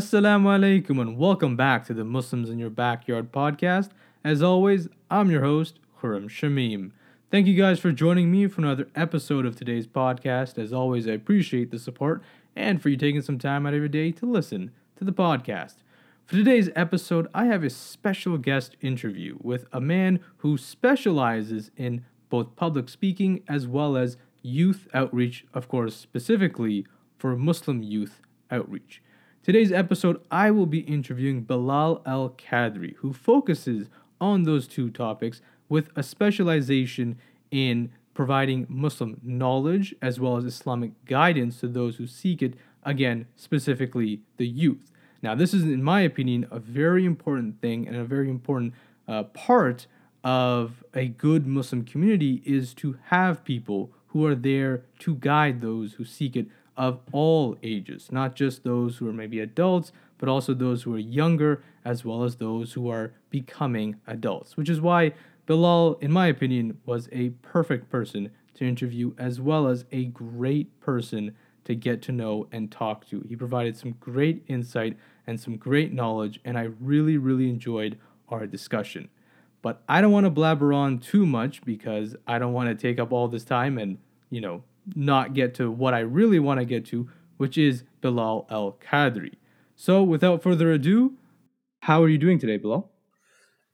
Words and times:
Assalamu 0.00 0.46
alaikum 0.46 0.98
and 0.98 1.18
welcome 1.18 1.56
back 1.56 1.84
to 1.84 1.92
the 1.92 2.06
Muslims 2.06 2.48
in 2.48 2.58
Your 2.58 2.70
Backyard 2.70 3.30
podcast. 3.30 3.90
As 4.24 4.42
always, 4.42 4.88
I'm 5.10 5.30
your 5.30 5.42
host, 5.42 5.78
Khurram 6.00 6.30
Shamim. 6.30 6.92
Thank 7.30 7.46
you 7.46 7.54
guys 7.54 7.78
for 7.78 7.92
joining 7.92 8.30
me 8.30 8.46
for 8.46 8.62
another 8.62 8.88
episode 8.94 9.44
of 9.44 9.56
today's 9.56 9.86
podcast. 9.86 10.56
As 10.56 10.72
always, 10.72 11.06
I 11.06 11.10
appreciate 11.10 11.70
the 11.70 11.78
support 11.78 12.22
and 12.56 12.80
for 12.80 12.88
you 12.88 12.96
taking 12.96 13.20
some 13.20 13.38
time 13.38 13.66
out 13.66 13.74
of 13.74 13.78
your 13.78 13.88
day 13.88 14.10
to 14.12 14.24
listen 14.24 14.70
to 14.96 15.04
the 15.04 15.12
podcast. 15.12 15.74
For 16.24 16.34
today's 16.34 16.70
episode, 16.74 17.28
I 17.34 17.44
have 17.44 17.62
a 17.62 17.68
special 17.68 18.38
guest 18.38 18.76
interview 18.80 19.36
with 19.42 19.66
a 19.70 19.82
man 19.82 20.20
who 20.38 20.56
specializes 20.56 21.70
in 21.76 22.06
both 22.30 22.56
public 22.56 22.88
speaking 22.88 23.42
as 23.46 23.66
well 23.66 23.98
as 23.98 24.16
youth 24.40 24.88
outreach, 24.94 25.44
of 25.52 25.68
course, 25.68 25.94
specifically 25.94 26.86
for 27.18 27.36
Muslim 27.36 27.82
youth 27.82 28.22
outreach. 28.50 29.02
Today's 29.42 29.72
episode, 29.72 30.20
I 30.30 30.50
will 30.50 30.66
be 30.66 30.80
interviewing 30.80 31.46
Belal 31.46 32.04
Elkadri, 32.04 32.96
who 32.96 33.14
focuses 33.14 33.88
on 34.20 34.42
those 34.42 34.68
two 34.68 34.90
topics 34.90 35.40
with 35.66 35.88
a 35.96 36.02
specialization 36.02 37.16
in 37.50 37.90
providing 38.12 38.66
Muslim 38.68 39.18
knowledge 39.22 39.94
as 40.02 40.20
well 40.20 40.36
as 40.36 40.44
Islamic 40.44 41.06
guidance 41.06 41.58
to 41.60 41.68
those 41.68 41.96
who 41.96 42.06
seek 42.06 42.42
it, 42.42 42.52
again, 42.82 43.26
specifically 43.34 44.20
the 44.36 44.46
youth. 44.46 44.92
Now, 45.22 45.34
this 45.34 45.54
is, 45.54 45.62
in 45.62 45.82
my 45.82 46.02
opinion, 46.02 46.46
a 46.50 46.58
very 46.58 47.06
important 47.06 47.62
thing 47.62 47.88
and 47.88 47.96
a 47.96 48.04
very 48.04 48.28
important 48.28 48.74
uh, 49.08 49.22
part 49.22 49.86
of 50.22 50.84
a 50.92 51.08
good 51.08 51.46
Muslim 51.46 51.86
community 51.86 52.42
is 52.44 52.74
to 52.74 52.98
have 53.06 53.42
people 53.42 53.90
who 54.08 54.26
are 54.26 54.34
there 54.34 54.82
to 54.98 55.14
guide 55.14 55.62
those 55.62 55.94
who 55.94 56.04
seek 56.04 56.36
it 56.36 56.46
of 56.80 56.98
all 57.12 57.58
ages, 57.62 58.10
not 58.10 58.34
just 58.34 58.64
those 58.64 58.96
who 58.96 59.06
are 59.06 59.12
maybe 59.12 59.38
adults, 59.38 59.92
but 60.16 60.30
also 60.30 60.54
those 60.54 60.82
who 60.82 60.94
are 60.94 60.98
younger, 60.98 61.62
as 61.84 62.06
well 62.06 62.24
as 62.24 62.36
those 62.36 62.72
who 62.72 62.88
are 62.88 63.12
becoming 63.28 63.96
adults. 64.06 64.56
Which 64.56 64.70
is 64.70 64.80
why 64.80 65.12
Belal, 65.46 66.02
in 66.02 66.10
my 66.10 66.26
opinion, 66.26 66.78
was 66.86 67.06
a 67.12 67.30
perfect 67.42 67.90
person 67.90 68.30
to 68.54 68.66
interview, 68.66 69.12
as 69.18 69.42
well 69.42 69.68
as 69.68 69.84
a 69.92 70.06
great 70.06 70.80
person 70.80 71.36
to 71.64 71.74
get 71.74 72.00
to 72.00 72.12
know 72.12 72.48
and 72.50 72.72
talk 72.72 73.06
to. 73.10 73.26
He 73.28 73.36
provided 73.36 73.76
some 73.76 73.92
great 74.00 74.42
insight 74.48 74.96
and 75.26 75.38
some 75.38 75.58
great 75.58 75.92
knowledge, 75.92 76.40
and 76.46 76.56
I 76.56 76.70
really, 76.80 77.18
really 77.18 77.50
enjoyed 77.50 77.98
our 78.30 78.46
discussion. 78.46 79.10
But 79.60 79.82
I 79.86 80.00
don't 80.00 80.12
want 80.12 80.24
to 80.24 80.30
blabber 80.30 80.72
on 80.72 80.98
too 80.98 81.26
much 81.26 81.62
because 81.62 82.16
I 82.26 82.38
don't 82.38 82.54
want 82.54 82.70
to 82.70 82.74
take 82.74 82.98
up 82.98 83.12
all 83.12 83.28
this 83.28 83.44
time 83.44 83.76
and, 83.76 83.98
you 84.30 84.40
know, 84.40 84.62
not 84.96 85.34
get 85.34 85.54
to 85.54 85.70
what 85.70 85.94
I 85.94 86.00
really 86.00 86.38
want 86.38 86.60
to 86.60 86.66
get 86.66 86.86
to, 86.86 87.08
which 87.36 87.56
is 87.58 87.84
Belal 88.02 88.48
Elkadri. 88.48 89.34
So, 89.76 90.02
without 90.02 90.42
further 90.42 90.72
ado, 90.72 91.14
how 91.80 92.02
are 92.02 92.08
you 92.08 92.18
doing 92.18 92.38
today, 92.38 92.58
Bilal? 92.58 92.90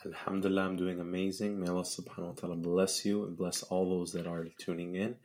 Alhamdulillah, 0.04 0.62
I'm 0.62 0.76
doing 0.76 1.00
amazing. 1.00 1.58
May 1.58 1.68
Allah 1.68 1.82
subhanahu 1.82 2.28
wa 2.28 2.32
ta'ala 2.32 2.56
bless 2.56 3.04
you 3.04 3.24
and 3.24 3.36
bless 3.36 3.62
all 3.64 3.90
those 3.90 4.12
that 4.12 4.26
are 4.26 4.46
tuning 4.60 4.94
in, 4.94 5.16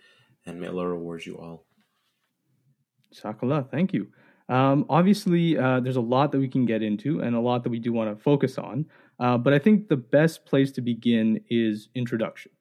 and 0.45 0.59
may 0.59 0.67
Allah 0.67 0.87
reward 0.87 1.25
you 1.25 1.37
all. 1.37 1.65
Jazakallah, 3.13 3.69
thank 3.69 3.93
you. 3.93 4.07
Um, 4.49 4.85
obviously, 4.89 5.57
uh, 5.57 5.79
there's 5.81 5.97
a 5.97 6.01
lot 6.01 6.31
that 6.31 6.39
we 6.39 6.47
can 6.47 6.65
get 6.65 6.81
into 6.81 7.21
and 7.21 7.35
a 7.35 7.39
lot 7.39 7.63
that 7.63 7.69
we 7.69 7.79
do 7.79 7.93
want 7.93 8.17
to 8.17 8.23
focus 8.23 8.57
on, 8.57 8.85
uh, 9.19 9.37
but 9.37 9.53
I 9.53 9.59
think 9.59 9.87
the 9.87 9.97
best 9.97 10.45
place 10.45 10.71
to 10.73 10.81
begin 10.81 11.41
is 11.49 11.89
introduction. 11.93 12.51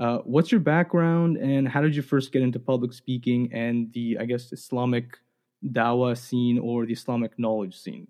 Uh, 0.00 0.18
what's 0.24 0.50
your 0.50 0.60
background 0.60 1.36
and 1.36 1.68
how 1.68 1.82
did 1.82 1.94
you 1.94 2.00
first 2.00 2.32
get 2.32 2.40
into 2.40 2.58
public 2.58 2.94
speaking 2.94 3.52
and 3.52 3.92
the, 3.92 4.16
I 4.18 4.24
guess, 4.24 4.50
Islamic 4.50 5.18
dawah 5.62 6.16
scene 6.16 6.58
or 6.58 6.86
the 6.86 6.94
Islamic 6.94 7.38
knowledge 7.38 7.76
scene? 7.76 8.08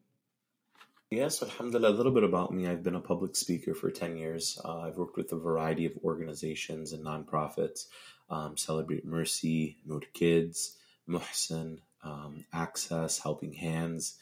Yes, 1.10 1.42
alhamdulillah, 1.42 1.90
a 1.90 1.98
little 1.98 2.12
bit 2.12 2.22
about 2.22 2.54
me. 2.54 2.68
I've 2.68 2.84
been 2.84 2.94
a 2.94 3.00
public 3.00 3.34
speaker 3.34 3.74
for 3.74 3.90
10 3.90 4.16
years. 4.16 4.60
Uh, 4.64 4.82
I've 4.82 4.98
worked 4.98 5.16
with 5.16 5.32
a 5.32 5.36
variety 5.36 5.84
of 5.84 5.92
organizations 6.04 6.92
and 6.92 7.04
nonprofits 7.04 7.86
um, 8.30 8.56
Celebrate 8.56 9.04
Mercy, 9.04 9.78
Noor 9.84 10.02
Kids, 10.14 10.76
MUHSEN, 11.08 11.78
um, 12.04 12.44
Access, 12.52 13.18
Helping 13.18 13.52
Hands. 13.52 14.16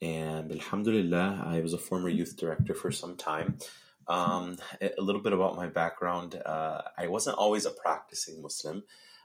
And 0.00 0.50
alhamdulillah, 0.50 1.44
I 1.46 1.60
was 1.60 1.74
a 1.74 1.78
former 1.78 2.08
youth 2.08 2.38
director 2.38 2.72
for 2.72 2.90
some 2.90 3.16
time. 3.16 3.58
Um, 4.06 4.58
a 4.80 5.00
little 5.00 5.22
bit 5.22 5.32
about 5.32 5.56
my 5.56 5.66
background. 5.66 6.40
Uh, 6.44 6.82
I 6.98 7.06
wasn't 7.06 7.38
always 7.38 7.64
a 7.64 7.70
practicing 7.70 8.42
Muslim. 8.42 8.84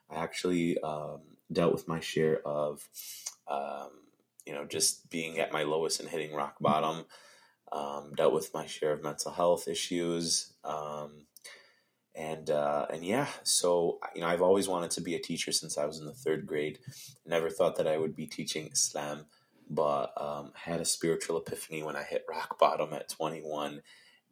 I 0.09 0.23
actually 0.23 0.79
um, 0.79 1.21
dealt 1.51 1.73
with 1.73 1.87
my 1.87 1.99
share 1.99 2.41
of, 2.47 2.87
um, 3.47 3.89
you 4.45 4.53
know, 4.53 4.65
just 4.65 5.09
being 5.09 5.39
at 5.39 5.51
my 5.51 5.63
lowest 5.63 5.99
and 5.99 6.09
hitting 6.09 6.33
rock 6.33 6.55
bottom. 6.59 7.05
Um, 7.71 8.13
dealt 8.15 8.33
with 8.33 8.53
my 8.53 8.65
share 8.65 8.93
of 8.93 9.03
mental 9.03 9.31
health 9.31 9.67
issues, 9.67 10.53
um, 10.63 11.27
and 12.15 12.49
uh, 12.49 12.87
and 12.91 13.05
yeah. 13.05 13.27
So 13.43 13.99
you 14.15 14.21
know, 14.21 14.27
I've 14.27 14.41
always 14.41 14.67
wanted 14.67 14.89
to 14.91 15.01
be 15.01 15.13
a 15.13 15.19
teacher 15.19 15.51
since 15.51 15.77
I 15.77 15.85
was 15.85 15.99
in 15.99 16.07
the 16.07 16.13
third 16.13 16.47
grade. 16.47 16.79
Never 17.27 17.51
thought 17.51 17.75
that 17.75 17.87
I 17.87 17.97
would 17.97 18.15
be 18.15 18.25
teaching 18.25 18.71
Islam, 18.73 19.27
but 19.69 20.19
um, 20.19 20.51
had 20.55 20.81
a 20.81 20.85
spiritual 20.85 21.37
epiphany 21.37 21.83
when 21.83 21.95
I 21.95 22.01
hit 22.01 22.25
rock 22.27 22.57
bottom 22.57 22.91
at 22.91 23.09
21 23.09 23.83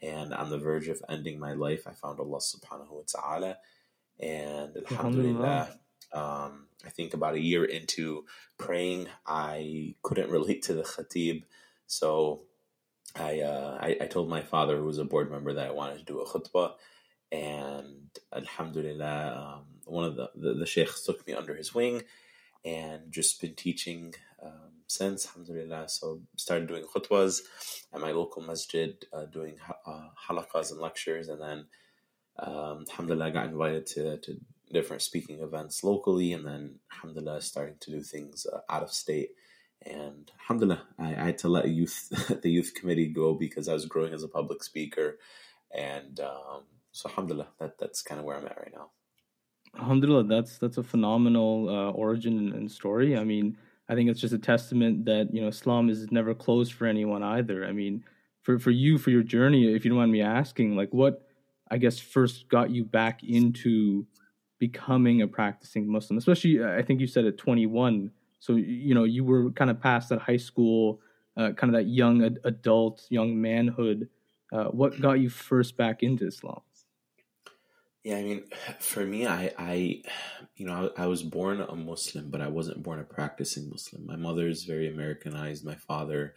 and 0.02 0.34
on 0.34 0.50
the 0.50 0.58
verge 0.58 0.88
of 0.88 1.02
ending 1.10 1.40
my 1.40 1.54
life, 1.54 1.88
I 1.88 1.94
found 1.94 2.20
Allah 2.20 2.40
subhanahu 2.40 2.92
wa 2.92 3.02
ta'ala. 3.08 3.58
And 4.20 4.78
alhamdulillah, 4.78 5.70
um, 6.14 6.68
I 6.86 6.90
think 6.90 7.14
about 7.14 7.36
a 7.36 7.40
year 7.40 7.66
into 7.66 8.26
praying, 8.58 9.08
I 9.26 9.96
couldn't 10.04 10.30
relate 10.38 10.64
to 10.64 10.74
the 10.74 10.84
khatib. 10.84 11.44
So 11.88 12.42
I, 13.16 13.42
uh, 13.42 13.78
I, 13.82 13.98
I, 14.02 14.08
told 14.08 14.30
my 14.30 14.42
father, 14.42 14.78
who 14.78 14.86
was 14.86 15.00
a 15.00 15.06
board 15.06 15.32
member, 15.32 15.54
that 15.54 15.68
I 15.68 15.72
wanted 15.72 16.00
to 16.00 16.04
do 16.06 16.20
a 16.20 16.26
khutbah. 16.26 16.74
And 17.32 18.10
alhamdulillah, 18.34 19.58
um, 19.58 19.66
one 19.86 20.06
of 20.06 20.16
the, 20.16 20.30
the, 20.36 20.54
the 20.54 20.66
sheikhs 20.66 21.04
took 21.04 21.26
me 21.28 21.34
under 21.34 21.56
his 21.56 21.74
wing 21.74 22.04
and 22.64 23.12
just 23.12 23.42
been 23.42 23.56
teaching 23.56 24.14
um, 24.42 24.77
since, 24.88 25.28
alhamdulillah. 25.28 25.90
So 25.90 26.22
started 26.38 26.68
doing 26.68 26.84
khutbas 26.84 27.42
at 27.94 28.02
my 28.02 28.12
local 28.12 28.42
masjid, 28.42 28.96
uh, 29.14 29.26
doing 29.26 29.58
uh, 29.86 30.08
halakas 30.30 30.72
and 30.72 30.80
lectures, 30.80 31.28
and 31.28 31.42
then 31.42 31.66
um, 32.40 32.86
alhamdulillah, 32.90 33.26
I 33.26 33.32
got 33.32 33.46
invited 33.48 33.86
to, 33.88 34.18
to 34.18 34.38
different 34.72 35.02
speaking 35.02 35.40
events 35.42 35.84
locally, 35.84 36.34
and 36.34 36.46
then 36.46 36.80
alhamdulillah, 36.94 37.42
starting 37.42 37.76
to 37.82 37.92
do 37.92 38.02
things 38.02 38.46
uh, 38.52 38.60
out 38.70 38.84
of 38.84 38.92
state. 38.92 39.30
And 39.86 40.32
alhamdulillah, 40.42 40.82
I, 41.00 41.10
I, 41.10 41.26
had 41.26 41.38
to 41.40 41.50
let 41.50 41.68
youth 41.70 42.10
the 42.42 42.50
youth 42.50 42.74
committee 42.74 43.08
go 43.08 43.34
because 43.36 43.68
I 43.68 43.74
was 43.74 43.86
growing 43.86 44.14
as 44.14 44.24
a 44.24 44.28
public 44.28 44.64
speaker, 44.64 45.20
and 45.76 46.20
um, 46.20 46.64
so 46.92 47.10
alhamdulillah, 47.10 47.50
that 47.60 47.78
that's 47.80 48.02
kind 48.02 48.20
of 48.20 48.26
where 48.26 48.38
I'm 48.38 48.46
at 48.46 48.58
right 48.58 48.74
now. 48.74 48.92
Alhamdulillah, 49.78 50.26
that's 50.26 50.58
that's 50.58 50.78
a 50.78 50.84
phenomenal 50.84 51.70
uh, 51.70 51.92
origin 51.92 52.54
and 52.54 52.72
story. 52.72 53.18
I 53.18 53.24
mean, 53.24 53.58
I 53.90 53.96
think 53.96 54.10
it's 54.10 54.20
just 54.20 54.34
a 54.34 54.40
testament 54.40 55.06
that 55.06 55.34
you 55.34 55.42
know 55.42 55.48
Islam 55.48 55.90
is 55.90 56.12
never 56.12 56.34
closed 56.34 56.74
for 56.74 56.86
anyone 56.86 57.24
either. 57.24 57.66
I 57.66 57.72
mean, 57.72 58.04
for 58.42 58.60
for 58.60 58.72
you 58.72 58.98
for 58.98 59.12
your 59.12 59.24
journey, 59.24 59.74
if 59.74 59.86
you 59.86 59.90
don't 59.90 60.00
mind 60.00 60.12
me 60.12 60.22
asking, 60.22 60.76
like 60.76 60.90
what 60.92 61.28
I 61.70 61.78
guess 61.78 62.00
first 62.00 62.50
got 62.50 62.70
you 62.70 62.84
back 62.84 63.24
into 63.24 64.06
becoming 64.60 65.22
a 65.22 65.28
practicing 65.28 65.90
Muslim, 65.90 66.18
especially 66.18 66.64
I 66.64 66.82
think 66.82 67.00
you 67.00 67.08
said 67.08 67.26
at 67.26 67.38
21. 67.38 68.12
So 68.40 68.56
you 68.56 68.94
know 68.94 69.04
you 69.04 69.24
were 69.24 69.52
kind 69.52 69.72
of 69.72 69.82
past 69.82 70.10
that 70.10 70.20
high 70.20 70.38
school, 70.38 71.00
uh, 71.38 71.52
kind 71.54 71.74
of 71.74 71.80
that 71.80 71.90
young 71.90 72.24
ad- 72.24 72.40
adult, 72.44 73.06
young 73.10 73.40
manhood. 73.40 74.10
Uh, 74.52 74.66
what 74.66 75.00
got 75.02 75.14
you 75.20 75.30
first 75.30 75.76
back 75.76 76.04
into 76.04 76.28
Islam? 76.28 76.62
Yeah, 78.08 78.16
I 78.16 78.24
mean, 78.24 78.44
for 78.80 79.06
me, 79.06 79.28
I, 79.28 79.52
I, 79.58 80.02
you 80.56 80.66
know, 80.66 80.92
I, 80.98 81.04
I, 81.04 81.08
was 81.08 81.24
born 81.24 81.60
a 81.60 81.76
Muslim, 81.76 82.32
but 82.32 82.40
I 82.40 82.48
wasn't 82.48 82.82
born 82.82 83.02
a 83.02 83.04
practicing 83.04 83.70
Muslim. 83.70 84.06
My 84.06 84.16
mother 84.16 84.48
is 84.48 84.64
very 84.64 84.88
Americanized. 84.88 85.66
My 85.66 85.76
father, 85.76 86.34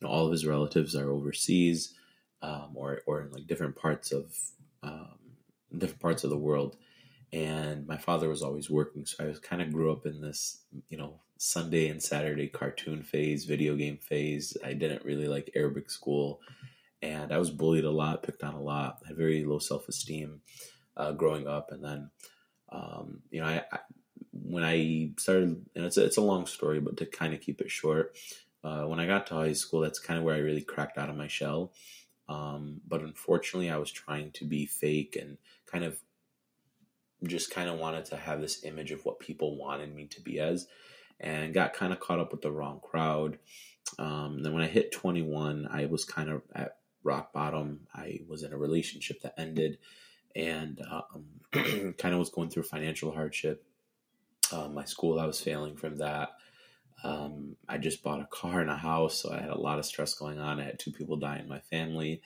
you 0.00 0.06
know, 0.06 0.12
all 0.12 0.26
of 0.26 0.32
his 0.32 0.44
relatives 0.44 0.96
are 0.96 1.12
overseas, 1.12 1.94
um, 2.42 2.72
or 2.74 3.02
or 3.06 3.20
in 3.22 3.30
like 3.30 3.46
different 3.46 3.76
parts 3.76 4.10
of 4.10 4.36
um, 4.82 5.16
different 5.78 6.00
parts 6.00 6.24
of 6.24 6.30
the 6.30 6.36
world. 6.36 6.76
And 7.32 7.86
my 7.86 7.98
father 7.98 8.28
was 8.28 8.42
always 8.42 8.68
working, 8.68 9.06
so 9.06 9.22
I 9.22 9.28
was 9.28 9.38
kind 9.38 9.62
of 9.62 9.72
grew 9.72 9.92
up 9.92 10.06
in 10.06 10.20
this, 10.20 10.64
you 10.88 10.98
know, 10.98 11.20
Sunday 11.38 11.86
and 11.86 12.02
Saturday 12.02 12.48
cartoon 12.48 13.04
phase, 13.04 13.44
video 13.44 13.76
game 13.76 13.98
phase. 13.98 14.56
I 14.64 14.72
didn't 14.72 15.04
really 15.04 15.28
like 15.28 15.52
Arabic 15.54 15.88
school, 15.88 16.40
and 17.00 17.32
I 17.32 17.38
was 17.38 17.50
bullied 17.50 17.84
a 17.84 17.92
lot, 17.92 18.24
picked 18.24 18.42
on 18.42 18.54
a 18.54 18.60
lot, 18.60 18.98
had 19.06 19.16
very 19.16 19.44
low 19.44 19.60
self 19.60 19.88
esteem 19.88 20.40
uh, 20.96 21.12
growing 21.12 21.46
up, 21.46 21.72
and 21.72 21.84
then 21.84 22.10
um, 22.70 23.20
you 23.30 23.40
know 23.40 23.46
I, 23.46 23.64
I, 23.72 23.78
when 24.32 24.64
I 24.64 25.12
started, 25.18 25.64
and 25.74 25.84
it's 25.84 25.96
a, 25.96 26.04
it's 26.04 26.16
a 26.16 26.22
long 26.22 26.46
story, 26.46 26.80
but 26.80 26.96
to 26.98 27.06
kind 27.06 27.34
of 27.34 27.40
keep 27.40 27.60
it 27.60 27.70
short, 27.70 28.16
uh, 28.64 28.84
when 28.84 29.00
I 29.00 29.06
got 29.06 29.26
to 29.28 29.34
high 29.34 29.52
school, 29.52 29.80
that's 29.80 29.98
kind 29.98 30.18
of 30.18 30.24
where 30.24 30.34
I 30.34 30.40
really 30.40 30.62
cracked 30.62 30.98
out 30.98 31.10
of 31.10 31.16
my 31.16 31.28
shell. 31.28 31.72
Um, 32.28 32.80
but 32.86 33.02
unfortunately, 33.02 33.70
I 33.70 33.76
was 33.76 33.90
trying 33.90 34.30
to 34.32 34.44
be 34.44 34.66
fake 34.66 35.16
and 35.20 35.38
kind 35.70 35.84
of 35.84 35.98
just 37.26 37.50
kind 37.50 37.68
of 37.68 37.78
wanted 37.78 38.06
to 38.06 38.16
have 38.16 38.40
this 38.40 38.64
image 38.64 38.90
of 38.90 39.04
what 39.04 39.20
people 39.20 39.56
wanted 39.56 39.94
me 39.94 40.06
to 40.08 40.20
be 40.20 40.40
as. 40.40 40.66
and 41.20 41.54
got 41.54 41.72
kind 41.72 41.92
of 41.92 42.00
caught 42.00 42.18
up 42.18 42.32
with 42.32 42.42
the 42.42 42.50
wrong 42.50 42.80
crowd. 42.82 43.38
Um, 43.98 44.42
then 44.42 44.52
when 44.52 44.62
I 44.62 44.66
hit 44.66 44.92
21, 44.92 45.68
I 45.70 45.86
was 45.86 46.04
kind 46.04 46.30
of 46.30 46.42
at 46.54 46.78
rock 47.04 47.32
bottom. 47.32 47.86
I 47.94 48.20
was 48.28 48.42
in 48.42 48.52
a 48.52 48.58
relationship 48.58 49.22
that 49.22 49.34
ended 49.38 49.78
and 50.34 50.80
um, 50.90 51.24
kind 51.98 52.14
of 52.14 52.18
was 52.18 52.30
going 52.30 52.50
through 52.50 52.64
financial 52.64 53.12
hardship. 53.12 53.64
Uh, 54.52 54.68
my 54.68 54.84
school, 54.84 55.18
I 55.18 55.26
was 55.26 55.40
failing 55.40 55.76
from 55.76 55.98
that. 55.98 56.30
Um, 57.04 57.56
I 57.68 57.78
just 57.78 58.02
bought 58.02 58.20
a 58.20 58.28
car 58.30 58.60
and 58.60 58.70
a 58.70 58.76
house, 58.76 59.16
so 59.20 59.32
I 59.32 59.40
had 59.40 59.50
a 59.50 59.58
lot 59.58 59.78
of 59.78 59.86
stress 59.86 60.14
going 60.14 60.38
on. 60.38 60.60
I 60.60 60.64
had 60.64 60.78
two 60.78 60.92
people 60.92 61.16
die 61.16 61.38
in 61.38 61.48
my 61.48 61.58
family, 61.58 62.22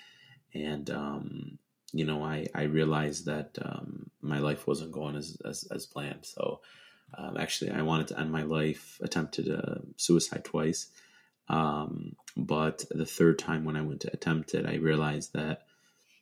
and 0.53 0.89
um, 0.91 1.59
you 1.93 2.05
know, 2.05 2.23
I 2.23 2.47
I 2.55 2.65
realized 2.65 3.27
that 3.27 3.57
um, 3.63 4.11
my 4.21 4.39
life 4.39 4.67
wasn't 4.67 4.93
going 4.93 5.17
as 5.17 5.39
as, 5.45 5.67
as 5.71 5.87
planned. 5.87 6.27
So 6.27 6.61
um, 7.17 7.37
actually, 7.39 7.71
I 7.71 7.83
wanted 7.83 8.09
to 8.09 8.21
end 8.21 8.31
my 8.31 8.43
life. 8.43 8.99
Attempted 9.03 9.49
uh, 9.49 9.81
suicide 9.97 10.45
twice, 10.45 10.89
um, 11.49 12.17
but 12.37 12.85
the 12.91 13.07
third 13.07 13.39
time 13.39 13.65
when 13.65 13.77
I 13.77 13.83
went 13.83 14.01
to 14.03 14.13
attempt 14.13 14.55
it, 14.55 14.67
I 14.67 14.75
realized 14.75 15.33
that 15.33 15.66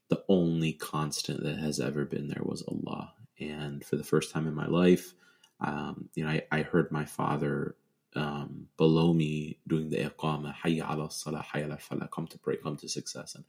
the 0.08 0.22
only 0.28 0.72
constant 0.72 1.42
that 1.42 1.58
has 1.58 1.80
ever 1.80 2.04
been 2.04 2.28
there 2.28 2.42
was 2.42 2.62
Allah. 2.62 3.12
And 3.40 3.84
for 3.84 3.96
the 3.96 4.04
first 4.04 4.32
time 4.32 4.46
in 4.46 4.54
my 4.54 4.66
life, 4.66 5.14
um, 5.60 6.08
you 6.14 6.24
know, 6.24 6.30
I, 6.30 6.42
I, 6.52 6.62
heard 6.62 6.90
my 6.90 7.04
father 7.04 7.76
um, 8.16 8.66
below 8.76 9.12
me 9.14 9.58
doing 9.66 9.88
the 9.88 9.98
iqamah, 9.98 10.54
hayya 10.64 10.90
ala 10.90 11.10
salah, 11.10 11.44
hayya 11.54 11.64
ala 11.64 11.78
falah, 11.78 12.10
come 12.10 12.26
to 12.28 12.38
pray, 12.38 12.56
come 12.56 12.76
to 12.76 12.88
success. 12.88 13.34
And 13.34 13.44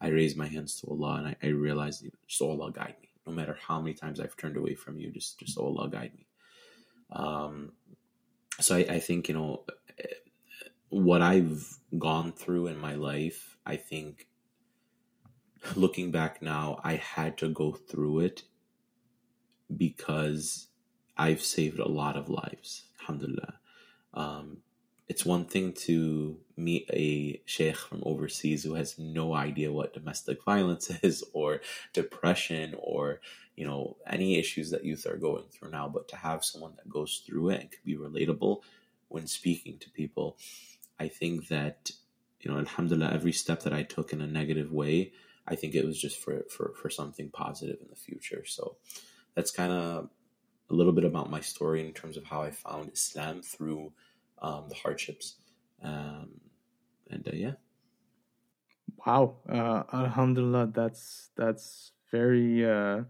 I 0.00 0.08
raised 0.08 0.36
my 0.36 0.46
hands 0.46 0.80
to 0.80 0.88
Allah 0.88 1.16
and 1.16 1.28
I, 1.28 1.36
I 1.42 1.48
realized, 1.48 2.06
just 2.26 2.42
Allah 2.42 2.72
guide 2.72 2.96
me. 3.00 3.08
No 3.26 3.32
matter 3.32 3.56
how 3.66 3.80
many 3.80 3.94
times 3.94 4.18
I've 4.20 4.36
turned 4.36 4.56
away 4.56 4.74
from 4.74 4.98
you, 4.98 5.10
just, 5.10 5.38
just 5.38 5.58
Allah 5.58 5.88
guide 5.88 6.12
me. 6.14 6.26
Um, 7.12 7.72
so 8.58 8.76
I, 8.76 8.80
I 8.80 8.98
think, 8.98 9.28
you 9.28 9.34
know, 9.34 9.64
what 10.88 11.22
I've 11.22 11.78
gone 11.98 12.32
through 12.32 12.66
in 12.66 12.78
my 12.78 12.94
life, 12.94 13.56
I 13.64 13.76
think 13.76 14.26
looking 15.76 16.10
back 16.10 16.42
now, 16.42 16.80
I 16.84 16.94
had 16.94 17.38
to 17.38 17.48
go 17.48 17.72
through 17.72 18.20
it 18.20 18.42
because 19.76 20.68
I've 21.16 21.42
saved 21.42 21.78
a 21.78 21.88
lot 21.88 22.16
of 22.16 22.28
lives. 22.28 22.84
Alhamdulillah. 23.00 23.58
Um, 24.14 24.58
it's 25.10 25.26
one 25.26 25.44
thing 25.44 25.72
to 25.72 26.38
meet 26.56 26.88
a 26.92 27.42
sheikh 27.44 27.76
from 27.76 28.00
overseas 28.06 28.62
who 28.62 28.74
has 28.74 28.96
no 28.96 29.34
idea 29.34 29.72
what 29.72 29.92
domestic 29.92 30.44
violence 30.44 30.88
is 31.02 31.24
or 31.32 31.60
depression 31.92 32.76
or 32.78 33.20
you 33.56 33.66
know 33.66 33.96
any 34.06 34.38
issues 34.38 34.70
that 34.70 34.84
youth 34.84 35.06
are 35.06 35.16
going 35.16 35.44
through 35.50 35.70
now 35.70 35.88
but 35.88 36.06
to 36.08 36.16
have 36.16 36.44
someone 36.44 36.74
that 36.76 36.88
goes 36.88 37.22
through 37.26 37.50
it 37.50 37.60
and 37.60 37.70
can 37.72 37.80
be 37.84 37.96
relatable 37.96 38.60
when 39.08 39.26
speaking 39.26 39.76
to 39.78 39.90
people 39.90 40.36
i 40.98 41.08
think 41.08 41.48
that 41.48 41.90
you 42.40 42.50
know 42.50 42.58
alhamdulillah 42.58 43.12
every 43.12 43.32
step 43.32 43.62
that 43.64 43.72
i 43.72 43.82
took 43.82 44.12
in 44.12 44.20
a 44.20 44.26
negative 44.26 44.70
way 44.72 45.12
I 45.50 45.56
think 45.56 45.74
it 45.74 45.84
was 45.84 46.00
just 46.00 46.22
for 46.22 46.44
for 46.48 46.72
for 46.80 46.88
something 46.90 47.30
positive 47.30 47.78
in 47.80 47.88
the 47.90 47.96
future. 47.96 48.44
So 48.46 48.76
that's 49.34 49.50
kind 49.50 49.72
of 49.72 50.08
a 50.70 50.74
little 50.74 50.92
bit 50.92 51.04
about 51.04 51.30
my 51.30 51.40
story 51.40 51.84
in 51.84 51.92
terms 51.92 52.16
of 52.16 52.24
how 52.24 52.42
I 52.42 52.50
found 52.50 52.92
Islam 52.92 53.42
through 53.42 53.92
um, 54.40 54.66
the 54.68 54.76
hardships. 54.76 55.36
Um, 55.82 56.40
and 57.10 57.26
uh, 57.26 57.32
yeah. 57.34 57.52
Wow, 59.06 59.36
uh, 59.48 59.82
Alhamdulillah, 59.92 60.72
that's 60.74 61.30
that's 61.36 61.92
very 62.10 62.64
uh, 62.64 63.02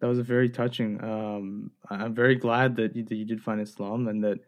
that 0.00 0.06
was 0.06 0.18
very 0.20 0.48
touching. 0.48 1.02
Um, 1.02 1.70
I'm 1.88 2.14
very 2.14 2.34
glad 2.34 2.76
that 2.76 2.96
you, 2.96 3.04
that 3.04 3.14
you 3.14 3.24
did 3.24 3.40
find 3.40 3.60
Islam 3.60 4.08
and 4.08 4.22
that 4.24 4.38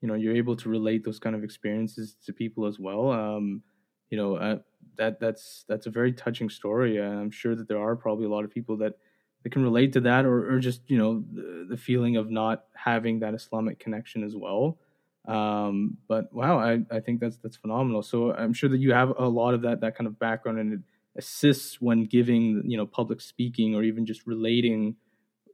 you 0.00 0.08
know 0.08 0.14
you're 0.14 0.36
able 0.36 0.56
to 0.56 0.68
relate 0.68 1.04
those 1.04 1.18
kind 1.18 1.34
of 1.34 1.44
experiences 1.44 2.16
to 2.24 2.32
people 2.32 2.66
as 2.66 2.78
well. 2.78 3.10
Um, 3.10 3.62
you 4.10 4.16
know, 4.16 4.36
uh, 4.36 4.58
that 4.98 5.20
that's 5.20 5.64
that's 5.68 5.86
a 5.86 5.90
very 5.90 6.12
touching 6.12 6.50
story. 6.50 7.00
I'm 7.00 7.30
sure 7.30 7.54
that 7.54 7.68
there 7.68 7.80
are 7.80 7.96
probably 7.96 8.26
a 8.26 8.28
lot 8.28 8.44
of 8.44 8.50
people 8.50 8.76
that 8.78 8.94
that 9.42 9.50
can 9.50 9.62
relate 9.62 9.92
to 9.94 10.00
that, 10.00 10.24
or, 10.24 10.54
or 10.54 10.58
just 10.58 10.82
you 10.88 10.98
know 10.98 11.24
the, 11.32 11.66
the 11.70 11.76
feeling 11.76 12.16
of 12.16 12.30
not 12.30 12.64
having 12.74 13.20
that 13.20 13.34
Islamic 13.34 13.78
connection 13.78 14.22
as 14.24 14.34
well. 14.36 14.78
Um, 15.26 15.98
but 16.08 16.32
wow, 16.32 16.58
I, 16.58 16.84
I 16.90 17.00
think 17.00 17.20
that's 17.20 17.38
that's 17.38 17.56
phenomenal. 17.56 18.02
So 18.02 18.34
I'm 18.34 18.52
sure 18.52 18.68
that 18.70 18.78
you 18.78 18.92
have 18.92 19.12
a 19.18 19.28
lot 19.28 19.54
of 19.54 19.62
that 19.62 19.80
that 19.80 19.96
kind 19.96 20.06
of 20.06 20.18
background, 20.18 20.58
and 20.58 20.72
it 20.74 20.80
assists 21.16 21.80
when 21.80 22.04
giving 22.04 22.62
you 22.64 22.76
know 22.76 22.86
public 22.86 23.20
speaking 23.20 23.74
or 23.74 23.82
even 23.82 24.06
just 24.06 24.26
relating 24.26 24.96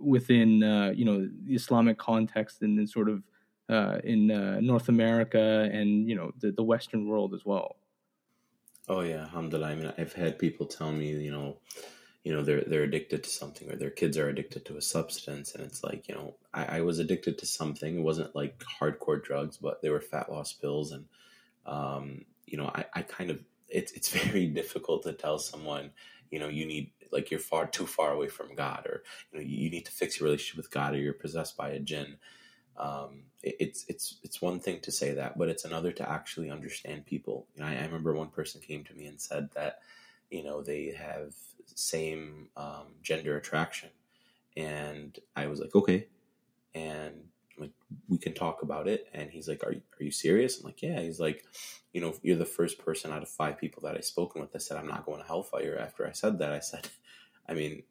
within 0.01 0.63
uh, 0.63 0.93
you 0.95 1.05
know 1.05 1.29
the 1.47 1.55
Islamic 1.55 1.99
context 1.99 2.63
and 2.63 2.79
then 2.79 2.87
sort 2.87 3.09
of 3.09 3.23
uh, 3.69 3.99
in 4.05 4.31
uh, 4.31 4.61
North 4.61 4.89
America 4.89 5.69
and 5.73 6.09
you 6.09 6.15
know 6.15 6.33
the, 6.41 6.53
the 6.53 6.63
Western 6.63 7.07
world 7.07 7.35
as 7.35 7.45
well. 7.45 7.77
Oh 8.89 9.01
yeah, 9.01 9.23
alhamdulillah. 9.23 9.69
I 9.69 9.75
mean, 9.77 9.93
I've 9.97 10.13
had 10.13 10.39
people 10.39 10.67
tell 10.67 10.93
me, 10.93 11.09
you 11.11 11.31
know, 11.31 11.57
you 12.23 12.33
know, 12.35 12.43
they're 12.43 12.63
they're 12.63 12.83
addicted 12.83 13.25
to 13.25 13.31
something, 13.31 13.71
or 13.71 13.77
their 13.77 13.91
kids 13.91 14.19
are 14.19 14.29
addicted 14.29 14.67
to 14.67 14.77
a 14.77 14.83
substance, 14.83 15.55
and 15.55 15.65
it's 15.65 15.83
like, 15.85 16.09
you 16.09 16.15
know, 16.15 16.35
I, 16.53 16.79
I 16.79 16.81
was 16.83 16.99
addicted 16.99 17.39
to 17.39 17.47
something. 17.47 17.99
It 17.99 18.03
wasn't 18.03 18.35
like 18.37 18.63
hardcore 18.81 19.23
drugs, 19.23 19.57
but 19.57 19.83
they 19.83 19.91
were 19.91 20.01
fat 20.01 20.31
loss 20.31 20.53
pills, 20.53 20.93
and 20.93 21.07
um, 21.67 22.25
you 22.47 22.59
know, 22.59 22.67
I, 22.75 22.85
I 22.95 23.03
kind 23.03 23.31
of 23.31 23.41
it's 23.69 23.93
it's 23.93 24.11
very 24.25 24.47
difficult 24.47 25.05
to 25.05 25.13
tell 25.15 25.39
someone, 25.39 25.91
you 26.31 26.39
know, 26.39 26.49
you 26.49 26.67
need 26.67 26.91
like 27.13 27.31
you're 27.31 27.41
far 27.41 27.67
too 27.67 27.87
far 27.87 28.13
away 28.13 28.29
from 28.29 28.55
God, 28.55 28.87
or 28.87 29.03
you 29.33 29.39
know, 29.39 29.45
you 29.47 29.71
need 29.71 29.87
to 29.87 29.93
fix 29.93 30.21
your 30.21 30.27
relationship 30.27 30.59
with 30.59 30.71
God, 30.71 30.95
or 30.95 30.99
you're 30.99 31.15
possessed 31.15 31.57
by 31.57 31.71
a 31.71 31.81
jinn 31.81 32.17
um, 32.77 33.25
it's 33.45 33.85
it's 33.89 34.17
it's 34.23 34.41
one 34.41 34.59
thing 34.59 34.81
to 34.81 34.93
say 34.93 35.13
that, 35.13 35.39
but 35.39 35.49
it's 35.49 35.65
another 35.65 35.93
to 35.93 36.11
actually 36.11 36.51
understand 36.51 37.07
people. 37.07 37.47
You 37.55 37.63
know, 37.63 37.69
I, 37.69 37.75
I, 37.75 37.85
remember 37.85 38.15
one 38.15 38.29
person 38.29 38.61
came 38.61 38.85
to 38.85 38.95
me 38.95 39.07
and 39.07 39.21
said 39.21 39.51
that 39.55 39.81
you 40.31 40.43
know 40.43 40.63
they 40.63 40.93
have 40.93 41.35
same 41.75 42.49
um, 42.57 42.87
gender 43.03 43.37
attraction, 43.37 43.91
and 44.57 45.19
I 45.37 45.47
was 45.47 45.61
like, 45.61 45.75
okay, 45.75 46.07
and 46.75 47.15
like 47.59 47.73
we 48.09 48.19
can 48.19 48.35
talk 48.35 48.63
about 48.63 48.89
it. 48.89 49.09
And 49.13 49.31
he's 49.31 49.49
like, 49.49 49.63
are 49.65 49.73
you, 49.73 49.83
are 50.01 50.05
you 50.05 50.11
serious? 50.11 50.59
I'm 50.59 50.67
like, 50.67 50.83
yeah. 50.83 51.01
He's 51.01 51.21
like, 51.21 51.45
you 51.93 52.01
know, 52.01 52.15
you're 52.23 52.37
the 52.37 52.45
first 52.45 52.79
person 52.79 53.13
out 53.13 53.23
of 53.23 53.29
five 53.29 53.59
people 53.59 53.83
that 53.83 53.95
I've 53.95 54.05
spoken 54.05 54.41
with. 54.41 54.53
that 54.53 54.63
said, 54.63 54.77
I'm 54.77 54.89
not 54.89 55.07
going 55.07 55.21
to 55.21 55.27
hellfire. 55.27 55.79
After 55.81 56.07
I 56.07 56.13
said 56.13 56.39
that, 56.39 56.53
I 56.53 56.61
said, 56.61 56.89
I 57.49 57.55
mean, 57.55 57.83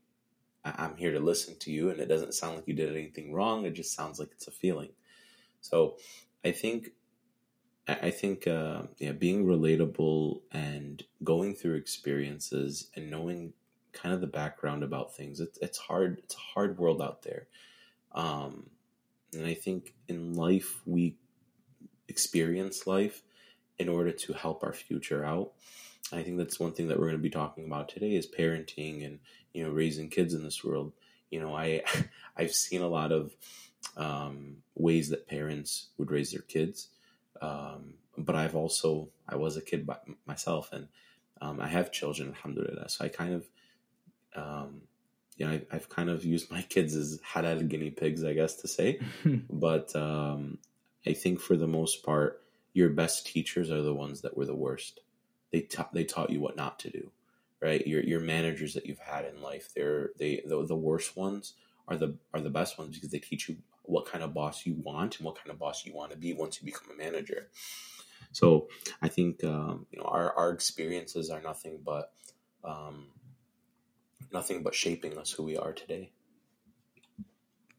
I'm 0.65 0.95
here 0.95 1.11
to 1.11 1.19
listen 1.19 1.57
to 1.59 1.71
you, 1.71 1.89
and 1.89 2.00
it 2.00 2.07
doesn't 2.07 2.33
sound 2.33 2.55
like 2.55 2.67
you 2.67 2.73
did 2.73 2.95
anything 2.95 3.33
wrong. 3.33 3.65
It 3.65 3.73
just 3.73 3.94
sounds 3.94 4.19
like 4.19 4.29
it's 4.31 4.47
a 4.47 4.51
feeling. 4.51 4.89
So 5.63 5.98
I 6.46 6.51
think 6.51 6.91
I 7.88 8.12
think 8.12 8.48
uh, 8.48 8.84
yeah, 9.00 9.12
being 9.12 9.46
relatable 9.46 10.41
and 10.51 11.03
going 11.24 11.55
through 11.55 11.75
experiences 11.75 12.89
and 12.96 13.10
knowing 13.10 13.53
kind 13.91 14.13
of 14.13 14.22
the 14.22 14.27
background 14.27 14.84
about 14.84 15.15
things. 15.15 15.39
It's 15.39 15.58
it's 15.60 15.77
hard. 15.77 16.20
It's 16.24 16.36
a 16.36 16.53
hard 16.53 16.77
world 16.77 17.01
out 17.01 17.24
there, 17.24 17.48
um, 18.13 18.70
and 19.34 19.46
I 19.46 19.53
think 19.53 19.93
in 20.08 20.34
life 20.34 20.82
we 20.86 21.17
experience 22.08 22.88
life 22.88 23.24
in 23.79 23.89
order 23.89 24.12
to 24.12 24.34
help 24.34 24.63
our 24.63 24.74
future 24.74 25.25
out. 25.25 25.51
I 26.12 26.24
think 26.24 26.38
that's 26.38 26.60
one 26.60 26.74
thing 26.74 26.88
that 26.89 27.00
we're 27.00 27.08
going 27.08 27.17
to 27.17 27.24
be 27.24 27.29
talking 27.29 27.65
about 27.65 27.89
today 27.89 28.15
is 28.15 28.27
parenting 28.27 29.05
and 29.05 29.20
you 29.53 29.63
know 29.63 29.72
raising 29.72 30.10
kids 30.10 30.34
in 30.34 30.43
this 30.43 30.63
world. 30.63 30.93
You 31.29 31.41
know, 31.41 31.55
I 31.55 31.84
I've 32.38 32.53
seen 32.53 32.82
a 32.82 32.88
lot 32.88 33.12
of 33.12 33.36
um, 33.97 34.57
ways 34.75 35.09
that 35.09 35.27
parents 35.27 35.89
would 35.97 36.12
raise 36.12 36.31
their 36.31 36.41
kids, 36.41 36.89
um, 37.41 37.95
but 38.17 38.35
I've 38.35 38.55
also 38.55 39.09
I 39.27 39.35
was 39.35 39.57
a 39.57 39.62
kid 39.62 39.85
by 39.85 39.97
myself, 40.25 40.71
and 40.71 40.88
um, 41.41 41.59
I 41.59 41.67
have 41.67 41.91
children, 41.91 42.29
alhamdulillah. 42.29 42.89
So 42.89 43.05
I 43.05 43.09
kind 43.09 43.33
of 43.33 43.50
um, 44.35 44.81
you 45.38 45.45
know, 45.45 45.53
I, 45.53 45.73
have 45.73 45.89
kind 45.89 46.09
of 46.09 46.23
used 46.25 46.51
my 46.51 46.62
kids 46.62 46.95
as 46.95 47.19
halal 47.33 47.67
guinea 47.67 47.91
pigs, 47.91 48.23
I 48.23 48.33
guess 48.33 48.55
to 48.57 48.67
say. 48.67 49.00
but 49.50 49.95
um, 49.95 50.59
I 51.05 51.13
think 51.13 51.39
for 51.39 51.55
the 51.55 51.67
most 51.67 52.03
part, 52.03 52.43
your 52.73 52.89
best 52.89 53.27
teachers 53.27 53.71
are 53.71 53.81
the 53.81 53.93
ones 53.93 54.21
that 54.21 54.35
were 54.35 54.45
the 54.45 54.55
worst 54.55 55.00
they 55.51 55.62
ta- 55.62 55.89
they 55.93 56.03
taught 56.03 56.31
you 56.31 56.41
what 56.41 56.57
not 56.57 56.79
to 56.79 56.89
do, 56.89 57.12
right? 57.62 57.85
Your 57.85 58.01
your 58.03 58.19
managers 58.19 58.73
that 58.73 58.85
you've 58.85 59.00
had 59.00 59.25
in 59.25 59.41
life, 59.41 59.69
they're 59.75 60.09
they 60.17 60.41
the, 60.45 60.65
the 60.65 60.75
worst 60.75 61.15
ones 61.15 61.53
are 61.88 61.95
the 61.95 62.15
are 62.33 62.41
the 62.41 62.50
best 62.50 62.77
ones 62.77 62.95
because 62.95 63.12
they 63.12 63.19
teach 63.19 63.47
you 63.47 63.57
what 63.84 64.06
kind 64.06 64.24
of 64.24 64.34
boss 64.34 64.66
you 64.66 64.75
want 64.75 65.18
and 65.18 65.25
what 65.25 65.36
kind 65.36 65.52
of 65.52 65.60
boss 65.60 65.86
you 65.86 65.94
want 65.94 66.12
to 66.12 66.18
be 66.18 66.34
once 66.34 66.62
you 66.62 66.66
become 66.66 66.88
a 66.94 66.98
manager. 66.98 67.50
So 68.32 68.68
I 69.02 69.10
think 69.10 69.44
um, 69.44 69.86
you 69.92 70.00
know 70.00 70.06
our 70.06 70.34
our 70.34 70.50
experiences 70.52 71.30
are 71.30 71.42
nothing 71.42 71.80
but 71.84 72.12
um, 72.63 73.08
nothing 74.32 74.63
but 74.63 74.74
shaping 74.74 75.18
us 75.18 75.32
who 75.32 75.44
we 75.44 75.58
are 75.58 75.74
today. 75.74 76.12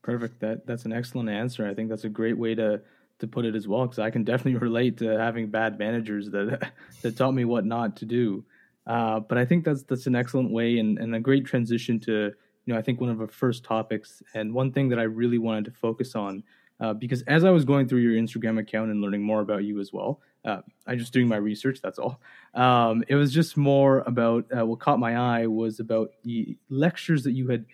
Perfect. 0.03 0.41
That 0.41 0.67
that's 0.67 0.85
an 0.85 0.93
excellent 0.93 1.31
answer. 1.31 1.67
I 1.67 1.75
think 1.75 1.89
that's 1.89 2.05
a 2.05 2.11
great 2.11 2.39
way 2.39 2.55
to 2.55 2.83
to 3.21 3.27
put 3.27 3.45
it 3.45 3.55
as 3.55 3.67
well 3.67 3.83
because 3.83 3.99
I 3.99 4.11
can 4.11 4.25
definitely 4.31 4.61
relate 4.61 4.99
to 4.99 5.19
having 5.19 5.49
bad 5.51 5.79
managers 5.79 6.31
that 6.31 6.71
that 7.03 7.17
taught 7.17 7.33
me 7.33 7.45
what 7.45 7.65
not 7.65 7.97
to 7.97 8.05
do. 8.05 8.45
Uh, 8.87 9.21
but 9.21 9.39
I 9.39 9.47
think 9.47 9.65
that's 9.65 9.83
that's 9.83 10.07
an 10.07 10.15
excellent 10.15 10.51
way 10.51 10.79
and, 10.79 10.99
and 10.99 11.15
a 11.15 11.21
great 11.21 11.47
transition 11.47 11.99
to 12.01 12.33
you 12.64 12.73
know 12.73 12.78
I 12.78 12.83
think 12.83 13.00
one 13.00 13.11
of 13.11 13.21
our 13.21 13.28
first 13.28 13.64
topics 13.64 14.23
and 14.35 14.54
one 14.54 14.73
thing 14.73 14.88
that 14.90 14.99
I 14.99 15.04
really 15.04 15.38
wanted 15.38 15.66
to 15.66 15.71
focus 15.71 16.14
on 16.14 16.42
uh, 16.80 16.92
because 16.92 17.23
as 17.23 17.44
I 17.44 17.50
was 17.50 17.64
going 17.64 17.88
through 17.88 18.00
your 18.00 18.21
Instagram 18.21 18.59
account 18.59 18.90
and 18.90 19.00
learning 19.00 19.23
more 19.23 19.40
about 19.40 19.64
you 19.64 19.80
as 19.80 19.92
well, 19.92 20.21
uh, 20.44 20.61
I 20.87 20.97
just 20.97 21.12
doing 21.12 21.28
my 21.28 21.37
research. 21.37 21.80
That's 21.80 21.99
all. 21.99 22.21
Um, 22.52 23.04
it 23.09 23.14
was 23.14 23.33
just 23.33 23.56
more 23.56 24.00
about 24.00 24.47
uh, 24.56 24.66
what 24.66 24.80
caught 24.80 24.99
my 24.99 25.16
eye 25.16 25.47
was 25.47 25.80
about 25.80 26.11
the 26.25 26.59
lectures 26.68 27.23
that 27.25 27.33
you 27.33 27.49
had 27.49 27.66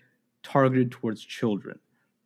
targeted 0.42 0.90
towards 0.90 1.24
children, 1.24 1.78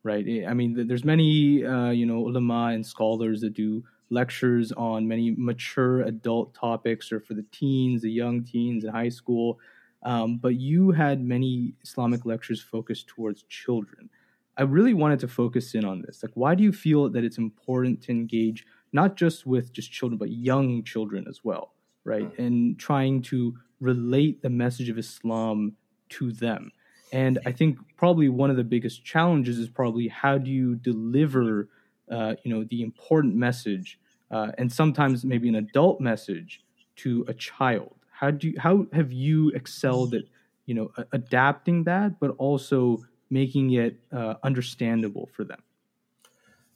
right? 0.03 0.25
I 0.47 0.53
mean, 0.53 0.87
there's 0.87 1.05
many 1.05 1.65
uh, 1.65 1.91
you 1.91 2.05
know 2.05 2.27
ulama 2.27 2.73
and 2.73 2.85
scholars 2.85 3.41
that 3.41 3.53
do 3.53 3.83
lectures 4.09 4.71
on 4.73 5.07
many 5.07 5.33
mature 5.35 6.01
adult 6.01 6.53
topics 6.53 7.11
or 7.11 7.19
for 7.19 7.33
the 7.33 7.45
teens, 7.51 8.01
the 8.01 8.11
young 8.11 8.43
teens 8.43 8.83
in 8.83 8.91
high 8.91 9.09
school. 9.09 9.59
Um, 10.05 10.37
but 10.37 10.55
you 10.55 10.91
had 10.91 11.19
many 11.21 11.73
Islamic 11.83 12.25
lectures 12.25 12.61
focused 12.61 13.07
towards 13.07 13.43
children. 13.49 14.09
I 14.55 14.61
really 14.61 14.93
wanted 14.93 15.19
to 15.21 15.27
focus 15.27 15.73
in 15.73 15.83
on 15.83 16.03
this. 16.03 16.21
Like, 16.23 16.31
why 16.35 16.53
do 16.55 16.63
you 16.63 16.71
feel 16.71 17.09
that 17.09 17.23
it's 17.23 17.39
important 17.39 18.03
to 18.03 18.11
engage 18.11 18.65
not 18.93 19.17
just 19.17 19.45
with 19.45 19.73
just 19.73 19.91
children, 19.91 20.17
but 20.17 20.29
young 20.29 20.83
children 20.83 21.25
as 21.27 21.43
well, 21.43 21.73
right? 22.05 22.31
Mm-hmm. 22.31 22.41
And 22.41 22.79
trying 22.79 23.23
to 23.23 23.55
relate 23.81 24.41
the 24.41 24.49
message 24.49 24.89
of 24.89 24.97
Islam 24.97 25.75
to 26.09 26.31
them. 26.31 26.71
And 27.11 27.39
I 27.45 27.51
think 27.51 27.77
probably 27.97 28.29
one 28.29 28.49
of 28.49 28.57
the 28.57 28.63
biggest 28.63 29.03
challenges 29.03 29.57
is 29.57 29.69
probably 29.69 30.07
how 30.07 30.37
do 30.37 30.51
you 30.51 30.75
deliver, 30.75 31.67
uh, 32.09 32.35
you 32.43 32.53
know, 32.53 32.63
the 32.63 32.83
important 32.83 33.35
message, 33.35 33.99
uh, 34.31 34.51
and 34.57 34.71
sometimes 34.71 35.25
maybe 35.25 35.49
an 35.49 35.55
adult 35.55 35.99
message 35.99 36.63
to 36.97 37.25
a 37.27 37.33
child 37.33 37.94
how 38.19 38.31
do 38.31 38.49
you, 38.49 38.59
how 38.59 38.87
have 38.93 39.11
you 39.11 39.49
excelled 39.49 40.13
at 40.13 40.23
you 40.65 40.73
know 40.73 40.91
adapting 41.11 41.83
that, 41.83 42.19
but 42.19 42.31
also 42.37 43.05
making 43.29 43.71
it 43.73 43.99
uh, 44.11 44.35
understandable 44.43 45.29
for 45.33 45.43
them? 45.43 45.61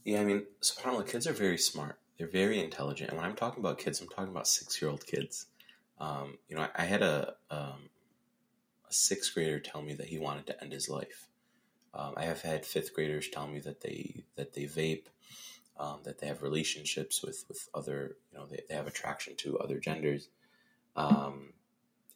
Yeah, 0.03 0.21
I 0.21 0.25
mean, 0.25 0.43
subhanallah, 0.61 1.07
kids 1.07 1.27
are 1.27 1.33
very 1.33 1.57
smart. 1.57 1.99
They're 2.17 2.27
very 2.27 2.59
intelligent. 2.59 3.09
And 3.11 3.17
when 3.17 3.29
I'm 3.29 3.35
talking 3.35 3.63
about 3.63 3.77
kids, 3.77 4.01
I'm 4.01 4.07
talking 4.07 4.31
about 4.31 4.47
six 4.47 4.81
year 4.81 4.89
old 4.89 5.05
kids. 5.05 5.45
Um, 5.99 6.37
you 6.47 6.55
know, 6.55 6.63
I, 6.63 6.69
I 6.75 6.85
had 6.85 7.01
a, 7.01 7.35
um, 7.51 7.89
a 8.89 8.93
sixth 8.93 9.33
grader 9.33 9.59
tell 9.59 9.81
me 9.81 9.93
that 9.93 10.07
he 10.07 10.17
wanted 10.17 10.47
to 10.47 10.61
end 10.61 10.73
his 10.73 10.89
life. 10.89 11.27
Um, 11.93 12.13
I 12.17 12.25
have 12.25 12.41
had 12.41 12.65
fifth 12.65 12.93
graders 12.93 13.29
tell 13.29 13.47
me 13.47 13.59
that 13.59 13.81
they 13.81 14.23
that 14.35 14.53
they 14.53 14.63
vape, 14.63 15.05
um, 15.77 15.99
that 16.03 16.19
they 16.19 16.27
have 16.27 16.43
relationships 16.43 17.23
with 17.23 17.45
with 17.47 17.67
other, 17.73 18.17
you 18.31 18.37
know, 18.37 18.45
they, 18.45 18.61
they 18.67 18.75
have 18.75 18.87
attraction 18.87 19.35
to 19.37 19.59
other 19.59 19.79
genders. 19.79 20.29
Um, 20.99 21.53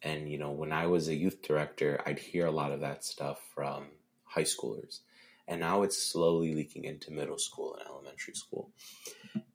and 0.02 0.30
you 0.30 0.38
know, 0.38 0.50
when 0.50 0.72
I 0.72 0.86
was 0.86 1.08
a 1.08 1.14
youth 1.14 1.40
director, 1.42 2.00
I'd 2.04 2.18
hear 2.18 2.46
a 2.46 2.52
lot 2.52 2.70
of 2.70 2.80
that 2.80 3.04
stuff 3.04 3.40
from 3.54 3.86
high 4.24 4.44
schoolers, 4.44 5.00
and 5.48 5.60
now 5.60 5.82
it's 5.82 6.10
slowly 6.12 6.54
leaking 6.54 6.84
into 6.84 7.10
middle 7.10 7.38
school 7.38 7.74
and 7.74 7.86
elementary 7.88 8.34
school. 8.34 8.70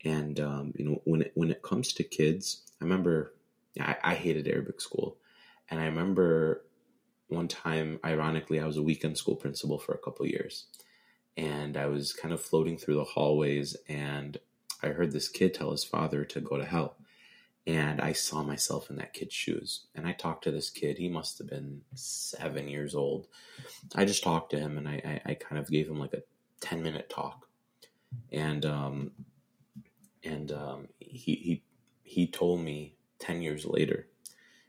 And 0.04 0.40
um, 0.40 0.74
you 0.76 0.86
know, 0.86 1.02
when 1.06 1.22
it, 1.22 1.32
when 1.36 1.52
it 1.52 1.62
comes 1.62 1.94
to 1.94 2.04
kids, 2.04 2.64
I 2.82 2.86
remember 2.86 3.36
I, 3.80 3.96
I 4.04 4.16
hated 4.16 4.48
Arabic 4.48 4.82
school, 4.82 5.18
and 5.70 5.80
I 5.80 5.86
remember 5.86 6.66
one 7.28 7.48
time, 7.48 8.00
ironically, 8.04 8.60
I 8.60 8.66
was 8.66 8.78
a 8.78 8.84
weekend 8.84 9.16
school 9.16 9.36
principal 9.36 9.78
for 9.78 9.94
a 9.94 10.00
couple 10.00 10.26
years, 10.26 10.66
and 11.38 11.78
I 11.78 11.86
was 11.86 12.14
kind 12.14 12.34
of 12.34 12.42
floating 12.42 12.80
through 12.80 12.96
the 12.96 13.04
hallways, 13.04 13.78
and 13.88 14.40
I 14.82 14.88
heard 14.88 15.12
this 15.12 15.30
kid 15.30 15.54
tell 15.54 15.70
his 15.70 15.84
father 15.84 16.26
to 16.26 16.42
go 16.42 16.58
to 16.58 16.66
hell 16.66 16.96
and 17.70 18.02
I 18.02 18.14
saw 18.14 18.42
myself 18.42 18.90
in 18.90 18.96
that 18.96 19.14
kid's 19.14 19.36
shoes. 19.36 19.86
And 19.94 20.08
I 20.08 20.14
talked 20.14 20.44
to 20.46 20.52
this 20.52 20.72
kid. 20.72 20.98
He 20.98 21.08
must 21.08 21.38
have 21.38 21.48
been 21.48 21.82
seven 21.94 22.68
years 22.68 22.96
old. 22.96 23.28
I 23.94 24.06
just 24.06 24.24
talked 24.24 24.50
to 24.52 24.60
him 24.60 24.80
and 24.80 24.90
I, 24.90 25.22
I, 25.26 25.32
I 25.32 25.34
kind 25.36 25.60
of 25.62 25.70
gave 25.70 25.88
him 25.88 26.00
like 26.00 26.14
a 26.14 26.24
10 26.62 26.82
minute 26.82 27.12
talk. 27.12 27.48
And, 28.32 28.66
um, 28.66 29.12
and, 30.24 30.52
um, 30.52 30.88
he, 30.98 31.36
he, 31.36 31.64
he 32.02 32.26
told 32.26 32.62
me 32.62 32.96
10 33.20 33.44
years 33.44 33.68
later, 33.68 34.08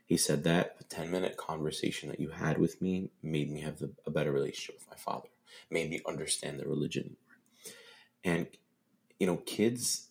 he 0.05 0.15
said 0.15 0.43
that 0.43 0.77
the 0.77 0.83
10 0.83 1.09
minute 1.09 1.37
conversation 1.37 2.09
that 2.09 2.19
you 2.19 2.29
had 2.29 2.59
with 2.59 2.83
me 2.83 3.09
made 3.23 3.51
me 3.51 3.61
have 3.61 3.79
the, 3.79 3.89
a 4.05 4.11
better 4.11 4.31
relationship 4.31 4.75
with 4.75 4.89
my 4.91 4.97
father, 4.97 5.29
made 5.71 5.89
me 5.89 6.01
understand 6.07 6.59
the 6.59 6.67
religion. 6.67 7.15
And, 8.23 8.45
you 9.19 9.25
know, 9.25 9.37
kids, 9.37 10.09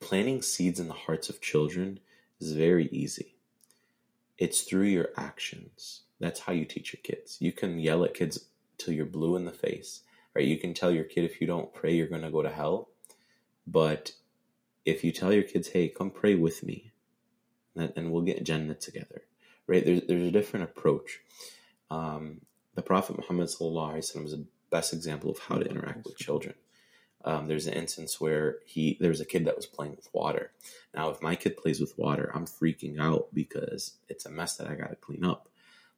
planting 0.00 0.42
seeds 0.42 0.80
in 0.80 0.88
the 0.88 0.94
hearts 0.94 1.28
of 1.28 1.40
children 1.40 2.00
is 2.40 2.52
very 2.52 2.86
easy. 2.86 3.34
It's 4.38 4.62
through 4.62 4.84
your 4.84 5.08
actions. 5.16 6.02
That's 6.20 6.40
how 6.40 6.52
you 6.52 6.64
teach 6.64 6.92
your 6.92 7.00
kids. 7.02 7.36
You 7.40 7.52
can 7.52 7.78
yell 7.78 8.04
at 8.04 8.14
kids 8.14 8.46
till 8.76 8.94
you're 8.94 9.06
blue 9.06 9.36
in 9.36 9.44
the 9.44 9.52
face, 9.52 10.02
right? 10.34 10.44
You 10.44 10.58
can 10.58 10.74
tell 10.74 10.90
your 10.90 11.04
kid 11.04 11.24
if 11.24 11.40
you 11.40 11.46
don't 11.46 11.74
pray, 11.74 11.94
you're 11.94 12.06
going 12.06 12.22
to 12.22 12.30
go 12.30 12.42
to 12.42 12.50
hell. 12.50 12.88
But 13.66 14.12
if 14.84 15.04
you 15.04 15.12
tell 15.12 15.32
your 15.32 15.42
kids, 15.42 15.68
hey, 15.68 15.88
come 15.88 16.10
pray 16.10 16.34
with 16.34 16.62
me, 16.62 16.92
and 17.76 18.10
we'll 18.10 18.22
get 18.22 18.44
Jannah 18.44 18.74
together, 18.74 19.22
right? 19.66 19.84
There's, 19.84 20.02
there's 20.08 20.26
a 20.26 20.32
different 20.32 20.64
approach. 20.64 21.20
Um, 21.90 22.40
the 22.74 22.82
Prophet 22.82 23.16
Muhammad 23.16 23.46
is 23.46 23.58
the 23.58 24.46
best 24.70 24.92
example 24.92 25.30
of 25.30 25.38
how 25.38 25.56
to 25.56 25.68
interact 25.68 26.04
with 26.04 26.16
children. 26.16 26.54
Um, 27.24 27.46
there's 27.46 27.66
an 27.66 27.74
instance 27.74 28.20
where 28.20 28.58
he 28.64 28.96
there 29.00 29.10
was 29.10 29.20
a 29.20 29.26
kid 29.26 29.44
that 29.46 29.56
was 29.56 29.66
playing 29.66 29.96
with 29.96 30.08
water. 30.12 30.52
Now, 30.94 31.10
if 31.10 31.20
my 31.20 31.34
kid 31.34 31.56
plays 31.56 31.80
with 31.80 31.98
water, 31.98 32.30
I'm 32.34 32.46
freaking 32.46 33.00
out 33.00 33.28
because 33.34 33.96
it's 34.08 34.26
a 34.26 34.30
mess 34.30 34.56
that 34.56 34.68
I 34.68 34.74
got 34.74 34.90
to 34.90 34.96
clean 34.96 35.24
up. 35.24 35.48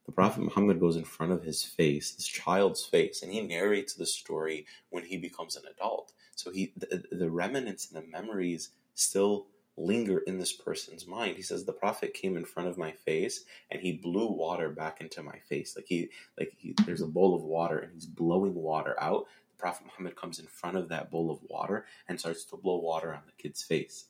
The 0.05 0.11
Prophet 0.11 0.41
Muhammad 0.41 0.79
goes 0.79 0.95
in 0.95 1.03
front 1.03 1.31
of 1.31 1.43
his 1.43 1.63
face, 1.63 2.15
this 2.15 2.27
child's 2.27 2.83
face, 2.83 3.21
and 3.21 3.31
he 3.31 3.41
narrates 3.41 3.93
the 3.93 4.07
story 4.07 4.65
when 4.89 5.05
he 5.05 5.17
becomes 5.17 5.55
an 5.55 5.63
adult. 5.71 6.11
So 6.35 6.51
he 6.51 6.73
the, 6.75 7.03
the 7.11 7.29
remnants 7.29 7.91
and 7.91 8.03
the 8.03 8.09
memories 8.09 8.69
still 8.95 9.47
linger 9.77 10.19
in 10.19 10.37
this 10.37 10.53
person's 10.53 11.07
mind. 11.07 11.37
He 11.37 11.43
says 11.43 11.65
the 11.65 11.73
prophet 11.73 12.13
came 12.13 12.35
in 12.35 12.45
front 12.45 12.69
of 12.69 12.77
my 12.77 12.91
face 12.91 13.45
and 13.69 13.81
he 13.81 13.93
blew 13.93 14.27
water 14.27 14.69
back 14.69 15.01
into 15.01 15.23
my 15.23 15.37
face. 15.49 15.75
Like 15.75 15.85
he 15.87 16.09
like 16.37 16.53
he, 16.57 16.73
there's 16.85 17.01
a 17.01 17.07
bowl 17.07 17.35
of 17.35 17.43
water 17.43 17.79
and 17.79 17.93
he's 17.93 18.05
blowing 18.05 18.55
water 18.55 18.95
out 19.01 19.25
Prophet 19.61 19.85
Muhammad 19.85 20.15
comes 20.15 20.39
in 20.39 20.47
front 20.47 20.75
of 20.75 20.89
that 20.89 21.11
bowl 21.11 21.29
of 21.29 21.39
water 21.47 21.85
and 22.09 22.19
starts 22.19 22.43
to 22.45 22.57
blow 22.57 22.79
water 22.79 23.13
on 23.13 23.21
the 23.27 23.31
kid's 23.41 23.61
face. 23.61 24.05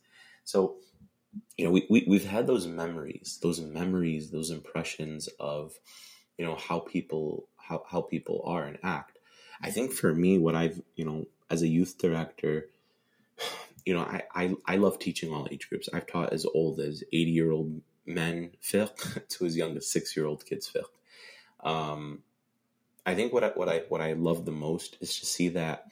So, 0.46 0.78
you 1.58 1.66
know, 1.66 1.72
we, 1.72 1.86
we, 1.90 2.06
we've 2.08 2.26
had 2.26 2.48
those 2.48 2.66
memories, 2.66 3.38
those 3.42 3.60
memories, 3.60 4.32
those 4.32 4.50
impressions 4.50 5.28
of, 5.40 5.74
you 6.38 6.46
know, 6.46 6.56
how 6.56 6.80
people, 6.80 7.50
how, 7.58 7.84
how 7.86 8.02
people 8.02 8.42
are 8.46 8.64
and 8.64 8.80
act. 8.82 9.20
I 9.62 9.72
think 9.72 9.92
for 9.92 10.14
me, 10.14 10.40
what 10.40 10.56
I've, 10.56 10.82
you 10.96 11.06
know, 11.06 11.28
as 11.50 11.62
a 11.62 11.68
youth 11.68 11.98
director, 11.98 12.70
you 13.86 13.94
know, 13.94 14.02
I, 14.02 14.24
I, 14.34 14.56
I 14.66 14.76
love 14.78 15.00
teaching 15.00 15.34
all 15.34 15.50
age 15.52 15.68
groups. 15.70 15.90
I've 15.94 16.08
taught 16.08 16.32
as 16.32 16.46
old 16.46 16.80
as 16.80 17.04
80 17.12 17.32
year 17.32 17.52
old 17.52 17.82
men 18.06 18.52
fiqh 18.64 19.28
to 19.30 19.46
as 19.46 19.58
young 19.58 19.76
as 19.76 19.92
six 19.92 20.16
year 20.16 20.26
old 20.26 20.46
kids 20.46 20.72
fiqh. 20.72 21.68
Um, 21.70 22.24
I 23.06 23.16
think 23.16 23.34
what 23.34 23.44
I, 23.44 23.50
what 23.50 23.70
I 23.70 23.80
what 23.90 24.02
I 24.02 24.14
love 24.14 24.46
the 24.46 24.52
most 24.52 24.98
is 25.02 25.20
to 25.20 25.26
see 25.26 25.50
that 25.50 25.88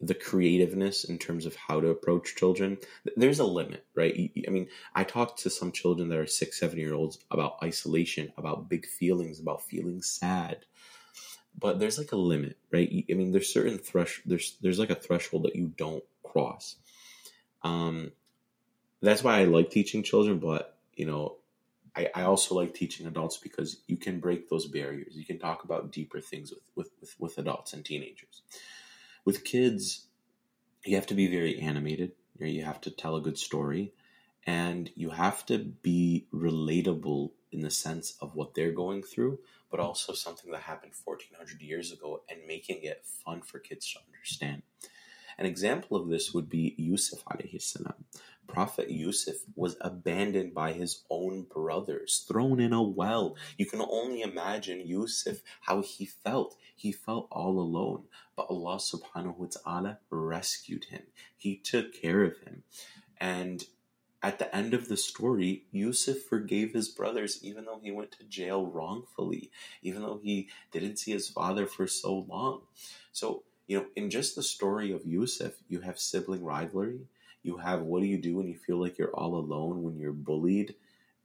the 0.00 0.14
creativeness 0.14 1.04
in 1.04 1.18
terms 1.18 1.44
of 1.44 1.54
how 1.54 1.80
to 1.80 1.88
approach 1.88 2.34
children. 2.34 2.78
There's 3.16 3.38
a 3.38 3.44
limit, 3.44 3.84
right? 3.94 4.32
I 4.46 4.50
mean, 4.50 4.68
I 4.94 5.04
talk 5.04 5.36
to 5.38 5.50
some 5.50 5.72
children 5.72 6.08
that 6.08 6.18
are 6.18 6.26
six, 6.26 6.58
seven 6.58 6.78
year 6.78 6.94
olds 6.94 7.18
about 7.30 7.58
isolation, 7.62 8.32
about 8.36 8.68
big 8.68 8.86
feelings, 8.86 9.40
about 9.40 9.62
feeling 9.62 10.00
sad. 10.00 10.64
But 11.58 11.78
there's 11.78 11.98
like 11.98 12.12
a 12.12 12.16
limit, 12.16 12.56
right? 12.72 13.04
I 13.10 13.14
mean, 13.14 13.32
there's 13.32 13.52
certain 13.52 13.78
thresh 13.78 14.22
there's 14.24 14.56
there's 14.62 14.78
like 14.78 14.90
a 14.90 14.94
threshold 14.94 15.44
that 15.44 15.56
you 15.56 15.72
don't 15.76 16.04
cross. 16.22 16.76
Um, 17.62 18.12
that's 19.02 19.22
why 19.22 19.40
I 19.40 19.44
like 19.44 19.70
teaching 19.70 20.02
children, 20.02 20.38
but 20.38 20.78
you 20.94 21.04
know, 21.06 21.36
I, 21.96 22.08
I 22.14 22.22
also 22.22 22.54
like 22.54 22.74
teaching 22.74 23.06
adults 23.06 23.36
because 23.36 23.82
you 23.86 23.96
can 23.96 24.20
break 24.20 24.48
those 24.48 24.66
barriers. 24.66 25.16
You 25.16 25.24
can 25.24 25.38
talk 25.38 25.64
about 25.64 25.92
deeper 25.92 26.20
things 26.20 26.50
with, 26.50 26.62
with, 26.74 26.90
with, 27.00 27.14
with 27.18 27.38
adults 27.38 27.72
and 27.72 27.84
teenagers. 27.84 28.42
With 29.24 29.44
kids, 29.44 30.06
you 30.84 30.94
have 30.96 31.06
to 31.08 31.14
be 31.14 31.26
very 31.26 31.58
animated. 31.60 32.12
You 32.38 32.64
have 32.64 32.80
to 32.82 32.90
tell 32.90 33.16
a 33.16 33.20
good 33.20 33.36
story, 33.38 33.92
and 34.46 34.90
you 34.94 35.10
have 35.10 35.44
to 35.46 35.58
be 35.58 36.26
relatable 36.32 37.32
in 37.52 37.60
the 37.60 37.70
sense 37.70 38.16
of 38.20 38.34
what 38.34 38.54
they're 38.54 38.72
going 38.72 39.02
through, 39.02 39.40
but 39.70 39.80
also 39.80 40.14
something 40.14 40.50
that 40.52 40.62
happened 40.62 40.92
1400 41.04 41.60
years 41.60 41.92
ago 41.92 42.22
and 42.30 42.40
making 42.46 42.82
it 42.82 43.04
fun 43.04 43.42
for 43.42 43.58
kids 43.58 43.92
to 43.92 43.98
understand. 44.06 44.62
An 45.36 45.46
example 45.46 45.96
of 45.96 46.08
this 46.08 46.32
would 46.32 46.48
be 46.48 46.74
Yusuf 46.78 47.24
alayhi 47.24 47.60
salam. 47.60 48.04
Prophet 48.52 48.90
Yusuf 48.90 49.36
was 49.54 49.76
abandoned 49.80 50.54
by 50.54 50.72
his 50.72 51.02
own 51.10 51.44
brothers, 51.44 52.24
thrown 52.26 52.60
in 52.60 52.72
a 52.72 52.82
well. 52.82 53.36
You 53.56 53.66
can 53.66 53.80
only 53.80 54.22
imagine 54.22 54.86
Yusuf, 54.86 55.42
how 55.62 55.82
he 55.82 56.06
felt. 56.06 56.56
He 56.74 56.92
felt 56.92 57.28
all 57.30 57.58
alone. 57.58 58.04
But 58.36 58.46
Allah 58.50 58.76
subhanahu 58.76 59.36
wa 59.36 59.46
ta'ala 59.46 59.98
rescued 60.10 60.86
him. 60.86 61.02
He 61.36 61.56
took 61.56 61.94
care 61.94 62.24
of 62.24 62.38
him. 62.38 62.64
And 63.18 63.64
at 64.22 64.38
the 64.38 64.54
end 64.54 64.74
of 64.74 64.88
the 64.88 64.96
story, 64.96 65.64
Yusuf 65.70 66.18
forgave 66.22 66.72
his 66.74 66.88
brothers 66.88 67.38
even 67.42 67.64
though 67.64 67.80
he 67.82 67.90
went 67.90 68.12
to 68.12 68.24
jail 68.24 68.66
wrongfully, 68.66 69.50
even 69.82 70.02
though 70.02 70.20
he 70.22 70.48
didn't 70.72 70.98
see 70.98 71.12
his 71.12 71.28
father 71.28 71.66
for 71.66 71.86
so 71.86 72.26
long. 72.28 72.62
So 73.12 73.44
you 73.66 73.78
know, 73.78 73.86
in 73.94 74.10
just 74.10 74.34
the 74.34 74.42
story 74.42 74.90
of 74.90 75.06
Yusuf, 75.06 75.52
you 75.68 75.82
have 75.82 75.98
sibling 75.98 76.42
rivalry. 76.42 77.06
You 77.42 77.56
have 77.58 77.82
what 77.82 78.00
do 78.00 78.06
you 78.06 78.18
do 78.18 78.36
when 78.36 78.48
you 78.48 78.56
feel 78.56 78.80
like 78.80 78.98
you're 78.98 79.14
all 79.14 79.34
alone 79.36 79.82
when 79.82 79.98
you're 79.98 80.12
bullied? 80.12 80.74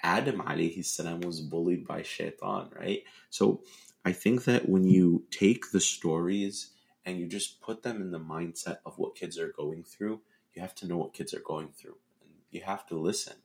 Adam 0.02 0.40
alayhi 0.40 0.86
salam 0.86 1.22
was 1.22 1.42
bullied 1.42 1.86
by 1.88 2.04
shaitan, 2.04 2.70
right? 2.78 3.04
So 3.30 3.62
I 4.04 4.12
think 4.12 4.44
that 4.46 4.70
when 4.70 4.84
you 4.84 5.26
take 5.32 5.72
the 5.72 5.80
stories 5.80 6.72
and 7.06 7.20
you 7.20 7.28
just 7.28 7.62
put 7.62 7.84
them 7.84 8.02
in 8.02 8.12
the 8.12 8.20
mindset 8.20 8.78
of 8.86 8.98
what 8.98 9.16
kids 9.16 9.38
are 9.40 9.52
going 9.52 9.84
through, 9.84 10.22
you 10.54 10.62
have 10.62 10.76
to 10.76 10.88
know 10.88 10.98
what 10.98 11.14
kids 11.14 11.34
are 11.34 11.42
going 11.42 11.70
through. 11.70 11.98
And 12.22 12.32
you 12.52 12.62
have 12.62 12.86
to 12.88 13.00
listen. 13.00 13.36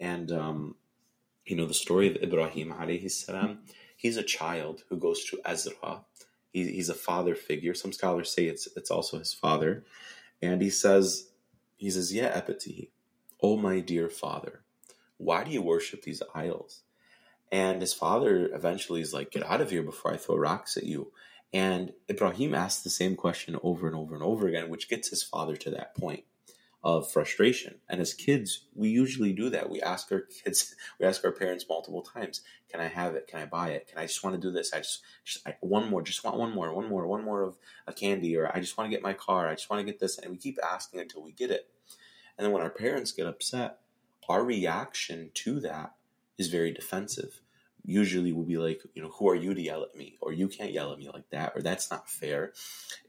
And 0.00 0.30
um, 0.32 0.76
you 1.44 1.56
know, 1.56 1.66
the 1.66 1.74
story 1.74 2.08
of 2.08 2.22
Ibrahim 2.22 2.72
alayhi 2.72 3.10
salam, 3.10 3.60
he's 3.96 4.16
a 4.16 4.22
child 4.22 4.84
who 4.88 4.96
goes 4.96 5.24
to 5.26 5.40
Azar. 5.44 6.04
He, 6.52 6.70
he's 6.72 6.88
a 6.88 6.94
father 6.94 7.34
figure. 7.34 7.74
Some 7.74 7.92
scholars 7.92 8.32
say 8.32 8.44
it's 8.44 8.68
it's 8.76 8.90
also 8.90 9.18
his 9.18 9.32
father. 9.32 9.84
And 10.40 10.62
he 10.62 10.70
says, 10.70 11.28
he 11.78 11.90
says, 11.90 12.12
Yeah, 12.12 12.38
Epiti, 12.38 12.90
oh 13.40 13.56
my 13.56 13.80
dear 13.80 14.10
father, 14.10 14.60
why 15.16 15.44
do 15.44 15.50
you 15.50 15.62
worship 15.62 16.02
these 16.02 16.22
idols? 16.34 16.82
And 17.50 17.80
his 17.80 17.94
father 17.94 18.50
eventually 18.52 19.00
is 19.00 19.14
like, 19.14 19.30
Get 19.30 19.46
out 19.46 19.62
of 19.62 19.70
here 19.70 19.82
before 19.82 20.12
I 20.12 20.18
throw 20.18 20.36
rocks 20.36 20.76
at 20.76 20.84
you. 20.84 21.12
And 21.54 21.92
Ibrahim 22.10 22.54
asks 22.54 22.82
the 22.82 22.90
same 22.90 23.16
question 23.16 23.56
over 23.62 23.86
and 23.86 23.96
over 23.96 24.14
and 24.14 24.22
over 24.22 24.46
again, 24.46 24.68
which 24.68 24.90
gets 24.90 25.08
his 25.08 25.22
father 25.22 25.56
to 25.56 25.70
that 25.70 25.94
point 25.96 26.24
of 26.96 27.10
frustration. 27.10 27.74
And 27.86 28.00
as 28.00 28.14
kids, 28.14 28.64
we 28.74 28.88
usually 28.88 29.34
do 29.34 29.50
that. 29.50 29.68
We 29.68 29.82
ask 29.82 30.10
our 30.10 30.22
kids, 30.22 30.74
we 30.98 31.04
ask 31.04 31.22
our 31.22 31.32
parents 31.32 31.66
multiple 31.68 32.00
times, 32.00 32.40
"Can 32.70 32.80
I 32.80 32.88
have 32.88 33.14
it? 33.14 33.26
Can 33.26 33.40
I 33.40 33.44
buy 33.44 33.70
it? 33.70 33.88
Can 33.88 33.98
I 33.98 34.06
just 34.06 34.24
want 34.24 34.36
to 34.36 34.40
do 34.40 34.50
this? 34.50 34.72
I 34.72 34.78
just, 34.78 35.02
just 35.22 35.46
I, 35.46 35.56
one 35.60 35.90
more, 35.90 36.00
just 36.00 36.24
want 36.24 36.38
one 36.38 36.54
more, 36.54 36.72
one 36.72 36.88
more, 36.88 37.06
one 37.06 37.24
more 37.24 37.42
of 37.42 37.58
a 37.86 37.92
candy, 37.92 38.36
or 38.36 38.50
I 38.54 38.60
just 38.60 38.78
want 38.78 38.90
to 38.90 38.96
get 38.96 39.02
my 39.02 39.12
car. 39.12 39.48
I 39.48 39.54
just 39.54 39.68
want 39.68 39.80
to 39.80 39.90
get 39.90 40.00
this." 40.00 40.18
And 40.18 40.30
we 40.30 40.38
keep 40.38 40.58
asking 40.64 41.00
until 41.00 41.22
we 41.22 41.32
get 41.32 41.50
it. 41.50 41.68
And 42.38 42.44
then 42.44 42.52
when 42.52 42.62
our 42.62 42.70
parents 42.70 43.12
get 43.12 43.26
upset, 43.26 43.80
our 44.28 44.42
reaction 44.42 45.30
to 45.34 45.60
that 45.60 45.94
is 46.38 46.48
very 46.48 46.72
defensive. 46.72 47.42
Usually 47.84 48.32
we'll 48.32 48.44
be 48.44 48.58
like, 48.58 48.82
you 48.94 49.02
know, 49.02 49.08
who 49.08 49.28
are 49.28 49.34
you 49.34 49.54
to 49.54 49.60
yell 49.60 49.82
at 49.82 49.96
me? 49.96 50.16
Or 50.20 50.32
you 50.32 50.48
can't 50.48 50.72
yell 50.72 50.92
at 50.92 50.98
me 50.98 51.10
like 51.12 51.28
that, 51.30 51.52
or 51.54 51.62
that's 51.62 51.90
not 51.90 52.08
fair. 52.08 52.52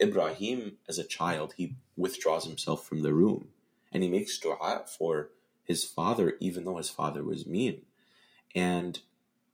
Ibrahim, 0.02 0.78
as 0.88 0.98
a 0.98 1.04
child, 1.04 1.54
he 1.58 1.76
withdraws 1.98 2.46
himself 2.46 2.86
from 2.86 3.02
the 3.02 3.14
room 3.14 3.50
and 3.92 4.04
he 4.04 4.10
makes 4.10 4.38
dua 4.38 4.84
for 4.86 5.30
his 5.64 5.84
father, 5.84 6.36
even 6.40 6.66
though 6.66 6.78
his 6.78 6.90
father 6.90 7.24
was 7.24 7.46
mean. 7.46 7.82
And 8.56 9.00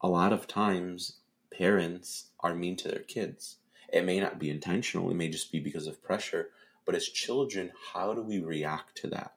a 0.01 0.07
lot 0.07 0.33
of 0.33 0.47
times, 0.47 1.17
parents 1.51 2.27
are 2.39 2.55
mean 2.55 2.75
to 2.77 2.87
their 2.87 2.99
kids. 2.99 3.57
It 3.91 4.05
may 4.05 4.19
not 4.19 4.39
be 4.39 4.49
intentional, 4.49 5.09
it 5.11 5.15
may 5.15 5.29
just 5.29 5.51
be 5.51 5.59
because 5.59 5.87
of 5.87 6.03
pressure. 6.03 6.49
But 6.85 6.95
as 6.95 7.07
children, 7.07 7.71
how 7.93 8.13
do 8.13 8.21
we 8.21 8.39
react 8.39 8.95
to 8.99 9.07
that? 9.07 9.33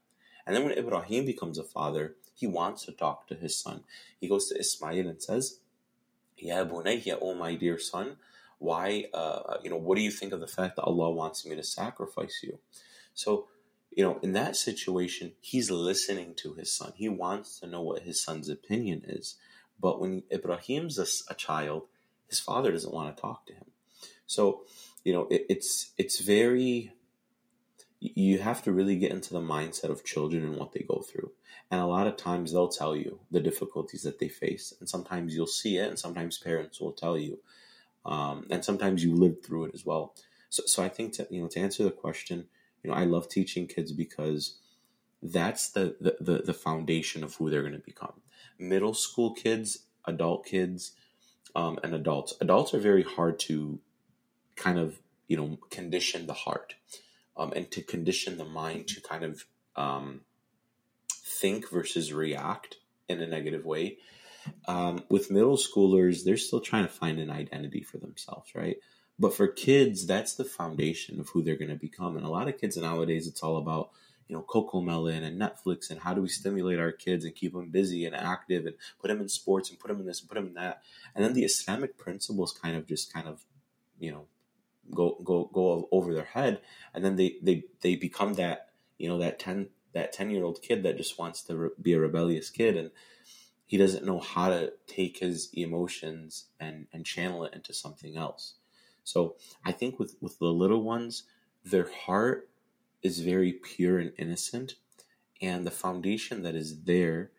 And 0.46 0.54
then 0.54 0.64
when 0.64 0.78
Ibrahim 0.78 1.24
becomes 1.24 1.58
a 1.58 1.64
father, 1.64 2.16
he 2.34 2.46
wants 2.46 2.84
to 2.84 2.92
talk 2.92 3.26
to 3.28 3.34
his 3.34 3.58
son. 3.58 3.84
He 4.20 4.28
goes 4.28 4.48
to 4.48 4.58
Ismail 4.58 5.08
and 5.08 5.22
says, 5.22 5.60
Ya 6.36 6.64
bunayya, 6.64 7.18
oh 7.20 7.34
my 7.34 7.54
dear 7.54 7.78
son, 7.78 8.16
why, 8.58 9.06
uh, 9.12 9.56
you 9.62 9.70
know, 9.70 9.76
what 9.76 9.96
do 9.96 10.02
you 10.02 10.10
think 10.10 10.32
of 10.32 10.40
the 10.40 10.46
fact 10.46 10.76
that 10.76 10.82
Allah 10.82 11.10
wants 11.10 11.44
me 11.44 11.56
to 11.56 11.62
sacrifice 11.62 12.40
you? 12.42 12.58
So 13.14 13.48
you 13.98 14.04
know, 14.04 14.20
in 14.22 14.32
that 14.34 14.54
situation, 14.54 15.32
he's 15.40 15.72
listening 15.72 16.32
to 16.36 16.54
his 16.54 16.72
son. 16.72 16.92
He 16.94 17.08
wants 17.08 17.58
to 17.58 17.66
know 17.66 17.82
what 17.82 18.02
his 18.02 18.22
son's 18.22 18.48
opinion 18.48 19.02
is. 19.04 19.34
But 19.80 20.00
when 20.00 20.22
Ibrahim's 20.32 21.00
a, 21.00 21.32
a 21.32 21.34
child, 21.34 21.88
his 22.28 22.38
father 22.38 22.70
doesn't 22.70 22.94
want 22.94 23.16
to 23.16 23.20
talk 23.20 23.44
to 23.46 23.54
him. 23.54 23.72
So, 24.24 24.62
you 25.02 25.12
know, 25.12 25.26
it, 25.32 25.46
it's 25.48 25.90
it's 25.98 26.20
very. 26.20 26.92
You 27.98 28.38
have 28.38 28.62
to 28.62 28.72
really 28.72 28.96
get 28.96 29.10
into 29.10 29.34
the 29.34 29.40
mindset 29.40 29.90
of 29.90 30.04
children 30.04 30.44
and 30.44 30.54
what 30.54 30.70
they 30.70 30.86
go 30.88 31.00
through. 31.00 31.32
And 31.68 31.80
a 31.80 31.86
lot 31.86 32.06
of 32.06 32.16
times 32.16 32.52
they'll 32.52 32.68
tell 32.68 32.94
you 32.94 33.18
the 33.32 33.40
difficulties 33.40 34.02
that 34.02 34.20
they 34.20 34.28
face, 34.28 34.72
and 34.78 34.88
sometimes 34.88 35.34
you'll 35.34 35.48
see 35.48 35.76
it, 35.76 35.88
and 35.88 35.98
sometimes 35.98 36.38
parents 36.38 36.80
will 36.80 36.92
tell 36.92 37.18
you, 37.18 37.40
um, 38.06 38.46
and 38.48 38.64
sometimes 38.64 39.02
you 39.02 39.16
live 39.16 39.44
through 39.44 39.64
it 39.64 39.74
as 39.74 39.84
well. 39.84 40.14
So, 40.50 40.62
so 40.66 40.84
I 40.84 40.88
think 40.88 41.14
to 41.14 41.26
you 41.30 41.42
know 41.42 41.48
to 41.48 41.58
answer 41.58 41.82
the 41.82 41.90
question, 41.90 42.46
know, 42.88 42.94
I 42.94 43.04
love 43.04 43.28
teaching 43.28 43.66
kids 43.66 43.92
because 43.92 44.58
that's 45.22 45.70
the 45.70 45.96
the, 46.00 46.16
the, 46.20 46.38
the 46.38 46.54
foundation 46.54 47.24
of 47.24 47.34
who 47.34 47.50
they're 47.50 47.62
going 47.62 47.72
to 47.72 47.78
become. 47.78 48.20
Middle 48.58 48.94
school 48.94 49.34
kids, 49.34 49.84
adult 50.06 50.46
kids, 50.46 50.92
um, 51.54 51.78
and 51.82 51.94
adults. 51.94 52.34
Adults 52.40 52.74
are 52.74 52.80
very 52.80 53.02
hard 53.02 53.38
to 53.40 53.80
kind 54.56 54.78
of 54.78 55.00
you 55.28 55.36
know 55.36 55.58
condition 55.70 56.26
the 56.26 56.32
heart 56.32 56.74
um, 57.36 57.52
and 57.54 57.70
to 57.70 57.82
condition 57.82 58.36
the 58.36 58.44
mind 58.44 58.88
to 58.88 59.00
kind 59.00 59.24
of 59.24 59.44
um, 59.76 60.22
think 61.12 61.70
versus 61.70 62.12
react 62.12 62.76
in 63.08 63.20
a 63.20 63.26
negative 63.26 63.64
way. 63.64 63.98
Um, 64.66 65.04
with 65.10 65.30
middle 65.30 65.56
schoolers, 65.56 66.24
they're 66.24 66.36
still 66.36 66.60
trying 66.60 66.84
to 66.84 66.92
find 66.92 67.18
an 67.18 67.30
identity 67.30 67.82
for 67.82 67.98
themselves, 67.98 68.54
right? 68.54 68.76
But 69.18 69.34
for 69.34 69.48
kids, 69.48 70.06
that's 70.06 70.34
the 70.34 70.44
foundation 70.44 71.18
of 71.18 71.30
who 71.30 71.42
they're 71.42 71.56
going 71.56 71.70
to 71.70 71.76
become. 71.76 72.16
And 72.16 72.24
a 72.24 72.30
lot 72.30 72.48
of 72.48 72.58
kids 72.58 72.76
nowadays, 72.76 73.26
it's 73.26 73.42
all 73.42 73.56
about, 73.56 73.90
you 74.28 74.36
know, 74.36 74.44
CoComelon 74.48 75.22
and 75.22 75.40
Netflix 75.40 75.90
and 75.90 76.00
how 76.00 76.14
do 76.14 76.22
we 76.22 76.28
stimulate 76.28 76.78
our 76.78 76.92
kids 76.92 77.24
and 77.24 77.34
keep 77.34 77.52
them 77.52 77.70
busy 77.70 78.04
and 78.04 78.14
active 78.14 78.66
and 78.66 78.76
put 79.00 79.08
them 79.08 79.20
in 79.20 79.28
sports 79.28 79.70
and 79.70 79.78
put 79.78 79.88
them 79.88 80.00
in 80.00 80.06
this 80.06 80.20
and 80.20 80.28
put 80.28 80.36
them 80.36 80.46
in 80.46 80.54
that. 80.54 80.82
And 81.14 81.24
then 81.24 81.32
the 81.32 81.44
Islamic 81.44 81.98
principles 81.98 82.52
kind 82.52 82.76
of 82.76 82.86
just 82.86 83.12
kind 83.12 83.26
of, 83.26 83.44
you 83.98 84.12
know, 84.12 84.26
go 84.94 85.18
go 85.22 85.50
go 85.52 85.88
over 85.92 86.14
their 86.14 86.24
head, 86.24 86.60
and 86.94 87.04
then 87.04 87.16
they 87.16 87.36
they 87.42 87.64
they 87.82 87.96
become 87.96 88.34
that 88.34 88.68
you 88.98 89.08
know 89.08 89.18
that 89.18 89.38
ten 89.38 89.68
that 89.92 90.12
ten 90.12 90.30
year 90.30 90.44
old 90.44 90.62
kid 90.62 90.82
that 90.82 90.96
just 90.96 91.18
wants 91.18 91.42
to 91.42 91.56
re- 91.56 91.70
be 91.80 91.92
a 91.92 92.00
rebellious 92.00 92.50
kid 92.50 92.76
and 92.76 92.90
he 93.66 93.76
doesn't 93.76 94.04
know 94.04 94.18
how 94.18 94.48
to 94.48 94.72
take 94.86 95.18
his 95.18 95.50
emotions 95.54 96.46
and 96.60 96.86
and 96.92 97.06
channel 97.06 97.44
it 97.44 97.54
into 97.54 97.72
something 97.72 98.16
else 98.16 98.54
so 99.08 99.36
I 99.64 99.72
think 99.72 99.98
with 99.98 100.16
with 100.20 100.38
the 100.38 100.52
little 100.62 100.82
ones, 100.82 101.22
their 101.64 101.88
heart 102.04 102.50
is 103.02 103.20
very 103.20 103.52
pure 103.54 103.98
and 103.98 104.12
innocent, 104.18 104.74
and 105.40 105.66
the 105.66 105.70
foundation 105.70 106.42
that 106.42 106.54
is 106.54 106.82
there, 106.82 107.30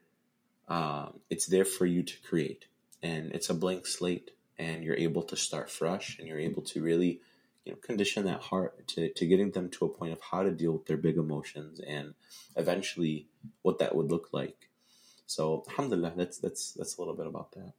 uh, 0.67 1.09
it's 1.29 1.45
there 1.45 1.65
for 1.65 1.85
you 1.85 2.01
to 2.01 2.15
create, 2.27 2.65
and 3.03 3.31
it's 3.35 3.51
a 3.51 3.53
blank 3.53 3.85
slate, 3.85 4.31
and 4.57 4.83
you're 4.83 5.05
able 5.07 5.21
to 5.21 5.35
start 5.35 5.69
fresh, 5.69 6.17
and 6.17 6.27
you're 6.27 6.39
able 6.49 6.63
to 6.63 6.81
really, 6.81 7.21
you 7.65 7.73
know, 7.73 7.77
condition 7.89 8.25
that 8.25 8.41
heart 8.49 8.87
to 8.87 9.09
to 9.13 9.27
getting 9.27 9.51
them 9.51 9.69
to 9.69 9.85
a 9.85 9.89
point 9.89 10.13
of 10.13 10.21
how 10.31 10.41
to 10.41 10.51
deal 10.51 10.71
with 10.73 10.87
their 10.87 10.97
big 10.97 11.17
emotions, 11.17 11.79
and 11.79 12.15
eventually 12.55 13.27
what 13.61 13.77
that 13.77 13.95
would 13.95 14.09
look 14.09 14.29
like. 14.33 14.69
So, 15.27 15.65
alhamdulillah, 15.69 16.13
that's 16.17 16.39
that's 16.39 16.71
that's 16.73 16.97
a 16.97 17.01
little 17.01 17.15
bit 17.15 17.27
about 17.27 17.51
that. 17.51 17.73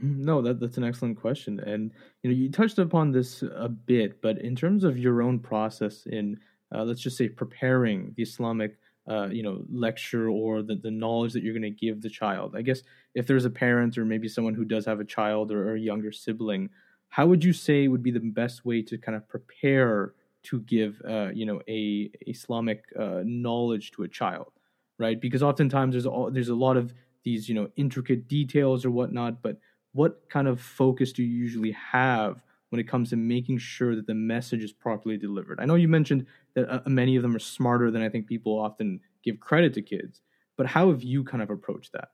No, 0.00 0.42
that 0.42 0.60
that's 0.60 0.76
an 0.76 0.84
excellent 0.84 1.18
question, 1.18 1.58
and 1.60 1.90
you 2.22 2.30
know 2.30 2.36
you 2.36 2.50
touched 2.50 2.78
upon 2.78 3.12
this 3.12 3.42
a 3.42 3.68
bit, 3.68 4.20
but 4.20 4.38
in 4.38 4.54
terms 4.54 4.84
of 4.84 4.98
your 4.98 5.22
own 5.22 5.38
process 5.38 6.04
in, 6.04 6.38
uh, 6.74 6.84
let's 6.84 7.00
just 7.00 7.16
say, 7.16 7.28
preparing 7.30 8.12
the 8.14 8.22
Islamic, 8.22 8.76
uh, 9.08 9.28
you 9.28 9.42
know, 9.42 9.64
lecture 9.70 10.28
or 10.28 10.60
the 10.62 10.74
the 10.76 10.90
knowledge 10.90 11.32
that 11.32 11.42
you're 11.42 11.54
going 11.54 11.62
to 11.62 11.70
give 11.70 12.02
the 12.02 12.10
child. 12.10 12.54
I 12.54 12.60
guess 12.60 12.82
if 13.14 13.26
there's 13.26 13.46
a 13.46 13.50
parent 13.50 13.96
or 13.96 14.04
maybe 14.04 14.28
someone 14.28 14.54
who 14.54 14.66
does 14.66 14.84
have 14.84 15.00
a 15.00 15.04
child 15.04 15.50
or, 15.50 15.70
or 15.70 15.74
a 15.76 15.80
younger 15.80 16.12
sibling, 16.12 16.68
how 17.08 17.26
would 17.26 17.42
you 17.42 17.54
say 17.54 17.88
would 17.88 18.02
be 18.02 18.10
the 18.10 18.20
best 18.20 18.66
way 18.66 18.82
to 18.82 18.98
kind 18.98 19.16
of 19.16 19.26
prepare 19.28 20.12
to 20.44 20.60
give, 20.60 21.00
uh, 21.08 21.30
you 21.32 21.46
know, 21.46 21.60
a 21.68 22.10
Islamic 22.26 22.84
uh, 22.98 23.22
knowledge 23.24 23.92
to 23.92 24.02
a 24.02 24.08
child, 24.08 24.52
right? 24.98 25.20
Because 25.20 25.42
oftentimes 25.42 25.92
there's 25.94 26.06
all, 26.06 26.30
there's 26.30 26.50
a 26.50 26.54
lot 26.54 26.76
of 26.76 26.92
these, 27.24 27.48
you 27.48 27.54
know, 27.54 27.68
intricate 27.76 28.28
details 28.28 28.84
or 28.84 28.90
whatnot, 28.90 29.42
but 29.42 29.58
what 29.96 30.28
kind 30.28 30.46
of 30.46 30.60
focus 30.60 31.12
do 31.12 31.22
you 31.22 31.34
usually 31.34 31.72
have 31.72 32.42
when 32.68 32.80
it 32.80 32.88
comes 32.88 33.10
to 33.10 33.16
making 33.16 33.58
sure 33.58 33.96
that 33.96 34.06
the 34.06 34.14
message 34.14 34.62
is 34.62 34.72
properly 34.72 35.16
delivered? 35.16 35.58
I 35.60 35.64
know 35.64 35.74
you 35.74 35.88
mentioned 35.88 36.26
that 36.54 36.68
uh, 36.68 36.80
many 36.86 37.16
of 37.16 37.22
them 37.22 37.34
are 37.34 37.40
smarter 37.40 37.90
than 37.90 38.02
I 38.02 38.08
think 38.08 38.26
people 38.26 38.58
often 38.58 39.00
give 39.22 39.40
credit 39.40 39.74
to 39.74 39.82
kids, 39.82 40.20
but 40.56 40.66
how 40.66 40.90
have 40.90 41.02
you 41.02 41.24
kind 41.24 41.42
of 41.42 41.50
approached 41.50 41.92
that? 41.92 42.10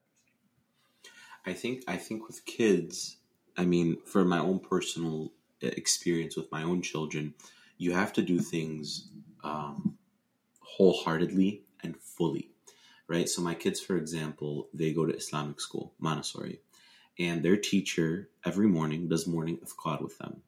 I 1.45 1.53
think 1.53 1.83
I 1.89 1.97
think 1.97 2.29
with 2.29 2.45
kids, 2.45 3.17
I 3.57 3.65
mean, 3.65 3.99
for 4.07 4.25
my 4.25 4.39
own 4.39 4.61
personal 4.61 5.33
uh, 5.63 5.69
experience 5.69 6.37
with 6.37 6.51
my 6.53 6.63
own 6.63 6.83
children, 6.83 7.35
you 7.79 7.93
have 7.93 8.13
to 8.13 8.23
do 8.23 8.39
things 8.39 9.09
um, 9.43 9.99
wholeheartedly 10.61 11.63
and 11.83 11.97
fully, 11.97 12.51
right? 13.09 13.29
So 13.29 13.43
my 13.43 13.55
kids, 13.55 13.81
for 13.81 13.97
example, 13.97 14.69
they 14.73 14.93
go 14.93 15.05
to 15.05 15.17
Islamic 15.17 15.61
school, 15.61 15.95
Montessori, 15.99 16.61
and 17.19 17.43
their 17.43 17.57
teacher 17.57 18.29
every 18.45 18.67
morning 18.67 19.09
does 19.09 19.27
morning 19.27 19.59
ifkar 19.59 20.01
with 20.01 20.19
them. 20.19 20.43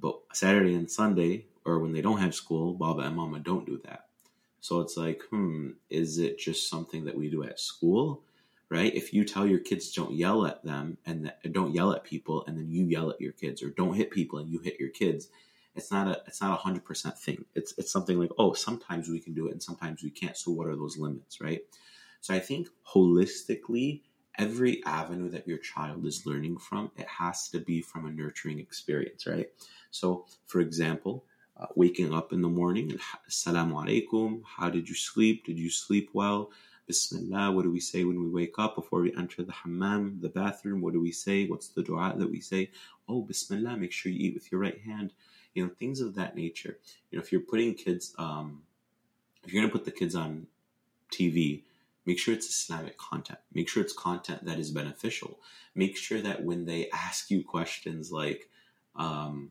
But 0.00 0.20
Saturday 0.32 0.74
and 0.74 0.90
Sunday, 0.90 1.46
or 1.64 1.78
when 1.78 1.92
they 1.92 2.00
don't 2.00 2.18
have 2.20 2.34
school, 2.34 2.74
Baba 2.74 3.02
and 3.02 3.16
Mama 3.16 3.38
don't 3.38 3.66
do 3.66 3.80
that. 3.84 4.06
So 4.60 4.80
it's 4.80 4.96
like, 4.96 5.22
hmm, 5.30 5.70
is 5.90 6.18
it 6.18 6.38
just 6.38 6.68
something 6.68 7.04
that 7.04 7.16
we 7.16 7.28
do 7.28 7.42
at 7.44 7.60
school? 7.60 8.22
Right? 8.68 8.94
If 8.94 9.12
you 9.12 9.24
tell 9.24 9.46
your 9.46 9.58
kids 9.58 9.92
don't 9.92 10.14
yell 10.14 10.46
at 10.46 10.64
them 10.64 10.96
and 11.04 11.26
that, 11.26 11.52
don't 11.52 11.74
yell 11.74 11.92
at 11.92 12.04
people, 12.04 12.44
and 12.46 12.56
then 12.56 12.70
you 12.70 12.86
yell 12.86 13.10
at 13.10 13.20
your 13.20 13.32
kids, 13.32 13.62
or 13.62 13.68
don't 13.68 13.94
hit 13.94 14.10
people 14.10 14.38
and 14.38 14.48
you 14.50 14.60
hit 14.60 14.80
your 14.80 14.88
kids, 14.88 15.28
it's 15.74 15.90
not 15.90 16.08
a 16.08 16.22
it's 16.26 16.40
not 16.40 16.58
a 16.58 16.62
hundred 16.62 16.84
percent 16.84 17.18
thing. 17.18 17.44
It's 17.54 17.74
it's 17.76 17.92
something 17.92 18.18
like 18.18 18.30
oh 18.38 18.52
sometimes 18.54 19.08
we 19.08 19.20
can 19.20 19.34
do 19.34 19.48
it 19.48 19.52
and 19.52 19.62
sometimes 19.62 20.02
we 20.02 20.10
can't. 20.10 20.36
So 20.36 20.50
what 20.52 20.68
are 20.68 20.76
those 20.76 20.96
limits, 20.98 21.40
right? 21.40 21.60
So 22.20 22.34
I 22.34 22.38
think 22.38 22.68
holistically, 22.86 24.00
every 24.38 24.82
avenue 24.84 25.28
that 25.30 25.46
your 25.46 25.58
child 25.58 26.04
is 26.06 26.26
learning 26.26 26.58
from, 26.58 26.90
it 26.96 27.06
has 27.06 27.48
to 27.50 27.60
be 27.60 27.82
from 27.82 28.06
a 28.06 28.10
nurturing 28.10 28.58
experience, 28.58 29.26
right? 29.26 29.48
So 29.90 30.26
for 30.46 30.60
example, 30.60 31.24
uh, 31.56 31.66
waking 31.76 32.14
up 32.14 32.32
in 32.32 32.40
the 32.40 32.48
morning 32.48 32.90
and 32.90 33.00
assalamu 33.30 33.84
alaikum, 33.84 34.42
how 34.44 34.70
did 34.70 34.88
you 34.88 34.94
sleep? 34.94 35.44
Did 35.44 35.58
you 35.58 35.70
sleep 35.70 36.10
well? 36.12 36.50
Bismillah, 36.86 37.52
what 37.52 37.62
do 37.62 37.70
we 37.70 37.78
say 37.80 38.04
when 38.04 38.20
we 38.20 38.28
wake 38.28 38.58
up 38.58 38.74
before 38.74 39.02
we 39.02 39.14
enter 39.16 39.42
the 39.42 39.52
hammam, 39.52 40.18
the 40.20 40.28
bathroom? 40.28 40.80
What 40.80 40.94
do 40.94 41.00
we 41.00 41.12
say? 41.12 41.46
What's 41.46 41.68
the 41.68 41.82
dua 41.82 42.14
that 42.16 42.30
we 42.30 42.40
say? 42.40 42.70
Oh, 43.08 43.22
Bismillah, 43.22 43.76
make 43.76 43.92
sure 43.92 44.10
you 44.10 44.18
eat 44.28 44.34
with 44.34 44.50
your 44.50 44.60
right 44.60 44.80
hand 44.80 45.12
you 45.54 45.64
know 45.64 45.70
things 45.78 46.00
of 46.00 46.14
that 46.14 46.36
nature 46.36 46.78
you 47.10 47.18
know 47.18 47.22
if 47.22 47.32
you're 47.32 47.40
putting 47.40 47.74
kids 47.74 48.14
um 48.18 48.62
if 49.44 49.52
you're 49.52 49.60
going 49.60 49.70
to 49.70 49.76
put 49.76 49.84
the 49.84 49.90
kids 49.90 50.14
on 50.14 50.46
tv 51.12 51.62
make 52.06 52.18
sure 52.18 52.34
it's 52.34 52.48
islamic 52.48 52.98
content. 52.98 53.38
Make 53.52 53.68
sure 53.68 53.82
it's 53.82 53.92
content 53.92 54.44
that 54.44 54.58
is 54.58 54.70
beneficial. 54.70 55.40
Make 55.74 55.96
sure 55.96 56.20
that 56.20 56.44
when 56.44 56.64
they 56.64 56.90
ask 56.90 57.30
you 57.30 57.44
questions 57.44 58.10
like 58.10 58.48
um 58.96 59.50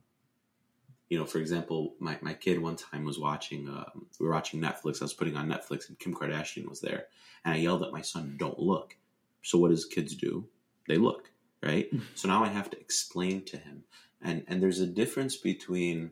you 1.09 1.17
know 1.17 1.25
for 1.25 1.39
example 1.39 1.95
my, 1.99 2.17
my 2.21 2.33
kid 2.33 2.61
one 2.61 2.75
time 2.75 3.03
was 3.03 3.17
watching 3.17 3.67
um, 3.67 4.05
we 4.19 4.25
were 4.25 4.33
watching 4.33 4.61
netflix. 4.61 5.01
I 5.01 5.05
was 5.05 5.13
putting 5.13 5.35
on 5.35 5.47
netflix 5.49 5.89
and 5.89 5.97
kim 5.97 6.13
kardashian 6.13 6.69
was 6.69 6.81
there. 6.81 7.05
And 7.43 7.53
i 7.53 7.57
yelled 7.57 7.83
at 7.83 7.91
my 7.91 8.01
son 8.01 8.35
don't 8.37 8.59
look. 8.59 8.95
So 9.41 9.57
what 9.57 9.71
does 9.71 9.85
kids 9.85 10.15
do? 10.15 10.47
They 10.87 10.97
look 10.97 11.31
right? 11.63 11.89
So 12.15 12.27
now 12.27 12.43
i 12.43 12.47
have 12.47 12.69
to 12.71 12.79
explain 12.79 13.43
to 13.45 13.57
him. 13.57 13.83
And 14.21 14.43
and 14.47 14.61
there's 14.61 14.79
a 14.79 14.87
difference 14.87 15.35
between 15.35 16.11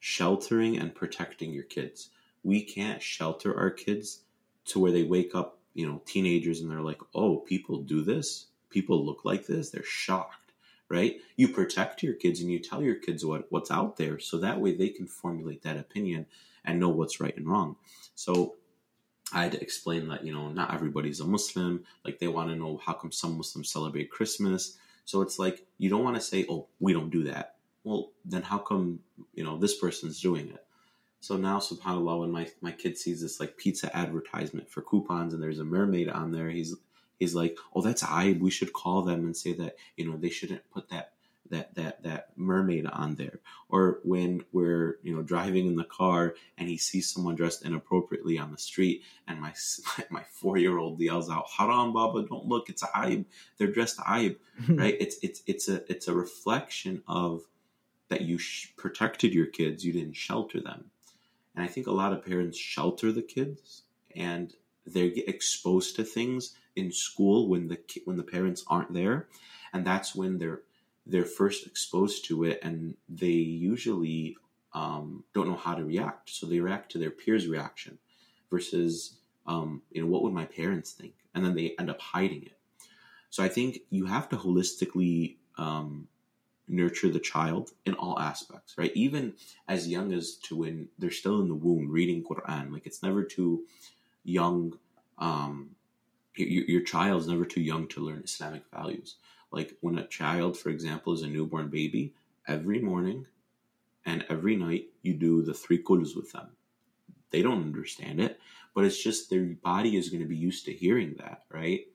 sheltering 0.00 0.78
and 0.78 0.94
protecting 0.94 1.52
your 1.52 1.64
kids. 1.64 2.10
We 2.42 2.62
can't 2.62 3.02
shelter 3.02 3.56
our 3.56 3.70
kids 3.70 4.22
to 4.66 4.78
where 4.78 4.92
they 4.92 5.02
wake 5.02 5.34
up 5.34 5.59
you 5.74 5.86
know 5.86 6.02
teenagers 6.06 6.60
and 6.60 6.70
they're 6.70 6.80
like 6.80 7.00
oh 7.14 7.38
people 7.38 7.78
do 7.78 8.02
this 8.02 8.46
people 8.70 9.04
look 9.04 9.24
like 9.24 9.46
this 9.46 9.70
they're 9.70 9.82
shocked 9.82 10.52
right 10.88 11.16
you 11.36 11.48
protect 11.48 12.02
your 12.02 12.14
kids 12.14 12.40
and 12.40 12.50
you 12.50 12.58
tell 12.58 12.82
your 12.82 12.96
kids 12.96 13.24
what 13.24 13.46
what's 13.50 13.70
out 13.70 13.96
there 13.96 14.18
so 14.18 14.38
that 14.38 14.60
way 14.60 14.74
they 14.74 14.88
can 14.88 15.06
formulate 15.06 15.62
that 15.62 15.76
opinion 15.76 16.26
and 16.64 16.78
know 16.78 16.88
what's 16.88 17.20
right 17.20 17.36
and 17.36 17.48
wrong 17.48 17.76
so 18.14 18.54
I 19.32 19.44
had 19.44 19.52
to 19.52 19.62
explain 19.62 20.08
that 20.08 20.24
you 20.24 20.32
know 20.32 20.50
not 20.50 20.74
everybody's 20.74 21.20
a 21.20 21.26
Muslim. 21.26 21.84
Like 22.04 22.18
they 22.18 22.28
want 22.28 22.50
to 22.50 22.56
know 22.56 22.80
how 22.84 22.94
come 22.94 23.12
some 23.12 23.36
Muslims 23.36 23.70
celebrate 23.70 24.10
Christmas. 24.10 24.76
So 25.04 25.22
it's 25.22 25.38
like 25.38 25.66
you 25.78 25.88
don't 25.88 26.04
want 26.04 26.16
to 26.16 26.22
say, 26.22 26.46
"Oh, 26.48 26.68
we 26.80 26.92
don't 26.92 27.10
do 27.10 27.24
that." 27.24 27.56
Well, 27.84 28.12
then 28.24 28.42
how 28.42 28.58
come 28.58 29.00
you 29.34 29.44
know 29.44 29.56
this 29.56 29.78
person's 29.78 30.20
doing 30.20 30.48
it? 30.48 30.64
So 31.20 31.36
now, 31.36 31.58
Subhanallah, 31.58 32.20
when 32.20 32.32
my 32.32 32.48
my 32.60 32.72
kid 32.72 32.96
sees 32.96 33.20
this 33.20 33.40
like 33.40 33.56
pizza 33.56 33.94
advertisement 33.94 34.70
for 34.70 34.80
coupons 34.82 35.34
and 35.34 35.42
there's 35.42 35.58
a 35.58 35.64
mermaid 35.64 36.08
on 36.08 36.32
there, 36.32 36.48
he's 36.48 36.74
he's 37.18 37.34
like, 37.34 37.58
"Oh, 37.74 37.82
that's 37.82 38.02
I. 38.02 38.38
We 38.40 38.50
should 38.50 38.72
call 38.72 39.02
them 39.02 39.24
and 39.24 39.36
say 39.36 39.52
that 39.54 39.76
you 39.96 40.10
know 40.10 40.16
they 40.16 40.30
shouldn't 40.30 40.70
put 40.70 40.88
that 40.88 41.12
that 41.50 41.74
that 41.74 42.02
that 42.02 42.28
mermaid 42.36 42.86
on 42.86 43.16
there. 43.16 43.40
Or 43.68 44.00
when 44.02 44.44
we're 44.52 44.98
you 45.02 45.14
know 45.14 45.22
driving 45.22 45.66
in 45.66 45.76
the 45.76 45.84
car 45.84 46.34
and 46.56 46.68
he 46.68 46.78
sees 46.78 47.10
someone 47.10 47.34
dressed 47.34 47.64
inappropriately 47.64 48.38
on 48.38 48.50
the 48.50 48.58
street 48.58 49.02
and 49.28 49.40
my 49.40 49.52
my 50.10 50.22
four 50.22 50.56
year 50.56 50.78
old 50.78 50.98
yells 51.00 51.30
out 51.30 51.50
haram 51.50 51.92
baba 51.92 52.22
don't 52.22 52.46
look. 52.46 52.70
It's 52.70 52.82
aib. 52.82 53.26
They're 53.58 53.72
dressed 53.72 53.98
aib. 53.98 54.36
Right? 54.68 54.96
It's 54.98 55.16
it's 55.22 55.42
it's 55.46 55.68
a 55.68 55.90
it's 55.90 56.08
a 56.08 56.14
reflection 56.14 57.02
of 57.06 57.42
that 58.08 58.22
you 58.22 58.38
sh- 58.38 58.72
protected 58.76 59.32
your 59.32 59.46
kids. 59.46 59.84
You 59.84 59.92
didn't 59.92 60.16
shelter 60.16 60.60
them 60.60 60.90
and 61.60 61.68
i 61.68 61.72
think 61.72 61.86
a 61.86 61.92
lot 61.92 62.12
of 62.12 62.24
parents 62.24 62.58
shelter 62.58 63.12
the 63.12 63.22
kids 63.22 63.82
and 64.16 64.54
they 64.86 65.10
get 65.10 65.28
exposed 65.28 65.94
to 65.94 66.02
things 66.02 66.56
in 66.74 66.90
school 66.90 67.48
when 67.48 67.68
the 67.68 67.78
when 68.06 68.16
the 68.16 68.22
parents 68.22 68.64
aren't 68.66 68.92
there 68.94 69.28
and 69.72 69.86
that's 69.86 70.14
when 70.14 70.38
they're 70.38 70.62
they're 71.06 71.24
first 71.24 71.66
exposed 71.66 72.24
to 72.24 72.44
it 72.44 72.58
and 72.62 72.94
they 73.08 73.26
usually 73.26 74.36
um, 74.72 75.24
don't 75.34 75.48
know 75.48 75.56
how 75.56 75.74
to 75.74 75.84
react. 75.84 76.30
So 76.30 76.46
they 76.46 76.60
react 76.60 76.92
to 76.92 76.98
their 76.98 77.10
peers' 77.10 77.48
reaction 77.48 77.98
versus, 78.50 79.16
um, 79.46 79.82
you 79.90 80.02
know, 80.02 80.08
what 80.08 80.22
would 80.22 80.32
my 80.32 80.44
parents 80.44 80.92
think? 80.92 81.14
And 81.34 81.44
then 81.44 81.54
they 81.54 81.74
end 81.78 81.90
up 81.90 82.00
hiding 82.00 82.42
it. 82.42 82.56
So 83.30 83.42
I 83.42 83.48
think 83.48 83.80
you 83.90 84.06
have 84.06 84.28
to 84.30 84.36
holistically 84.36 85.36
um, 85.56 86.08
nurture 86.70 87.08
the 87.08 87.20
child 87.20 87.70
in 87.84 87.94
all 87.94 88.18
aspects, 88.18 88.78
right? 88.78 88.92
Even 88.94 89.34
as 89.68 89.88
young 89.88 90.12
as 90.12 90.36
to 90.36 90.56
when 90.56 90.88
they're 90.98 91.10
still 91.10 91.40
in 91.40 91.48
the 91.48 91.54
womb 91.54 91.90
reading 91.90 92.22
Quran. 92.22 92.72
Like 92.72 92.86
it's 92.86 93.02
never 93.02 93.24
too 93.24 93.64
young. 94.24 94.78
Um, 95.18 95.70
your, 96.36 96.64
your 96.64 96.80
child's 96.82 97.26
never 97.28 97.44
too 97.44 97.60
young 97.60 97.88
to 97.88 98.00
learn 98.00 98.22
Islamic 98.24 98.62
values. 98.72 99.16
Like 99.50 99.76
when 99.80 99.98
a 99.98 100.06
child, 100.06 100.56
for 100.56 100.70
example, 100.70 101.12
is 101.12 101.22
a 101.22 101.26
newborn 101.26 101.68
baby, 101.68 102.14
every 102.46 102.78
morning 102.80 103.26
and 104.06 104.24
every 104.28 104.56
night 104.56 104.86
you 105.02 105.14
do 105.14 105.42
the 105.42 105.54
three 105.54 105.78
kuls 105.78 106.14
with 106.16 106.32
them. 106.32 106.48
They 107.30 107.42
don't 107.42 107.62
understand 107.62 108.20
it, 108.20 108.40
but 108.74 108.84
it's 108.84 109.02
just 109.02 109.30
their 109.30 109.44
body 109.44 109.96
is 109.96 110.08
going 110.08 110.22
to 110.22 110.28
be 110.28 110.36
used 110.36 110.64
to 110.66 110.72
hearing 110.72 111.14
that, 111.18 111.44
right? 111.50 111.86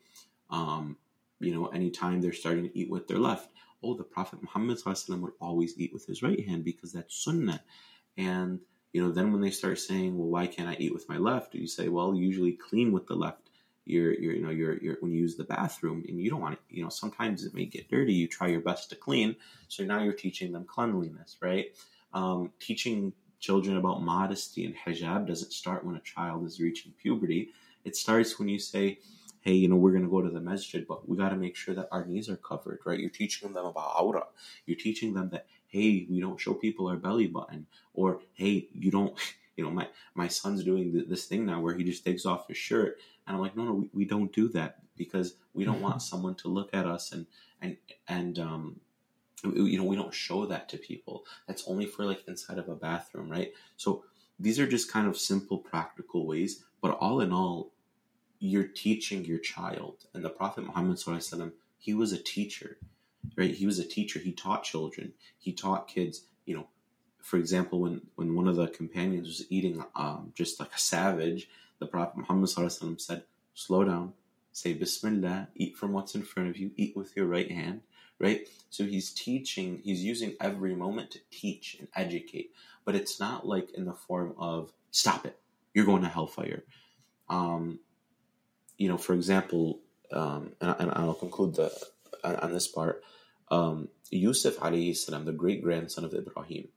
Um, 0.50 0.98
you 1.40 1.54
know, 1.54 1.68
anytime 1.68 2.22
they're 2.22 2.34
starting 2.34 2.70
to 2.70 2.78
eat 2.78 2.90
with 2.90 3.08
their 3.08 3.20
left, 3.20 3.50
oh, 3.86 3.96
the 3.96 4.04
Prophet 4.04 4.40
Muhammad 4.42 4.80
would 4.86 5.34
always 5.40 5.78
eat 5.78 5.94
with 5.94 6.06
his 6.06 6.24
right 6.24 6.46
hand 6.46 6.64
because 6.64 6.92
that's 6.94 7.24
sunnah. 7.24 7.62
And, 8.18 8.60
you 8.94 9.04
know, 9.04 9.12
then 9.12 9.32
when 9.32 9.42
they 9.42 9.52
start 9.52 9.80
saying, 9.80 10.18
well, 10.18 10.28
why 10.28 10.48
can't 10.48 10.70
I 10.70 10.76
eat 10.80 10.94
with 10.94 11.08
my 11.10 11.18
left? 11.18 11.54
You 11.54 11.68
say, 11.68 11.90
well, 11.90 12.16
usually 12.16 12.54
clean 12.54 12.92
with 12.92 13.08
the 13.08 13.16
left 13.16 13.46
you're, 13.86 14.14
you're 14.14 14.34
you 14.34 14.42
know 14.42 14.50
you're, 14.50 14.78
you're 14.78 14.98
when 15.00 15.12
you 15.12 15.22
use 15.22 15.36
the 15.36 15.44
bathroom 15.44 16.04
and 16.08 16.20
you 16.20 16.30
don't 16.30 16.42
want 16.42 16.56
to 16.56 16.76
you 16.76 16.84
know 16.84 16.90
sometimes 16.90 17.46
it 17.46 17.54
may 17.54 17.66
get 17.66 17.90
dirty 17.90 18.14
you 18.14 18.28
try 18.28 18.48
your 18.48 18.62
best 18.62 18.90
to 18.90 18.96
clean 18.96 19.36
so 19.68 19.84
now 19.84 20.02
you're 20.04 20.14
teaching 20.14 20.52
them 20.52 20.66
cleanliness 20.66 21.38
right 21.42 21.68
um, 22.14 22.52
teaching 22.60 23.14
children 23.40 23.78
about 23.78 24.02
modesty 24.02 24.66
and 24.66 24.76
hijab 24.76 25.28
doesn't 25.28 25.54
start 25.54 25.86
when 25.86 25.96
a 25.96 26.02
child 26.02 26.46
is 26.46 26.60
reaching 26.60 26.92
puberty 27.02 27.50
it 27.84 27.96
starts 27.96 28.40
when 28.40 28.50
you 28.50 28.58
say 28.58 28.98
hey 29.46 29.54
you 29.54 29.70
know 29.70 29.78
we're 29.78 29.92
going 29.92 30.04
to 30.04 30.10
go 30.10 30.22
to 30.22 30.30
the 30.30 30.42
masjid 30.42 30.86
but 30.88 31.08
we 31.08 31.16
got 31.16 31.30
to 31.30 31.38
make 31.38 31.56
sure 31.56 31.74
that 31.74 31.88
our 31.92 32.06
knees 32.06 32.30
are 32.30 32.36
covered 32.38 32.80
right 32.86 33.00
you're 33.00 33.10
teaching 33.10 33.54
them 33.54 33.66
about 33.66 33.96
aura 34.00 34.26
you're 34.66 34.78
teaching 34.78 35.14
them 35.14 35.30
that 35.30 35.48
hey 35.68 36.06
we 36.10 36.20
don't 36.20 36.40
show 36.42 36.54
people 36.54 36.88
our 36.88 36.98
belly 36.98 37.28
button 37.28 37.66
or 37.94 38.20
hey 38.34 38.68
you 38.74 38.92
don't 38.92 39.18
you 39.56 39.64
know 39.64 39.72
my 39.72 39.88
my 40.14 40.28
son's 40.28 40.64
doing 40.64 41.06
this 41.08 41.26
thing 41.26 41.46
now 41.46 41.62
where 41.62 41.76
he 41.76 41.84
just 41.84 42.04
takes 42.04 42.26
off 42.26 42.50
his 42.50 42.58
shirt 42.58 42.98
and 43.28 43.36
I'm 43.36 43.42
like, 43.42 43.56
no, 43.56 43.64
no, 43.64 43.74
we, 43.74 43.90
we 43.94 44.06
don't 44.06 44.32
do 44.32 44.50
that 44.50 44.78
because 44.96 45.36
we 45.54 45.64
don't 45.64 45.82
want 45.82 46.02
someone 46.02 46.36
to 46.36 46.48
look 46.48 46.74
at 46.74 46.86
us 46.86 47.12
and 47.12 47.26
and 47.62 47.78
and 48.08 48.40
um, 48.40 48.80
you 49.44 49.78
know, 49.78 49.84
we 49.84 49.96
don't 49.96 50.14
show 50.14 50.46
that 50.46 50.70
to 50.70 50.78
people. 50.78 51.26
That's 51.48 51.68
only 51.68 51.86
for 51.86 52.06
like 52.06 52.24
inside 52.28 52.58
of 52.58 52.70
a 52.70 52.76
bathroom, 52.76 53.30
right? 53.30 53.52
So 53.78 54.04
these 54.40 54.60
are 54.60 54.68
just 54.68 54.92
kind 54.92 55.08
of 55.08 55.18
simple, 55.18 55.58
practical 55.58 56.26
ways. 56.26 56.64
But 56.82 56.98
all 57.00 57.22
in 57.22 57.32
all, 57.32 57.72
you're 58.46 58.68
teaching 58.68 59.26
your 59.26 59.40
child. 59.40 60.06
And 60.14 60.24
the 60.24 60.30
Prophet 60.30 60.66
Muhammad 60.66 60.98
Sallallahu 60.98 61.52
he 61.78 61.94
was 61.94 62.14
a 62.14 62.18
teacher, 62.18 62.78
right? 63.38 63.54
He 63.54 63.66
was 63.66 63.80
a 63.80 63.86
teacher. 63.86 64.20
He 64.20 64.32
taught 64.32 64.64
children. 64.64 65.14
He 65.38 65.54
taught 65.54 65.88
kids. 65.88 66.24
You 66.46 66.56
know, 66.56 66.68
for 67.22 67.38
example, 67.38 67.82
when 67.82 68.02
when 68.16 68.36
one 68.36 68.48
of 68.48 68.56
the 68.56 68.68
companions 68.68 69.28
was 69.28 69.46
eating 69.50 69.84
um, 69.96 70.32
just 70.36 70.60
like 70.60 70.74
a 70.74 70.80
savage, 70.80 71.50
the 71.80 71.86
Prophet 71.86 72.18
Muhammad 72.18 72.50
said, 73.02 73.24
slow 73.54 73.84
down, 73.84 74.14
say 74.52 74.74
Bismillah, 74.74 75.50
eat 75.56 75.76
from 75.76 75.92
what's 75.94 76.16
in 76.16 76.24
front 76.24 76.50
of 76.50 76.58
you, 76.58 76.72
eat 76.76 76.96
with 76.96 77.16
your 77.16 77.26
right 77.26 77.52
hand, 77.52 77.82
right? 78.20 78.48
So 78.70 78.84
he's 78.84 79.12
teaching, 79.12 79.82
he's 79.84 80.04
using 80.04 80.36
every 80.40 80.76
moment 80.76 81.12
to 81.12 81.20
teach 81.32 81.76
and 81.80 81.88
educate, 81.96 82.52
but 82.86 82.96
it's 82.96 83.20
not 83.20 83.46
like 83.46 83.72
in 83.72 83.86
the 83.86 83.94
form 83.94 84.34
of 84.38 84.72
stop 84.92 85.26
it, 85.26 85.38
you're 85.74 85.86
going 85.86 86.04
to 86.04 86.10
hellfire. 86.10 86.64
Um, 87.30 87.80
you 88.78 88.88
know, 88.90 88.98
for 88.98 89.14
example, 89.14 89.80
um, 90.12 90.54
and, 90.62 90.76
and, 90.80 90.92
I'll 90.92 91.14
conclude 91.14 91.56
the 91.56 91.72
on 92.24 92.52
this 92.52 92.68
part. 92.68 93.04
Um, 93.50 93.90
Yusuf 94.10 94.58
alayhi 94.58 94.96
salam, 94.96 95.26
the 95.26 95.32
great 95.32 95.64
grandson 95.64 96.04
of 96.04 96.14
Ibrahim, 96.14 96.70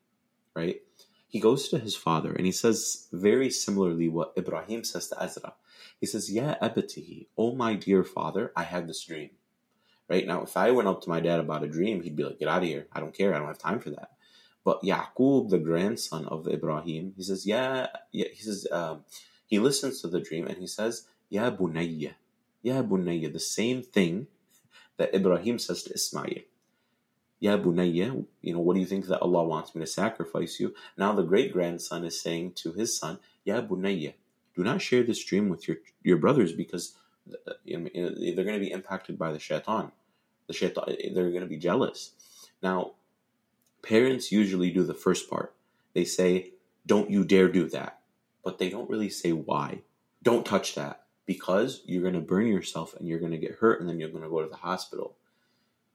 right? 0.54 0.80
he 1.28 1.38
goes 1.38 1.68
to 1.68 1.78
his 1.78 1.94
father 1.94 2.32
and 2.32 2.46
he 2.46 2.52
says 2.52 3.06
very 3.12 3.50
similarly 3.50 4.08
what 4.08 4.32
Ibrahim 4.36 4.82
says 4.82 5.08
to 5.08 5.22
Azar. 5.22 5.52
He 6.00 6.06
says, 6.06 6.32
Ya 6.32 6.54
abatihi, 6.60 7.26
oh 7.36 7.54
my 7.54 7.74
dear 7.74 8.02
father, 8.02 8.50
I 8.56 8.62
had 8.62 8.88
this 8.88 9.04
dream. 9.04 9.30
Right 10.08 10.26
now, 10.26 10.42
if 10.42 10.56
I 10.56 10.70
went 10.70 10.88
up 10.88 11.02
to 11.02 11.10
my 11.10 11.20
dad 11.20 11.38
about 11.38 11.64
a 11.64 11.68
dream, 11.68 12.02
he'd 12.02 12.16
be 12.16 12.24
like, 12.24 12.38
Get 12.38 12.48
out 12.48 12.62
of 12.62 12.68
here. 12.68 12.86
I 12.92 13.00
don't 13.00 13.14
care. 13.14 13.34
I 13.34 13.38
don't 13.38 13.48
have 13.48 13.58
time 13.58 13.78
for 13.78 13.90
that. 13.90 14.12
But 14.64 14.82
Yaqub, 14.82 15.50
the 15.50 15.58
grandson 15.58 16.24
of 16.24 16.48
Ibrahim, 16.48 17.12
he 17.14 17.22
says, 17.22 17.46
Yeah, 17.46 17.88
yeah 18.10 18.28
he 18.32 18.42
says, 18.42 18.66
um, 18.72 19.04
he 19.46 19.58
listens 19.58 20.00
to 20.00 20.08
the 20.08 20.20
dream 20.20 20.46
and 20.46 20.56
he 20.56 20.66
says, 20.66 21.06
Ya 21.30 21.50
bunayya, 21.50 22.14
Ya 22.62 22.82
bunayya, 22.82 23.32
the 23.32 23.38
same 23.38 23.82
thing 23.82 24.26
that 24.96 25.14
Ibrahim 25.14 25.58
says 25.58 25.82
to 25.84 25.94
Ismail. 25.94 26.42
Ya 27.40 27.56
bunayya, 27.56 28.24
you 28.40 28.52
know, 28.52 28.60
what 28.60 28.74
do 28.74 28.80
you 28.80 28.86
think 28.86 29.06
that 29.06 29.20
Allah 29.20 29.44
wants 29.44 29.74
me 29.74 29.80
to 29.80 29.86
sacrifice 29.86 30.58
you? 30.58 30.74
Now 30.96 31.12
the 31.12 31.22
great 31.22 31.52
grandson 31.52 32.04
is 32.04 32.20
saying 32.20 32.52
to 32.62 32.72
his 32.72 32.98
son, 32.98 33.18
Ya 33.44 33.60
bunayya, 33.60 34.14
do 34.56 34.64
not 34.64 34.82
share 34.82 35.02
this 35.02 35.22
dream 35.22 35.48
with 35.48 35.68
your 35.68 35.78
your 36.02 36.16
brothers 36.16 36.52
because 36.52 36.96
uh, 37.46 37.52
they're 37.64 37.78
going 37.78 38.58
to 38.58 38.58
be 38.58 38.72
impacted 38.72 39.18
by 39.18 39.30
the 39.32 39.38
shaitan. 39.38 39.92
The 40.46 40.54
shaitan, 40.54 40.96
they're 41.14 41.30
going 41.30 41.42
to 41.42 41.46
be 41.46 41.58
jealous. 41.58 42.12
Now, 42.62 42.92
parents 43.82 44.32
usually 44.32 44.70
do 44.70 44.82
the 44.82 44.94
first 44.94 45.30
part. 45.30 45.54
They 45.92 46.04
say, 46.04 46.54
"Don't 46.86 47.10
you 47.10 47.24
dare 47.24 47.48
do 47.48 47.68
that," 47.68 48.00
but 48.42 48.58
they 48.58 48.70
don't 48.70 48.90
really 48.90 49.10
say 49.10 49.32
why. 49.32 49.82
Don't 50.22 50.44
touch 50.44 50.74
that 50.74 51.04
because 51.28 51.82
you're 51.84 52.00
going 52.00 52.14
to 52.14 52.20
burn 52.20 52.46
yourself 52.46 52.94
and 52.98 53.06
you're 53.06 53.20
going 53.20 53.32
to 53.32 53.38
get 53.38 53.56
hurt 53.56 53.80
and 53.80 53.88
then 53.88 54.00
you're 54.00 54.08
going 54.08 54.24
to 54.24 54.30
go 54.30 54.42
to 54.42 54.48
the 54.48 54.56
hospital. 54.56 55.14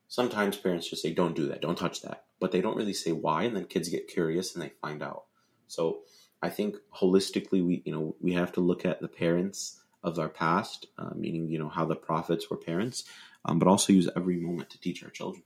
Sometimes 0.08 0.56
parents 0.56 0.88
just 0.88 1.02
say, 1.02 1.12
"Don't 1.12 1.36
do 1.36 1.48
that. 1.48 1.60
Don't 1.60 1.78
touch 1.78 2.04
that," 2.04 2.26
but 2.40 2.52
they 2.52 2.62
don't 2.62 2.78
really 2.78 2.94
say 2.94 3.12
why, 3.12 3.44
and 3.44 3.56
then 3.56 3.66
kids 3.66 3.90
get 3.90 4.08
curious 4.08 4.54
and 4.54 4.64
they 4.64 4.74
find 4.80 5.02
out. 5.02 5.24
So 5.68 6.02
I 6.42 6.50
think 6.50 6.76
holistically, 6.96 7.66
we 7.66 7.82
you 7.84 7.92
know 7.92 8.16
we 8.22 8.34
have 8.34 8.52
to 8.54 8.62
look 8.62 8.86
at 8.86 9.02
the 9.02 9.08
parents 9.08 9.82
of 10.04 10.20
our 10.20 10.30
past, 10.30 10.86
uh, 11.00 11.10
meaning 11.16 11.50
you 11.50 11.58
know 11.58 11.70
how 11.70 11.86
the 11.86 11.96
prophets 11.96 12.52
were 12.52 12.58
parents, 12.58 13.06
um, 13.44 13.58
but 13.58 13.68
also 13.68 13.92
use 13.92 14.08
every 14.16 14.38
moment 14.38 14.70
to 14.70 14.80
teach 14.80 15.04
our 15.04 15.10
children. 15.10 15.42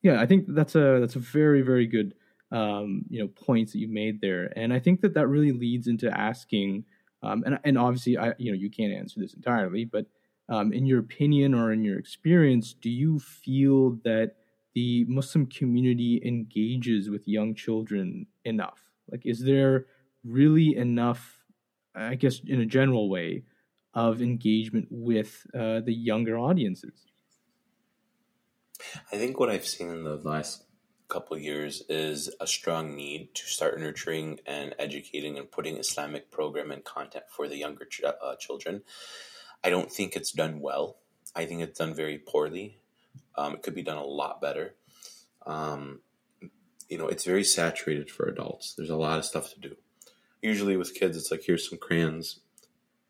Yeah, 0.00 0.20
I 0.20 0.26
think 0.26 0.44
that's 0.48 0.76
a 0.76 1.00
that's 1.00 1.16
a 1.16 1.18
very 1.18 1.62
very 1.62 1.88
good 1.88 2.14
um, 2.52 3.06
you 3.10 3.20
know 3.20 3.28
points 3.28 3.72
that 3.72 3.80
you 3.80 3.88
made 3.88 4.20
there, 4.20 4.52
and 4.54 4.72
I 4.72 4.78
think 4.78 5.00
that 5.00 5.14
that 5.14 5.26
really 5.26 5.50
leads 5.50 5.88
into 5.88 6.08
asking, 6.16 6.84
um, 7.24 7.42
and 7.46 7.58
and 7.64 7.78
obviously 7.78 8.16
I 8.18 8.34
you 8.38 8.52
know 8.52 8.58
you 8.58 8.70
can't 8.70 8.92
answer 8.92 9.20
this 9.20 9.34
entirely, 9.34 9.84
but 9.84 10.06
um, 10.48 10.72
in 10.72 10.86
your 10.86 11.00
opinion 11.00 11.54
or 11.54 11.72
in 11.72 11.82
your 11.84 11.98
experience, 11.98 12.74
do 12.74 12.90
you 12.90 13.18
feel 13.18 13.98
that 14.04 14.36
the 14.74 15.04
Muslim 15.08 15.46
community 15.46 16.20
engages 16.24 17.08
with 17.08 17.26
young 17.26 17.54
children 17.54 18.26
enough? 18.44 18.80
Like, 19.10 19.24
is 19.24 19.40
there 19.40 19.86
really 20.24 20.76
enough 20.76 21.44
I 21.94 22.16
guess 22.16 22.40
in 22.46 22.60
a 22.60 22.66
general 22.66 23.08
way, 23.08 23.44
of 23.94 24.20
engagement 24.20 24.88
with 24.90 25.46
uh, 25.54 25.80
the 25.80 25.94
younger 25.94 26.36
audiences? 26.36 27.06
I 29.12 29.16
think 29.16 29.38
what 29.38 29.50
I've 29.50 29.66
seen 29.66 29.88
in 29.88 30.04
the 30.04 30.16
last 30.16 30.63
couple 31.08 31.36
years 31.38 31.82
is 31.88 32.34
a 32.40 32.46
strong 32.46 32.96
need 32.96 33.34
to 33.34 33.46
start 33.46 33.78
nurturing 33.78 34.40
and 34.46 34.74
educating 34.78 35.38
and 35.38 35.50
putting 35.50 35.76
Islamic 35.76 36.30
program 36.30 36.70
and 36.70 36.84
content 36.84 37.24
for 37.28 37.48
the 37.48 37.56
younger 37.56 37.84
ch- 37.84 38.02
uh, 38.04 38.36
children. 38.36 38.82
I 39.62 39.70
don't 39.70 39.90
think 39.90 40.16
it's 40.16 40.32
done 40.32 40.60
well. 40.60 40.96
I 41.34 41.46
think 41.46 41.62
it's 41.62 41.78
done 41.78 41.94
very 41.94 42.18
poorly. 42.18 42.78
Um, 43.36 43.54
it 43.54 43.62
could 43.62 43.74
be 43.74 43.82
done 43.82 43.96
a 43.96 44.04
lot 44.04 44.40
better. 44.40 44.74
Um, 45.46 46.00
you 46.88 46.98
know, 46.98 47.08
it's 47.08 47.24
very 47.24 47.44
saturated 47.44 48.10
for 48.10 48.26
adults. 48.26 48.74
There's 48.74 48.90
a 48.90 48.96
lot 48.96 49.18
of 49.18 49.24
stuff 49.24 49.52
to 49.54 49.60
do 49.60 49.76
usually 50.44 50.76
with 50.76 50.94
kids, 50.94 51.16
it's 51.16 51.30
like 51.30 51.42
here's 51.42 51.68
some 51.68 51.78
crayons, 51.78 52.40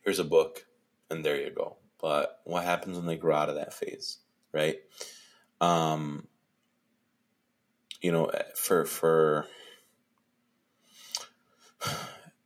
here's 0.03 0.21
a 0.21 0.25
book, 0.25 0.67
and 1.11 1.25
there 1.25 1.37
you 1.37 1.51
go. 1.51 1.77
But 2.01 2.41
what 2.45 2.63
happens 2.63 2.97
when 2.97 3.07
they 3.07 3.17
grow 3.17 3.35
out 3.35 3.49
of 3.49 3.57
that 3.57 3.75
phase, 3.75 4.19
right? 4.53 4.77
Um, 5.61 6.29
you 8.05 8.13
know, 8.13 8.27
eh, 8.27 8.43
for 8.55 8.85
for 8.85 9.47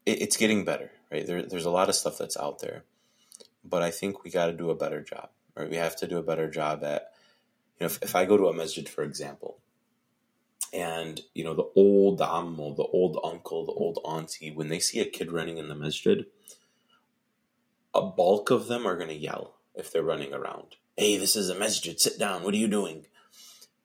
it, 0.07 0.23
it's 0.23 0.37
getting 0.37 0.65
better, 0.65 0.93
right? 1.11 1.27
There, 1.27 1.43
there's 1.43 1.65
a 1.65 1.71
lot 1.71 1.89
of 1.89 1.97
stuff 1.97 2.17
that's 2.17 2.37
out 2.37 2.61
there, 2.61 2.85
but 3.65 3.83
I 3.83 3.91
think 3.91 4.23
we 4.23 4.31
got 4.31 4.47
to 4.47 4.53
do 4.53 4.71
a 4.71 4.77
better 4.77 5.03
job, 5.03 5.31
right? 5.57 5.69
We 5.69 5.75
have 5.77 5.97
to 5.97 6.07
do 6.07 6.17
a 6.19 6.23
better 6.23 6.49
job 6.49 6.85
at, 6.85 7.11
you 7.79 7.85
know, 7.85 7.87
if, 7.87 8.01
if 8.03 8.15
I 8.15 8.25
go 8.25 8.37
to 8.37 8.47
a 8.47 8.55
masjid, 8.55 8.89
for 8.89 9.03
example, 9.03 9.59
and 10.73 11.21
you 11.35 11.43
know 11.43 11.55
the 11.55 11.71
old 11.75 12.23
ammo, 12.23 12.73
the 12.75 12.85
old 12.85 13.19
uncle, 13.25 13.67
the 13.67 13.73
old 13.73 13.99
auntie, 14.05 14.53
when 14.53 14.69
they 14.69 14.79
see 14.79 15.01
a 15.01 15.07
kid 15.07 15.33
running 15.33 15.59
in 15.59 15.67
the 15.67 15.75
masjid, 15.75 16.25
a 17.93 18.03
bulk 18.03 18.51
of 18.53 18.69
them 18.69 18.87
are 18.87 18.97
going 18.97 19.09
to 19.09 19.15
yell 19.17 19.57
if 19.75 19.91
they're 19.91 20.05
running 20.05 20.33
around. 20.33 20.77
Hey, 20.97 21.17
this 21.17 21.35
is 21.35 21.51
a 21.51 21.59
masjid. 21.59 21.99
Sit 21.99 22.17
down. 22.17 22.45
What 22.45 22.55
are 22.55 22.59
you 22.59 22.69
doing? 22.69 23.07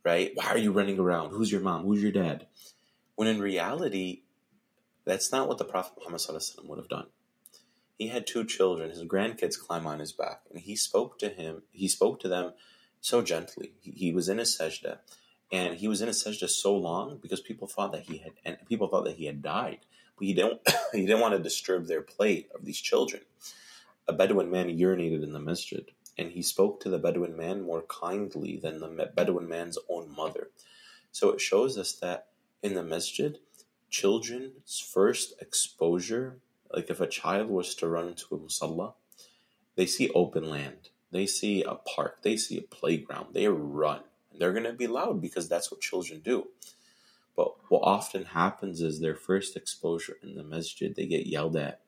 Right? 0.04 0.32
Why 0.36 0.48
are 0.48 0.58
you 0.58 0.72
running 0.72 1.00
around? 1.00 1.32
Who's 1.32 1.52
your 1.52 1.62
mom? 1.62 1.84
Who's 1.84 2.04
your 2.04 2.12
dad? 2.12 2.48
When 3.16 3.28
in 3.28 3.40
reality, 3.40 4.24
that's 5.06 5.32
not 5.32 5.48
what 5.48 5.58
the 5.58 5.66
Prophet 5.66 5.94
Muhammad 5.98 6.22
would 6.66 6.80
have 6.80 6.90
done. 6.90 7.08
He 7.98 8.08
had 8.08 8.28
two 8.28 8.44
children. 8.44 8.90
His 8.90 9.04
grandkids 9.04 9.60
climb 9.60 9.88
on 9.88 10.00
his 10.00 10.12
back, 10.12 10.42
and 10.50 10.60
he 10.60 10.76
spoke 10.76 11.20
to 11.20 11.30
him. 11.30 11.62
He 11.72 11.88
spoke 11.88 12.20
to 12.22 12.28
them 12.28 12.54
so 13.00 13.22
gently. 13.22 13.74
He, 13.80 13.92
he 13.92 14.12
was 14.12 14.28
in 14.28 14.40
his 14.40 14.58
sajda 14.58 14.98
and 15.54 15.76
he 15.76 15.88
was 15.88 16.02
in 16.02 16.10
a 16.10 16.12
sajda 16.12 16.50
so 16.50 16.76
long 16.76 17.20
because 17.22 17.40
people 17.40 17.68
thought 17.68 17.92
that 17.92 18.04
he 18.04 18.18
had 18.18 18.34
and 18.44 18.58
people 18.68 18.88
thought 18.88 19.06
that 19.06 19.16
he 19.16 19.26
had 19.26 19.42
died 19.42 19.80
but 20.18 20.26
he 20.26 20.34
didn't 20.34 20.60
he 20.92 21.06
didn't 21.06 21.22
want 21.22 21.34
to 21.34 21.42
disturb 21.42 21.86
their 21.86 22.02
play 22.02 22.48
of 22.54 22.66
these 22.66 22.82
children 22.82 23.22
a 24.08 24.14
bedouin 24.14 24.52
man 24.52 24.68
urinated 24.68 25.24
in 25.24 25.32
the 25.32 25.40
masjid 25.40 25.92
and 26.18 26.32
he 26.32 26.42
spoke 26.42 26.80
to 26.80 26.90
the 26.90 26.98
bedouin 26.98 27.36
man 27.36 27.62
more 27.62 27.84
kindly 27.84 28.58
than 28.58 28.80
the 28.80 29.12
bedouin 29.16 29.48
man's 29.48 29.78
own 29.90 30.14
mother 30.16 30.50
so 31.12 31.30
it 31.30 31.42
shows 31.42 31.78
us 31.78 31.94
that 31.94 32.28
in 32.62 32.74
the 32.74 32.84
masjid 32.84 33.40
children's 33.90 34.80
first 34.80 35.34
exposure 35.42 36.40
like 36.72 36.90
if 36.90 37.00
a 37.00 37.08
child 37.08 37.50
was 37.50 37.76
to 37.76 37.88
run 37.88 38.10
into 38.10 38.36
a 38.36 38.38
musalla 38.38 38.94
they 39.76 39.86
see 39.86 40.10
open 40.16 40.50
land 40.50 40.90
they 41.12 41.26
see 41.26 41.64
a 41.64 41.76
park 41.76 42.22
they 42.24 42.38
see 42.38 42.58
a 42.58 42.62
playground 42.62 43.28
they 43.34 43.48
run 43.48 44.02
and 44.34 44.42
they're 44.42 44.52
going 44.52 44.64
to 44.66 44.74
be 44.74 44.88
loud 44.88 45.22
because 45.22 45.48
that's 45.48 45.72
what 45.72 45.80
children 45.80 46.20
do. 46.20 46.48
But 47.36 47.54
what 47.70 47.82
often 47.84 48.26
happens 48.26 48.82
is 48.82 49.00
their 49.00 49.16
first 49.16 49.56
exposure 49.56 50.18
in 50.22 50.36
the 50.36 50.44
masjid, 50.44 50.94
they 50.94 51.06
get 51.06 51.28
yelled 51.28 51.56
at. 51.56 51.82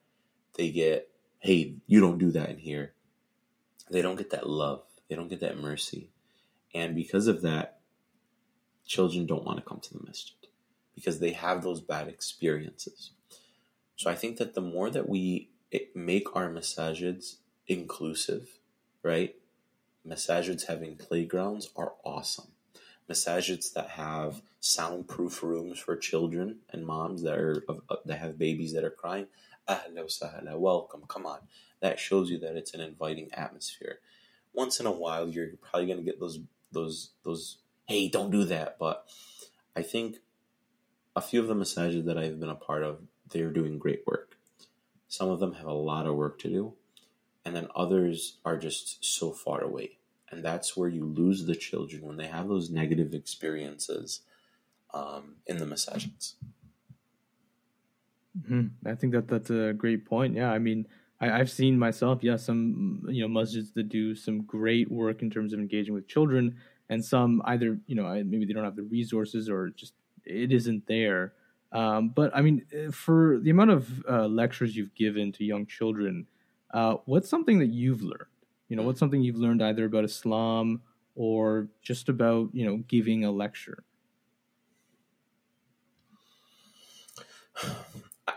They 0.54 0.70
get, 0.70 1.08
hey, 1.40 1.74
you 1.86 2.00
don't 2.00 2.18
do 2.18 2.30
that 2.30 2.50
in 2.50 2.58
here. 2.58 2.94
They 3.90 4.02
don't 4.02 4.16
get 4.16 4.30
that 4.30 4.48
love. 4.48 4.82
They 5.08 5.16
don't 5.16 5.28
get 5.28 5.40
that 5.40 5.58
mercy. 5.58 6.10
And 6.74 6.94
because 6.94 7.26
of 7.26 7.42
that, 7.42 7.80
children 8.86 9.26
don't 9.26 9.44
want 9.44 9.58
to 9.58 9.64
come 9.64 9.80
to 9.80 9.94
the 9.94 10.04
masjid 10.04 10.36
because 10.94 11.20
they 11.20 11.32
have 11.32 11.62
those 11.62 11.80
bad 11.80 12.08
experiences. 12.08 13.10
So 13.96 14.10
I 14.10 14.14
think 14.14 14.36
that 14.38 14.54
the 14.54 14.60
more 14.60 14.90
that 14.90 15.08
we 15.08 15.50
eh, 15.72 15.80
make 15.94 16.34
our 16.36 16.50
masajids 16.50 17.36
inclusive, 17.66 18.58
right? 19.02 19.34
Masajids 20.06 20.66
having 20.66 20.96
playgrounds 20.96 21.70
are 21.76 21.94
awesome. 22.04 22.52
Masajids 23.10 23.72
that 23.74 23.90
have 23.90 24.42
soundproof 24.60 25.42
rooms 25.42 25.78
for 25.78 25.96
children 25.96 26.58
and 26.70 26.84
moms 26.84 27.22
that 27.22 27.38
are 27.38 27.64
that 28.04 28.18
have 28.18 28.38
babies 28.38 28.72
that 28.72 28.84
are 28.84 28.90
crying, 28.90 29.26
ahla 29.68 30.04
sahla, 30.06 30.58
welcome, 30.58 31.04
come 31.08 31.26
on. 31.26 31.38
That 31.80 31.98
shows 31.98 32.30
you 32.30 32.38
that 32.40 32.56
it's 32.56 32.74
an 32.74 32.80
inviting 32.80 33.32
atmosphere. 33.32 34.00
Once 34.52 34.80
in 34.80 34.86
a 34.86 34.92
while, 34.92 35.28
you're 35.28 35.50
probably 35.60 35.86
going 35.86 35.98
to 35.98 36.04
get 36.04 36.20
those 36.20 36.40
those 36.72 37.10
those 37.22 37.58
hey, 37.86 38.08
don't 38.08 38.30
do 38.30 38.44
that. 38.44 38.78
But 38.78 39.06
I 39.74 39.82
think 39.82 40.16
a 41.14 41.20
few 41.20 41.40
of 41.40 41.48
the 41.48 41.54
masajids 41.54 42.06
that 42.06 42.18
I've 42.18 42.40
been 42.40 42.48
a 42.48 42.54
part 42.54 42.82
of, 42.82 43.00
they're 43.30 43.50
doing 43.50 43.78
great 43.78 44.02
work. 44.06 44.36
Some 45.08 45.30
of 45.30 45.40
them 45.40 45.54
have 45.54 45.66
a 45.66 45.72
lot 45.72 46.06
of 46.06 46.16
work 46.16 46.38
to 46.40 46.48
do, 46.48 46.74
and 47.44 47.54
then 47.54 47.68
others 47.74 48.38
are 48.44 48.56
just 48.56 49.04
so 49.04 49.30
far 49.30 49.62
away 49.62 49.98
and 50.30 50.44
that's 50.44 50.76
where 50.76 50.88
you 50.88 51.04
lose 51.04 51.46
the 51.46 51.54
children 51.54 52.02
when 52.02 52.16
they 52.16 52.26
have 52.26 52.48
those 52.48 52.70
negative 52.70 53.14
experiences 53.14 54.20
um, 54.92 55.36
in 55.46 55.58
the 55.58 55.64
masajids. 55.64 56.34
Mm-hmm. 58.38 58.88
I 58.88 58.94
think 58.94 59.12
that 59.12 59.28
that's 59.28 59.50
a 59.50 59.72
great 59.72 60.04
point. 60.04 60.34
Yeah, 60.34 60.50
I 60.50 60.58
mean, 60.58 60.86
I, 61.20 61.38
have 61.38 61.50
seen 61.50 61.78
myself, 61.78 62.22
yeah, 62.22 62.36
some 62.36 63.02
you 63.08 63.26
know 63.26 63.40
masjids 63.40 63.72
that 63.74 63.88
do 63.88 64.14
some 64.14 64.42
great 64.42 64.90
work 64.90 65.22
in 65.22 65.30
terms 65.30 65.52
of 65.52 65.60
engaging 65.60 65.94
with 65.94 66.06
children, 66.06 66.56
and 66.88 67.04
some 67.04 67.42
either 67.46 67.78
you 67.86 67.94
know 67.94 68.04
maybe 68.24 68.44
they 68.44 68.52
don't 68.52 68.64
have 68.64 68.76
the 68.76 68.82
resources 68.82 69.48
or 69.48 69.70
just 69.70 69.94
it 70.24 70.52
isn't 70.52 70.86
there. 70.86 71.32
Um, 71.72 72.10
but 72.10 72.34
I 72.34 72.42
mean, 72.42 72.64
eh, 72.72 72.90
for 72.90 73.38
the 73.40 73.50
amount 73.50 73.70
of 73.70 74.04
uh, 74.08 74.26
lectures 74.26 74.76
you've 74.76 74.94
given 74.94 75.32
to 75.32 75.44
young 75.44 75.66
children, 75.66 76.26
uh, 76.72 76.96
what's 77.06 77.28
something 77.28 77.58
that 77.60 77.68
you've 77.68 78.02
learned? 78.02 78.26
You 78.68 78.76
know, 78.76 78.82
what's 78.82 79.00
something 79.00 79.22
you've 79.22 79.36
learned 79.36 79.62
either 79.62 79.84
about 79.86 80.04
Islam 80.04 80.82
or 81.14 81.68
just 81.82 82.08
about 82.08 82.50
you 82.52 82.66
know 82.66 82.76
giving 82.88 83.24
a 83.24 83.30
lecture? 83.30 83.84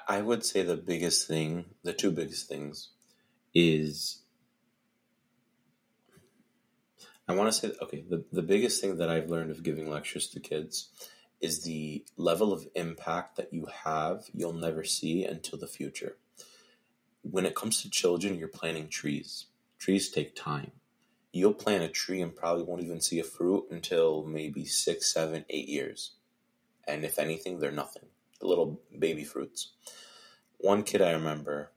I 0.07 0.21
would 0.21 0.45
say 0.45 0.63
the 0.63 0.77
biggest 0.77 1.27
thing, 1.27 1.65
the 1.83 1.93
two 1.93 2.11
biggest 2.11 2.47
things, 2.47 2.89
is 3.53 4.19
I 7.27 7.33
want 7.35 7.51
to 7.51 7.59
say, 7.59 7.71
okay, 7.81 8.03
the, 8.09 8.23
the 8.31 8.41
biggest 8.41 8.81
thing 8.81 8.97
that 8.97 9.09
I've 9.09 9.29
learned 9.29 9.51
of 9.51 9.63
giving 9.63 9.89
lectures 9.89 10.27
to 10.29 10.39
kids 10.39 10.89
is 11.41 11.63
the 11.63 12.03
level 12.17 12.51
of 12.53 12.67
impact 12.75 13.37
that 13.37 13.53
you 13.53 13.67
have, 13.85 14.25
you'll 14.33 14.53
never 14.53 14.83
see 14.83 15.25
until 15.25 15.59
the 15.59 15.67
future. 15.67 16.17
When 17.21 17.45
it 17.45 17.55
comes 17.55 17.81
to 17.81 17.89
children, 17.89 18.35
you're 18.37 18.47
planting 18.47 18.89
trees. 18.89 19.45
Trees 19.77 20.09
take 20.09 20.35
time. 20.35 20.71
you'll 21.31 21.53
plant 21.53 21.83
a 21.83 21.89
tree 21.89 22.21
and 22.21 22.35
probably 22.35 22.63
won't 22.63 22.83
even 22.83 23.01
see 23.01 23.19
a 23.19 23.23
fruit 23.23 23.65
until 23.71 24.23
maybe 24.25 24.65
six, 24.65 25.11
seven, 25.13 25.45
eight 25.49 25.69
years. 25.69 26.13
And 26.87 27.05
if 27.05 27.19
anything, 27.19 27.59
they're 27.59 27.71
nothing. 27.71 28.08
The 28.39 28.47
little 28.47 28.81
baby 28.97 29.23
fruits. 29.23 29.71
One 30.57 30.83
kid 30.83 31.01
I 31.01 31.11
remember, 31.11 31.71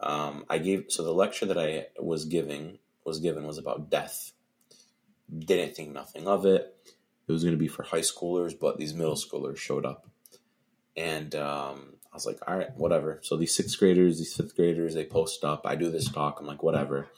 um, 0.00 0.44
I 0.48 0.58
gave 0.58 0.86
so 0.88 1.02
the 1.02 1.12
lecture 1.12 1.46
that 1.46 1.58
I 1.58 1.86
was 2.00 2.24
giving 2.24 2.78
was 3.04 3.18
given 3.18 3.46
was 3.46 3.58
about 3.58 3.90
death. 3.90 4.32
Didn't 5.36 5.76
think 5.76 5.92
nothing 5.92 6.26
of 6.26 6.46
it. 6.46 6.74
It 7.26 7.32
was 7.32 7.44
going 7.44 7.54
to 7.54 7.58
be 7.58 7.68
for 7.68 7.82
high 7.82 8.00
schoolers, 8.00 8.58
but 8.58 8.78
these 8.78 8.94
middle 8.94 9.16
schoolers 9.16 9.58
showed 9.58 9.84
up, 9.84 10.08
and 10.96 11.34
um, 11.34 11.94
I 12.10 12.16
was 12.16 12.24
like, 12.24 12.38
all 12.46 12.56
right, 12.56 12.74
whatever. 12.76 13.20
So 13.22 13.36
these 13.36 13.54
sixth 13.54 13.78
graders, 13.78 14.18
these 14.18 14.34
fifth 14.34 14.56
graders, 14.56 14.94
they 14.94 15.04
post 15.04 15.44
up. 15.44 15.66
I 15.66 15.76
do 15.76 15.90
this 15.90 16.10
talk. 16.10 16.40
I'm 16.40 16.46
like, 16.46 16.62
whatever. 16.62 17.08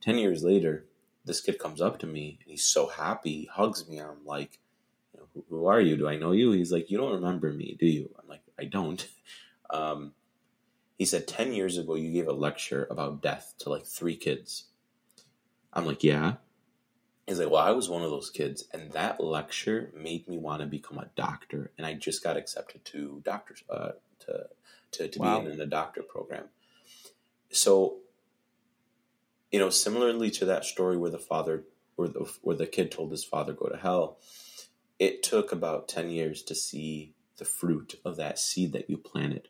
Ten 0.00 0.16
years 0.16 0.44
later, 0.44 0.86
this 1.24 1.40
kid 1.40 1.58
comes 1.58 1.80
up 1.80 1.98
to 1.98 2.06
me 2.06 2.38
and 2.42 2.52
he's 2.52 2.64
so 2.64 2.86
happy. 2.86 3.32
He 3.32 3.50
hugs 3.52 3.88
me. 3.88 3.98
I'm 4.00 4.24
like, 4.24 4.60
who, 5.48 5.66
are 5.66 5.80
you? 5.80 5.96
Do 5.96 6.08
I 6.08 6.16
know 6.16 6.32
you? 6.32 6.52
He's 6.52 6.72
like, 6.72 6.90
you 6.90 6.98
don't 6.98 7.14
remember 7.14 7.52
me, 7.52 7.76
do 7.78 7.86
you? 7.86 8.14
I'm 8.20 8.28
like, 8.28 8.42
I 8.58 8.64
don't. 8.64 9.06
Um, 9.70 10.14
he 10.96 11.04
said, 11.04 11.28
10 11.28 11.52
years 11.52 11.76
ago, 11.76 11.94
you 11.94 12.10
gave 12.10 12.26
a 12.26 12.32
lecture 12.32 12.88
about 12.90 13.20
death 13.20 13.52
to 13.58 13.68
like 13.68 13.84
three 13.84 14.16
kids. 14.16 14.64
I'm 15.74 15.84
like, 15.84 16.02
yeah. 16.02 16.36
He's 17.26 17.38
like, 17.38 17.50
well, 17.50 17.62
I 17.62 17.72
was 17.72 17.90
one 17.90 18.02
of 18.02 18.10
those 18.10 18.30
kids, 18.30 18.64
and 18.72 18.90
that 18.92 19.22
lecture 19.22 19.92
made 19.94 20.26
me 20.26 20.38
want 20.38 20.62
to 20.62 20.66
become 20.66 20.96
a 20.96 21.10
doctor, 21.14 21.70
and 21.76 21.86
I 21.86 21.92
just 21.92 22.24
got 22.24 22.38
accepted 22.38 22.82
to 22.86 23.20
doctors 23.22 23.62
uh, 23.68 23.90
to 24.20 24.46
to, 24.92 25.08
to 25.08 25.18
wow. 25.18 25.40
be 25.40 25.46
in, 25.46 25.52
in 25.52 25.60
a 25.60 25.66
doctor 25.66 26.02
program. 26.02 26.44
So, 27.50 27.98
you 29.50 29.58
know, 29.58 29.70
similarly 29.70 30.30
to 30.32 30.46
that 30.46 30.64
story 30.64 30.96
where 30.96 31.10
the 31.10 31.18
father, 31.18 31.64
where 31.96 32.08
the 32.08 32.30
where 32.42 32.56
the 32.56 32.66
kid 32.66 32.90
told 32.90 33.10
his 33.10 33.24
father 33.24 33.52
go 33.52 33.66
to 33.66 33.76
hell, 33.76 34.18
it 34.98 35.22
took 35.22 35.52
about 35.52 35.88
ten 35.88 36.10
years 36.10 36.42
to 36.44 36.54
see 36.54 37.14
the 37.36 37.44
fruit 37.44 38.00
of 38.04 38.16
that 38.16 38.38
seed 38.38 38.72
that 38.72 38.90
you 38.90 38.98
planted. 38.98 39.48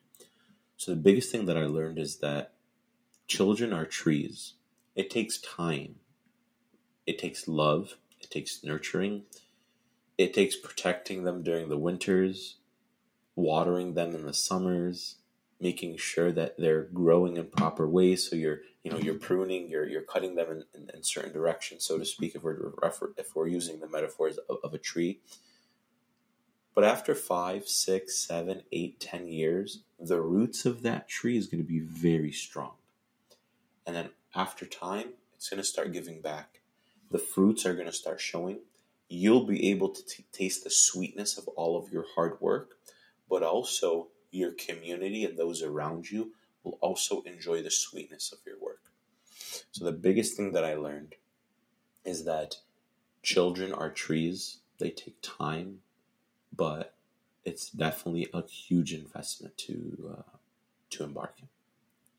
So 0.76 0.90
the 0.92 1.00
biggest 1.00 1.32
thing 1.32 1.46
that 1.46 1.56
I 1.56 1.64
learned 1.64 1.98
is 1.98 2.18
that 2.18 2.52
children 3.26 3.72
are 3.72 3.86
trees. 3.86 4.54
It 4.94 5.10
takes 5.10 5.40
time 5.40 5.96
it 7.08 7.18
takes 7.18 7.48
love, 7.48 7.96
it 8.20 8.30
takes 8.30 8.62
nurturing, 8.62 9.22
it 10.18 10.34
takes 10.34 10.56
protecting 10.56 11.24
them 11.24 11.42
during 11.42 11.70
the 11.70 11.78
winters, 11.78 12.56
watering 13.34 13.94
them 13.94 14.14
in 14.14 14.26
the 14.26 14.34
summers, 14.34 15.16
making 15.60 15.96
sure 15.96 16.30
that 16.32 16.56
they're 16.58 16.84
growing 16.84 17.36
in 17.36 17.46
proper 17.46 17.88
ways. 17.88 18.28
So 18.28 18.36
you're, 18.36 18.60
you 18.82 18.90
know, 18.90 18.98
you're 18.98 19.14
mm-hmm. 19.14 19.24
pruning, 19.24 19.68
you're 19.68 19.86
you're 19.86 20.02
cutting 20.02 20.34
them 20.36 20.50
in, 20.50 20.64
in, 20.74 20.90
in 20.94 21.02
certain 21.02 21.32
directions, 21.32 21.84
so 21.84 21.98
to 21.98 22.04
speak, 22.04 22.34
if 22.34 22.42
we're 22.42 22.72
if 23.16 23.34
we're 23.34 23.48
using 23.48 23.80
the 23.80 23.88
metaphors 23.88 24.38
of, 24.48 24.58
of 24.62 24.74
a 24.74 24.78
tree. 24.78 25.20
But 26.74 26.84
after 26.84 27.14
five, 27.14 27.66
six, 27.66 28.16
seven, 28.16 28.62
eight, 28.70 29.00
ten 29.00 29.26
years, 29.26 29.82
the 29.98 30.20
roots 30.20 30.64
of 30.64 30.82
that 30.82 31.08
tree 31.08 31.36
is 31.36 31.48
going 31.48 31.62
to 31.62 31.68
be 31.68 31.80
very 31.80 32.30
strong. 32.30 32.74
And 33.84 33.96
then 33.96 34.10
after 34.34 34.64
time, 34.64 35.14
it's 35.34 35.48
going 35.48 35.58
to 35.60 35.64
start 35.64 35.92
giving 35.92 36.20
back 36.20 36.58
the 37.10 37.18
fruits 37.18 37.64
are 37.64 37.74
going 37.74 37.86
to 37.86 37.92
start 37.92 38.20
showing. 38.20 38.60
You'll 39.08 39.46
be 39.46 39.70
able 39.70 39.88
to 39.88 40.04
t- 40.04 40.24
taste 40.32 40.64
the 40.64 40.70
sweetness 40.70 41.38
of 41.38 41.48
all 41.48 41.76
of 41.78 41.90
your 41.90 42.04
hard 42.14 42.40
work, 42.40 42.76
but 43.28 43.42
also 43.42 44.08
your 44.30 44.52
community 44.52 45.24
and 45.24 45.38
those 45.38 45.62
around 45.62 46.10
you 46.10 46.34
will 46.62 46.78
also 46.80 47.22
enjoy 47.22 47.62
the 47.62 47.70
sweetness 47.70 48.32
of 48.32 48.38
your 48.46 48.58
work. 48.60 48.82
So, 49.72 49.84
the 49.84 49.92
biggest 49.92 50.36
thing 50.36 50.52
that 50.52 50.64
I 50.64 50.74
learned 50.74 51.14
is 52.04 52.24
that 52.24 52.58
children 53.22 53.72
are 53.72 53.90
trees, 53.90 54.60
they 54.78 54.90
take 54.90 55.18
time, 55.22 55.82
but 56.54 56.96
it's 57.44 57.70
definitely 57.70 58.28
a 58.34 58.46
huge 58.46 58.94
investment 58.94 59.58
to 59.58 60.16
uh, 60.18 60.36
to 60.90 61.04
embark 61.04 61.40
in. 61.40 61.48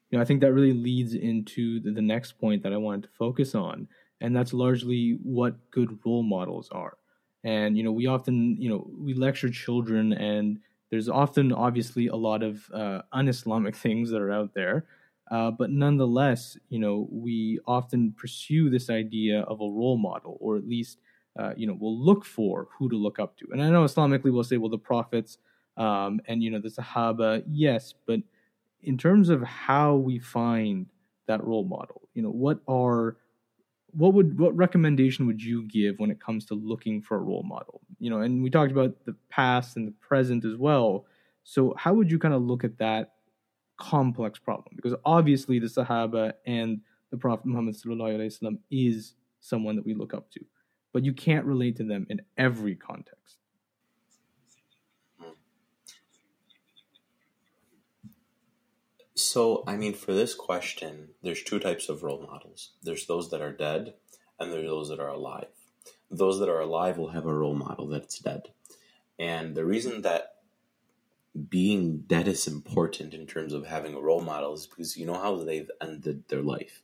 You 0.10 0.18
know, 0.18 0.22
I 0.22 0.26
think 0.26 0.42
that 0.42 0.54
really 0.54 0.74
leads 0.74 1.14
into 1.14 1.80
the, 1.80 1.92
the 1.92 2.02
next 2.02 2.34
point 2.34 2.64
that 2.64 2.74
I 2.74 2.78
wanted 2.78 3.04
to 3.04 3.10
focus 3.10 3.54
on, 3.54 3.88
and 4.20 4.36
that's 4.36 4.54
largely 4.54 5.20
what 5.24 5.70
good 5.72 6.00
role 6.06 6.24
models 6.24 6.70
are 6.72 6.98
and 7.44 7.78
you 7.78 7.84
know 7.84 7.92
we 7.94 8.06
often 8.06 8.62
you 8.62 8.68
know 8.68 8.86
we 8.98 9.14
lecture 9.14 9.50
children 9.50 10.12
and 10.12 10.60
there's 10.90 11.10
often 11.10 11.52
obviously 11.52 12.08
a 12.08 12.16
lot 12.16 12.44
of 12.44 12.70
uh, 12.74 13.02
un-islamic 13.12 13.76
things 13.76 14.10
that 14.10 14.22
are 14.22 14.32
out 14.32 14.54
there 14.54 14.86
uh, 15.32 15.52
but 15.52 15.70
nonetheless 15.70 16.58
you 16.70 16.80
know 16.80 17.08
we 17.12 17.60
often 17.68 18.14
pursue 18.18 18.70
this 18.70 18.90
idea 18.90 19.42
of 19.42 19.62
a 19.62 19.70
role 19.70 19.98
model 19.98 20.38
or 20.40 20.58
at 20.58 20.68
least 20.68 21.00
uh, 21.40 21.54
you 21.56 21.68
know 21.68 21.78
we'll 21.80 21.98
look 21.98 22.26
for 22.26 22.68
who 22.78 22.90
to 22.90 22.96
look 22.96 23.20
up 23.20 23.38
to. 23.38 23.48
And 23.52 23.62
i 23.62 23.70
know 23.70 23.84
islamically 23.84 24.32
we'll 24.34 24.44
say 24.44 24.58
well 24.58 24.70
the 24.70 24.78
prophets 24.78 25.38
um, 25.78 26.20
and 26.28 26.44
you 26.44 26.52
know 26.52 26.60
the 26.60 26.70
sahaba 26.70 27.44
yes 27.48 27.94
but 28.06 28.20
in 28.82 28.98
terms 28.98 29.30
of 29.30 29.42
how 29.44 29.96
we 29.96 30.20
find 30.20 30.88
that 31.28 31.44
role 31.44 31.66
model 31.66 32.10
you 32.14 32.22
know 32.22 32.32
what 32.32 32.60
are 32.68 33.18
what 33.92 34.14
would 34.14 34.40
what 34.40 34.56
recommendation 34.56 35.28
would 35.28 35.42
you 35.42 35.64
give 35.68 36.00
when 36.00 36.12
it 36.12 36.20
comes 36.20 36.46
to 36.46 36.54
looking 36.54 37.02
for 37.02 37.18
a 37.18 37.22
role 37.22 37.44
model? 37.44 37.82
You 38.00 38.10
know 38.10 38.22
and 38.22 38.44
we 38.44 38.50
talked 38.50 38.72
about 38.72 39.06
the 39.06 39.16
past 39.30 39.78
and 39.78 39.88
the 39.88 39.94
present 40.00 40.46
as 40.46 40.56
well. 40.56 41.06
So 41.44 41.74
how 41.78 41.94
would 41.94 42.12
you 42.12 42.20
kind 42.20 42.34
of 42.34 42.44
look 42.44 42.64
at 42.64 42.78
that 42.78 43.14
complex 43.78 44.38
problem? 44.40 44.74
Because 44.76 44.94
obviously 45.06 45.60
the 45.60 45.68
sahaba 45.68 46.34
and 46.46 46.82
the 47.12 47.18
prophet 47.18 47.46
muhammad 47.46 47.76
is 48.72 49.14
someone 49.40 49.76
that 49.76 49.86
we 49.86 49.94
look 49.94 50.14
up 50.14 50.30
to 50.32 50.40
but 50.94 51.04
you 51.04 51.14
can't 51.14 51.46
relate 51.46 51.76
to 51.78 51.84
them 51.84 52.06
in 52.10 52.22
every 52.38 52.76
context 52.76 53.39
So, 59.20 59.66
I 59.68 59.76
mean, 59.76 59.96
for 59.96 60.14
this 60.14 60.34
question, 60.34 61.10
there's 61.22 61.44
two 61.44 61.60
types 61.60 61.90
of 61.90 62.04
role 62.04 62.22
models. 62.22 62.72
There's 62.82 63.06
those 63.06 63.30
that 63.32 63.42
are 63.42 63.52
dead, 63.52 63.96
and 64.40 64.50
there's 64.50 64.70
those 64.70 64.88
that 64.88 65.02
are 65.02 65.10
alive. 65.10 65.50
Those 66.10 66.40
that 66.40 66.48
are 66.48 66.62
alive 66.62 66.98
will 66.98 67.10
have 67.10 67.26
a 67.26 67.34
role 67.34 67.54
model 67.54 67.88
that's 67.88 68.20
dead. 68.20 68.44
And 69.20 69.56
the 69.56 69.66
reason 69.66 70.04
that 70.04 70.36
being 71.50 72.04
dead 72.08 72.30
is 72.30 72.48
important 72.48 73.14
in 73.14 73.28
terms 73.28 73.52
of 73.52 73.68
having 73.68 73.94
a 73.94 74.00
role 74.00 74.22
model 74.22 74.54
is 74.54 74.68
because 74.68 74.96
you 74.96 75.06
know 75.06 75.20
how 75.22 75.36
they've 75.36 75.70
ended 75.82 76.24
their 76.30 76.42
life. 76.42 76.82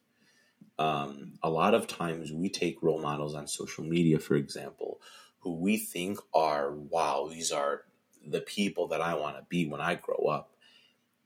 Um, 0.78 1.40
a 1.42 1.50
lot 1.50 1.74
of 1.74 1.88
times 1.88 2.34
we 2.34 2.50
take 2.50 2.84
role 2.84 3.02
models 3.02 3.34
on 3.34 3.48
social 3.48 3.86
media, 3.86 4.20
for 4.20 4.36
example, 4.36 5.00
who 5.40 5.56
we 5.56 5.78
think 5.78 6.20
are, 6.34 6.74
wow, 6.74 7.30
these 7.32 7.54
are 7.54 7.84
the 8.28 8.42
people 8.42 8.90
that 8.90 9.00
I 9.00 9.14
want 9.14 9.38
to 9.38 9.46
be 9.48 9.66
when 9.66 9.80
I 9.80 9.96
grow 9.96 10.26
up 10.30 10.52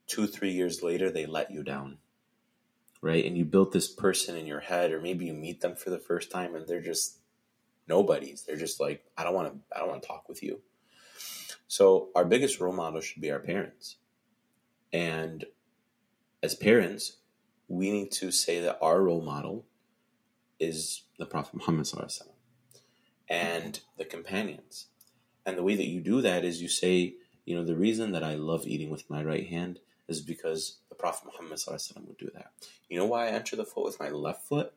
two, 0.09 0.27
three 0.27 0.51
years 0.51 0.83
later, 0.83 1.09
they 1.09 1.25
let 1.25 1.51
you 1.51 1.63
down. 1.63 1.99
Right. 3.01 3.23
And 3.23 3.37
you 3.37 3.45
built 3.45 3.71
this 3.71 3.87
person 3.87 4.35
in 4.35 4.45
your 4.45 4.59
head, 4.59 4.91
or 4.91 4.99
maybe 4.99 5.25
you 5.25 5.33
meet 5.33 5.61
them 5.61 5.75
for 5.75 5.89
the 5.89 5.99
first 5.99 6.29
time 6.29 6.53
and 6.53 6.67
they're 6.67 6.81
just 6.81 7.19
nobodies. 7.87 8.43
They're 8.45 8.57
just 8.57 8.81
like, 8.81 9.05
I 9.17 9.23
don't 9.23 9.33
want 9.33 9.53
to, 9.53 9.75
I 9.75 9.79
don't 9.79 9.87
want 9.87 10.01
to 10.01 10.07
talk 10.07 10.27
with 10.27 10.43
you. 10.43 10.59
So 11.67 12.09
our 12.13 12.25
biggest 12.25 12.59
role 12.59 12.73
model 12.73 12.99
should 12.99 13.21
be 13.21 13.31
our 13.31 13.39
parents. 13.39 13.97
And 14.91 15.45
as 16.43 16.55
parents, 16.55 17.17
we 17.69 17.91
need 17.91 18.11
to 18.13 18.31
say 18.31 18.59
that 18.61 18.79
our 18.81 19.01
role 19.01 19.21
model 19.21 19.65
is 20.59 21.03
the 21.17 21.25
Prophet 21.25 21.55
Muhammad 21.55 21.87
and 23.29 23.79
the 23.97 24.05
companions. 24.05 24.87
And 25.45 25.57
the 25.57 25.63
way 25.63 25.75
that 25.75 25.87
you 25.87 26.01
do 26.01 26.21
that 26.21 26.43
is 26.43 26.61
you 26.61 26.67
say, 26.67 27.15
you 27.45 27.55
know, 27.55 27.63
the 27.63 27.77
reason 27.77 28.11
that 28.11 28.23
I 28.23 28.33
love 28.33 28.67
eating 28.67 28.89
with 28.89 29.09
my 29.09 29.23
right 29.23 29.47
hand 29.47 29.79
is 30.09 30.21
because 30.21 30.79
the 30.89 30.95
Prophet 30.95 31.27
Muhammad 31.27 31.59
would 32.07 32.17
do 32.17 32.29
that. 32.33 32.51
You 32.89 32.97
know 32.97 33.05
why 33.05 33.27
I 33.27 33.31
enter 33.31 33.55
the 33.55 33.65
foot 33.65 33.85
with 33.85 33.99
my 33.99 34.09
left 34.09 34.43
foot 34.43 34.73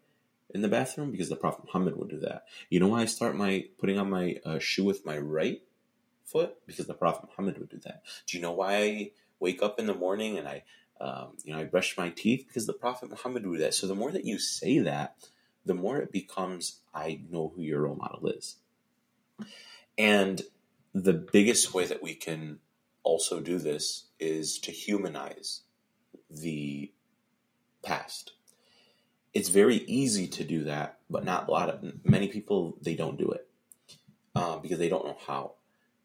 in 0.51 0.63
the 0.63 0.69
bathroom? 0.69 1.11
Because 1.11 1.29
the 1.29 1.37
Prophet 1.37 1.65
Muhammad 1.65 1.97
would 1.97 2.11
do 2.11 2.21
that. 2.21 2.45
You 2.69 2.81
know 2.81 2.89
why 2.89 3.03
I 3.03 3.07
start 3.07 3.37
my 3.37 3.67
putting 3.79 3.99
on 3.99 4.11
my 4.11 4.37
uh, 4.45 4.59
shoe 4.59 4.85
with 4.85 5.07
my 5.07 5.19
right 5.19 5.63
foot? 6.25 6.57
Because 6.67 6.87
the 6.87 6.95
Prophet 6.95 7.29
Muhammad 7.31 7.59
would 7.59 7.71
do 7.71 7.81
that. 7.85 8.03
Do 8.27 8.37
you 8.37 8.43
know 8.43 8.53
why 8.53 8.77
I 8.77 9.11
wake 9.41 9.63
up 9.63 9.79
in 9.79 9.87
the 9.87 9.95
morning 9.95 10.39
and 10.39 10.47
I, 10.47 10.65
um, 11.01 11.37
you 11.45 11.53
know, 11.53 11.61
I 11.61 11.65
brush 11.65 11.97
my 11.97 12.11
teeth? 12.11 12.45
Because 12.47 12.67
the 12.67 12.73
Prophet 12.73 13.11
Muhammad 13.11 13.47
would 13.47 13.57
do 13.57 13.65
that. 13.65 13.75
So 13.75 13.87
the 13.87 13.95
more 13.95 14.13
that 14.13 14.25
you 14.25 14.39
say 14.39 14.79
that, 14.79 15.17
the 15.65 15.75
more 15.75 15.99
it 15.99 16.13
becomes 16.13 16.81
I 16.95 17.21
know 17.31 17.53
who 17.55 17.63
your 17.63 17.83
role 17.83 17.97
model 17.97 18.29
is. 18.29 18.57
And 19.97 20.43
the 20.95 21.13
biggest 21.13 21.73
way 21.73 21.87
that 21.87 22.03
we 22.03 22.15
can 22.15 22.59
also 23.03 23.41
do 23.41 23.59
this 23.59 24.07
is 24.19 24.59
to 24.61 24.73
humanize 24.73 25.63
the 26.31 26.93
past. 27.83 28.33
It's 29.35 29.49
very 29.49 29.77
easy 29.77 30.27
to 30.29 30.45
do 30.45 30.65
that, 30.65 30.99
but 31.09 31.25
not 31.25 31.49
a 31.49 31.51
lot 31.51 31.69
of 31.69 32.05
many 32.05 32.29
people 32.29 32.77
they 32.81 32.95
don't 32.95 33.19
do 33.19 33.31
it 33.31 33.49
uh, 34.35 34.59
because 34.59 34.79
they 34.79 34.89
don't 34.89 35.07
know 35.07 35.19
how. 35.27 35.53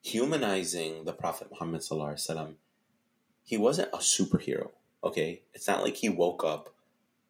Humanizing 0.01 1.03
the 1.03 1.13
Prophet 1.13 1.49
Muhammad 1.51 1.81
sallam, 1.81 2.53
he 3.43 3.57
wasn't 3.57 3.93
a 3.93 3.97
superhero. 3.97 4.71
Okay, 5.03 5.41
it's 5.53 5.67
not 5.67 5.83
like 5.83 5.97
he 5.97 6.09
woke 6.09 6.43
up 6.43 6.73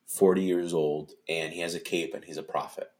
40 0.07 0.41
years 0.41 0.73
old, 0.73 1.13
and 1.27 1.53
he 1.53 1.59
has 1.59 1.75
a 1.75 1.79
cape 1.79 2.13
and 2.13 2.23
he's 2.23 2.37
a 2.37 2.43
prophet. 2.43 2.91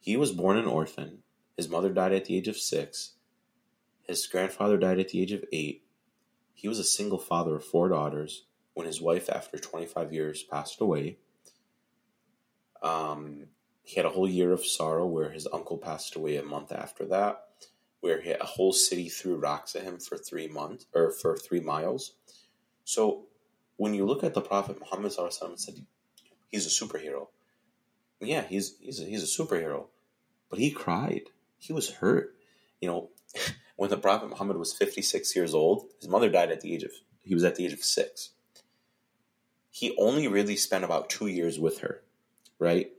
He 0.00 0.16
was 0.16 0.32
born 0.32 0.56
an 0.56 0.66
orphan. 0.66 1.22
His 1.56 1.68
mother 1.68 1.90
died 1.90 2.12
at 2.12 2.24
the 2.24 2.36
age 2.36 2.48
of 2.48 2.56
six. 2.56 3.12
His 4.08 4.26
grandfather 4.26 4.78
died 4.78 4.98
at 4.98 5.10
the 5.10 5.20
age 5.20 5.32
of 5.32 5.44
eight. 5.52 5.84
He 6.54 6.66
was 6.66 6.78
a 6.78 6.84
single 6.84 7.18
father 7.18 7.56
of 7.56 7.64
four 7.64 7.88
daughters 7.88 8.46
when 8.74 8.86
his 8.86 9.00
wife, 9.00 9.28
after 9.28 9.58
25 9.58 10.12
years, 10.12 10.42
passed 10.42 10.80
away. 10.80 11.18
Um, 12.82 13.48
he 13.82 13.96
had 13.96 14.06
a 14.06 14.10
whole 14.10 14.28
year 14.28 14.52
of 14.52 14.64
sorrow 14.64 15.06
where 15.06 15.30
his 15.30 15.46
uncle 15.52 15.78
passed 15.78 16.16
away 16.16 16.36
a 16.36 16.42
month 16.42 16.72
after 16.72 17.04
that, 17.06 17.44
where 18.00 18.20
a 18.40 18.44
whole 18.44 18.72
city 18.72 19.08
threw 19.08 19.36
rocks 19.36 19.76
at 19.76 19.84
him 19.84 19.98
for 19.98 20.16
three 20.16 20.48
months 20.48 20.86
or 20.94 21.10
for 21.10 21.36
three 21.36 21.60
miles. 21.60 22.14
So 22.84 23.26
when 23.76 23.94
you 23.94 24.04
look 24.04 24.24
at 24.24 24.34
the 24.34 24.40
Prophet 24.40 24.78
Muhammad 24.80 25.12
said 25.12 25.86
he's 26.48 26.66
a 26.66 26.84
superhero. 26.84 27.28
Yeah, 28.20 28.42
he's 28.42 28.76
he's 28.80 29.00
a, 29.00 29.04
he's 29.04 29.22
a 29.22 29.42
superhero, 29.42 29.86
but 30.50 30.58
he 30.58 30.70
cried. 30.70 31.22
He 31.58 31.72
was 31.72 31.90
hurt. 31.90 32.34
You 32.80 32.88
know, 32.88 33.10
when 33.78 33.90
the 33.90 33.96
Prophet 33.96 34.28
Muhammad 34.28 34.56
was 34.56 34.72
56 34.72 35.36
years 35.36 35.54
old, 35.54 35.86
his 36.00 36.08
mother 36.08 36.28
died 36.28 36.50
at 36.50 36.62
the 36.62 36.74
age 36.74 36.82
of 36.82 36.90
he 37.22 37.32
was 37.32 37.44
at 37.44 37.54
the 37.54 37.64
age 37.64 37.72
of 37.72 37.84
6. 37.84 38.30
He 39.70 39.94
only 39.96 40.26
really 40.26 40.56
spent 40.56 40.82
about 40.82 41.08
2 41.08 41.28
years 41.28 41.60
with 41.60 41.78
her, 41.78 42.02
right? 42.58 42.90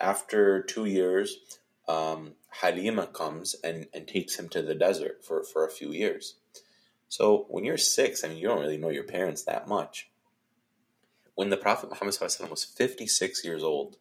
After 0.00 0.62
2 0.62 0.86
years, 0.86 1.60
um, 1.86 2.32
Halima 2.60 3.06
comes 3.06 3.54
and, 3.62 3.86
and 3.94 4.08
takes 4.08 4.36
him 4.36 4.48
to 4.48 4.62
the 4.62 4.74
desert 4.74 5.24
for, 5.24 5.44
for 5.44 5.64
a 5.64 5.70
few 5.70 5.92
years. 5.92 6.34
So 7.08 7.46
when 7.48 7.64
you're 7.64 7.78
six, 7.78 8.24
I 8.24 8.28
mean, 8.28 8.38
you 8.38 8.48
don't 8.48 8.60
really 8.60 8.78
know 8.78 8.88
your 8.88 9.04
parents 9.04 9.44
that 9.44 9.68
much 9.68 10.10
when 11.36 11.50
the 11.50 11.56
Prophet 11.56 11.88
Muhammad 11.90 12.18
was 12.50 12.64
56 12.64 13.44
years 13.44 13.62
old, 13.62 13.96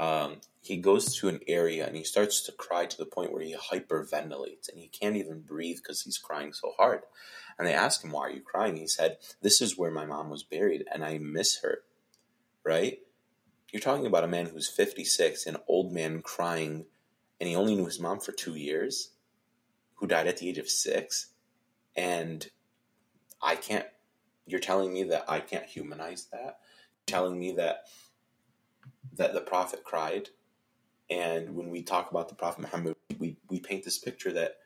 um, 0.00 0.40
he 0.62 0.78
goes 0.78 1.14
to 1.16 1.28
an 1.28 1.40
area 1.46 1.86
and 1.86 1.94
he 1.94 2.04
starts 2.04 2.40
to 2.42 2.52
cry 2.52 2.86
to 2.86 2.96
the 2.96 3.04
point 3.04 3.32
where 3.32 3.42
he 3.42 3.54
hyperventilates 3.54 4.70
and 4.70 4.78
he 4.78 4.88
can't 4.88 5.16
even 5.16 5.42
breathe 5.42 5.76
because 5.76 6.00
he's 6.00 6.16
crying 6.16 6.54
so 6.54 6.72
hard. 6.78 7.02
And 7.58 7.68
they 7.68 7.74
ask 7.74 8.02
him, 8.02 8.10
Why 8.10 8.22
are 8.22 8.30
you 8.30 8.40
crying? 8.40 8.76
He 8.76 8.86
said, 8.86 9.18
This 9.42 9.60
is 9.60 9.76
where 9.76 9.90
my 9.90 10.06
mom 10.06 10.30
was 10.30 10.42
buried 10.42 10.86
and 10.90 11.04
I 11.04 11.18
miss 11.18 11.60
her. 11.62 11.82
Right? 12.64 13.00
You're 13.70 13.80
talking 13.80 14.06
about 14.06 14.24
a 14.24 14.28
man 14.28 14.46
who's 14.46 14.68
56, 14.68 15.46
an 15.46 15.58
old 15.68 15.92
man 15.92 16.22
crying, 16.22 16.86
and 17.38 17.48
he 17.48 17.54
only 17.54 17.76
knew 17.76 17.84
his 17.84 18.00
mom 18.00 18.20
for 18.20 18.32
two 18.32 18.56
years, 18.56 19.10
who 19.96 20.06
died 20.06 20.26
at 20.26 20.38
the 20.38 20.48
age 20.48 20.58
of 20.58 20.68
six. 20.68 21.28
And 21.94 22.48
I 23.42 23.54
can't 23.54 23.86
you're 24.46 24.60
telling 24.60 24.92
me 24.92 25.04
that 25.04 25.26
I 25.28 25.40
can't 25.40 25.66
humanize 25.66 26.26
that. 26.32 26.58
Telling 27.06 27.38
me 27.38 27.52
that 27.52 27.84
that 29.16 29.34
the 29.34 29.40
prophet 29.40 29.84
cried, 29.84 30.30
and 31.08 31.54
when 31.54 31.70
we 31.70 31.82
talk 31.82 32.10
about 32.10 32.28
the 32.28 32.34
prophet 32.34 32.62
Muhammad, 32.62 32.96
we 33.18 33.36
we 33.48 33.60
paint 33.60 33.84
this 33.84 33.98
picture 33.98 34.32
that 34.32 34.58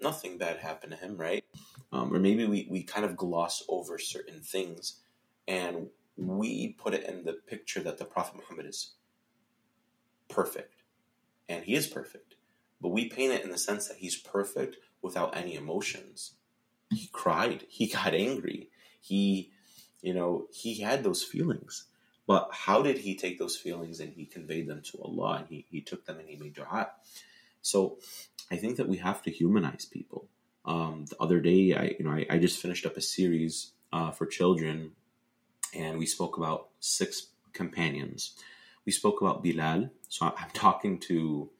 nothing 0.00 0.38
bad 0.38 0.58
happened 0.58 0.92
to 0.92 0.98
him, 0.98 1.16
right? 1.16 1.44
Um, 1.92 2.12
or 2.12 2.18
maybe 2.18 2.46
we 2.46 2.66
we 2.70 2.82
kind 2.82 3.04
of 3.04 3.16
gloss 3.16 3.62
over 3.68 3.98
certain 3.98 4.40
things, 4.40 5.00
and 5.46 5.88
we 6.16 6.74
put 6.78 6.94
it 6.94 7.04
in 7.04 7.24
the 7.24 7.34
picture 7.34 7.80
that 7.80 7.98
the 7.98 8.04
prophet 8.04 8.36
Muhammad 8.36 8.66
is 8.66 8.94
perfect, 10.28 10.82
and 11.48 11.64
he 11.64 11.74
is 11.74 11.86
perfect, 11.86 12.36
but 12.80 12.90
we 12.90 13.08
paint 13.08 13.32
it 13.32 13.44
in 13.44 13.50
the 13.50 13.58
sense 13.58 13.88
that 13.88 13.98
he's 13.98 14.16
perfect 14.16 14.76
without 15.02 15.36
any 15.36 15.54
emotions. 15.54 16.34
He 16.90 17.08
cried. 17.12 17.64
He 17.68 17.86
got 17.92 18.14
angry 18.14 18.70
he, 19.04 19.50
you 20.00 20.14
know, 20.14 20.46
he 20.50 20.80
had 20.80 21.04
those 21.04 21.22
feelings. 21.22 21.84
But 22.26 22.48
how 22.52 22.82
did 22.82 22.98
he 22.98 23.14
take 23.14 23.38
those 23.38 23.56
feelings 23.56 24.00
and 24.00 24.12
he 24.12 24.24
conveyed 24.24 24.66
them 24.66 24.82
to 24.82 25.02
Allah 25.02 25.38
and 25.38 25.46
he, 25.48 25.66
he 25.70 25.80
took 25.80 26.06
them 26.06 26.18
and 26.18 26.28
he 26.28 26.36
made 26.36 26.54
dua? 26.54 26.90
So 27.60 27.98
I 28.50 28.56
think 28.56 28.76
that 28.76 28.88
we 28.88 28.98
have 28.98 29.22
to 29.22 29.30
humanize 29.30 29.84
people. 29.84 30.28
Um, 30.64 31.04
the 31.10 31.16
other 31.20 31.40
day, 31.40 31.74
I 31.74 31.94
you 31.98 32.04
know 32.04 32.12
I, 32.12 32.26
I 32.30 32.38
just 32.38 32.60
finished 32.60 32.86
up 32.86 32.96
a 32.96 33.02
series 33.02 33.72
uh, 33.92 34.10
for 34.10 34.26
children, 34.26 34.92
and 35.74 35.98
we 35.98 36.06
spoke 36.06 36.38
about 36.38 36.68
six 36.80 37.28
companions. 37.52 38.34
We 38.86 38.92
spoke 38.92 39.20
about 39.20 39.42
Bilal. 39.42 39.90
So 40.08 40.26
I'm 40.38 40.50
talking 40.54 40.98
to 41.00 41.50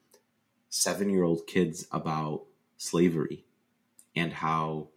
seven 0.71 1.11
year 1.11 1.25
old 1.25 1.47
kids 1.47 1.87
about 1.93 2.45
slavery 2.79 3.45
and 4.17 4.33
how 4.33 4.89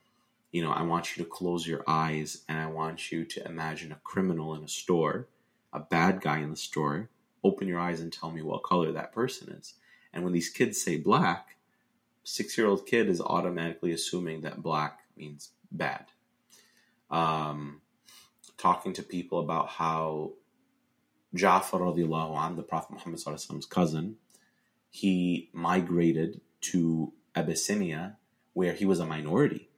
you 0.51 0.63
know, 0.63 0.71
I 0.71 0.81
want 0.83 1.15
you 1.15 1.23
to 1.23 1.29
close 1.29 1.67
your 1.67 1.83
eyes 1.87 2.43
and 2.47 2.57
I 2.57 2.67
want 2.67 3.11
you 3.11 3.25
to 3.25 3.45
imagine 3.45 3.91
a 3.91 3.99
criminal 4.03 4.55
in 4.55 4.63
a 4.63 4.67
store, 4.67 5.27
a 5.73 5.79
bad 5.79 6.21
guy 6.21 6.39
in 6.39 6.51
the 6.51 6.57
store. 6.57 7.09
Open 7.43 7.67
your 7.67 7.79
eyes 7.79 8.01
and 8.01 8.11
tell 8.11 8.31
me 8.31 8.41
what 8.41 8.63
color 8.63 8.91
that 8.91 9.13
person 9.13 9.49
is. 9.49 9.75
And 10.13 10.23
when 10.23 10.33
these 10.33 10.49
kids 10.49 10.81
say 10.81 10.97
black, 10.97 11.57
six 12.23 12.57
year 12.57 12.67
old 12.67 12.85
kid 12.85 13.09
is 13.09 13.21
automatically 13.21 13.91
assuming 13.91 14.41
that 14.41 14.61
black 14.61 14.99
means 15.15 15.51
bad. 15.71 16.05
Um, 17.09 17.81
talking 18.57 18.93
to 18.93 19.03
people 19.03 19.39
about 19.39 19.69
how 19.69 20.33
Ja'far 21.35 21.81
anh, 22.37 22.55
the 22.55 22.63
Prophet 22.63 22.93
Muhammad's 22.93 23.65
cousin, 23.65 24.17
he 24.89 25.49
migrated 25.53 26.41
to 26.61 27.13
Abyssinia 27.35 28.17
where 28.53 28.73
he 28.73 28.85
was 28.85 28.99
a 28.99 29.05
minority 29.05 29.69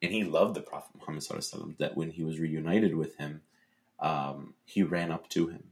and 0.00 0.12
he 0.12 0.22
loved 0.24 0.54
the 0.54 0.60
Prophet 0.60 0.96
Muhammad 1.00 1.76
that 1.78 1.96
when 1.96 2.10
he 2.10 2.22
was 2.22 2.38
reunited 2.38 2.94
with 2.94 3.16
him, 3.16 3.42
um, 4.00 4.54
he 4.64 4.82
ran 4.82 5.10
up 5.10 5.28
to 5.30 5.48
him. 5.48 5.64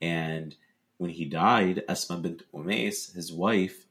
And 0.00 0.56
when 0.98 1.10
he 1.10 1.24
died, 1.24 1.84
Asma 1.88 2.16
bint 2.18 2.42
Umais, 2.52 3.14
his 3.14 3.32
wife, 3.32 3.86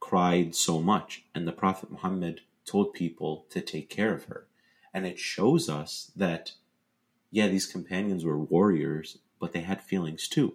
cried 0.00 0.54
so 0.54 0.80
much. 0.80 1.24
And 1.34 1.46
the 1.46 1.52
Prophet 1.52 1.90
Muhammad 1.90 2.42
told 2.66 2.92
people 2.92 3.46
to 3.50 3.60
take 3.60 3.88
care 3.88 4.14
of 4.14 4.24
her. 4.24 4.46
And 4.92 5.06
it 5.06 5.18
shows 5.18 5.68
us 5.68 6.12
that, 6.14 6.52
yeah, 7.30 7.48
these 7.48 7.66
companions 7.66 8.24
were 8.24 8.38
warriors, 8.38 9.18
but 9.40 9.52
they 9.52 9.62
had 9.62 9.82
feelings 9.82 10.28
too. 10.28 10.54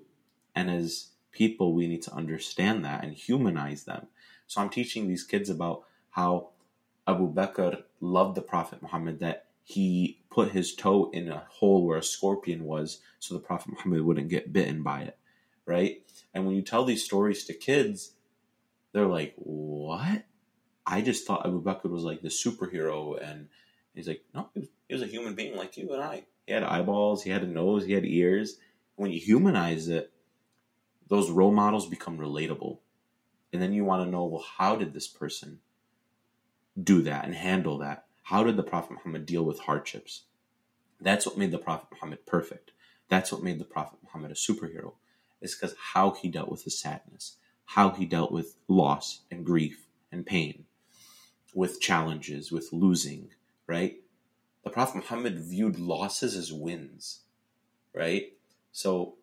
And 0.56 0.70
as 0.70 1.10
people, 1.32 1.74
we 1.74 1.88
need 1.88 2.02
to 2.04 2.14
understand 2.14 2.86
that 2.86 3.04
and 3.04 3.14
humanize 3.14 3.84
them. 3.84 4.08
So 4.48 4.62
I'm 4.62 4.70
teaching 4.70 5.08
these 5.08 5.24
kids 5.24 5.50
about 5.50 5.84
how 6.12 6.50
Abu 7.08 7.32
Bakr 7.34 7.84
loved 8.00 8.36
the 8.36 8.42
Prophet 8.42 8.82
Muhammad 8.82 9.20
that 9.20 9.49
he 9.70 10.20
put 10.32 10.50
his 10.50 10.74
toe 10.74 11.12
in 11.14 11.30
a 11.30 11.44
hole 11.48 11.86
where 11.86 12.00
a 12.00 12.04
scorpion 12.04 12.64
was 12.64 13.02
so 13.20 13.36
the 13.36 13.40
Prophet 13.40 13.70
Muhammad 13.72 14.02
wouldn't 14.02 14.30
get 14.30 14.52
bitten 14.52 14.82
by 14.82 15.02
it, 15.02 15.16
right? 15.68 16.02
And 16.34 16.48
when 16.48 16.56
you 16.56 16.64
tell 16.64 16.86
these 16.86 17.06
stories 17.06 17.46
to 17.46 17.54
kids, 17.54 18.14
they're 18.94 19.06
like, 19.06 19.36
what? 19.38 20.24
I 20.88 21.02
just 21.02 21.28
thought 21.28 21.46
Abu 21.46 21.62
Bakr 21.62 21.88
was 21.88 22.04
like 22.04 22.24
the 22.24 22.30
superhero. 22.30 23.24
And 23.24 23.50
he's 23.94 24.08
like, 24.08 24.24
no, 24.34 24.50
he 24.56 24.62
was, 24.62 24.70
he 24.88 24.94
was 24.96 25.04
a 25.04 25.08
human 25.08 25.36
being 25.36 25.56
like 25.56 25.78
you 25.78 25.94
and 25.94 26.02
I. 26.02 26.24
He 26.48 26.54
had 26.54 26.64
eyeballs, 26.64 27.22
he 27.22 27.30
had 27.30 27.44
a 27.44 27.48
nose, 27.48 27.86
he 27.86 27.94
had 27.94 28.06
ears. 28.06 28.58
When 28.96 29.12
you 29.12 29.20
humanize 29.20 29.88
it, 29.88 30.12
those 31.08 31.30
role 31.30 31.52
models 31.52 31.88
become 31.88 32.18
relatable. 32.18 32.80
And 33.54 33.62
then 33.62 33.74
you 33.74 33.86
want 33.86 34.04
to 34.04 34.10
know, 34.10 34.26
well, 34.26 34.46
how 34.58 34.76
did 34.76 34.94
this 34.94 35.08
person 35.08 35.60
do 36.82 37.04
that 37.04 37.26
and 37.26 37.36
handle 37.36 37.78
that? 37.80 38.06
How 38.30 38.44
did 38.44 38.58
the 38.58 38.64
Prophet 38.64 38.92
Muhammad 38.92 39.26
deal 39.26 39.44
with 39.44 39.62
hardships? 39.62 40.26
That's 41.02 41.26
what 41.26 41.36
made 41.36 41.50
the 41.50 41.58
Prophet 41.58 41.88
Muhammad 41.92 42.28
perfect. 42.28 42.70
That's 43.08 43.32
what 43.32 43.42
made 43.42 43.58
the 43.58 43.66
Prophet 43.66 43.98
Muhammad 44.04 44.30
a 44.30 44.36
superhero. 44.36 44.94
Is 45.42 45.56
because 45.56 45.76
how 45.94 46.12
he 46.12 46.30
dealt 46.30 46.52
with 46.52 46.64
his 46.64 46.78
sadness, 46.78 47.38
how 47.66 47.90
he 47.90 48.06
dealt 48.06 48.32
with 48.32 48.56
loss 48.68 49.22
and 49.32 49.44
grief 49.44 49.88
and 50.12 50.28
pain, 50.28 50.66
with 51.56 51.82
challenges, 51.82 52.52
with 52.52 52.72
losing, 52.72 53.30
right? 53.66 53.96
The 54.64 54.70
Prophet 54.70 54.98
Muhammad 54.98 55.40
viewed 55.40 55.80
losses 55.80 56.36
as 56.36 56.54
wins, 56.54 57.22
right? 57.96 58.34
So, 58.72 59.16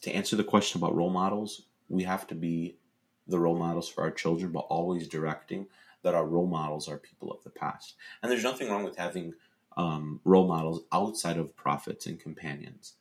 to 0.00 0.10
answer 0.10 0.36
the 0.36 0.44
question 0.44 0.80
about 0.80 0.94
role 0.96 1.10
models, 1.10 1.66
we 1.90 2.04
have 2.04 2.26
to 2.28 2.34
be 2.34 2.78
the 3.26 3.38
role 3.38 3.58
models 3.58 3.90
for 3.90 4.00
our 4.00 4.10
children, 4.10 4.50
but 4.50 4.60
always 4.60 5.08
directing 5.08 5.66
that 6.02 6.14
our 6.14 6.26
role 6.26 6.46
models 6.46 6.88
are 6.88 6.98
people 6.98 7.30
of 7.30 7.42
the 7.44 7.50
past. 7.50 7.94
And 8.22 8.30
there's 8.30 8.44
nothing 8.44 8.70
wrong 8.70 8.84
with 8.84 8.96
having 8.96 9.34
um, 9.76 10.20
role 10.24 10.46
models 10.46 10.82
outside 10.92 11.36
of 11.36 11.56
prophets 11.56 12.06
and 12.06 12.18
companions. 12.18 12.94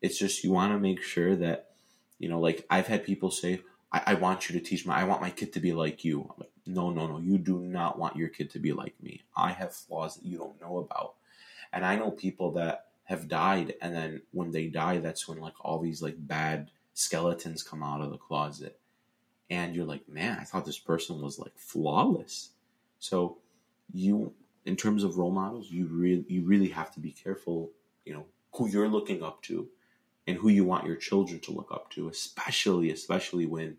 It's 0.00 0.18
just 0.18 0.44
you 0.44 0.52
want 0.52 0.72
to 0.72 0.78
make 0.78 1.02
sure 1.02 1.36
that, 1.36 1.70
you 2.18 2.28
know, 2.28 2.40
like 2.40 2.66
I've 2.70 2.86
had 2.86 3.04
people 3.04 3.30
say, 3.30 3.60
I, 3.92 4.02
I 4.06 4.14
want 4.14 4.48
you 4.48 4.58
to 4.58 4.64
teach 4.64 4.86
my, 4.86 5.00
I 5.00 5.04
want 5.04 5.20
my 5.20 5.30
kid 5.30 5.52
to 5.54 5.60
be 5.60 5.72
like 5.72 6.04
you. 6.04 6.32
Like, 6.36 6.50
no, 6.66 6.90
no, 6.90 7.06
no, 7.06 7.18
you 7.18 7.38
do 7.38 7.58
not 7.58 7.98
want 7.98 8.16
your 8.16 8.28
kid 8.28 8.50
to 8.50 8.58
be 8.58 8.72
like 8.72 8.94
me. 9.02 9.22
I 9.36 9.52
have 9.52 9.74
flaws 9.74 10.16
that 10.16 10.26
you 10.26 10.38
don't 10.38 10.60
know 10.60 10.78
about. 10.78 11.14
And 11.72 11.84
I 11.84 11.96
know 11.96 12.10
people 12.10 12.52
that 12.52 12.86
have 13.04 13.28
died, 13.28 13.74
and 13.80 13.94
then 13.94 14.22
when 14.32 14.52
they 14.52 14.66
die, 14.66 14.98
that's 14.98 15.26
when 15.26 15.38
like 15.38 15.54
all 15.62 15.78
these 15.78 16.02
like 16.02 16.16
bad 16.18 16.70
skeletons 16.92 17.62
come 17.62 17.82
out 17.82 18.02
of 18.02 18.10
the 18.10 18.18
closet 18.18 18.78
and 19.50 19.74
you're 19.74 19.86
like, 19.86 20.08
man, 20.08 20.38
I 20.40 20.44
thought 20.44 20.64
this 20.64 20.78
person 20.78 21.20
was 21.20 21.38
like 21.38 21.56
flawless. 21.56 22.50
So 22.98 23.38
you, 23.92 24.34
in 24.64 24.76
terms 24.76 25.04
of 25.04 25.16
role 25.16 25.30
models, 25.30 25.70
you 25.70 25.86
really 25.86 26.24
you 26.28 26.42
really 26.44 26.68
have 26.68 26.92
to 26.94 27.00
be 27.00 27.12
careful, 27.12 27.70
you 28.04 28.12
know, 28.12 28.26
who 28.54 28.68
you're 28.68 28.88
looking 28.88 29.22
up 29.22 29.42
to, 29.42 29.68
and 30.26 30.36
who 30.36 30.48
you 30.48 30.64
want 30.64 30.86
your 30.86 30.96
children 30.96 31.40
to 31.40 31.52
look 31.52 31.72
up 31.72 31.90
to, 31.90 32.08
especially, 32.08 32.90
especially 32.90 33.46
when, 33.46 33.78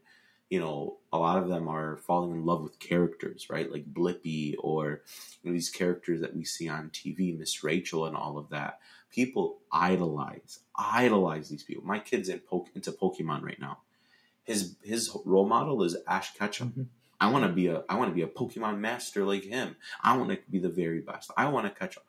you 0.49 0.59
know, 0.59 0.97
a 1.13 1.17
lot 1.17 1.37
of 1.37 1.47
them 1.47 1.67
are 1.67 1.97
falling 1.97 2.31
in 2.31 2.45
love 2.45 2.63
with 2.63 2.79
characters, 2.79 3.49
right? 3.49 3.71
Like 3.71 3.93
Blippi 3.93 4.55
or 4.57 5.01
you 5.43 5.51
know, 5.51 5.53
these 5.53 5.69
characters 5.69 6.21
that 6.21 6.35
we 6.35 6.43
see 6.43 6.67
on 6.67 6.89
TV, 6.89 7.37
Miss 7.37 7.63
Rachel 7.63 8.07
and 8.07 8.15
all 8.15 8.37
of 8.37 8.49
that. 8.49 8.79
People 9.11 9.59
idolize, 9.71 10.59
idolize 10.75 11.49
these 11.49 11.63
people. 11.63 11.83
My 11.83 11.99
kid's 11.99 12.29
in 12.29 12.39
po- 12.39 12.67
into 12.73 12.91
Pokemon 12.91 13.43
right 13.43 13.59
now. 13.59 13.79
His 14.49 14.75
his 14.81 15.15
role 15.25 15.47
model 15.47 15.83
is 15.83 15.95
Ash 16.07 16.33
Ketchum. 16.33 16.69
Mm-hmm. 16.69 16.83
I 17.21 17.29
want 17.29 17.45
to 17.45 17.51
be 17.51 17.67
a 17.67 17.83
I 17.87 17.97
want 17.97 18.09
to 18.09 18.15
be 18.15 18.23
a 18.23 18.27
Pokemon 18.27 18.79
master 18.79 19.23
like 19.23 19.43
him. 19.43 19.75
I 20.01 20.17
want 20.17 20.31
to 20.31 20.39
be 20.49 20.57
the 20.57 20.69
very 20.69 21.01
best. 21.01 21.29
I 21.37 21.47
want 21.49 21.67
to 21.67 21.79
catch 21.79 21.99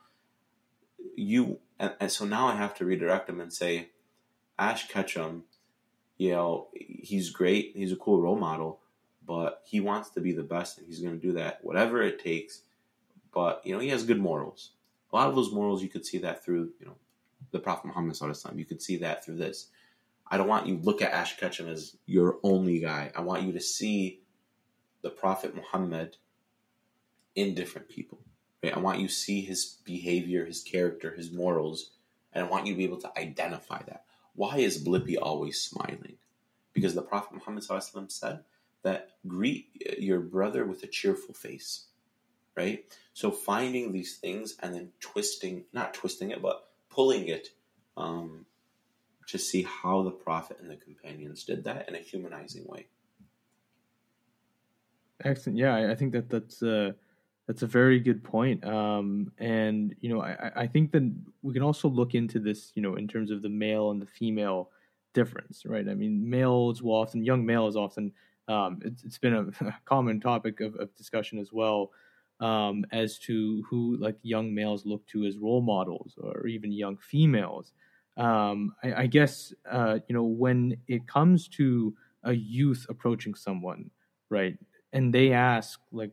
you. 1.15 1.59
And, 1.79 1.93
and 2.01 2.11
so 2.11 2.25
now 2.25 2.47
I 2.49 2.55
have 2.55 2.75
to 2.77 2.87
redirect 2.87 3.29
him 3.29 3.43
and 3.43 3.53
say, 3.53 3.91
Ash 4.59 4.89
Ketchum, 4.89 5.45
you 6.17 6.31
know, 6.31 6.69
he's 6.73 7.29
great. 7.29 7.73
He's 7.75 7.93
a 7.93 7.97
cool 7.97 8.23
role 8.23 8.39
model, 8.39 8.81
but 9.27 9.61
he 9.67 9.81
wants 9.81 10.09
to 10.11 10.23
be 10.23 10.33
the 10.33 10.43
best, 10.43 10.79
and 10.79 10.87
he's 10.87 11.01
going 11.01 11.21
to 11.21 11.27
do 11.27 11.35
that 11.35 11.63
whatever 11.63 12.01
it 12.01 12.25
takes. 12.25 12.63
But 13.35 13.61
you 13.67 13.75
know, 13.75 13.81
he 13.81 13.91
has 13.91 14.05
good 14.05 14.19
morals. 14.19 14.71
A 15.13 15.17
lot 15.17 15.29
of 15.29 15.35
those 15.35 15.53
morals 15.53 15.83
you 15.83 15.91
could 15.91 16.07
see 16.07 16.19
that 16.19 16.43
through, 16.43 16.71
you 16.81 16.87
know, 16.87 16.97
the 17.51 17.59
Prophet 17.59 17.89
Muhammad 17.89 18.15
Sallallahu 18.15 18.57
You 18.57 18.65
could 18.65 18.81
see 18.81 18.97
that 18.97 19.25
through 19.25 19.37
this. 19.37 19.67
I 20.31 20.37
don't 20.37 20.49
want 20.49 20.67
you 20.67 20.79
to 20.79 20.85
look 20.85 21.03
at 21.03 21.13
Ash 21.13 21.37
Ketchum 21.37 21.69
as 21.69 21.97
your 22.07 22.39
only 22.43 22.79
guy. 22.79 23.11
I 23.17 23.23
want 23.23 23.43
you 23.43 23.53
to 23.53 23.61
see 23.61 24.21
the 25.03 25.11
Prophet 25.11 25.57
Muhammad 25.57 26.17
in 27.35 27.55
different 27.55 27.89
people. 27.89 28.19
Right? 28.63 28.77
I 28.77 28.79
want 28.79 29.01
you 29.01 29.09
to 29.09 29.15
see 29.15 29.41
his 29.41 29.79
behavior, 29.85 30.45
his 30.45 30.63
character, 30.63 31.15
his 31.15 31.33
morals, 31.33 31.91
and 32.33 32.45
I 32.45 32.49
want 32.49 32.67
you 32.67 32.75
to 32.75 32.79
be 32.79 32.85
able 32.85 33.01
to 33.01 33.19
identify 33.19 33.83
that. 33.85 34.05
Why 34.35 34.59
is 34.59 34.85
Blippi 34.85 35.17
always 35.21 35.61
smiling? 35.61 36.17
Because 36.73 36.95
the 36.95 37.03
Prophet 37.03 37.35
Muhammad 37.35 37.65
said 38.13 38.41
that 38.83 39.11
greet 39.27 39.97
your 39.99 40.21
brother 40.21 40.65
with 40.65 40.83
a 40.85 40.87
cheerful 40.87 41.35
face. 41.35 41.87
Right? 42.57 42.85
So 43.15 43.31
finding 43.31 43.93
these 43.93 44.19
things 44.19 44.57
and 44.61 44.75
then 44.75 44.91
twisting, 45.01 45.65
not 45.73 45.95
twisting 45.95 46.31
it, 46.31 46.43
but 46.43 46.69
pulling 46.89 47.29
it 47.29 47.49
um, 47.97 48.47
to 49.31 49.39
see 49.39 49.63
how 49.63 50.03
the 50.03 50.11
Prophet 50.11 50.59
and 50.61 50.71
the 50.71 50.77
companions 50.77 51.45
did 51.45 51.65
that 51.65 51.89
in 51.89 51.95
a 51.95 51.99
humanizing 51.99 52.65
way. 52.67 52.87
Excellent. 55.25 55.59
Yeah, 55.59 55.91
I, 55.91 55.95
think 55.95 56.13
that 56.13 56.31
that's 56.31 56.63
uh, 56.63 56.93
that's 57.47 57.63
a 57.63 57.67
very 57.67 58.01
good 58.01 58.25
point. 58.25 58.65
Um, 58.65 59.33
and 59.39 59.95
you 60.01 60.09
know, 60.09 60.23
I, 60.23 60.53
I 60.57 60.67
think 60.67 60.93
that 60.93 61.13
we 61.43 61.53
can 61.53 61.63
also 61.63 61.89
look 61.89 62.15
into 62.15 62.39
this, 62.39 62.73
you 62.75 62.83
know, 62.83 62.95
in 62.95 63.07
terms 63.07 63.31
of 63.31 63.43
the 63.43 63.49
male 63.49 63.91
and 63.91 64.01
the 64.01 64.07
female 64.07 64.71
difference, 65.13 65.65
right? 65.67 65.89
I 65.89 65.95
mean, 65.95 66.29
males 66.29 66.83
will 66.83 66.95
often, 66.95 67.25
young 67.25 67.45
males 67.45 67.77
often, 67.77 68.13
um, 68.49 68.81
it's, 68.85 69.05
it's 69.05 69.19
been 69.19 69.35
a, 69.35 69.67
a 69.67 69.75
common 69.85 70.21
topic 70.21 70.61
of, 70.61 70.75
of, 70.77 70.95
discussion 70.97 71.39
as 71.39 71.53
well, 71.53 71.91
um, 72.41 72.85
as 72.93 73.19
to 73.21 73.63
who 73.69 73.97
like 73.97 74.17
young 74.23 74.55
males 74.55 74.87
look 74.87 75.07
to 75.09 75.25
as 75.25 75.37
role 75.37 75.61
models, 75.61 76.15
or 76.21 76.47
even 76.47 76.73
young 76.73 76.97
females. 76.97 77.73
Um, 78.17 78.75
I, 78.83 79.03
I, 79.03 79.07
guess 79.07 79.55
uh, 79.71 80.01
you 80.09 80.15
know 80.15 80.25
when 80.25 80.77
it 80.89 81.07
comes 81.07 81.49
to 81.49 81.95
a 82.25 82.33
youth 82.33 82.87
approaching 82.91 83.35
someone, 83.35 83.91
right? 84.29 84.59
and 84.93 85.15
they 85.15 85.33
ask 85.33 85.81
like 85.93 86.13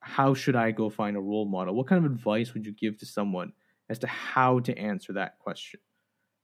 how 0.00 0.34
should 0.34 0.54
i 0.54 0.70
go 0.70 0.88
find 0.88 1.16
a 1.16 1.20
role 1.20 1.46
model? 1.46 1.74
What 1.74 1.88
kind 1.88 2.04
of 2.04 2.10
advice 2.10 2.54
would 2.54 2.64
you 2.64 2.72
give 2.72 2.96
to 2.98 3.06
someone 3.06 3.52
as 3.88 3.98
to 4.00 4.06
how 4.06 4.60
to 4.60 4.78
answer 4.78 5.12
that 5.14 5.38
question? 5.40 5.80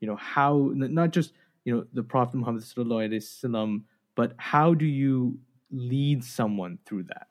You 0.00 0.08
know 0.08 0.16
how 0.16 0.72
not 0.74 1.12
just 1.12 1.32
you 1.64 1.74
know 1.74 1.84
the 1.92 2.02
prophet 2.02 2.36
muhammad 2.36 2.62
sallam, 2.62 3.82
but 4.16 4.34
how 4.36 4.74
do 4.74 4.84
you 4.84 5.38
lead 5.70 6.24
someone 6.24 6.78
through 6.84 7.04
that? 7.04 7.28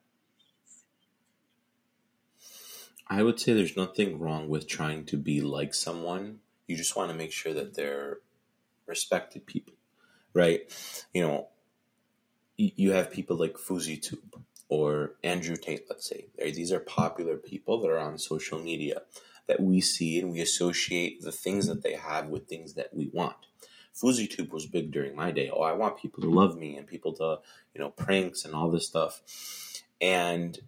I 3.08 3.22
would 3.22 3.38
say 3.38 3.52
there's 3.52 3.76
nothing 3.76 4.18
wrong 4.18 4.48
with 4.48 4.66
trying 4.66 5.04
to 5.06 5.18
be 5.18 5.42
like 5.42 5.74
someone 5.74 6.38
you 6.72 6.78
just 6.78 6.96
want 6.96 7.10
to 7.10 7.16
make 7.16 7.32
sure 7.32 7.54
that 7.54 7.74
they're 7.74 8.18
respected 8.86 9.46
people 9.46 9.74
right 10.34 10.60
you 11.12 11.22
know 11.22 11.48
you 12.56 12.92
have 12.92 13.10
people 13.10 13.36
like 13.36 13.54
FouseyTube 13.54 14.42
or 14.68 15.16
Andrew 15.22 15.56
Tate, 15.56 15.84
let's 15.88 16.08
say. 16.08 16.28
These 16.38 16.72
are 16.72 16.80
popular 16.80 17.36
people 17.36 17.80
that 17.80 17.90
are 17.90 17.98
on 17.98 18.18
social 18.18 18.58
media 18.58 19.02
that 19.46 19.60
we 19.60 19.80
see 19.80 20.18
and 20.18 20.32
we 20.32 20.40
associate 20.40 21.20
the 21.20 21.32
things 21.32 21.66
that 21.66 21.82
they 21.82 21.94
have 21.94 22.28
with 22.28 22.48
things 22.48 22.74
that 22.74 22.94
we 22.94 23.10
want. 23.12 23.36
FouseyTube 23.94 24.50
was 24.50 24.66
big 24.66 24.90
during 24.90 25.14
my 25.14 25.30
day. 25.30 25.50
Oh, 25.52 25.62
I 25.62 25.72
want 25.72 25.98
people 25.98 26.22
to 26.22 26.30
love 26.30 26.56
me 26.56 26.76
and 26.76 26.86
people 26.86 27.12
to, 27.14 27.40
you 27.74 27.80
know, 27.80 27.90
pranks 27.90 28.44
and 28.44 28.54
all 28.54 28.70
this 28.70 28.86
stuff. 28.86 29.20
And 30.00 30.58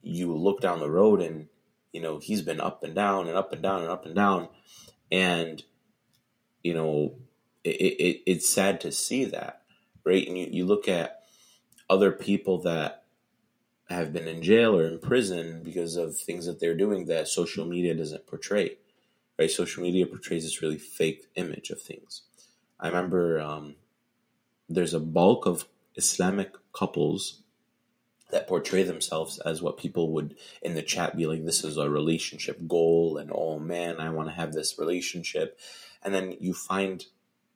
you 0.00 0.34
look 0.34 0.60
down 0.60 0.80
the 0.80 0.90
road 0.90 1.20
and, 1.20 1.48
you 1.92 2.00
know, 2.00 2.18
he's 2.18 2.40
been 2.40 2.60
up 2.62 2.82
and 2.82 2.94
down 2.94 3.28
and 3.28 3.36
up 3.36 3.52
and 3.52 3.62
down 3.62 3.82
and 3.82 3.90
up 3.90 4.06
and 4.06 4.14
down. 4.14 4.48
And, 5.10 5.62
you 6.62 6.74
know, 6.74 7.14
it, 7.64 7.70
it, 7.70 8.22
it's 8.26 8.48
sad 8.48 8.80
to 8.82 8.92
see 8.92 9.24
that 9.26 9.58
right? 10.08 10.26
And 10.26 10.38
you, 10.38 10.48
you 10.50 10.64
look 10.64 10.88
at 10.88 11.22
other 11.90 12.10
people 12.10 12.62
that 12.62 13.04
have 13.90 14.12
been 14.12 14.26
in 14.26 14.42
jail 14.42 14.74
or 14.74 14.86
in 14.86 14.98
prison 14.98 15.62
because 15.62 15.96
of 15.96 16.16
things 16.16 16.46
that 16.46 16.60
they're 16.60 16.76
doing 16.76 17.06
that 17.06 17.28
social 17.28 17.66
media 17.66 17.94
doesn't 17.94 18.26
portray, 18.26 18.76
right? 19.38 19.50
Social 19.50 19.82
media 19.82 20.06
portrays 20.06 20.44
this 20.44 20.62
really 20.62 20.78
fake 20.78 21.26
image 21.36 21.70
of 21.70 21.80
things. 21.80 22.22
I 22.80 22.88
remember 22.88 23.40
um, 23.40 23.76
there's 24.68 24.94
a 24.94 25.00
bulk 25.00 25.46
of 25.46 25.66
Islamic 25.94 26.54
couples 26.72 27.42
that 28.30 28.46
portray 28.46 28.82
themselves 28.82 29.38
as 29.38 29.62
what 29.62 29.78
people 29.78 30.12
would 30.12 30.36
in 30.62 30.74
the 30.74 30.82
chat 30.82 31.16
be 31.16 31.26
like 31.26 31.44
this 31.44 31.64
is 31.64 31.76
a 31.76 31.88
relationship 31.88 32.58
goal 32.68 33.16
and 33.16 33.30
oh 33.34 33.58
man 33.58 34.00
i 34.00 34.10
want 34.10 34.28
to 34.28 34.34
have 34.34 34.52
this 34.52 34.78
relationship 34.78 35.58
and 36.02 36.14
then 36.14 36.36
you 36.40 36.54
find 36.54 37.06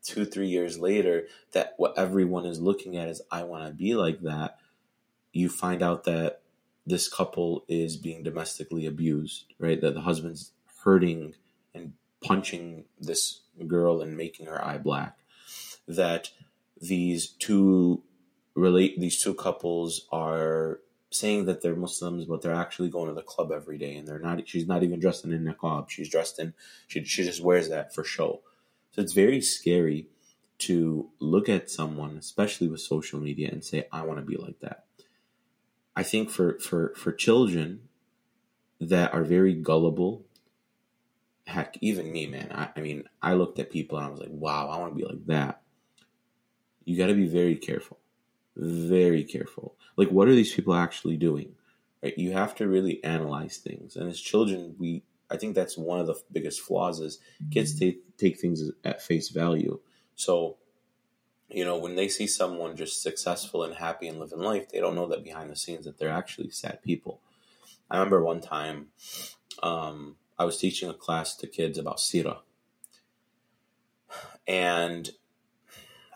two, 0.02 0.24
three 0.24 0.48
years 0.48 0.78
later, 0.78 1.26
that 1.52 1.74
what 1.76 1.96
everyone 1.96 2.44
is 2.44 2.60
looking 2.60 2.96
at 2.96 3.08
is, 3.08 3.22
I 3.30 3.44
want 3.44 3.66
to 3.66 3.72
be 3.72 3.94
like 3.94 4.20
that, 4.22 4.58
you 5.32 5.48
find 5.48 5.82
out 5.82 6.04
that 6.04 6.40
this 6.84 7.08
couple 7.08 7.64
is 7.68 7.96
being 7.96 8.22
domestically 8.22 8.86
abused, 8.86 9.54
right? 9.58 9.80
That 9.80 9.94
the 9.94 10.00
husband's 10.00 10.52
hurting 10.82 11.34
and 11.74 11.92
punching 12.22 12.84
this 13.00 13.40
girl 13.66 14.02
and 14.02 14.16
making 14.16 14.46
her 14.46 14.62
eye 14.62 14.78
black. 14.78 15.18
That 15.86 16.30
these 16.80 17.28
two 17.28 18.02
relate 18.55 19.00
these 19.00 19.20
two 19.20 19.34
couples 19.34 20.07
are 20.12 20.80
saying 21.11 21.44
that 21.44 21.62
they're 21.62 21.76
Muslims, 21.76 22.24
but 22.24 22.42
they're 22.42 22.55
actually 22.55 22.88
going 22.88 23.09
to 23.09 23.14
the 23.14 23.22
club 23.22 23.53
every 23.53 23.78
day, 23.78 23.96
and 23.96 24.07
they're 24.07 24.18
not. 24.18 24.48
She's 24.48 24.66
not 24.66 24.82
even 24.82 25.00
dressed 25.00 25.24
in 25.24 25.32
a 25.32 25.38
niqab. 25.38 25.90
She's 25.90 26.09
dressed 26.09 26.38
in. 26.38 26.55
She 26.86 27.05
she 27.05 27.24
just 27.24 27.42
wears 27.42 27.68
that 27.68 27.94
for 27.94 28.05
show. 28.05 28.40
So 28.92 29.00
it's 29.00 29.12
very 29.14 29.40
scary 29.40 30.09
to 30.59 31.11
look 31.18 31.48
at 31.48 31.70
someone, 31.70 32.16
especially 32.18 32.68
with 32.68 32.80
social 32.80 33.18
media, 33.18 33.48
and 33.50 33.64
say, 33.64 33.88
I 33.90 34.03
want 34.03 34.20
to 34.20 34.24
be 34.24 34.36
like 34.36 34.61
that. 34.61 34.84
I 35.96 36.05
think 36.05 36.30
for, 36.30 36.59
for, 36.61 36.94
for 36.96 37.12
children 37.12 37.88
that 38.80 39.12
are 39.12 39.24
very 39.24 39.55
gullible, 39.55 40.24
heck, 41.46 41.76
even 41.80 42.12
me, 42.12 42.26
man, 42.26 42.53
I, 42.53 42.68
I 42.76 42.80
mean, 42.80 43.05
I 43.20 43.34
looked 43.34 43.59
at 43.59 43.70
people 43.70 43.98
and 43.98 44.07
I 44.07 44.11
was 44.11 44.20
like, 44.20 44.30
wow, 44.30 44.68
I 44.68 44.78
want 44.78 44.92
to 44.92 44.96
be 44.96 45.05
like 45.05 45.26
that. 45.26 45.62
You 46.84 46.96
got 46.96 47.09
to 47.09 47.14
be 47.14 47.26
very 47.26 47.57
careful. 47.57 47.98
Very 48.57 49.24
careful. 49.24 49.76
Like, 49.96 50.09
what 50.09 50.28
are 50.28 50.34
these 50.34 50.55
people 50.55 50.74
actually 50.74 51.16
doing? 51.16 51.55
Right? 52.03 52.16
You 52.18 52.32
have 52.32 52.55
to 52.57 52.68
really 52.68 53.03
analyze 53.05 53.59
things. 53.59 53.96
And 53.96 54.09
as 54.11 54.20
children, 54.20 54.74
we 54.78 55.03
I 55.32 55.38
think 55.38 55.55
that's 55.55 55.78
one 55.78 55.98
of 55.98 56.07
the 56.07 56.20
biggest 56.30 56.61
flaws 56.61 57.00
is 57.00 57.18
kids 57.50 57.72
mm-hmm. 57.72 57.86
take 57.86 58.16
take 58.18 58.38
things 58.38 58.70
at 58.84 59.03
face 59.03 59.30
value. 59.30 59.80
So, 60.14 60.59
you 61.48 61.64
know, 61.64 61.78
when 61.78 61.96
they 61.96 62.09
see 62.09 62.26
someone 62.26 62.76
just 62.76 63.03
successful 63.03 63.64
and 63.64 63.74
happy 63.74 64.09
and 64.09 64.20
living 64.20 64.40
life, 64.40 64.68
they 64.68 64.80
don't 64.80 64.94
know 64.94 65.09
that 65.09 65.24
behind 65.24 65.50
the 65.50 65.57
scenes 65.57 65.86
that 65.86 65.98
they're 65.98 66.11
actually 66.11 66.50
sad 66.50 66.82
people. 66.82 67.20
I 67.90 67.96
remember 67.96 68.22
one 68.22 68.42
time 68.42 68.88
um, 69.62 70.16
I 70.38 70.44
was 70.44 70.59
teaching 70.59 70.90
a 70.90 70.94
class 70.94 71.34
to 71.36 71.46
kids 71.46 71.78
about 71.78 72.00
Sira, 72.00 72.40
and 74.46 75.11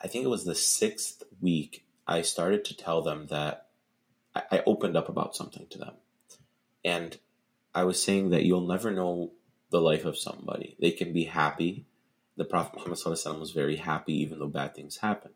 I 0.03 0.09
think 0.09 0.27
it 0.27 0.29
was 0.29 0.45
the 0.45 0.55
sixth 0.55 1.23
week 1.41 1.86
I 2.07 2.23
started 2.23 2.65
to 2.67 2.77
tell 2.77 3.03
them 3.03 3.27
that 3.29 3.67
I, 4.35 4.43
I 4.53 4.63
opened 4.67 4.97
up 4.97 5.09
about 5.09 5.37
something 5.37 5.67
to 5.71 5.79
them, 5.79 5.95
and 6.85 7.19
I 7.75 7.85
was 7.85 8.03
saying 8.03 8.31
that 8.31 8.45
you'll 8.45 8.67
never 8.67 8.91
know 8.91 9.33
the 9.71 9.81
life 9.81 10.05
of 10.05 10.17
somebody. 10.17 10.77
They 10.81 10.91
can 10.91 11.13
be 11.13 11.25
happy. 11.25 11.85
The 12.37 12.45
Prophet 12.45 12.75
Muhammad 12.77 13.41
was 13.41 13.51
very 13.51 13.77
happy 13.77 14.15
even 14.23 14.39
though 14.39 14.47
bad 14.47 14.75
things 14.75 14.99
happened. 14.99 15.35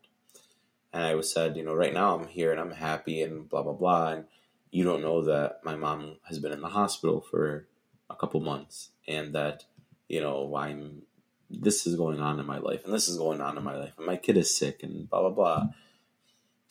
And 0.93 1.03
I 1.03 1.15
was 1.15 1.31
said, 1.31 1.55
you 1.55 1.63
know, 1.63 1.73
right 1.73 1.93
now 1.93 2.17
I'm 2.17 2.27
here 2.27 2.51
and 2.51 2.59
I'm 2.59 2.71
happy 2.71 3.21
and 3.21 3.47
blah 3.47 3.63
blah 3.63 3.73
blah. 3.73 4.13
And 4.13 4.25
you 4.71 4.83
don't 4.83 5.01
know 5.01 5.23
that 5.25 5.61
my 5.63 5.75
mom 5.75 6.17
has 6.23 6.39
been 6.39 6.51
in 6.51 6.61
the 6.61 6.69
hospital 6.69 7.21
for 7.21 7.67
a 8.09 8.15
couple 8.15 8.39
months 8.39 8.89
and 9.07 9.33
that, 9.35 9.65
you 10.07 10.21
know, 10.21 10.55
I'm 10.55 11.03
this 11.49 11.85
is 11.85 11.95
going 11.95 12.19
on 12.19 12.39
in 12.39 12.45
my 12.45 12.57
life 12.57 12.85
and 12.85 12.93
this 12.93 13.09
is 13.09 13.17
going 13.17 13.41
on 13.41 13.57
in 13.57 13.63
my 13.63 13.75
life 13.75 13.93
and 13.97 14.07
my 14.07 14.15
kid 14.15 14.37
is 14.37 14.55
sick 14.55 14.83
and 14.83 15.09
blah 15.09 15.21
blah 15.21 15.29
blah 15.29 15.67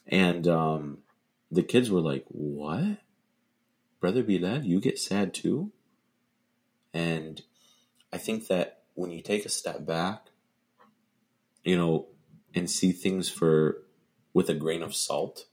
and 0.07 0.47
um, 0.49 0.99
the 1.51 1.63
kids 1.63 1.91
were 1.91 2.01
like 2.01 2.25
what? 2.29 2.99
Brother 4.01 4.23
bilal 4.23 4.65
you 4.65 4.81
get 4.81 4.99
sad 4.99 5.35
too? 5.35 5.73
And 6.93 7.43
i 8.13 8.19
think 8.19 8.49
that 8.49 8.83
when 8.95 9.13
you 9.13 9.23
take 9.23 9.45
a 9.45 9.49
step 9.49 9.87
back 9.87 10.27
you 11.63 11.77
know 11.77 12.07
and 12.57 12.69
see 12.69 12.91
things 12.91 13.29
for 13.29 13.85
with 14.35 14.49
a 14.49 14.55
grain 14.55 14.83
of 14.83 14.97
salt 14.97 15.47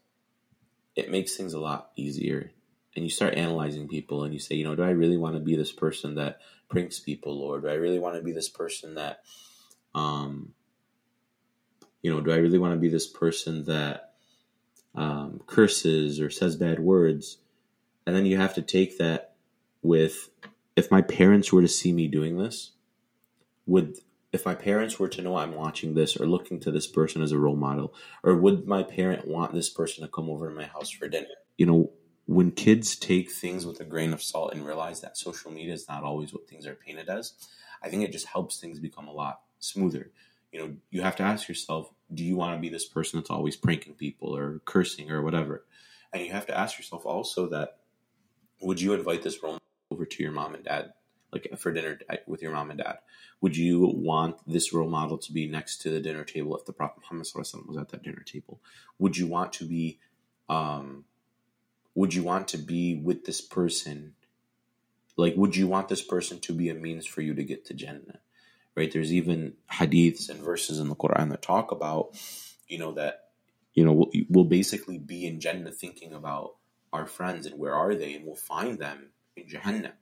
it 0.98 1.12
makes 1.12 1.38
things 1.38 1.54
a 1.54 1.60
lot 1.60 1.92
easier. 1.96 2.52
And 2.96 3.06
you 3.06 3.12
start 3.12 3.36
analyzing 3.36 3.88
people 3.88 4.24
and 4.24 4.34
you 4.34 4.40
say, 4.40 4.56
you 4.56 4.64
know, 4.64 4.76
do 4.76 4.82
I 4.82 4.90
really 4.90 5.16
want 5.16 5.36
to 5.36 5.40
be 5.40 5.56
this 5.56 5.72
person 5.72 6.16
that 6.16 6.40
pranks 6.70 7.00
people, 7.00 7.40
or 7.40 7.62
do 7.62 7.68
I 7.68 7.76
really 7.76 8.00
want 8.00 8.16
to 8.16 8.24
be 8.24 8.32
this 8.32 8.50
person 8.50 8.96
that, 8.96 9.22
um, 9.94 10.54
you 12.02 12.12
know, 12.12 12.20
do 12.20 12.32
I 12.32 12.38
really 12.38 12.58
want 12.58 12.74
to 12.74 12.80
be 12.80 12.90
this 12.90 13.06
person 13.06 13.66
that 13.66 14.07
um, 14.98 15.42
curses 15.46 16.20
or 16.20 16.30
says 16.30 16.58
bad 16.58 16.80
words? 16.80 17.38
And 18.06 18.16
then 18.16 18.26
you 18.26 18.38
have 18.38 18.56
to 18.56 18.62
take 18.62 18.98
that 18.98 19.36
with, 19.82 20.30
if 20.76 20.92
my 20.92 21.02
parents 21.02 21.54
were 21.54 21.62
to 21.62 21.68
see 21.68 21.94
me 21.94 22.08
doing 22.08 22.38
this, 22.38 22.72
would 23.66 23.98
if 24.34 24.46
my 24.46 24.56
parents 24.56 25.00
were 25.00 25.08
to 25.08 25.22
know 25.22 25.38
I'm 25.38 25.56
watching 25.56 25.94
this 25.94 26.18
or 26.18 26.26
looking 26.26 26.60
to 26.62 26.72
this 26.72 26.86
person 26.86 27.22
as 27.22 27.32
a 27.32 27.38
role 27.38 27.56
model, 27.56 27.94
or 28.24 28.36
would 28.36 28.68
my 28.68 28.84
parent 28.84 29.28
want 29.28 29.54
this 29.54 29.70
person 29.70 30.04
to 30.04 30.10
come 30.10 30.30
over 30.30 30.50
to 30.50 30.56
my 30.56 30.66
house 30.66 30.90
for 30.90 31.08
dinner? 31.08 31.28
You 31.58 31.66
know, 31.66 31.92
when 32.26 32.52
kids 32.52 32.98
take 32.98 33.32
things 33.32 33.66
with 33.66 33.80
a 33.80 33.86
grain 33.86 34.14
of 34.14 34.22
salt 34.22 34.54
and 34.54 34.66
realize 34.66 35.00
that 35.02 35.18
social 35.18 35.50
media 35.50 35.74
is 35.74 35.88
not 35.88 36.04
always 36.04 36.34
what 36.34 36.48
things 36.48 36.68
are 36.68 36.76
painted 36.76 37.08
as, 37.08 37.34
I 37.82 37.90
think 37.90 38.04
it 38.04 38.12
just 38.12 38.28
helps 38.28 38.60
things 38.60 38.80
become 38.80 39.08
a 39.08 39.14
lot 39.14 39.42
smoother. 39.60 40.12
You 40.52 40.60
know, 40.60 40.76
you 40.92 41.02
have 41.02 41.16
to 41.18 41.24
ask 41.24 41.48
yourself, 41.48 41.90
do 42.14 42.24
you 42.24 42.36
want 42.36 42.56
to 42.56 42.62
be 42.62 42.70
this 42.70 42.86
person 42.86 43.20
that's 43.20 43.30
always 43.30 43.56
pranking 43.56 43.94
people 43.94 44.36
or 44.36 44.62
cursing 44.66 45.12
or 45.12 45.22
whatever? 45.22 45.66
And 46.14 46.24
you 46.24 46.32
have 46.32 46.46
to 46.48 46.58
ask 46.58 46.78
yourself 46.78 47.06
also 47.06 47.48
that 47.50 47.80
would 48.62 48.82
you 48.82 48.94
invite 48.94 49.24
this 49.24 49.42
role 49.44 49.60
over 49.92 50.06
to 50.06 50.24
your 50.24 50.32
mom 50.32 50.56
and 50.56 50.64
dad, 50.64 50.94
like 51.32 51.48
for 51.58 51.72
dinner 51.72 52.00
with 52.26 52.42
your 52.42 52.54
mom 52.54 52.70
and 52.70 52.80
dad? 52.80 53.00
Would 53.42 53.56
you 53.56 53.86
want 53.94 54.38
this 54.48 54.74
role 54.74 54.90
model 54.90 55.18
to 55.20 55.32
be 55.32 55.48
next 55.48 55.78
to 55.82 55.90
the 55.90 56.00
dinner 56.00 56.24
table 56.24 56.58
if 56.58 56.66
the 56.66 56.74
Prophet 56.74 57.02
Muhammad 57.04 57.28
was 57.36 57.78
at 57.78 57.90
that 57.90 58.04
dinner 58.04 58.24
table? 58.26 58.62
Would 59.00 59.18
you 59.18 59.28
want 59.28 59.54
to 59.54 59.66
be 59.66 60.00
um, 60.50 61.06
would 61.98 62.14
you 62.14 62.24
want 62.24 62.48
to 62.50 62.58
be 62.58 62.96
with 62.96 63.26
this 63.26 63.42
person? 63.42 64.14
Like, 65.16 65.36
would 65.36 65.56
you 65.56 65.68
want 65.68 65.90
this 65.90 66.04
person 66.04 66.40
to 66.42 66.54
be 66.54 66.70
a 66.70 66.76
means 66.76 67.08
for 67.08 67.22
you 67.22 67.34
to 67.34 67.44
get 67.44 67.66
to 67.66 67.74
Jannah? 67.74 68.20
Right? 68.78 68.92
There's 68.92 69.12
even 69.12 69.54
hadiths 69.72 70.30
and 70.30 70.40
verses 70.40 70.80
in 70.80 70.88
the 70.88 70.96
Quran 70.96 71.32
that 71.32 71.42
talk 71.42 71.72
about, 71.72 72.12
you 72.68 72.78
know, 72.78 72.92
that, 72.92 73.30
you 73.74 73.84
know, 73.84 73.92
we'll, 73.92 74.12
we'll 74.30 74.46
basically 74.46 75.00
be 75.00 75.26
in 75.26 75.40
Jannah 75.40 75.72
thinking 75.72 76.14
about 76.14 76.58
our 76.94 77.08
friends 77.08 77.48
and 77.48 77.58
where 77.58 77.74
are 77.74 77.96
they, 77.96 78.14
and 78.14 78.24
we'll 78.24 78.36
find 78.36 78.78
them 78.78 79.10
in 79.36 79.46
Jahannam. 79.46 79.94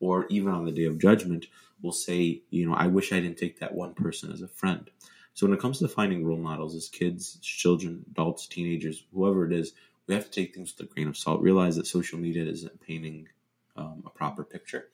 Or 0.00 0.26
even 0.28 0.52
on 0.52 0.64
the 0.64 0.72
day 0.72 0.86
of 0.86 0.98
judgment, 0.98 1.46
we'll 1.80 1.92
say, 1.92 2.42
you 2.50 2.68
know, 2.68 2.74
I 2.74 2.88
wish 2.88 3.12
I 3.12 3.20
didn't 3.20 3.38
take 3.38 3.60
that 3.60 3.76
one 3.76 3.94
person 3.94 4.32
as 4.32 4.42
a 4.42 4.48
friend. 4.48 4.90
So 5.34 5.46
when 5.46 5.54
it 5.54 5.60
comes 5.60 5.78
to 5.78 5.88
finding 5.88 6.26
role 6.26 6.36
models 6.36 6.74
as 6.74 6.88
kids, 6.88 7.38
children, 7.42 8.04
adults, 8.10 8.48
teenagers, 8.48 9.04
whoever 9.14 9.46
it 9.46 9.52
is, 9.52 9.72
we 10.08 10.14
have 10.14 10.24
to 10.24 10.30
take 10.30 10.52
things 10.52 10.74
with 10.76 10.90
a 10.90 10.92
grain 10.92 11.06
of 11.06 11.16
salt. 11.16 11.42
Realize 11.42 11.76
that 11.76 11.86
social 11.86 12.18
media 12.18 12.44
isn't 12.44 12.80
painting 12.80 13.28
um, 13.76 14.02
a 14.04 14.10
proper 14.10 14.42
picture. 14.42 14.88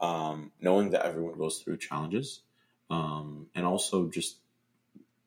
Um, 0.00 0.50
knowing 0.60 0.90
that 0.90 1.06
everyone 1.06 1.38
goes 1.38 1.58
through 1.58 1.76
challenges, 1.76 2.40
um, 2.92 3.46
and 3.54 3.64
also 3.64 4.08
just 4.08 4.36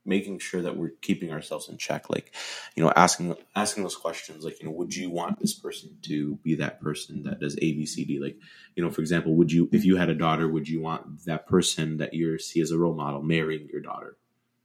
making 0.05 0.37
sure 0.37 0.61
that 0.61 0.77
we're 0.77 0.91
keeping 1.01 1.31
ourselves 1.31 1.67
in 1.67 1.77
check. 1.77 2.11
Like, 2.11 2.31
you 2.75 2.83
know, 2.83 2.93
asking 2.95 3.35
asking 3.55 3.81
those 3.81 3.95
questions. 3.95 4.45
Like, 4.45 4.61
you 4.61 4.67
know, 4.67 4.73
would 4.73 4.95
you 4.95 5.09
want 5.09 5.39
this 5.39 5.55
person 5.55 5.97
to 6.03 6.35
be 6.43 6.55
that 6.55 6.79
person 6.79 7.23
that 7.23 7.39
does 7.39 7.55
A, 7.55 7.73
B, 7.73 7.87
C, 7.87 8.05
D? 8.05 8.19
Like, 8.19 8.37
you 8.75 8.83
know, 8.83 8.91
for 8.91 9.01
example, 9.01 9.33
would 9.33 9.51
you, 9.51 9.67
if 9.71 9.83
you 9.83 9.97
had 9.97 10.09
a 10.09 10.15
daughter, 10.15 10.47
would 10.47 10.69
you 10.69 10.79
want 10.79 11.25
that 11.25 11.47
person 11.47 11.97
that 11.97 12.13
you 12.13 12.37
see 12.37 12.61
as 12.61 12.69
a 12.69 12.77
role 12.77 12.93
model 12.93 13.23
marrying 13.23 13.67
your 13.71 13.81
daughter? 13.81 14.15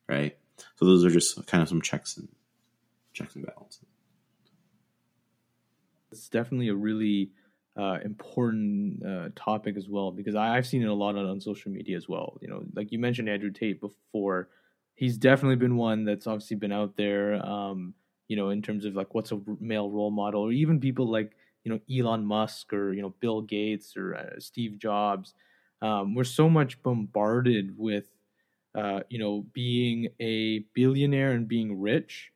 Right. 0.07 0.37
So 0.77 0.85
those 0.85 1.05
are 1.07 1.11
just 1.11 1.47
kind 1.47 1.63
of 1.63 1.71
some 1.71 1.81
checks 1.81 2.19
and 2.19 2.29
checks 3.15 3.35
and 3.35 3.47
balances. 3.47 3.87
It's 6.13 6.29
definitely 6.29 6.69
a 6.69 6.75
really 6.75 7.31
uh, 7.81 7.99
important 8.05 9.03
uh, 9.05 9.29
topic 9.35 9.75
as 9.79 9.89
well 9.89 10.11
because 10.11 10.35
I, 10.35 10.55
have 10.55 10.67
seen 10.67 10.83
it 10.83 10.89
a 10.89 10.93
lot 10.93 11.17
on, 11.17 11.25
on 11.25 11.41
social 11.41 11.73
media 11.73 11.97
as 11.97 12.07
well. 12.09 12.37
You 12.43 12.49
know, 12.49 12.63
like 12.75 12.93
you 12.93 12.99
mentioned 12.99 13.29
Andrew 13.29 13.51
Tate 13.51 13.81
before, 13.81 14.51
he's 14.97 15.17
definitely 15.17 15.57
been 15.57 15.77
one 15.77 16.05
that's 16.05 16.27
obviously 16.27 16.59
been 16.59 16.73
out 16.73 16.99
there. 16.99 17.35
Um, 17.45 17.95
you 18.29 18.37
know, 18.37 18.51
in 18.51 18.61
terms 18.61 18.85
of 18.85 18.95
like 18.95 19.15
what's 19.15 19.33
a 19.33 19.41
male 19.61 19.91
role 19.91 20.11
model, 20.11 20.43
or 20.43 20.53
even 20.53 20.79
people 20.79 21.11
like 21.11 21.33
you 21.65 21.73
know 21.73 21.81
Elon 21.91 22.27
Musk 22.27 22.75
or 22.75 22.93
you 22.93 23.01
know 23.01 23.15
Bill 23.19 23.41
Gates 23.41 23.97
or 23.97 24.15
uh, 24.15 24.39
Steve 24.39 24.79
Jobs. 24.79 25.33
Um, 25.81 26.15
we're 26.15 26.25
so 26.25 26.51
much 26.51 26.83
bombarded 26.83 27.79
with 27.79 28.11
uh, 28.75 29.01
you 29.09 29.19
know 29.19 29.47
being 29.55 30.09
a 30.21 30.59
billionaire 30.75 31.33
and 31.33 31.49
being 31.49 31.81
rich 31.81 32.31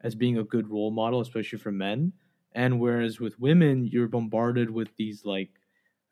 as 0.00 0.14
being 0.14 0.38
a 0.38 0.44
good 0.44 0.70
role 0.70 0.90
model, 0.90 1.20
especially 1.20 1.58
for 1.58 1.70
men 1.70 2.14
and 2.56 2.80
whereas 2.80 3.20
with 3.20 3.38
women 3.38 3.86
you're 3.86 4.08
bombarded 4.08 4.70
with 4.70 4.88
these 4.96 5.24
like 5.24 5.50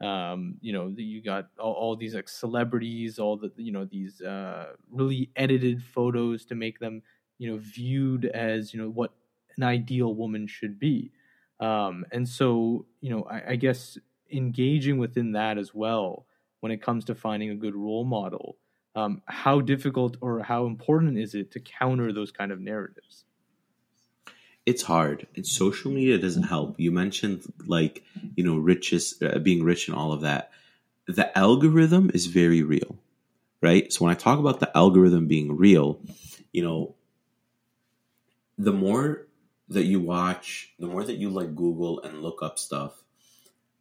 um, 0.01 0.57
you 0.61 0.73
know 0.73 0.93
you 0.97 1.23
got 1.23 1.49
all, 1.59 1.73
all, 1.73 1.97
these 1.97 2.15
like 2.15 2.29
celebrities 2.29 3.19
all 3.19 3.37
the 3.37 3.51
you 3.57 3.73
know 3.73 3.87
these 3.87 4.21
uh, 4.21 4.75
really 4.91 5.31
edited 5.35 5.83
photos 5.83 6.45
to 6.47 6.55
make 6.55 6.79
them 6.79 7.03
you 7.39 7.51
know 7.51 7.59
viewed 7.59 8.27
as 8.27 8.75
you 8.75 8.81
know 8.81 8.91
what 8.91 9.15
an 9.57 9.63
ideal 9.63 10.15
woman 10.15 10.47
should 10.47 10.79
be. 10.79 11.13
Um, 11.61 12.05
and 12.13 12.29
so 12.29 12.87
you 13.01 13.11
know 13.11 13.23
I, 13.25 13.53
I 13.53 13.57
guess 13.57 13.99
engaging 14.31 14.99
within 14.99 15.33
that 15.33 15.59
as 15.59 15.75
well 15.75 16.27
when 16.61 16.73
it 16.73 16.83
comes 16.83 17.05
to 17.07 17.15
finding 17.15 17.51
a 17.51 17.55
good 17.55 17.75
role 17.75 18.05
model 18.05 18.57
um, 18.97 19.23
how 19.27 19.61
difficult 19.61 20.17
or 20.21 20.43
how 20.43 20.67
important 20.67 21.19
is 21.19 21.35
it 21.35 21.51
to 21.53 21.61
counter 21.61 22.13
those 22.13 22.33
kind 22.33 22.53
of 22.53 22.61
narratives 22.61 23.25
it's 24.67 24.83
hard. 24.83 25.27
And 25.37 25.47
social 25.47 25.91
media 25.91 26.19
doesn't 26.19 26.45
help. 26.45 26.81
You 26.81 26.91
mentioned 26.91 27.43
like 27.67 28.03
you 28.37 28.45
know 28.45 28.57
riches 28.57 29.15
uh, 29.23 29.39
being 29.39 29.63
rich 29.63 29.89
and 29.89 29.97
all 29.97 30.13
of 30.13 30.23
that. 30.23 30.51
The 31.07 31.37
algorithm 31.37 32.11
is 32.15 32.27
very 32.27 32.63
real 32.63 32.97
right? 33.65 33.91
So 33.91 34.05
when 34.05 34.13
i 34.15 34.19
talk 34.19 34.39
about 34.39 34.61
the 34.61 34.71
algorithm 34.77 35.27
being 35.27 35.57
real 35.57 35.99
you 36.53 36.63
know 36.63 36.95
the 38.59 38.73
more 38.73 39.27
that 39.69 39.85
you 39.85 39.99
watch 40.01 40.75
the 40.79 40.87
more 40.87 41.03
that 41.03 41.17
you 41.17 41.31
like 41.31 41.57
google 41.57 42.01
and 42.03 42.23
look 42.23 42.43
up 42.43 42.59
stuff 42.59 43.03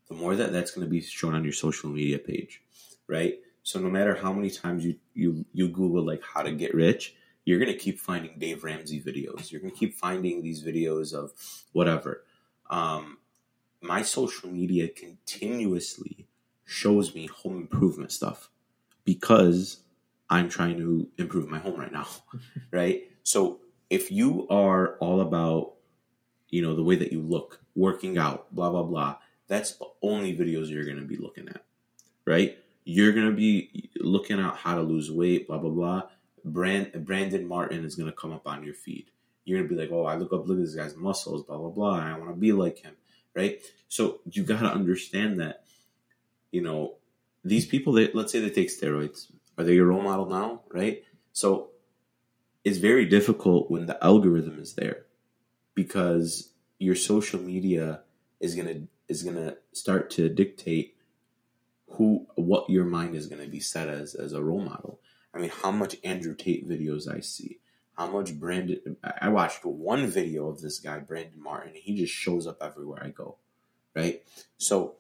the 0.07 0.15
more 0.15 0.35
that 0.35 0.53
that's 0.53 0.71
going 0.71 0.87
to 0.87 0.89
be 0.89 1.01
shown 1.01 1.35
on 1.35 1.43
your 1.43 1.53
social 1.53 1.89
media 1.89 2.17
page 2.17 2.61
right? 3.07 3.35
So 3.63 3.79
no 3.79 3.89
matter 3.89 4.15
how 4.15 4.31
many 4.31 4.49
times 4.49 4.85
you 4.85 4.95
you 5.13 5.45
you 5.53 5.67
google 5.67 6.03
like 6.05 6.23
how 6.23 6.43
to 6.43 6.51
get 6.51 6.73
rich 6.73 7.15
you're 7.45 7.59
going 7.59 7.71
to 7.71 7.77
keep 7.77 7.99
finding 7.99 8.37
Dave 8.37 8.63
Ramsey 8.63 9.01
videos. 9.01 9.51
You're 9.51 9.61
going 9.61 9.73
to 9.73 9.77
keep 9.77 9.95
finding 9.95 10.41
these 10.41 10.63
videos 10.63 11.13
of 11.13 11.31
whatever. 11.73 12.23
Um, 12.69 13.17
my 13.81 14.01
social 14.01 14.49
media 14.49 14.87
continuously 14.87 16.27
shows 16.65 17.13
me 17.13 17.27
home 17.27 17.57
improvement 17.57 18.11
stuff 18.11 18.49
because 19.03 19.79
I'm 20.29 20.49
trying 20.49 20.77
to 20.77 21.09
improve 21.17 21.49
my 21.49 21.59
home 21.59 21.79
right 21.79 21.91
now, 21.91 22.07
right? 22.71 23.03
So 23.23 23.59
if 23.89 24.11
you 24.11 24.47
are 24.49 24.95
all 24.99 25.21
about, 25.21 25.73
you 26.49 26.61
know, 26.61 26.75
the 26.75 26.83
way 26.83 26.95
that 26.95 27.11
you 27.11 27.21
look, 27.21 27.61
working 27.75 28.17
out, 28.17 28.53
blah 28.55 28.69
blah 28.69 28.83
blah, 28.83 29.17
that's 29.47 29.73
the 29.75 29.87
only 30.01 30.35
videos 30.35 30.69
you're 30.69 30.85
going 30.85 30.99
to 30.99 31.05
be 31.05 31.17
looking 31.17 31.49
at, 31.49 31.65
right? 32.25 32.57
You're 32.85 33.11
going 33.11 33.27
to 33.27 33.35
be 33.35 33.91
looking 33.99 34.39
at 34.39 34.55
how 34.55 34.75
to 34.75 34.81
lose 34.81 35.11
weight, 35.11 35.47
blah 35.47 35.57
blah 35.57 35.69
blah 35.69 36.03
Brand, 36.45 36.91
Brandon 37.05 37.45
Martin 37.47 37.85
is 37.85 37.95
going 37.95 38.09
to 38.09 38.15
come 38.15 38.31
up 38.31 38.47
on 38.47 38.63
your 38.63 38.73
feed. 38.73 39.05
You're 39.45 39.59
going 39.59 39.69
to 39.69 39.75
be 39.75 39.81
like, 39.81 39.91
oh, 39.91 40.05
I 40.05 40.15
look 40.15 40.33
up, 40.33 40.47
look 40.47 40.57
at 40.57 40.63
this 40.63 40.75
guy's 40.75 40.95
muscles, 40.95 41.43
blah, 41.43 41.57
blah, 41.57 41.69
blah. 41.69 41.99
I 41.99 42.17
want 42.17 42.31
to 42.31 42.35
be 42.35 42.51
like 42.51 42.79
him, 42.79 42.95
right? 43.35 43.61
So 43.89 44.19
you 44.29 44.43
got 44.43 44.61
to 44.61 44.67
understand 44.67 45.39
that, 45.39 45.63
you 46.51 46.61
know, 46.61 46.95
these 47.43 47.65
people 47.65 47.93
that, 47.93 48.15
let's 48.15 48.31
say 48.31 48.39
they 48.39 48.49
take 48.49 48.69
steroids, 48.69 49.27
are 49.57 49.63
they 49.63 49.73
your 49.73 49.87
role 49.87 50.01
model 50.01 50.27
now, 50.27 50.61
right? 50.71 51.03
So 51.33 51.71
it's 52.63 52.77
very 52.77 53.05
difficult 53.05 53.69
when 53.69 53.85
the 53.85 54.01
algorithm 54.03 54.59
is 54.59 54.73
there 54.75 55.05
because 55.75 56.49
your 56.79 56.95
social 56.95 57.39
media 57.39 58.01
is 58.39 58.55
going 58.55 58.67
to 58.67 58.87
is 59.09 59.23
going 59.23 59.35
to 59.35 59.57
start 59.73 60.09
to 60.09 60.29
dictate 60.29 60.95
who 61.89 62.25
what 62.35 62.69
your 62.69 62.85
mind 62.85 63.15
is 63.15 63.27
going 63.27 63.41
to 63.41 63.49
be 63.49 63.59
set 63.59 63.89
as 63.89 64.15
as 64.15 64.33
a 64.33 64.41
role 64.41 64.61
model 64.61 64.99
I 65.33 65.39
mean, 65.39 65.51
how 65.51 65.71
much 65.71 65.95
Andrew 66.03 66.35
Tate 66.35 66.67
videos 66.67 67.13
I 67.13 67.19
see, 67.21 67.59
how 67.97 68.07
much 68.07 68.37
Brandon. 68.39 68.97
I 69.21 69.29
watched 69.29 69.65
one 69.65 70.07
video 70.07 70.47
of 70.49 70.61
this 70.61 70.79
guy, 70.79 70.99
Brandon 70.99 71.41
Martin. 71.41 71.73
He 71.75 71.95
just 71.95 72.13
shows 72.13 72.45
up 72.47 72.57
everywhere 72.61 73.03
I 73.03 73.09
go, 73.09 73.37
right? 73.95 74.21
So 74.57 74.95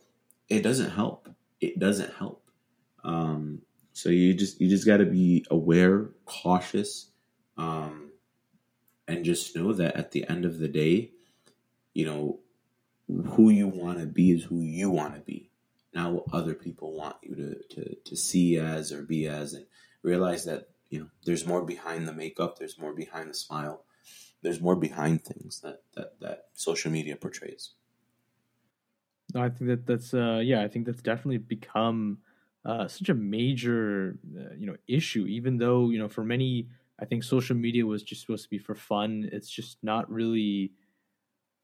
it 0.49 0.61
doesn't 0.61 0.91
help. 0.91 1.29
It 1.61 1.79
doesn't 1.79 2.13
help. 2.15 2.43
Um, 3.03 3.61
So 3.93 4.09
you 4.09 4.33
just 4.33 4.59
you 4.59 4.69
just 4.69 4.87
got 4.87 4.97
to 4.97 5.05
be 5.05 5.45
aware, 5.51 6.09
cautious, 6.25 7.11
um, 7.57 8.09
and 9.07 9.23
just 9.23 9.55
know 9.55 9.71
that 9.73 9.95
at 9.95 10.11
the 10.11 10.27
end 10.27 10.45
of 10.45 10.57
the 10.57 10.67
day, 10.67 11.11
you 11.93 12.05
know, 12.05 12.39
who 13.07 13.51
you 13.51 13.67
want 13.67 13.99
to 13.99 14.07
be 14.07 14.31
is 14.31 14.43
who 14.45 14.61
you 14.61 14.89
want 14.89 15.13
to 15.13 15.21
be, 15.21 15.51
not 15.93 16.11
what 16.11 16.25
other 16.33 16.55
people 16.55 16.93
want 16.93 17.17
you 17.21 17.35
to, 17.35 17.75
to 17.75 17.95
to 17.95 18.15
see 18.15 18.57
as 18.57 18.91
or 18.91 19.03
be 19.03 19.27
as, 19.27 19.53
and 19.53 19.67
realize 20.03 20.45
that 20.45 20.69
you 20.89 20.99
know 20.99 21.09
there's 21.25 21.45
more 21.45 21.63
behind 21.65 22.07
the 22.07 22.13
makeup, 22.13 22.59
there's 22.59 22.79
more 22.79 22.93
behind 22.93 23.29
the 23.29 23.33
smile, 23.33 23.85
there's 24.41 24.61
more 24.61 24.75
behind 24.75 25.23
things 25.23 25.61
that 25.61 25.83
that 25.95 26.19
that 26.19 26.45
social 26.53 26.91
media 26.91 27.15
portrays. 27.15 27.75
No, 29.33 29.41
I 29.41 29.49
think 29.49 29.67
that 29.69 29.85
that's 29.85 30.13
uh, 30.13 30.41
yeah, 30.43 30.61
I 30.61 30.67
think 30.67 30.85
that's 30.85 31.01
definitely 31.01 31.39
become 31.39 32.19
uh, 32.65 32.87
such 32.87 33.09
a 33.09 33.13
major 33.13 34.17
uh, 34.37 34.53
you 34.55 34.67
know 34.67 34.77
issue. 34.87 35.25
Even 35.25 35.57
though 35.57 35.89
you 35.89 35.99
know 35.99 36.09
for 36.09 36.23
many, 36.23 36.69
I 36.99 37.05
think 37.05 37.23
social 37.23 37.55
media 37.55 37.85
was 37.85 38.03
just 38.03 38.21
supposed 38.21 38.43
to 38.43 38.49
be 38.49 38.59
for 38.59 38.75
fun. 38.75 39.29
It's 39.31 39.49
just 39.49 39.77
not 39.83 40.09
really. 40.11 40.73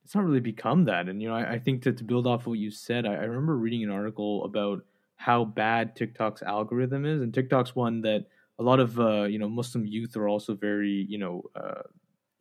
It's 0.03 0.15
not 0.15 0.25
really 0.25 0.39
become 0.39 0.85
that, 0.85 1.07
and 1.07 1.21
you 1.21 1.29
know 1.29 1.35
I, 1.35 1.53
I 1.53 1.59
think 1.59 1.83
that 1.83 1.97
to 1.97 2.03
build 2.03 2.25
off 2.25 2.47
what 2.47 2.57
you 2.57 2.71
said, 2.71 3.05
I, 3.05 3.13
I 3.13 3.23
remember 3.23 3.55
reading 3.57 3.83
an 3.83 3.91
article 3.91 4.43
about 4.43 4.83
how 5.19 5.45
bad 5.45 5.95
TikTok's 5.95 6.41
algorithm 6.41 7.05
is, 7.05 7.21
and 7.21 7.33
TikTok's 7.33 7.75
one 7.75 8.01
that 8.01 8.25
a 8.57 8.63
lot 8.63 8.79
of 8.79 8.99
uh, 8.99 9.23
you 9.23 9.37
know 9.39 9.49
Muslim 9.49 9.85
youth 9.85 10.15
are 10.17 10.27
also 10.27 10.55
very 10.55 11.05
you 11.09 11.17
know 11.17 11.43
uh, 11.55 11.83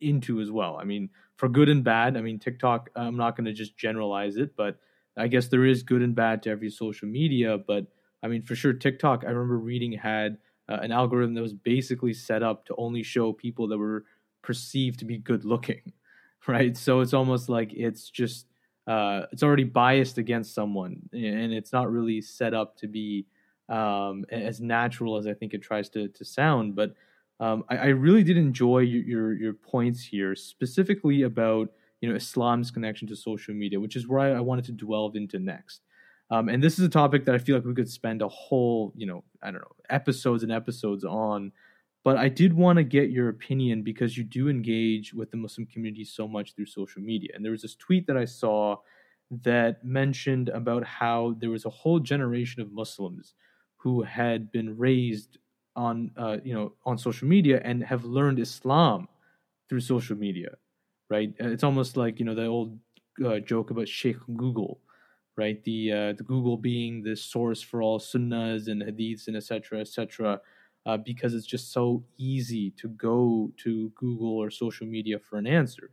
into 0.01 0.41
as 0.41 0.51
well. 0.51 0.77
I 0.79 0.83
mean, 0.85 1.09
for 1.37 1.49
good 1.49 1.69
and 1.69 1.83
bad. 1.83 2.17
I 2.17 2.21
mean, 2.21 2.39
TikTok. 2.39 2.89
I'm 2.95 3.17
not 3.17 3.35
going 3.35 3.45
to 3.45 3.53
just 3.53 3.77
generalize 3.77 4.37
it, 4.37 4.55
but 4.55 4.79
I 5.17 5.27
guess 5.27 5.47
there 5.47 5.65
is 5.65 5.83
good 5.83 6.01
and 6.01 6.15
bad 6.15 6.43
to 6.43 6.49
every 6.49 6.69
social 6.69 7.07
media, 7.07 7.57
but 7.57 7.87
I 8.23 8.27
mean, 8.27 8.41
for 8.43 8.55
sure, 8.55 8.73
TikTok, 8.73 9.23
I 9.25 9.29
remember 9.29 9.57
reading 9.57 9.93
had 9.93 10.37
uh, 10.69 10.79
an 10.81 10.91
algorithm 10.91 11.33
that 11.35 11.41
was 11.41 11.53
basically 11.53 12.13
set 12.13 12.43
up 12.43 12.65
to 12.65 12.75
only 12.77 13.03
show 13.03 13.33
people 13.33 13.67
that 13.69 13.77
were 13.77 14.05
perceived 14.41 14.99
to 14.99 15.05
be 15.05 15.17
good 15.17 15.45
looking, 15.45 15.93
right? 16.47 16.75
So 16.77 17.01
it's 17.01 17.13
almost 17.13 17.49
like 17.49 17.73
it's 17.73 18.09
just, 18.09 18.45
uh, 18.89 19.27
it's 19.31 19.43
already 19.43 19.63
biased 19.63 20.17
against 20.17 20.55
someone 20.55 20.99
and 21.13 21.53
it's 21.53 21.71
not 21.71 21.91
really 21.91 22.21
set 22.21 22.55
up 22.55 22.75
to 22.75 22.87
be 22.87 23.27
um, 23.69 24.25
as 24.31 24.59
natural 24.59 25.15
as 25.15 25.27
I 25.27 25.35
think 25.35 25.53
it 25.53 25.61
tries 25.61 25.89
to, 25.89 26.07
to 26.07 26.25
sound. 26.25 26.75
But 26.75 26.95
um, 27.39 27.63
I, 27.69 27.77
I, 27.77 27.85
really 27.89 28.23
did 28.23 28.35
enjoy 28.35 28.79
your, 28.79 29.03
your, 29.03 29.33
your 29.33 29.53
points 29.53 30.03
here, 30.03 30.35
specifically 30.35 31.21
about 31.21 31.69
you 32.01 32.09
know 32.09 32.15
Islam's 32.15 32.71
connection 32.71 33.07
to 33.09 33.15
social 33.15 33.53
media, 33.53 33.79
which 33.79 33.95
is 33.95 34.07
where 34.07 34.19
I, 34.19 34.37
I 34.37 34.39
wanted 34.39 34.65
to 34.65 34.71
delve 34.71 35.15
into 35.15 35.37
next. 35.37 35.81
Um, 36.31 36.49
and 36.49 36.63
this 36.63 36.79
is 36.79 36.85
a 36.85 36.89
topic 36.89 37.25
that 37.25 37.35
I 37.35 37.37
feel 37.37 37.55
like 37.55 37.65
we 37.65 37.75
could 37.75 37.89
spend 37.89 38.23
a 38.23 38.27
whole, 38.27 38.91
you 38.95 39.05
know, 39.05 39.23
I 39.43 39.51
don't 39.51 39.61
know, 39.61 39.75
episodes 39.89 40.41
and 40.41 40.51
episodes 40.51 41.05
on. 41.05 41.51
But 42.03 42.17
I 42.17 42.29
did 42.29 42.53
want 42.53 42.77
to 42.77 42.83
get 42.83 43.09
your 43.11 43.29
opinion 43.29 43.83
because 43.83 44.17
you 44.17 44.23
do 44.23 44.47
engage 44.49 45.13
with 45.13 45.31
the 45.31 45.37
Muslim 45.37 45.67
community 45.67 46.05
so 46.05 46.27
much 46.27 46.55
through 46.55 46.67
social 46.67 47.01
media. 47.01 47.31
And 47.35 47.43
there 47.43 47.51
was 47.51 47.61
this 47.61 47.75
tweet 47.75 48.07
that 48.07 48.17
I 48.17 48.25
saw 48.25 48.77
that 49.43 49.83
mentioned 49.83 50.49
about 50.49 50.83
how 50.85 51.35
there 51.39 51.49
was 51.49 51.65
a 51.65 51.69
whole 51.69 51.99
generation 51.99 52.61
of 52.61 52.71
Muslims 52.71 53.33
who 53.77 54.01
had 54.03 54.51
been 54.51 54.77
raised 54.77 55.37
on, 55.75 56.11
uh, 56.17 56.37
you 56.43 56.53
know, 56.53 56.73
on 56.85 56.97
social 56.97 57.27
media 57.27 57.61
and 57.63 57.83
have 57.83 58.05
learned 58.05 58.39
Islam 58.39 59.07
through 59.67 59.81
social 59.81 60.15
media 60.17 60.55
right? 61.09 61.33
Uh, 61.41 61.49
it's 61.49 61.63
almost 61.63 61.97
like 61.97 62.19
you 62.19 62.25
know 62.25 62.35
the 62.35 62.45
old 62.45 62.79
uh, 63.25 63.39
joke 63.39 63.71
about 63.71 63.87
Sheikh 63.87 64.17
Google, 64.37 64.79
right? 65.37 65.63
The 65.63 65.91
uh, 65.91 66.13
the 66.13 66.23
Google 66.23 66.57
being 66.57 67.03
the 67.03 67.15
source 67.15 67.61
for 67.61 67.81
all 67.81 67.99
sunnahs 67.99 68.67
and 68.67 68.81
hadiths 68.81 69.27
and 69.27 69.35
etc. 69.37 69.79
etc. 69.81 70.41
Uh, 70.85 70.97
because 70.97 71.33
it's 71.35 71.45
just 71.45 71.71
so 71.71 72.03
easy 72.17 72.71
to 72.71 72.87
go 72.89 73.51
to 73.57 73.89
Google 73.95 74.37
or 74.37 74.49
social 74.49 74.87
media 74.87 75.19
for 75.19 75.37
an 75.37 75.45
answer. 75.45 75.91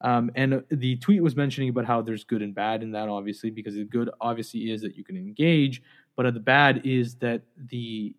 Um, 0.00 0.30
and 0.36 0.62
the 0.70 0.96
tweet 0.96 1.22
was 1.22 1.36
mentioning 1.36 1.68
about 1.68 1.84
how 1.84 2.02
there's 2.02 2.24
good 2.24 2.42
and 2.42 2.54
bad 2.54 2.82
in 2.82 2.92
that, 2.92 3.08
obviously, 3.08 3.50
because 3.50 3.74
the 3.74 3.84
good 3.84 4.10
obviously 4.20 4.70
is 4.70 4.80
that 4.82 4.96
you 4.96 5.04
can 5.04 5.16
engage, 5.16 5.82
but 6.16 6.32
the 6.32 6.40
bad 6.40 6.82
is 6.84 7.16
that 7.16 7.42
the 7.56 8.14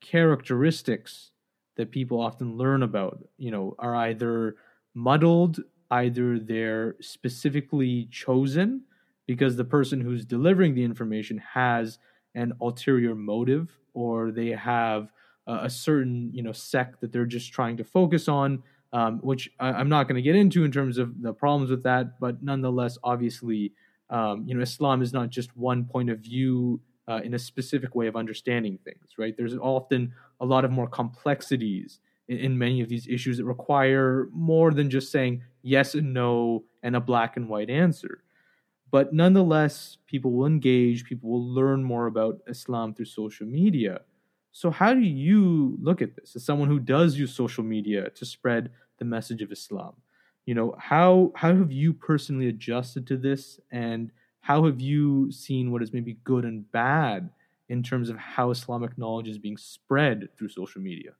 characteristics 0.00 1.32
that 1.76 1.90
people 1.90 2.20
often 2.20 2.56
learn 2.56 2.82
about, 2.82 3.18
you 3.36 3.50
know, 3.50 3.74
are 3.78 3.96
either 3.96 4.56
muddled. 4.94 5.60
Either 5.90 6.38
they're 6.38 6.96
specifically 7.00 8.08
chosen 8.10 8.82
because 9.26 9.56
the 9.56 9.64
person 9.64 10.00
who's 10.00 10.24
delivering 10.24 10.74
the 10.74 10.84
information 10.84 11.38
has 11.38 11.98
an 12.34 12.52
ulterior 12.60 13.14
motive, 13.14 13.78
or 13.92 14.32
they 14.32 14.48
have 14.48 15.12
a, 15.46 15.64
a 15.64 15.70
certain 15.70 16.30
you 16.32 16.42
know 16.42 16.52
sect 16.52 17.00
that 17.00 17.12
they're 17.12 17.26
just 17.26 17.52
trying 17.52 17.76
to 17.78 17.84
focus 17.84 18.28
on. 18.28 18.62
Um, 18.92 19.18
which 19.22 19.50
I, 19.58 19.80
am 19.80 19.88
not 19.88 20.06
going 20.06 20.14
to 20.14 20.22
get 20.22 20.36
into 20.36 20.62
in 20.62 20.70
terms 20.70 20.98
of 20.98 21.20
the 21.20 21.32
problems 21.32 21.68
with 21.68 21.82
that, 21.82 22.20
but 22.20 22.44
nonetheless, 22.44 22.96
obviously, 23.02 23.72
um, 24.08 24.44
you 24.46 24.54
know, 24.54 24.60
Islam 24.60 25.02
is 25.02 25.12
not 25.12 25.30
just 25.30 25.56
one 25.56 25.84
point 25.84 26.10
of 26.10 26.20
view 26.20 26.80
uh, 27.08 27.20
in 27.24 27.34
a 27.34 27.38
specific 27.38 27.96
way 27.96 28.06
of 28.06 28.14
understanding 28.14 28.78
things, 28.84 29.18
right? 29.18 29.36
There's 29.36 29.56
often 29.56 30.12
a 30.40 30.46
lot 30.46 30.64
of 30.64 30.70
more 30.70 30.86
complexities 30.86 31.98
in, 32.28 32.38
in 32.38 32.58
many 32.58 32.80
of 32.80 32.88
these 32.88 33.06
issues 33.08 33.38
that 33.38 33.44
require 33.44 34.28
more 34.32 34.72
than 34.72 34.90
just 34.90 35.10
saying 35.10 35.42
yes 35.62 35.94
and 35.94 36.14
no 36.14 36.64
and 36.82 36.96
a 36.96 37.00
black 37.00 37.36
and 37.36 37.48
white 37.48 37.70
answer. 37.70 38.22
But 38.90 39.12
nonetheless, 39.12 39.98
people 40.06 40.30
will 40.30 40.46
engage, 40.46 41.04
people 41.04 41.28
will 41.28 41.44
learn 41.44 41.82
more 41.82 42.06
about 42.06 42.40
Islam 42.46 42.94
through 42.94 43.06
social 43.06 43.46
media. 43.46 44.02
So, 44.56 44.70
how 44.70 44.94
do 44.94 45.00
you 45.00 45.76
look 45.82 46.00
at 46.00 46.14
this 46.14 46.36
as 46.36 46.44
someone 46.44 46.68
who 46.68 46.78
does 46.78 47.18
use 47.18 47.34
social 47.34 47.64
media 47.64 48.10
to 48.10 48.24
spread 48.24 48.70
the 48.98 49.04
message 49.04 49.42
of 49.42 49.50
Islam? 49.50 49.94
You 50.46 50.54
know, 50.54 50.76
how 50.78 51.32
how 51.34 51.56
have 51.56 51.72
you 51.72 51.92
personally 51.92 52.46
adjusted 52.46 53.04
to 53.08 53.16
this, 53.16 53.58
and 53.72 54.12
how 54.42 54.64
have 54.66 54.80
you 54.80 55.32
seen 55.32 55.72
what 55.72 55.82
is 55.82 55.92
maybe 55.92 56.18
good 56.22 56.44
and 56.44 56.70
bad 56.70 57.30
in 57.68 57.82
terms 57.82 58.08
of 58.08 58.16
how 58.16 58.52
Islamic 58.52 58.96
knowledge 58.96 59.26
is 59.26 59.38
being 59.38 59.56
spread 59.56 60.28
through 60.36 60.50
social 60.50 60.80
media? 60.80 61.14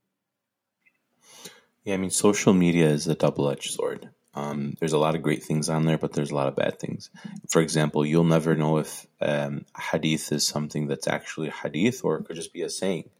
Yeah, 1.82 1.94
I 1.94 1.96
mean, 1.96 2.10
social 2.10 2.54
media 2.54 2.86
is 2.86 3.08
a 3.08 3.16
double 3.16 3.50
edged 3.50 3.72
sword. 3.72 4.10
Um, 4.36 4.76
there's 4.78 4.92
a 4.92 4.98
lot 4.98 5.14
of 5.14 5.22
great 5.22 5.42
things 5.42 5.68
on 5.68 5.84
there, 5.84 5.98
but 5.98 6.12
there's 6.12 6.30
a 6.30 6.34
lot 6.34 6.48
of 6.48 6.56
bad 6.56 6.78
things. 6.78 7.10
For 7.48 7.60
example, 7.60 8.04
you'll 8.04 8.24
never 8.24 8.56
know 8.56 8.78
if 8.78 9.06
um, 9.20 9.64
hadith 9.76 10.32
is 10.32 10.46
something 10.46 10.86
that's 10.86 11.06
actually 11.06 11.50
hadith 11.50 12.04
or 12.04 12.16
it 12.16 12.26
could 12.26 12.36
just 12.36 12.52
be 12.52 12.62
a 12.62 12.70
saying, 12.70 13.10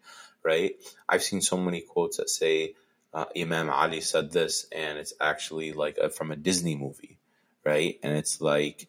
right? 0.44 0.76
I've 1.08 1.22
seen 1.22 1.40
so 1.40 1.56
many 1.56 1.80
quotes 1.80 2.18
that 2.18 2.30
say 2.30 2.74
uh, 3.12 3.26
Imam 3.36 3.70
Ali 3.70 4.00
said 4.00 4.32
this, 4.32 4.66
and 4.72 4.98
it's 4.98 5.14
actually 5.20 5.72
like 5.72 5.98
a, 5.98 6.10
from 6.10 6.30
a 6.30 6.36
Disney 6.36 6.76
movie, 6.76 7.18
right? 7.64 7.98
And 8.02 8.16
it's 8.16 8.40
like, 8.40 8.88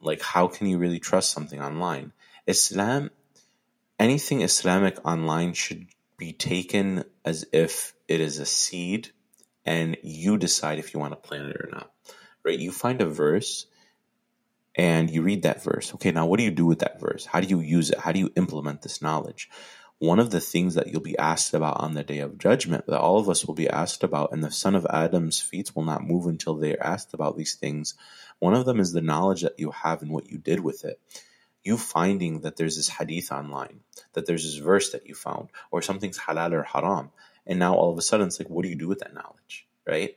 like 0.00 0.22
how 0.22 0.48
can 0.48 0.66
you 0.66 0.78
really 0.78 1.00
trust 1.00 1.32
something 1.32 1.60
online? 1.60 2.12
Islam, 2.46 3.10
anything 3.98 4.42
Islamic 4.42 4.98
online 5.06 5.54
should 5.54 5.86
be 6.16 6.32
taken 6.32 7.04
as 7.24 7.46
if 7.52 7.94
it 8.08 8.20
is 8.20 8.38
a 8.38 8.46
seed 8.46 9.10
and 9.64 9.96
you 10.02 10.36
decide 10.38 10.78
if 10.78 10.92
you 10.92 11.00
want 11.00 11.12
to 11.12 11.28
plant 11.28 11.48
it 11.48 11.56
or 11.56 11.68
not. 11.70 11.90
Right? 12.44 12.58
You 12.58 12.72
find 12.72 13.00
a 13.00 13.06
verse 13.06 13.66
and 14.74 15.10
you 15.10 15.22
read 15.22 15.42
that 15.42 15.62
verse. 15.62 15.94
Okay, 15.94 16.10
now 16.10 16.26
what 16.26 16.38
do 16.38 16.44
you 16.44 16.50
do 16.50 16.66
with 16.66 16.80
that 16.80 17.00
verse? 17.00 17.26
How 17.26 17.40
do 17.40 17.46
you 17.46 17.60
use 17.60 17.90
it? 17.90 17.98
How 17.98 18.12
do 18.12 18.18
you 18.18 18.30
implement 18.36 18.82
this 18.82 19.02
knowledge? 19.02 19.48
One 20.02 20.18
of 20.18 20.30
the 20.30 20.40
things 20.40 20.74
that 20.74 20.88
you'll 20.88 21.00
be 21.00 21.16
asked 21.16 21.54
about 21.54 21.80
on 21.80 21.94
the 21.94 22.02
day 22.02 22.18
of 22.18 22.36
judgment, 22.36 22.86
that 22.86 23.00
all 23.00 23.18
of 23.18 23.28
us 23.28 23.44
will 23.44 23.54
be 23.54 23.68
asked 23.68 24.02
about, 24.02 24.32
and 24.32 24.42
the 24.42 24.50
son 24.50 24.74
of 24.74 24.86
Adam's 24.90 25.40
feet 25.40 25.76
will 25.76 25.84
not 25.84 26.02
move 26.02 26.26
until 26.26 26.56
they 26.56 26.74
are 26.74 26.82
asked 26.82 27.14
about 27.14 27.36
these 27.36 27.54
things. 27.54 27.94
One 28.40 28.54
of 28.54 28.66
them 28.66 28.80
is 28.80 28.92
the 28.92 29.00
knowledge 29.00 29.42
that 29.42 29.60
you 29.60 29.70
have 29.70 30.02
and 30.02 30.10
what 30.10 30.28
you 30.28 30.38
did 30.38 30.60
with 30.60 30.84
it 30.84 31.00
you 31.64 31.76
finding 31.78 32.40
that 32.40 32.56
there's 32.56 32.76
this 32.76 32.88
hadith 32.88 33.30
online, 33.30 33.80
that 34.14 34.26
there's 34.26 34.44
this 34.44 34.56
verse 34.56 34.92
that 34.92 35.06
you 35.06 35.14
found, 35.14 35.48
or 35.70 35.82
something's 35.82 36.18
halal 36.18 36.52
or 36.52 36.64
haram, 36.64 37.10
and 37.46 37.58
now 37.58 37.74
all 37.74 37.92
of 37.92 37.98
a 37.98 38.02
sudden 38.02 38.26
it's 38.26 38.40
like, 38.40 38.50
what 38.50 38.62
do 38.62 38.68
you 38.68 38.76
do 38.76 38.88
with 38.88 39.00
that 39.00 39.14
knowledge, 39.14 39.66
right? 39.86 40.16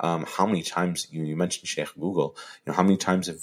Um, 0.00 0.24
how 0.26 0.46
many 0.46 0.62
times 0.62 1.08
you, 1.10 1.24
you 1.24 1.36
mentioned 1.36 1.68
Sheikh 1.68 1.94
Google? 1.94 2.36
You 2.64 2.70
know, 2.70 2.76
how 2.76 2.82
many 2.82 2.96
times 2.96 3.26
have 3.28 3.40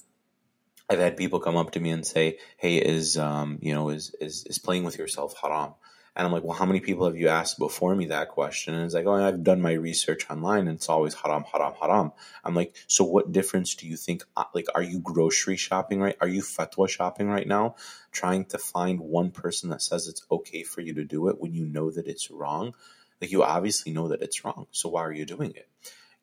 I've 0.90 1.00
had 1.00 1.18
people 1.18 1.40
come 1.40 1.56
up 1.56 1.72
to 1.72 1.80
me 1.80 1.92
and 1.92 2.06
say, 2.06 2.40
"Hey, 2.58 2.78
is 2.78 3.18
um, 3.18 3.60
you 3.62 3.74
know, 3.74 3.90
is 3.90 4.16
is 4.20 4.46
is 4.46 4.60
playing 4.60 4.84
with 4.84 4.98
yourself 4.98 5.36
haram?" 5.42 5.74
And 6.16 6.28
I'm 6.28 6.32
like, 6.32 6.44
well, 6.44 6.58
how 6.58 6.66
many 6.66 6.80
people 6.80 7.08
have 7.08 7.18
you 7.18 7.28
asked 7.30 7.58
before 7.58 7.96
me 7.96 8.08
that 8.08 8.30
question? 8.30 8.76
And 8.76 8.86
it's 8.86 8.94
like, 8.94 9.08
oh, 9.08 9.14
I've 9.14 9.44
done 9.44 9.62
my 9.62 9.72
research 9.74 10.30
online 10.30 10.68
and 10.68 10.78
it's 10.78 10.90
always 10.90 11.16
haram, 11.16 11.44
haram, 11.52 11.74
haram. 11.82 12.12
I'm 12.44 12.54
like, 12.54 12.76
so 12.86 13.04
what 13.04 13.32
difference 13.32 13.74
do 13.74 13.88
you 13.88 13.98
think? 13.98 14.24
Uh, 14.38 14.44
like, 14.54 14.68
are 14.76 14.84
you 14.84 15.00
grocery 15.00 15.58
shopping 15.58 16.00
right? 16.00 16.16
Are 16.22 16.28
you 16.28 16.44
fatwa 16.44 16.88
shopping 16.88 17.30
right 17.30 17.48
now? 17.48 17.76
Trying 18.12 18.46
to 18.46 18.60
find 18.60 19.00
one 19.00 19.32
person 19.32 19.72
that 19.72 19.82
says 19.82 20.08
it's 20.08 20.24
okay 20.30 20.62
for 20.62 20.82
you 20.82 20.94
to 20.94 21.04
do 21.04 21.30
it 21.30 21.42
when 21.42 21.56
you 21.56 21.66
know 21.66 21.90
that 21.90 22.06
it's 22.06 22.30
wrong? 22.30 22.76
Like, 23.20 23.32
you 23.32 23.42
obviously 23.42 23.92
know 23.92 24.10
that 24.10 24.22
it's 24.22 24.46
wrong. 24.46 24.68
So 24.72 24.90
why 24.90 25.02
are 25.02 25.14
you 25.14 25.26
doing 25.26 25.54
it? 25.56 25.68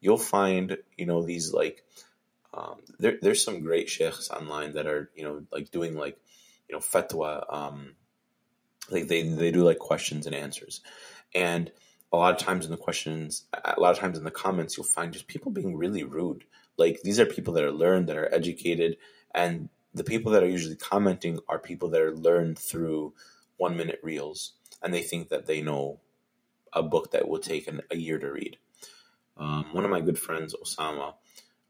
You'll 0.00 0.18
find, 0.18 0.78
you 0.96 1.06
know, 1.06 1.24
these 1.24 1.52
like, 1.52 1.82
um, 2.54 2.76
there, 2.98 3.18
there's 3.22 3.44
some 3.44 3.60
great 3.60 3.88
sheikhs 3.88 4.30
online 4.30 4.74
that 4.74 4.86
are, 4.86 5.10
you 5.14 5.24
know, 5.24 5.42
like 5.52 5.70
doing 5.70 5.94
like, 5.96 6.18
you 6.68 6.74
know, 6.74 6.80
fatwa, 6.80 7.44
um, 7.52 7.94
Like 8.90 9.06
they 9.08 9.22
they 9.22 9.52
do 9.52 9.62
like 9.62 9.78
questions 9.78 10.26
and 10.26 10.34
answers, 10.34 10.80
and 11.34 11.70
a 12.12 12.16
lot 12.16 12.34
of 12.34 12.40
times 12.44 12.64
in 12.64 12.72
the 12.72 12.76
questions, 12.76 13.44
a 13.52 13.78
lot 13.78 13.92
of 13.92 13.98
times 13.98 14.18
in 14.18 14.24
the 14.24 14.32
comments, 14.32 14.76
you'll 14.76 14.86
find 14.96 15.12
just 15.12 15.28
people 15.28 15.52
being 15.52 15.76
really 15.76 16.02
rude. 16.02 16.44
Like 16.76 17.02
these 17.02 17.20
are 17.20 17.26
people 17.26 17.54
that 17.54 17.64
are 17.64 17.70
learned, 17.70 18.08
that 18.08 18.16
are 18.16 18.34
educated, 18.34 18.96
and 19.32 19.68
the 19.94 20.02
people 20.02 20.32
that 20.32 20.42
are 20.42 20.48
usually 20.48 20.76
commenting 20.76 21.38
are 21.46 21.58
people 21.60 21.90
that 21.90 22.02
are 22.02 22.16
learned 22.16 22.58
through 22.58 23.14
one 23.58 23.76
minute 23.76 24.00
reels, 24.02 24.54
and 24.82 24.92
they 24.92 25.02
think 25.02 25.28
that 25.28 25.46
they 25.46 25.62
know 25.62 26.00
a 26.72 26.82
book 26.82 27.10
that 27.12 27.28
will 27.28 27.38
take 27.38 27.68
an, 27.68 27.82
a 27.90 27.96
year 27.96 28.18
to 28.18 28.32
read. 28.32 28.58
Um, 29.36 29.66
one 29.72 29.84
of 29.84 29.90
my 29.90 30.00
good 30.00 30.18
friends, 30.18 30.54
Osama, 30.54 31.14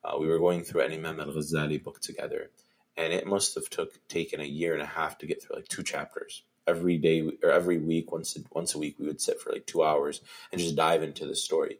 uh, 0.04 0.16
we 0.18 0.26
were 0.26 0.38
going 0.38 0.62
through 0.62 0.82
an 0.82 0.92
Imam 0.92 1.20
al 1.20 1.26
Ghazali 1.26 1.82
book 1.82 2.00
together, 2.00 2.50
and 2.96 3.12
it 3.12 3.26
must 3.26 3.54
have 3.54 3.68
took 3.70 4.06
taken 4.08 4.40
a 4.40 4.44
year 4.44 4.72
and 4.72 4.82
a 4.82 4.86
half 4.86 5.18
to 5.18 5.26
get 5.26 5.42
through 5.42 5.56
like 5.56 5.68
two 5.68 5.82
chapters 5.82 6.42
every 6.66 6.98
day 6.98 7.28
or 7.42 7.50
every 7.50 7.78
week, 7.78 8.12
once 8.12 8.36
once 8.52 8.74
a 8.74 8.78
week, 8.78 8.96
we 8.98 9.06
would 9.06 9.20
sit 9.20 9.40
for 9.40 9.52
like 9.52 9.66
two 9.66 9.82
hours 9.82 10.20
and 10.52 10.60
just 10.60 10.76
dive 10.76 11.02
into 11.02 11.26
the 11.26 11.36
story. 11.36 11.78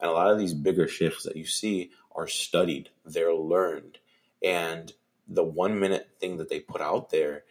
And 0.00 0.10
a 0.10 0.14
lot 0.14 0.32
of 0.32 0.38
these 0.38 0.54
bigger 0.54 0.88
sheikhs 0.88 1.24
that 1.24 1.36
you 1.36 1.46
see 1.46 1.90
are 2.14 2.26
studied, 2.26 2.90
they're 3.04 3.34
learned, 3.34 3.98
and 4.42 4.92
the 5.28 5.44
one 5.44 5.78
minute 5.78 6.08
thing 6.18 6.38
that 6.38 6.48
they 6.48 6.60
put 6.60 6.80
out 6.80 7.10
there 7.10 7.44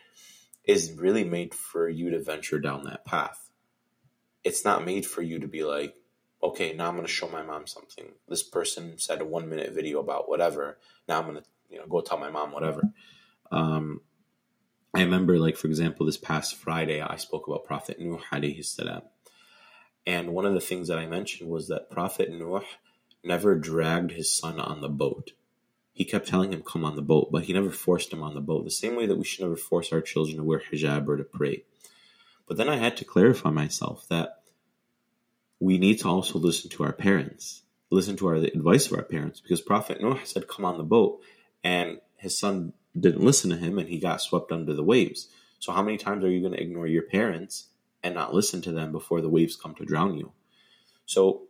is 0.66 0.94
really 0.94 1.24
made 1.24 1.54
for 1.54 1.90
you 1.90 2.12
to 2.12 2.22
venture 2.22 2.60
down 2.60 2.84
that 2.84 3.06
path. 3.06 3.50
It's 4.44 4.66
not 4.66 4.86
made 4.86 5.06
for 5.06 5.22
you 5.22 5.40
to 5.40 5.48
be 5.48 5.64
like, 5.64 5.96
okay, 6.44 6.74
now 6.74 6.88
I'm 6.88 6.96
going 6.96 7.06
to 7.06 7.12
show 7.12 7.30
my 7.30 7.44
mom 7.44 7.68
something. 7.68 8.06
This 8.28 8.44
person 8.44 8.98
said 8.98 9.22
a 9.22 9.26
one 9.26 9.50
minute 9.50 9.74
video 9.74 10.00
about 10.00 10.30
whatever. 10.30 10.78
Now 11.08 11.20
I'm 11.20 11.26
going 11.26 11.38
to, 11.38 11.44
you 11.70 11.78
know, 11.78 11.86
go 11.88 12.02
tell 12.02 12.18
my 12.18 12.30
mom 12.30 12.52
whatever. 12.52 12.82
Um, 13.52 14.02
I 14.94 15.04
remember, 15.04 15.38
like, 15.40 15.56
for 15.56 15.68
example, 15.68 16.06
this 16.06 16.18
past 16.18 16.56
Friday, 16.56 17.02
I 17.02 17.16
spoke 17.16 17.48
about 17.48 17.66
Prophet 17.66 18.00
Nuh 18.00 18.20
alayhi 18.32 18.66
salam. 18.66 19.04
And 20.06 20.34
one 20.34 20.46
of 20.46 20.54
the 20.54 20.60
things 20.60 20.88
that 20.88 20.98
I 20.98 21.06
mentioned 21.06 21.50
was 21.50 21.68
that 21.68 21.92
Prophet 21.92 22.32
Nuh 22.32 22.62
never 23.24 23.56
dragged 23.56 24.12
his 24.12 24.34
son 24.34 24.60
on 24.60 24.82
the 24.82 24.90
boat. 24.90 25.32
He 25.94 26.06
kept 26.06 26.28
telling 26.28 26.52
him, 26.52 26.64
come 26.64 26.84
on 26.84 26.96
the 26.96 27.02
boat, 27.02 27.30
but 27.32 27.44
he 27.44 27.54
never 27.54 27.70
forced 27.70 28.12
him 28.12 28.24
on 28.24 28.34
the 28.34 28.42
boat. 28.42 28.66
The 28.66 28.72
same 28.72 28.96
way 28.96 29.06
that 29.06 29.18
we 29.18 29.24
should 29.24 29.42
never 29.42 29.56
force 29.56 29.94
our 29.94 30.02
children 30.02 30.38
to 30.38 30.44
wear 30.44 30.62
hijab 30.72 31.08
or 31.08 31.18
to 31.18 31.24
pray. 31.24 31.64
But 32.48 32.58
then 32.58 32.70
I 32.70 32.78
had 32.78 32.98
to 32.98 33.06
clarify 33.06 33.52
myself 33.52 34.08
that 34.10 34.41
we 35.62 35.78
need 35.78 36.00
to 36.00 36.08
also 36.08 36.40
listen 36.40 36.72
to 36.72 36.84
our 36.84 36.92
parents, 36.92 37.62
listen 37.92 38.18
to 38.18 38.28
our, 38.28 38.34
advice 38.34 38.88
of 38.88 38.98
our 38.98 39.04
parents, 39.04 39.40
because 39.40 39.62
Prophet 39.62 40.02
Noah 40.02 40.26
said, 40.26 40.48
come 40.48 40.66
on 40.66 40.80
the 40.80 40.84
boat. 40.84 41.22
And 41.64 42.02
his 42.18 42.38
son 42.38 42.74
didn't 43.00 43.24
listen 43.24 43.52
to 43.52 43.58
him 43.58 43.78
and 43.78 43.88
he 43.88 44.00
got 44.00 44.22
swept 44.22 44.52
under 44.52 44.74
the 44.74 44.84
waves. 44.84 45.30
So, 45.60 45.72
how 45.72 45.84
many 45.84 45.98
times 45.98 46.26
are 46.26 46.32
you 46.32 46.42
going 46.42 46.54
to 46.54 46.62
ignore 46.62 46.88
your 46.88 47.04
parents 47.04 47.68
and 48.02 48.16
not 48.16 48.34
listen 48.34 48.64
to 48.64 48.72
them 48.72 48.92
before 48.92 49.22
the 49.22 49.30
waves 49.30 49.56
come 49.56 49.76
to 49.76 49.86
drown 49.86 50.18
you? 50.18 50.32
So, 51.06 51.44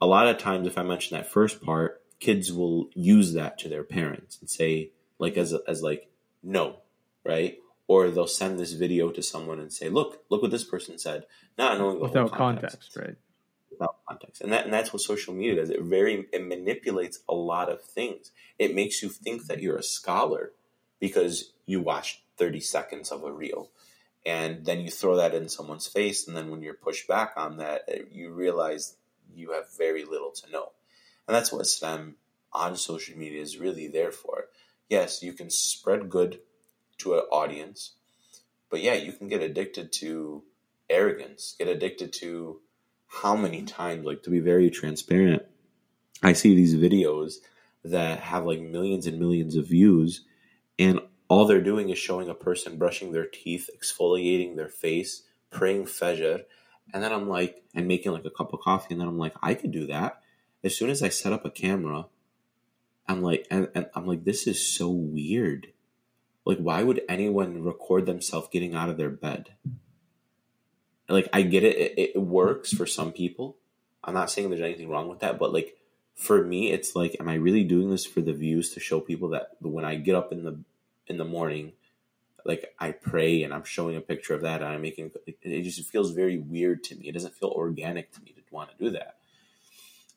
a 0.00 0.06
lot 0.06 0.26
of 0.26 0.38
times, 0.38 0.66
if 0.66 0.78
I 0.78 0.82
mention 0.82 1.16
that 1.16 1.30
first 1.30 1.62
part, 1.62 2.00
kids 2.20 2.50
will 2.50 2.88
use 2.94 3.34
that 3.34 3.58
to 3.58 3.68
their 3.68 3.84
parents 3.84 4.38
and 4.40 4.48
say, 4.48 4.92
like, 5.18 5.36
as, 5.36 5.54
as 5.68 5.82
like, 5.82 6.10
no, 6.42 6.76
right? 7.22 7.58
Or 7.88 8.10
they'll 8.10 8.26
send 8.26 8.58
this 8.58 8.72
video 8.72 9.10
to 9.10 9.22
someone 9.22 9.58
and 9.58 9.72
say, 9.72 9.88
look, 9.88 10.22
look 10.28 10.42
what 10.42 10.50
this 10.50 10.64
person 10.64 10.98
said, 10.98 11.24
not 11.56 11.78
knowing 11.78 12.00
without 12.00 12.30
context. 12.30 12.92
context, 12.92 12.96
right? 12.96 13.16
without 13.78 13.96
context. 14.08 14.42
And 14.42 14.52
that 14.52 14.64
and 14.64 14.72
that's 14.72 14.92
what 14.92 15.02
social 15.02 15.34
media 15.34 15.56
does. 15.56 15.70
It 15.70 15.82
very 15.82 16.26
it 16.32 16.46
manipulates 16.46 17.20
a 17.28 17.34
lot 17.34 17.70
of 17.70 17.82
things. 17.82 18.30
It 18.58 18.74
makes 18.74 19.02
you 19.02 19.08
think 19.08 19.46
that 19.46 19.60
you're 19.62 19.76
a 19.76 19.82
scholar 19.82 20.52
because 21.00 21.52
you 21.66 21.80
watched 21.80 22.22
30 22.38 22.60
seconds 22.60 23.10
of 23.10 23.24
a 23.24 23.32
reel. 23.32 23.70
And 24.26 24.64
then 24.64 24.80
you 24.80 24.90
throw 24.90 25.16
that 25.16 25.34
in 25.34 25.48
someone's 25.48 25.86
face 25.86 26.26
and 26.26 26.36
then 26.36 26.50
when 26.50 26.60
you're 26.60 26.74
pushed 26.74 27.08
back 27.08 27.34
on 27.36 27.58
that, 27.58 27.84
eh, 27.88 28.02
you 28.10 28.30
realize 28.30 28.96
you 29.34 29.52
have 29.52 29.76
very 29.76 30.04
little 30.04 30.32
to 30.32 30.50
know. 30.50 30.72
And 31.26 31.34
that's 31.34 31.52
what 31.52 31.62
Islam 31.62 32.16
on 32.52 32.76
social 32.76 33.16
media 33.16 33.40
is 33.40 33.58
really 33.58 33.86
there 33.86 34.12
for. 34.12 34.46
Yes, 34.88 35.22
you 35.22 35.32
can 35.32 35.50
spread 35.50 36.10
good 36.10 36.40
to 36.98 37.14
an 37.14 37.20
audience, 37.30 37.92
but 38.70 38.82
yeah, 38.82 38.94
you 38.94 39.12
can 39.12 39.28
get 39.28 39.42
addicted 39.42 39.92
to 39.92 40.44
arrogance, 40.90 41.54
get 41.58 41.68
addicted 41.68 42.12
to 42.14 42.60
how 43.06 43.34
many 43.34 43.62
times, 43.62 44.04
like 44.04 44.22
to 44.22 44.30
be 44.30 44.40
very 44.40 44.70
transparent, 44.70 45.42
I 46.22 46.32
see 46.32 46.54
these 46.54 46.74
videos 46.74 47.36
that 47.84 48.20
have 48.20 48.44
like 48.44 48.60
millions 48.60 49.06
and 49.06 49.18
millions 49.18 49.56
of 49.56 49.68
views, 49.68 50.24
and 50.78 51.00
all 51.28 51.46
they're 51.46 51.60
doing 51.60 51.90
is 51.90 51.98
showing 51.98 52.28
a 52.28 52.34
person 52.34 52.78
brushing 52.78 53.12
their 53.12 53.26
teeth, 53.26 53.70
exfoliating 53.76 54.56
their 54.56 54.68
face, 54.68 55.22
praying 55.50 55.84
Fajr, 55.84 56.44
and 56.92 57.02
then 57.02 57.12
I'm 57.12 57.28
like, 57.28 57.62
and 57.74 57.86
making 57.86 58.12
like 58.12 58.24
a 58.24 58.30
cup 58.30 58.52
of 58.52 58.60
coffee, 58.60 58.94
and 58.94 59.00
then 59.00 59.08
I'm 59.08 59.18
like, 59.18 59.34
I 59.42 59.54
could 59.54 59.72
do 59.72 59.86
that. 59.86 60.20
As 60.64 60.76
soon 60.76 60.90
as 60.90 61.02
I 61.02 61.08
set 61.08 61.32
up 61.32 61.44
a 61.44 61.50
camera, 61.50 62.06
I'm 63.06 63.22
like, 63.22 63.46
and, 63.50 63.68
and 63.74 63.86
I'm 63.94 64.06
like, 64.06 64.24
this 64.24 64.46
is 64.46 64.74
so 64.74 64.90
weird. 64.90 65.68
Like, 66.48 66.58
why 66.58 66.82
would 66.82 67.02
anyone 67.10 67.62
record 67.62 68.06
themselves 68.06 68.48
getting 68.50 68.74
out 68.74 68.88
of 68.88 68.96
their 68.96 69.10
bed? 69.10 69.50
like 71.08 71.28
I 71.32 71.42
get 71.42 71.64
it, 71.64 71.76
it, 71.76 72.12
it 72.14 72.20
works 72.20 72.72
for 72.72 72.86
some 72.86 73.12
people. 73.12 73.56
I'm 74.04 74.14
not 74.14 74.30
saying 74.30 74.48
there's 74.48 74.62
anything 74.62 74.88
wrong 74.88 75.08
with 75.08 75.20
that, 75.20 75.38
but 75.38 75.52
like 75.52 75.76
for 76.14 76.42
me, 76.42 76.70
it's 76.70 76.94
like, 76.96 77.16
am 77.20 77.28
I 77.28 77.34
really 77.34 77.64
doing 77.64 77.90
this 77.90 78.04
for 78.04 78.20
the 78.20 78.32
views 78.32 78.70
to 78.74 78.80
show 78.80 79.00
people 79.00 79.30
that 79.30 79.56
when 79.60 79.84
I 79.84 79.96
get 79.96 80.14
up 80.14 80.32
in 80.32 80.42
the 80.44 80.58
in 81.06 81.18
the 81.18 81.24
morning, 81.24 81.72
like 82.44 82.74
I 82.78 82.92
pray 82.92 83.42
and 83.42 83.52
I'm 83.52 83.64
showing 83.64 83.96
a 83.96 84.00
picture 84.00 84.34
of 84.34 84.42
that 84.42 84.62
and 84.62 84.70
I'm 84.70 84.82
making 84.82 85.10
it 85.26 85.62
just 85.62 85.88
feels 85.88 86.12
very 86.12 86.38
weird 86.38 86.84
to 86.84 86.96
me. 86.96 87.08
It 87.08 87.12
doesn't 87.12 87.34
feel 87.34 87.50
organic 87.50 88.12
to 88.12 88.22
me 88.22 88.32
to 88.32 88.42
want 88.50 88.70
to 88.70 88.84
do 88.84 88.90
that. 88.90 89.16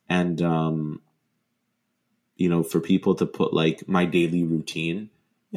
And 0.09 0.41
um, 0.41 1.01
you 2.35 2.49
know, 2.49 2.63
for 2.63 2.79
people 2.79 3.15
to 3.15 3.25
put 3.25 3.53
like 3.53 3.87
my 3.87 4.05
daily 4.05 4.43
routine, 4.43 5.09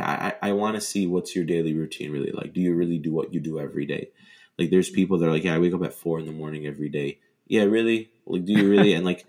I, 0.02 0.48
I 0.48 0.52
want 0.52 0.74
to 0.74 0.80
see 0.80 1.06
what's 1.06 1.36
your 1.36 1.44
daily 1.44 1.74
routine 1.74 2.10
really 2.10 2.32
like. 2.32 2.52
Do 2.52 2.60
you 2.60 2.74
really 2.74 2.98
do 2.98 3.12
what 3.12 3.32
you 3.32 3.40
do 3.40 3.60
every 3.60 3.86
day? 3.86 4.10
Like 4.58 4.70
there's 4.70 4.90
people 4.90 5.18
that 5.18 5.28
are 5.28 5.32
like, 5.32 5.44
yeah, 5.44 5.54
I 5.54 5.58
wake 5.58 5.74
up 5.74 5.84
at 5.84 5.94
four 5.94 6.18
in 6.18 6.26
the 6.26 6.32
morning 6.32 6.66
every 6.66 6.88
day. 6.88 7.18
Yeah, 7.46 7.64
really? 7.64 8.10
Like, 8.26 8.44
do 8.44 8.52
you 8.52 8.68
really? 8.68 8.94
and 8.94 9.04
like, 9.04 9.24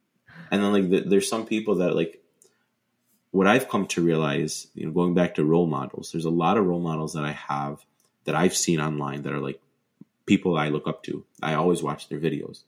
and 0.50 0.62
then 0.62 0.72
like, 0.72 0.90
the, 0.90 1.00
there's 1.08 1.28
some 1.28 1.46
people 1.46 1.76
that 1.76 1.94
like, 1.94 2.22
what 3.30 3.46
I've 3.46 3.68
come 3.68 3.86
to 3.88 4.02
realize, 4.02 4.68
you 4.74 4.86
know, 4.86 4.92
going 4.92 5.14
back 5.14 5.34
to 5.34 5.44
role 5.44 5.66
models, 5.66 6.10
there's 6.12 6.24
a 6.24 6.30
lot 6.30 6.56
of 6.56 6.66
role 6.66 6.80
models 6.80 7.12
that 7.12 7.24
I 7.24 7.32
have 7.32 7.84
that 8.24 8.34
I've 8.34 8.56
seen 8.56 8.80
online 8.80 9.22
that 9.22 9.32
are 9.32 9.40
like 9.40 9.60
people 10.26 10.56
I 10.56 10.68
look 10.68 10.88
up 10.88 11.02
to. 11.04 11.24
I 11.42 11.54
always 11.54 11.82
watch 11.82 12.08
their 12.08 12.18
videos. 12.18 12.62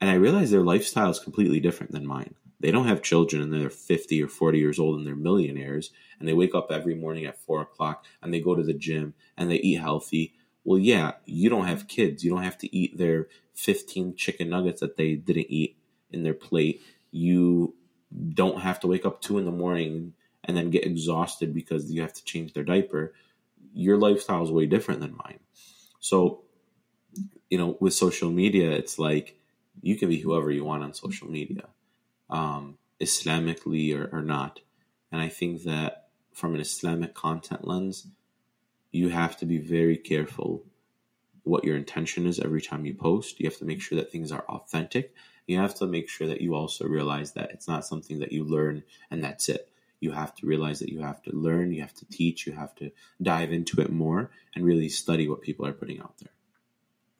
And 0.00 0.10
I 0.10 0.14
realize 0.14 0.50
their 0.50 0.62
lifestyle 0.62 1.10
is 1.10 1.20
completely 1.20 1.60
different 1.60 1.92
than 1.92 2.06
mine. 2.06 2.34
They 2.62 2.70
don't 2.70 2.86
have 2.86 3.02
children 3.02 3.42
and 3.42 3.52
they're 3.52 3.68
50 3.68 4.22
or 4.22 4.28
40 4.28 4.58
years 4.58 4.78
old 4.78 4.96
and 4.98 5.06
they're 5.06 5.16
millionaires 5.16 5.90
and 6.18 6.26
they 6.26 6.32
wake 6.32 6.54
up 6.54 6.70
every 6.70 6.94
morning 6.94 7.26
at 7.26 7.40
four 7.40 7.60
o'clock 7.60 8.06
and 8.22 8.32
they 8.32 8.40
go 8.40 8.54
to 8.54 8.62
the 8.62 8.72
gym 8.72 9.14
and 9.36 9.50
they 9.50 9.56
eat 9.56 9.80
healthy 9.80 10.32
well, 10.64 10.78
yeah, 10.78 11.12
you 11.24 11.50
don't 11.50 11.66
have 11.66 11.88
kids. 11.88 12.22
You 12.24 12.30
don't 12.30 12.44
have 12.44 12.58
to 12.58 12.76
eat 12.76 12.96
their 12.96 13.28
15 13.54 14.14
chicken 14.14 14.48
nuggets 14.48 14.80
that 14.80 14.96
they 14.96 15.14
didn't 15.14 15.50
eat 15.50 15.76
in 16.10 16.22
their 16.22 16.34
plate. 16.34 16.82
You 17.10 17.74
don't 18.34 18.60
have 18.60 18.78
to 18.80 18.86
wake 18.86 19.04
up 19.04 19.20
two 19.20 19.38
in 19.38 19.44
the 19.44 19.50
morning 19.50 20.14
and 20.44 20.56
then 20.56 20.70
get 20.70 20.86
exhausted 20.86 21.54
because 21.54 21.90
you 21.90 22.02
have 22.02 22.12
to 22.12 22.24
change 22.24 22.52
their 22.52 22.64
diaper. 22.64 23.14
Your 23.74 23.96
lifestyle 23.96 24.42
is 24.42 24.50
way 24.50 24.66
different 24.66 25.00
than 25.00 25.16
mine. 25.16 25.40
So, 25.98 26.42
you 27.50 27.58
know, 27.58 27.76
with 27.80 27.94
social 27.94 28.30
media, 28.30 28.70
it's 28.70 28.98
like 28.98 29.36
you 29.80 29.96
can 29.96 30.08
be 30.08 30.18
whoever 30.18 30.50
you 30.50 30.64
want 30.64 30.82
on 30.82 30.94
social 30.94 31.28
media, 31.28 31.68
um, 32.32 32.78
Islamically 33.00 33.94
or, 33.96 34.08
or 34.10 34.22
not. 34.22 34.60
And 35.12 35.20
I 35.20 35.28
think 35.28 35.62
that 35.64 36.08
from 36.32 36.54
an 36.54 36.60
Islamic 36.60 37.14
content 37.14 37.68
lens, 37.68 38.06
you 38.90 39.10
have 39.10 39.36
to 39.36 39.46
be 39.46 39.58
very 39.58 39.96
careful 39.96 40.64
what 41.44 41.64
your 41.64 41.76
intention 41.76 42.26
is 42.26 42.40
every 42.40 42.62
time 42.62 42.86
you 42.86 42.94
post. 42.94 43.38
You 43.38 43.46
have 43.46 43.58
to 43.58 43.64
make 43.64 43.82
sure 43.82 43.96
that 43.96 44.10
things 44.10 44.32
are 44.32 44.44
authentic. 44.48 45.14
You 45.46 45.58
have 45.58 45.74
to 45.76 45.86
make 45.86 46.08
sure 46.08 46.26
that 46.28 46.40
you 46.40 46.54
also 46.54 46.86
realize 46.86 47.32
that 47.32 47.50
it's 47.50 47.68
not 47.68 47.84
something 47.84 48.20
that 48.20 48.32
you 48.32 48.44
learn 48.44 48.82
and 49.10 49.22
that's 49.22 49.48
it. 49.48 49.68
You 50.00 50.12
have 50.12 50.34
to 50.36 50.46
realize 50.46 50.78
that 50.80 50.88
you 50.88 51.02
have 51.02 51.22
to 51.24 51.36
learn, 51.36 51.72
you 51.72 51.82
have 51.82 51.94
to 51.94 52.06
teach, 52.06 52.46
you 52.46 52.54
have 52.54 52.74
to 52.76 52.90
dive 53.20 53.52
into 53.52 53.80
it 53.80 53.90
more 53.90 54.30
and 54.54 54.64
really 54.64 54.88
study 54.88 55.28
what 55.28 55.42
people 55.42 55.66
are 55.66 55.72
putting 55.72 56.00
out 56.00 56.14
there. 56.18 56.32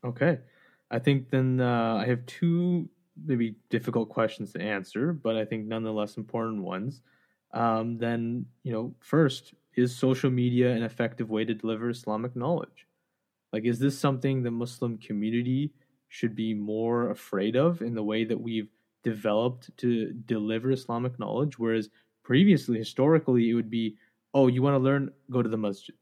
Okay. 0.05 0.41
I 0.91 0.99
think 0.99 1.31
then 1.31 1.61
uh, 1.61 1.97
I 1.97 2.07
have 2.07 2.27
two 2.27 2.89
maybe 3.17 3.57
difficult 3.71 4.09
questions 4.09 4.53
to 4.53 4.61
answer, 4.61 5.13
but 5.13 5.37
I 5.37 5.45
think 5.45 5.67
nonetheless 5.67 6.17
important 6.17 6.63
ones. 6.63 7.03
Um, 7.53 7.99
then, 7.99 8.47
you 8.63 8.73
know, 8.73 8.95
first, 9.01 9.55
is 9.77 9.95
social 9.97 10.31
media 10.31 10.73
an 10.73 10.83
effective 10.83 11.31
way 11.31 11.45
to 11.45 11.55
deliver 11.55 11.91
Islamic 11.91 12.35
knowledge? 12.37 12.87
Like, 13.53 13.65
is 13.65 13.79
this 13.79 13.99
something 13.99 14.43
the 14.43 14.51
Muslim 14.51 14.99
community 14.99 15.73
should 16.09 16.35
be 16.35 16.55
more 16.55 17.11
afraid 17.11 17.57
of 17.57 17.83
in 17.83 17.95
the 17.95 18.03
way 18.03 18.25
that 18.25 18.41
we've 18.41 18.71
developed 19.03 19.71
to 19.79 20.13
deliver 20.27 20.71
Islamic 20.71 21.19
knowledge? 21.19 21.59
Whereas 21.59 21.91
previously, 22.23 22.79
historically, 22.79 23.51
it 23.51 23.55
would 23.55 23.71
be, 23.71 23.97
oh, 24.33 24.47
you 24.47 24.63
want 24.63 24.75
to 24.75 24.79
learn, 24.79 25.11
go 25.31 25.43
to 25.43 25.49
the 25.49 25.57
masjid, 25.59 25.95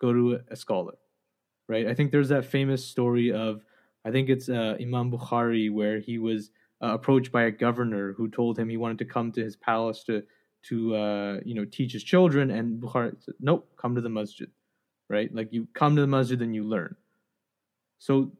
go 0.00 0.12
to 0.12 0.40
a 0.50 0.56
scholar. 0.56 0.94
right? 1.68 1.86
I 1.86 1.94
think 1.94 2.10
there's 2.10 2.28
that 2.28 2.44
famous 2.44 2.84
story 2.84 3.32
of 3.32 3.64
I 4.06 4.12
think 4.12 4.28
it's 4.28 4.48
uh, 4.48 4.76
Imam 4.80 5.10
Bukhari 5.10 5.72
where 5.72 5.98
he 5.98 6.18
was 6.18 6.50
uh, 6.82 6.94
approached 6.94 7.32
by 7.32 7.44
a 7.44 7.50
governor 7.50 8.12
who 8.12 8.28
told 8.28 8.56
him 8.56 8.68
he 8.68 8.76
wanted 8.76 8.98
to 8.98 9.04
come 9.04 9.32
to 9.32 9.42
his 9.42 9.56
palace 9.56 10.04
to 10.04 10.22
to 10.68 10.94
uh, 10.94 11.40
you 11.44 11.54
know 11.54 11.64
teach 11.64 11.92
his 11.92 12.04
children, 12.04 12.50
and 12.52 12.80
Bukhari 12.80 13.16
said, 13.20 13.34
"Nope, 13.40 13.68
come 13.76 13.96
to 13.96 14.00
the 14.00 14.08
masjid." 14.08 14.48
Right? 15.08 15.34
Like 15.34 15.52
you 15.52 15.66
come 15.74 15.96
to 15.96 16.02
the 16.02 16.06
masjid 16.06 16.40
and 16.40 16.54
you 16.54 16.64
learn. 16.64 16.94
So, 17.98 18.32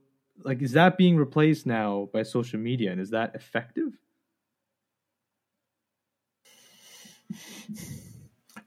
like, 0.45 0.62
is 0.62 0.73
that 0.73 0.99
being 0.99 1.17
replaced 1.17 1.67
now 1.67 2.09
by 2.12 2.23
social 2.23 2.61
media, 2.61 2.93
and 2.93 3.01
is 3.01 3.11
that 3.11 3.35
effective? 3.35 3.99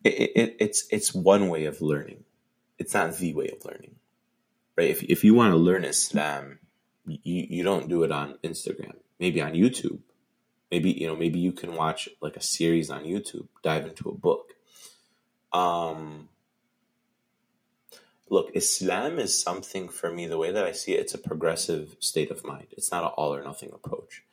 It, 0.04 0.32
it, 0.36 0.56
it's 0.60 0.88
it's 0.92 1.14
one 1.14 1.50
way 1.50 1.66
of 1.66 1.82
learning. 1.82 2.26
It's 2.78 2.94
not 2.94 3.16
the 3.18 3.34
way 3.34 3.50
of 3.50 3.66
learning, 3.66 3.96
right? 4.78 4.90
If 4.90 5.04
if 5.04 5.24
you 5.24 5.34
want 5.34 5.54
to 5.54 5.58
learn 5.58 5.84
Islam, 5.86 6.60
you 7.24 7.48
you 7.50 7.64
don't 7.64 7.90
do 7.90 8.04
it 8.04 8.12
on 8.12 8.38
Instagram. 8.44 8.96
Maybe 9.20 9.42
on 9.42 9.54
YouTube. 9.54 10.00
Maybe 10.72 10.92
you 10.92 11.08
know. 11.08 11.16
Maybe 11.16 11.40
you 11.40 11.52
can 11.52 11.76
watch 11.76 12.10
like 12.22 12.38
a 12.38 12.42
series 12.42 12.90
on 12.90 13.04
YouTube. 13.04 13.48
Dive 13.64 13.86
into 13.86 14.10
a 14.10 14.14
book. 14.14 14.54
Um. 15.52 16.30
Look, 18.32 18.52
Islam 18.54 19.18
is 19.18 19.42
something 19.42 19.90
for 19.90 20.12
me. 20.12 20.28
The 20.28 20.38
way 20.38 20.52
that 20.52 20.64
I 20.64 20.72
see 20.72 20.94
it, 20.94 21.00
it's 21.00 21.16
a 21.16 21.18
progressive 21.18 21.96
state 22.00 22.30
of 22.30 22.46
mind. 22.46 22.68
It's 22.72 22.92
not 22.92 23.04
an 23.04 23.10
all 23.18 23.34
or 23.34 23.44
nothing 23.44 23.72
approach. 23.74 24.24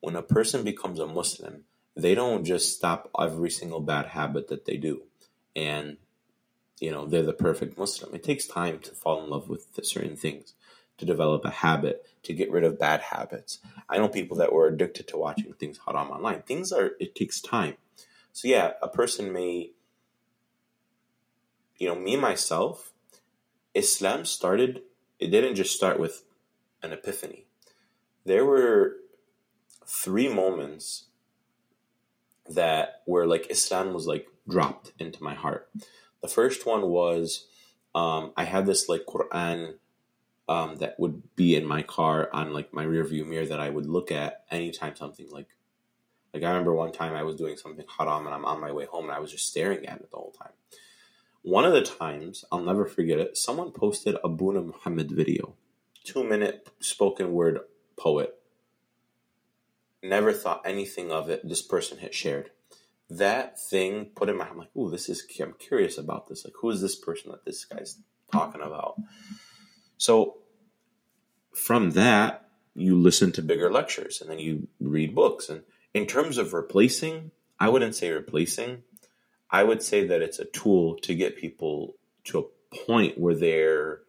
When 0.00 0.16
a 0.16 0.22
person 0.22 0.64
becomes 0.64 0.98
a 0.98 1.06
Muslim, 1.06 1.62
they 1.96 2.14
don't 2.14 2.44
just 2.44 2.74
stop 2.74 3.10
every 3.18 3.50
single 3.50 3.80
bad 3.80 4.06
habit 4.06 4.48
that 4.48 4.64
they 4.64 4.76
do 4.76 5.02
and 5.54 5.96
you 6.80 6.90
know 6.90 7.06
they're 7.06 7.22
the 7.22 7.32
perfect 7.32 7.78
muslim 7.78 8.14
it 8.14 8.22
takes 8.22 8.46
time 8.46 8.78
to 8.80 8.90
fall 8.92 9.22
in 9.22 9.30
love 9.30 9.48
with 9.48 9.66
certain 9.82 10.16
things 10.16 10.54
to 10.98 11.04
develop 11.04 11.44
a 11.44 11.50
habit 11.50 12.06
to 12.22 12.32
get 12.32 12.50
rid 12.50 12.64
of 12.64 12.78
bad 12.78 13.00
habits. 13.00 13.58
I 13.88 13.98
know 13.98 14.08
people 14.08 14.36
that 14.38 14.52
were 14.52 14.68
addicted 14.68 15.08
to 15.08 15.18
watching 15.18 15.52
things 15.54 15.80
haram 15.86 16.10
online 16.10 16.42
things 16.42 16.72
are 16.72 16.92
it 17.00 17.14
takes 17.14 17.40
time. 17.40 17.74
So 18.32 18.48
yeah 18.48 18.72
a 18.82 18.88
person 18.88 19.32
may 19.32 19.70
you 21.76 21.88
know 21.88 21.96
me 21.96 22.16
myself 22.16 22.92
islam 23.74 24.24
started 24.24 24.82
it 25.18 25.28
didn't 25.28 25.54
just 25.54 25.74
start 25.74 25.98
with 25.98 26.24
an 26.82 26.92
epiphany. 26.92 27.46
There 28.24 28.44
were 28.44 28.96
three 29.86 30.28
moments 30.28 31.06
that 32.48 33.02
where 33.06 33.26
like 33.26 33.50
islam 33.50 33.94
was 33.94 34.06
like 34.06 34.26
dropped 34.48 34.92
into 34.98 35.22
my 35.22 35.34
heart. 35.34 35.70
The 36.22 36.28
first 36.28 36.66
one 36.66 36.88
was 36.88 37.46
um, 37.94 38.32
I 38.36 38.44
had 38.44 38.66
this 38.66 38.88
like 38.88 39.06
Quran 39.06 39.74
um, 40.48 40.76
that 40.76 40.98
would 40.98 41.22
be 41.36 41.56
in 41.56 41.64
my 41.66 41.82
car 41.82 42.28
on 42.32 42.52
like 42.52 42.72
my 42.72 42.82
rear 42.84 43.04
view 43.04 43.24
mirror 43.24 43.46
that 43.46 43.60
I 43.60 43.70
would 43.70 43.86
look 43.86 44.12
at 44.12 44.44
anytime 44.50 44.96
something 44.96 45.28
like 45.30 45.48
like 46.32 46.42
I 46.42 46.48
remember 46.48 46.74
one 46.74 46.92
time 46.92 47.14
I 47.14 47.22
was 47.22 47.36
doing 47.36 47.56
something 47.56 47.84
haram 47.96 48.26
and 48.26 48.34
I'm 48.34 48.44
on 48.44 48.60
my 48.60 48.72
way 48.72 48.86
home 48.86 49.04
and 49.04 49.12
I 49.12 49.20
was 49.20 49.30
just 49.30 49.46
staring 49.46 49.86
at 49.86 50.00
it 50.00 50.10
the 50.10 50.16
whole 50.16 50.32
time. 50.32 50.52
One 51.42 51.64
of 51.64 51.72
the 51.72 51.82
times, 51.82 52.44
I'll 52.50 52.64
never 52.64 52.86
forget 52.86 53.20
it, 53.20 53.36
someone 53.36 53.70
posted 53.70 54.16
a 54.24 54.28
Buna 54.28 54.66
Muhammad 54.66 55.12
video, 55.12 55.54
two 56.02 56.24
minute 56.24 56.68
spoken 56.80 57.32
word 57.32 57.60
poet. 57.96 58.34
Never 60.02 60.32
thought 60.32 60.62
anything 60.64 61.12
of 61.12 61.30
it. 61.30 61.48
This 61.48 61.62
person 61.62 61.98
had 61.98 62.14
shared 62.14 62.50
that 63.10 63.60
thing 63.60 64.06
put 64.16 64.28
in 64.28 64.36
my 64.36 64.48
I'm 64.48 64.58
like, 64.58 64.70
oh, 64.76 64.88
this 64.88 65.08
is 65.08 65.26
I'm 65.40 65.54
curious 65.54 65.98
about 65.98 66.28
this. 66.28 66.44
Like, 66.44 66.54
who 66.60 66.70
is 66.70 66.80
this 66.80 66.96
person 66.96 67.30
that 67.30 67.44
this 67.44 67.64
guy's 67.64 67.98
talking 68.32 68.62
about? 68.62 68.96
So 69.96 70.38
from 71.54 71.92
that, 71.92 72.48
you 72.74 72.98
listen 72.98 73.32
to 73.32 73.42
bigger 73.42 73.70
lectures 73.70 74.20
and 74.20 74.28
then 74.28 74.38
you 74.38 74.68
read 74.80 75.14
books. 75.14 75.48
And 75.48 75.62
in 75.92 76.06
terms 76.06 76.38
of 76.38 76.52
replacing, 76.52 77.30
I 77.58 77.68
wouldn't 77.68 77.94
say 77.94 78.10
replacing. 78.10 78.82
I 79.50 79.62
would 79.62 79.82
say 79.82 80.06
that 80.08 80.22
it's 80.22 80.40
a 80.40 80.44
tool 80.46 80.96
to 81.02 81.14
get 81.14 81.36
people 81.36 81.94
to 82.24 82.38
a 82.38 82.76
point 82.86 83.18
where 83.18 83.34
they're 83.34 84.00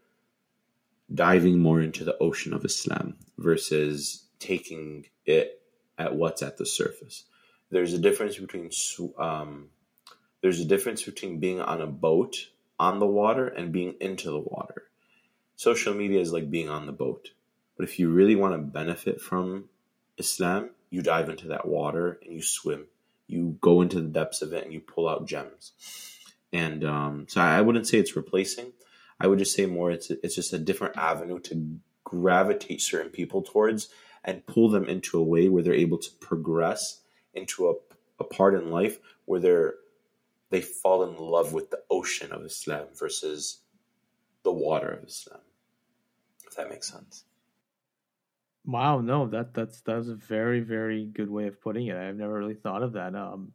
diving 1.13 1.59
more 1.59 1.81
into 1.81 2.03
the 2.03 2.17
ocean 2.17 2.53
of 2.53 2.65
Islam 2.65 3.17
versus 3.38 4.25
taking 4.39 5.05
it 5.25 5.61
at 5.99 6.15
what's 6.15 6.41
at 6.41 6.57
the 6.57 6.65
surface 6.65 7.25
there's 7.71 7.93
a 7.93 7.97
difference 7.97 8.38
between 8.38 8.69
um, 9.17 9.69
there's 10.41 10.59
a 10.59 10.65
difference 10.65 11.03
between 11.03 11.39
being 11.39 11.61
on 11.61 11.81
a 11.81 11.88
boat 11.88 12.47
on 12.79 12.99
the 12.99 13.05
water 13.05 13.47
and 13.47 13.71
being 13.71 13.95
into 13.99 14.31
the 14.31 14.39
water. 14.39 14.84
Social 15.56 15.93
media 15.93 16.20
is 16.20 16.34
like 16.34 16.51
being 16.51 16.70
on 16.70 16.86
the 16.86 16.91
boat. 16.91 17.30
But 17.78 17.84
if 17.84 17.99
you 17.99 18.10
really 18.10 18.36
want 18.36 18.53
to 18.53 18.60
benefit 18.60 19.22
from 19.22 19.70
Islam, 20.18 20.72
you 20.89 21.01
dive 21.01 21.30
into 21.30 21.47
that 21.49 21.68
water 21.68 22.20
and 22.24 22.34
you 22.34 22.41
swim. 22.41 22.88
You 23.28 23.58
go 23.62 23.82
into 23.82 24.01
the 24.01 24.08
depths 24.08 24.41
of 24.41 24.53
it 24.53 24.64
and 24.64 24.74
you 24.74 24.80
pull 24.80 25.10
out 25.10 25.28
gems. 25.28 25.74
And 26.53 26.86
um, 26.86 27.26
so 27.28 27.41
I 27.41 27.62
wouldn't 27.62 27.88
say 27.88 27.97
it's 27.97 28.16
replacing. 28.16 28.72
I 29.20 29.28
would 29.28 29.39
just 29.39 29.56
say 29.56 29.66
more 29.66 29.91
it's 29.91 30.10
it's 30.10 30.36
just 30.36 30.53
a 30.53 30.60
different 30.60 30.97
avenue 30.97 31.39
to 31.41 31.80
gravitate 32.03 32.82
certain 32.82 33.12
people 33.12 33.41
towards 33.41 33.89
and 34.24 34.45
pull 34.45 34.70
them 34.70 34.86
into 34.86 35.18
a 35.18 35.24
way 35.24 35.49
where 35.49 35.64
they're 35.64 35.74
able 35.74 35.97
to 35.97 36.12
progress 36.20 37.01
into 37.34 37.70
a, 37.70 37.74
a 38.20 38.24
part 38.24 38.56
in 38.56 38.72
life 38.72 38.99
where 39.26 39.39
they're 39.39 39.76
they 40.49 40.62
fall 40.62 41.03
in 41.03 41.18
love 41.18 41.53
with 41.53 41.72
the 41.72 41.82
ocean 41.89 42.32
of 42.32 42.45
Islam 42.45 42.88
versus 42.93 43.60
the 44.46 44.52
water 44.54 44.88
of 44.88 45.04
Islam. 45.04 45.41
If 46.48 46.56
that 46.56 46.70
makes 46.70 46.89
sense. 46.89 47.26
Wow, 48.66 49.02
no, 49.02 49.28
that 49.28 49.54
that's 49.54 49.82
that's 49.82 50.08
a 50.08 50.16
very 50.16 50.62
very 50.62 51.06
good 51.06 51.30
way 51.30 51.48
of 51.48 51.62
putting 51.62 51.88
it. 51.88 51.98
I've 51.98 52.16
never 52.16 52.34
really 52.34 52.56
thought 52.56 52.82
of 52.82 52.93
that. 52.93 53.14
Um, 53.14 53.52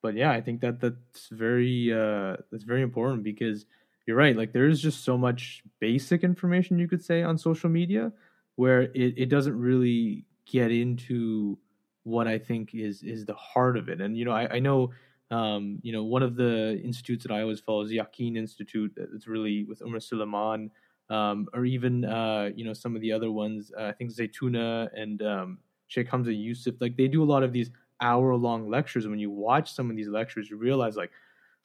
but 0.00 0.14
yeah, 0.14 0.30
I 0.30 0.40
think 0.40 0.60
that 0.60 0.80
that's 0.80 1.28
very 1.30 1.92
uh, 1.92 2.36
that's 2.52 2.64
very 2.64 2.82
important 2.82 3.24
because 3.24 3.66
you're 4.06 4.16
right. 4.16 4.36
Like 4.36 4.52
there 4.52 4.68
is 4.68 4.80
just 4.80 5.04
so 5.04 5.18
much 5.18 5.64
basic 5.80 6.22
information 6.22 6.78
you 6.78 6.88
could 6.88 7.04
say 7.04 7.22
on 7.22 7.36
social 7.36 7.68
media 7.68 8.12
where 8.54 8.82
it, 8.82 9.14
it 9.16 9.28
doesn't 9.28 9.58
really 9.58 10.24
get 10.46 10.70
into 10.70 11.58
what 12.04 12.28
I 12.28 12.38
think 12.38 12.74
is 12.74 13.02
is 13.02 13.26
the 13.26 13.34
heart 13.34 13.76
of 13.76 13.88
it. 13.88 14.00
And 14.00 14.16
you 14.16 14.24
know, 14.24 14.32
I, 14.32 14.54
I 14.54 14.58
know 14.60 14.92
um, 15.30 15.78
you 15.82 15.92
know 15.92 16.04
one 16.04 16.22
of 16.22 16.36
the 16.36 16.80
institutes 16.82 17.24
that 17.24 17.32
I 17.32 17.42
always 17.42 17.60
follow 17.60 17.82
is 17.82 17.90
Yaqeen 17.90 18.36
Institute. 18.36 18.92
It's 18.96 19.26
really 19.26 19.64
with 19.64 19.82
Umar 19.82 20.00
Suleiman, 20.00 20.70
um, 21.10 21.48
or 21.52 21.64
even 21.64 22.04
uh, 22.04 22.50
you 22.54 22.64
know 22.64 22.72
some 22.72 22.94
of 22.94 23.02
the 23.02 23.12
other 23.12 23.30
ones. 23.30 23.72
Uh, 23.78 23.84
I 23.84 23.92
think 23.92 24.12
Zaytuna 24.12 24.88
and 24.94 25.22
um, 25.22 25.58
Sheikh 25.88 26.08
Hamza 26.08 26.32
Yusuf. 26.32 26.76
Like 26.80 26.96
they 26.96 27.08
do 27.08 27.22
a 27.22 27.24
lot 27.24 27.42
of 27.42 27.52
these 27.52 27.70
hour 28.00 28.34
long 28.34 28.68
lectures. 28.68 29.04
And 29.04 29.12
when 29.12 29.20
you 29.20 29.30
watch 29.30 29.72
some 29.72 29.90
of 29.90 29.96
these 29.96 30.08
lectures, 30.08 30.50
you 30.50 30.56
realize 30.56 30.96
like, 30.96 31.10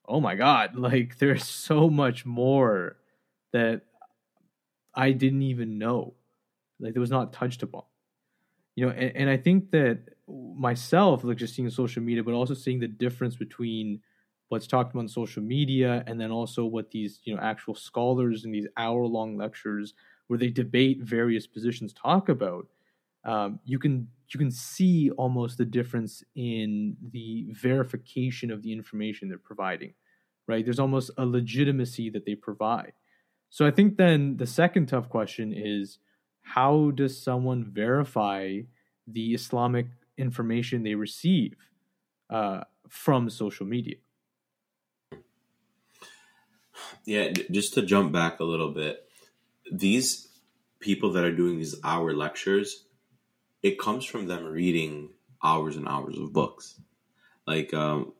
oh 0.07 0.19
my 0.19 0.35
god, 0.35 0.75
like 0.75 1.17
there's 1.17 1.45
so 1.45 1.89
much 1.89 2.25
more 2.25 2.97
that 3.53 3.81
I 4.95 5.11
didn't 5.11 5.43
even 5.43 5.77
know. 5.77 6.15
Like 6.79 6.95
it 6.95 6.99
was 6.99 7.11
not 7.11 7.33
touched 7.33 7.63
upon 7.63 7.83
you 8.81 8.87
know 8.87 8.93
and, 8.93 9.15
and 9.15 9.29
i 9.29 9.37
think 9.37 9.69
that 9.69 9.99
myself 10.27 11.23
like 11.23 11.37
just 11.37 11.53
seeing 11.55 11.69
social 11.69 12.01
media 12.01 12.23
but 12.23 12.33
also 12.33 12.55
seeing 12.55 12.79
the 12.79 12.87
difference 12.87 13.35
between 13.35 14.01
what's 14.49 14.65
talked 14.65 14.91
about 14.91 15.01
on 15.01 15.07
social 15.07 15.43
media 15.43 16.03
and 16.07 16.19
then 16.19 16.31
also 16.31 16.65
what 16.65 16.89
these 16.89 17.19
you 17.23 17.35
know 17.35 17.41
actual 17.41 17.75
scholars 17.75 18.43
in 18.43 18.51
these 18.51 18.67
hour 18.77 19.05
long 19.05 19.37
lectures 19.37 19.93
where 20.27 20.39
they 20.39 20.49
debate 20.49 20.99
various 21.01 21.45
positions 21.45 21.93
talk 21.93 22.27
about 22.29 22.67
um, 23.23 23.59
you 23.65 23.77
can 23.77 24.07
you 24.33 24.39
can 24.39 24.49
see 24.49 25.11
almost 25.11 25.59
the 25.59 25.65
difference 25.65 26.23
in 26.35 26.97
the 27.11 27.47
verification 27.51 28.49
of 28.49 28.63
the 28.63 28.73
information 28.73 29.29
they're 29.29 29.37
providing 29.37 29.93
right? 30.47 30.65
There's 30.65 30.79
almost 30.79 31.11
a 31.17 31.25
legitimacy 31.25 32.09
that 32.09 32.25
they 32.25 32.35
provide. 32.35 32.93
So 33.51 33.65
i 33.67 33.71
think 33.71 33.97
then 33.97 34.37
the 34.37 34.47
second 34.47 34.87
tough 34.87 35.07
question 35.09 35.53
is 35.53 35.99
how 36.41 36.91
does 36.91 37.21
someone 37.21 37.63
verify 37.63 38.59
the 39.07 39.33
Islamic 39.33 39.87
information 40.17 40.83
they 40.83 40.95
receive 40.95 41.55
uh, 42.29 42.61
from 42.89 43.29
social 43.29 43.65
media? 43.65 43.95
Yeah, 47.05 47.31
just 47.49 47.73
to 47.75 47.81
jump 47.81 48.11
back 48.11 48.39
a 48.39 48.43
little 48.43 48.71
bit, 48.71 49.07
these 49.71 50.27
people 50.79 51.13
that 51.13 51.23
are 51.23 51.35
doing 51.35 51.57
these 51.57 51.75
hour 51.83 52.13
lectures, 52.13 52.85
it 53.63 53.79
comes 53.79 54.05
from 54.05 54.27
them 54.27 54.45
reading 54.45 55.09
hours 55.43 55.75
and 55.77 55.87
hours 55.87 56.17
of 56.17 56.33
books. 56.33 56.79
Like 57.47 57.73
um, 57.73 58.13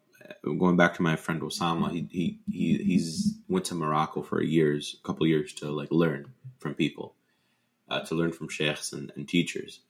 going 0.43 0.77
back 0.77 0.95
to 0.95 1.03
my 1.03 1.15
friend 1.15 1.41
Osama, 1.41 1.91
he 1.91 2.07
he 2.11 2.39
he 2.51 2.83
he's 2.83 3.37
went 3.47 3.65
to 3.65 3.75
Morocco 3.75 4.23
for 4.23 4.41
years, 4.41 4.95
a 4.99 5.07
couple 5.07 5.27
years 5.27 5.53
to 5.55 5.69
like 5.69 5.91
learn 5.91 6.33
from 6.59 6.73
people 6.73 7.15
uh, 7.91 7.99
to 8.05 8.15
learn 8.15 8.31
from 8.31 8.49
sheikhs 8.49 8.93
and, 8.93 9.11
and 9.15 9.27
teachers. 9.27 9.81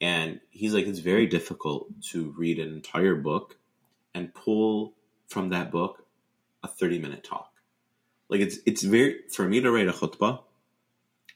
And 0.00 0.40
he's 0.50 0.74
like, 0.74 0.86
it's 0.86 0.98
very 0.98 1.26
difficult 1.26 1.88
to 2.10 2.34
read 2.36 2.58
an 2.58 2.72
entire 2.72 3.14
book 3.14 3.56
and 4.14 4.34
pull 4.34 4.94
from 5.28 5.50
that 5.50 5.70
book 5.70 6.04
a 6.62 6.68
30 6.68 6.98
minute 6.98 7.24
talk. 7.24 7.52
Like 8.28 8.40
it's 8.40 8.58
it's 8.66 8.82
very 8.82 9.20
for 9.30 9.46
me 9.46 9.60
to 9.60 9.70
write 9.70 9.88
a 9.88 9.92
khutbah 9.92 10.40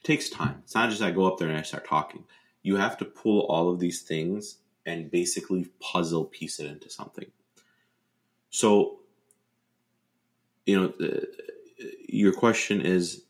takes 0.03 0.29
time. 0.29 0.61
It's 0.63 0.75
not 0.75 0.89
just 0.89 1.01
I 1.01 1.11
go 1.11 1.25
up 1.25 1.37
there 1.37 1.49
and 1.49 1.57
I 1.57 1.61
start 1.61 1.87
talking. 1.87 2.23
You 2.61 2.77
have 2.77 2.97
to 2.97 3.05
pull 3.05 3.41
all 3.47 3.69
of 3.69 3.79
these 3.79 4.01
things 4.01 4.57
and 4.85 5.11
basically 5.11 5.69
puzzle 5.79 6.25
piece 6.25 6.59
it 6.59 6.65
into 6.65 6.89
something. 6.89 7.31
So, 8.49 8.99
you 10.65 10.79
know, 10.79 10.93
uh, 11.05 11.25
your 12.07 12.33
question 12.33 12.81
is 12.81 13.23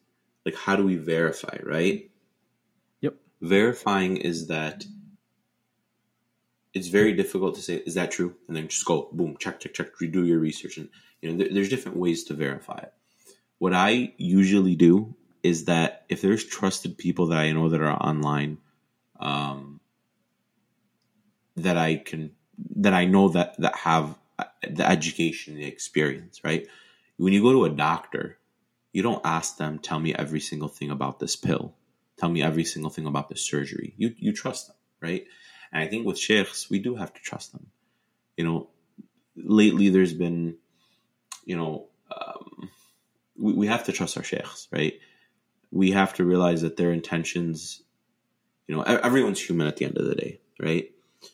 like, 0.46 0.56
how 0.56 0.76
do 0.76 0.86
we 0.86 0.96
verify, 0.96 1.58
right? 1.64 2.09
Verifying 3.42 4.18
is 4.18 4.48
that 4.48 4.86
it's 6.74 6.88
very 6.88 7.14
difficult 7.14 7.56
to 7.56 7.62
say, 7.62 7.76
is 7.76 7.96
that 7.96 8.12
true? 8.12 8.36
And 8.48 8.56
then 8.56 8.68
just 8.68 8.86
go, 8.86 9.10
boom, 9.12 9.38
check, 9.40 9.60
check, 9.60 9.74
check, 9.74 9.88
redo 10.02 10.26
your 10.26 10.40
research. 10.40 10.78
And, 10.78 10.90
you 11.22 11.32
know, 11.32 11.38
there, 11.38 11.54
there's 11.54 11.70
different 11.70 11.98
ways 11.98 12.26
to 12.26 12.34
verify 12.34 12.78
it. 12.78 12.94
What 13.58 13.74
I 13.74 14.14
usually 14.18 14.76
do 14.76 15.16
is 15.42 15.66
that 15.66 16.06
if 16.10 16.22
there's 16.22 16.44
trusted 16.44 16.98
people 16.98 17.28
that 17.28 17.40
I 17.40 17.52
know 17.52 17.70
that 17.70 17.82
are 17.82 17.92
online, 17.92 18.58
um, 19.20 19.80
that 21.56 21.78
I 21.78 21.96
can, 21.96 22.32
that 22.76 22.94
I 22.94 23.06
know 23.06 23.30
that, 23.30 23.58
that 23.60 23.76
have 23.76 24.16
the 24.70 24.88
education, 24.88 25.56
the 25.56 25.66
experience, 25.66 26.44
right? 26.44 26.68
When 27.18 27.34
you 27.34 27.42
go 27.42 27.52
to 27.52 27.66
a 27.66 27.70
doctor, 27.70 28.38
you 28.94 29.02
don't 29.02 29.26
ask 29.26 29.58
them, 29.58 29.80
tell 29.80 30.00
me 30.00 30.14
every 30.14 30.40
single 30.40 30.70
thing 30.70 30.92
about 30.92 31.20
this 31.20 31.36
pill. 31.36 31.74
Tell 32.20 32.30
me 32.30 32.42
every 32.42 32.66
single 32.66 32.92
thing 32.92 33.06
about 33.06 33.30
the 33.30 33.38
surgery. 33.38 33.94
You, 33.98 34.14
you 34.18 34.34
trust 34.34 34.68
them, 34.68 34.76
right? 35.02 35.26
And 35.72 35.84
I 35.84 35.88
think 35.88 36.06
with 36.06 36.20
sheikhs, 36.20 36.70
we 36.70 36.80
do 36.80 36.96
have 36.96 37.14
to 37.14 37.22
trust 37.22 37.54
them. 37.54 37.68
You 38.36 38.46
know, 38.46 38.70
lately 39.36 39.90
there's 39.90 40.14
been, 40.14 40.58
you 41.46 41.56
know, 41.56 41.88
um, 42.16 42.70
we, 43.38 43.54
we 43.54 43.68
have 43.68 43.86
to 43.86 43.92
trust 43.92 44.18
our 44.18 44.24
sheikhs, 44.24 44.68
right? 44.72 45.00
We 45.72 45.92
have 45.92 46.14
to 46.16 46.26
realize 46.26 46.62
that 46.64 46.78
their 46.78 46.92
intentions, 46.92 47.82
you 48.68 48.76
know, 48.76 48.82
everyone's 48.82 49.42
human 49.42 49.68
at 49.68 49.78
the 49.78 49.86
end 49.86 49.98
of 49.98 50.06
the 50.06 50.16
day, 50.16 50.42
right? 50.60 50.86
Mm-hmm. 50.86 51.30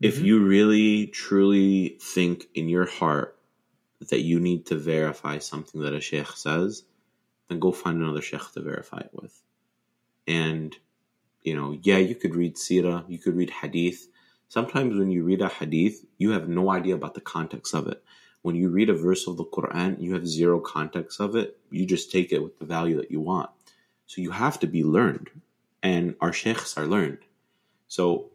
If 0.00 0.20
you 0.20 0.44
really 0.44 1.06
truly 1.08 1.98
think 2.00 2.46
in 2.54 2.68
your 2.68 2.86
heart 2.86 3.36
that 4.10 4.20
you 4.20 4.38
need 4.38 4.66
to 4.66 4.76
verify 4.76 5.38
something 5.38 5.80
that 5.80 5.94
a 5.94 6.00
sheikh 6.00 6.28
says, 6.28 6.84
then 7.48 7.58
go 7.58 7.72
find 7.72 8.02
another 8.02 8.22
sheikh 8.22 8.52
to 8.52 8.60
verify 8.60 8.98
it 8.98 9.10
with. 9.12 9.40
And 10.26 10.76
you 11.42 11.54
know, 11.54 11.78
yeah, 11.82 11.98
you 11.98 12.14
could 12.14 12.34
read 12.34 12.56
Sirah, 12.56 13.04
you 13.08 13.18
could 13.18 13.36
read 13.36 13.50
Hadith. 13.50 14.08
Sometimes 14.48 14.96
when 14.96 15.10
you 15.10 15.22
read 15.24 15.42
a 15.42 15.48
Hadith, 15.48 16.04
you 16.18 16.30
have 16.30 16.48
no 16.48 16.70
idea 16.70 16.94
about 16.94 17.14
the 17.14 17.20
context 17.20 17.74
of 17.74 17.86
it. 17.86 18.02
When 18.42 18.54
you 18.54 18.68
read 18.68 18.90
a 18.90 18.94
verse 18.94 19.26
of 19.26 19.36
the 19.36 19.44
Quran, 19.44 20.00
you 20.00 20.14
have 20.14 20.26
zero 20.26 20.60
context 20.60 21.20
of 21.20 21.34
it. 21.36 21.58
You 21.70 21.86
just 21.86 22.10
take 22.10 22.32
it 22.32 22.42
with 22.42 22.58
the 22.58 22.66
value 22.66 22.96
that 22.96 23.10
you 23.10 23.20
want. 23.20 23.50
So 24.06 24.20
you 24.20 24.30
have 24.30 24.58
to 24.60 24.66
be 24.66 24.82
learned. 24.82 25.30
And 25.82 26.14
our 26.20 26.32
sheikhs 26.32 26.76
are 26.76 26.86
learned. 26.86 27.18
So 27.88 28.30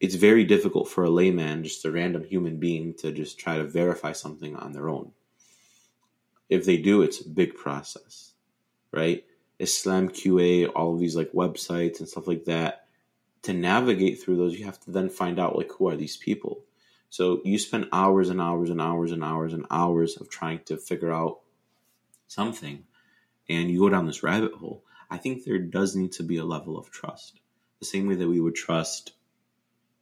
it's 0.00 0.14
very 0.14 0.44
difficult 0.44 0.88
for 0.88 1.04
a 1.04 1.10
layman, 1.10 1.64
just 1.64 1.84
a 1.84 1.90
random 1.90 2.24
human 2.24 2.58
being, 2.58 2.94
to 2.94 3.12
just 3.12 3.38
try 3.38 3.56
to 3.56 3.64
verify 3.64 4.12
something 4.12 4.56
on 4.56 4.72
their 4.72 4.88
own. 4.88 5.12
If 6.48 6.64
they 6.64 6.76
do, 6.76 7.02
it's 7.02 7.20
a 7.20 7.28
big 7.28 7.54
process, 7.54 8.32
right? 8.92 9.24
Islam 9.62 10.08
QA, 10.08 10.70
all 10.74 10.92
of 10.92 11.00
these 11.00 11.16
like 11.16 11.32
websites 11.32 12.00
and 12.00 12.08
stuff 12.08 12.26
like 12.26 12.44
that. 12.46 12.86
To 13.42 13.52
navigate 13.52 14.20
through 14.20 14.36
those, 14.36 14.58
you 14.58 14.64
have 14.64 14.80
to 14.80 14.90
then 14.90 15.08
find 15.08 15.38
out 15.40 15.56
like 15.56 15.70
who 15.72 15.88
are 15.88 15.96
these 15.96 16.16
people. 16.16 16.64
So 17.10 17.40
you 17.44 17.58
spend 17.58 17.88
hours 17.92 18.28
and 18.28 18.40
hours 18.40 18.70
and 18.70 18.80
hours 18.80 19.12
and 19.12 19.22
hours 19.22 19.52
and 19.52 19.66
hours 19.70 20.16
of 20.16 20.28
trying 20.28 20.60
to 20.66 20.76
figure 20.76 21.12
out 21.12 21.40
something, 22.26 22.84
and 23.48 23.70
you 23.70 23.78
go 23.80 23.88
down 23.88 24.06
this 24.06 24.22
rabbit 24.22 24.54
hole. 24.54 24.82
I 25.10 25.18
think 25.18 25.44
there 25.44 25.58
does 25.58 25.94
need 25.94 26.12
to 26.12 26.22
be 26.22 26.38
a 26.38 26.44
level 26.44 26.78
of 26.78 26.90
trust, 26.90 27.40
the 27.80 27.84
same 27.84 28.06
way 28.06 28.14
that 28.14 28.28
we 28.28 28.40
would 28.40 28.54
trust, 28.54 29.12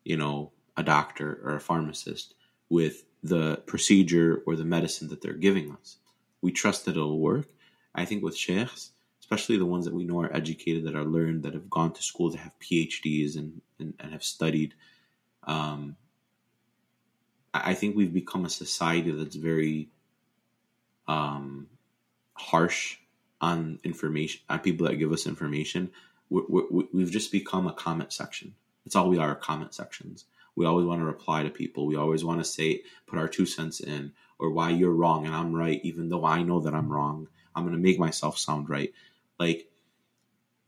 you 0.05 0.17
know, 0.17 0.53
a 0.77 0.83
doctor 0.83 1.41
or 1.45 1.57
a 1.57 1.61
pharmacist 1.61 2.35
with 2.69 3.05
the 3.23 3.57
procedure 3.67 4.43
or 4.47 4.55
the 4.55 4.65
medicine 4.65 5.09
that 5.09 5.21
they're 5.21 5.33
giving 5.33 5.73
us. 5.73 5.97
We 6.41 6.53
trust 6.53 6.85
that 6.85 6.93
it'll 6.93 7.19
work. 7.19 7.49
I 7.95 8.05
think 8.05 8.23
with 8.23 8.37
sheikhs, 8.37 8.93
especially 9.31 9.59
the 9.59 9.67
ones 9.67 9.85
that 9.85 9.95
we 9.95 10.05
know 10.05 10.21
are 10.21 10.37
educated, 10.37 10.85
that 10.85 10.97
are 10.97 11.05
learned, 11.05 11.45
that 11.45 11.55
have 11.55 11.71
gone 11.71 11.93
to 11.93 12.03
school, 12.03 12.31
that 12.31 12.39
have 12.39 12.59
PhDs 12.59 13.37
and, 13.37 13.61
and, 13.79 13.95
and 14.01 14.13
have 14.13 14.25
studied. 14.25 14.75
Um, 15.45 15.97
I 17.55 17.75
think 17.75 17.95
we've 17.95 18.13
become 18.13 18.45
a 18.45 18.51
society 18.51 19.13
that's 19.13 19.37
very 19.37 19.89
um, 21.07 21.69
harsh 22.35 22.97
on 23.41 23.79
information, 23.85 24.41
on 24.49 24.59
people 24.59 24.89
that 24.89 24.97
give 24.97 25.13
us 25.13 25.27
information. 25.27 25.93
we 26.29 26.43
we've 26.93 27.11
just 27.11 27.31
become 27.31 27.69
a 27.69 27.73
comment 27.73 28.13
section. 28.13 28.55
That's 28.85 28.97
all 28.97 29.09
we 29.09 29.19
are, 29.19 29.35
comment 29.37 29.75
sections. 29.75 30.25
We 30.57 30.67
always 30.67 30.87
want 30.87 31.01
to 31.03 31.05
reply 31.05 31.45
to 31.45 31.51
people. 31.51 31.87
We 31.87 31.97
always 31.97 32.25
want 32.25 32.41
to 32.41 32.45
say, 32.45 32.83
put 33.07 33.19
our 33.19 33.29
two 33.29 33.47
cents 33.47 33.79
in, 33.79 34.13
or 34.41 34.51
why 34.51 34.71
you're 34.71 34.91
wrong 34.91 35.27
and 35.27 35.35
I'm 35.35 35.55
right, 35.55 35.81
even 35.85 36.09
though 36.09 36.25
I 36.25 36.43
know 36.43 36.59
that 36.61 36.75
I'm 36.75 36.91
wrong. 36.91 37.29
I'm 37.55 37.65
going 37.65 37.77
to 37.77 37.83
make 37.83 37.99
myself 37.99 38.39
sound 38.39 38.69
right. 38.69 38.93
Like 39.41 39.71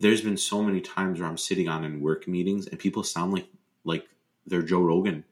there's 0.00 0.22
been 0.22 0.38
so 0.38 0.62
many 0.62 0.80
times 0.80 1.20
where 1.20 1.28
I'm 1.28 1.38
sitting 1.38 1.68
on 1.68 1.84
in 1.84 2.00
work 2.00 2.26
meetings 2.26 2.66
and 2.66 2.78
people 2.80 3.04
sound 3.04 3.32
like 3.34 3.46
like 3.84 4.08
they're 4.46 4.62
Joe 4.62 4.80
Rogan, 4.80 5.24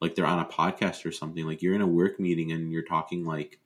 like 0.00 0.16
they're 0.16 0.26
on 0.26 0.40
a 0.40 0.44
podcast 0.44 1.06
or 1.06 1.12
something. 1.12 1.46
Like 1.46 1.62
you're 1.62 1.76
in 1.76 1.80
a 1.80 1.86
work 1.86 2.18
meeting 2.18 2.50
and 2.52 2.72
you're 2.72 2.82
talking 2.82 3.24
like 3.24 3.60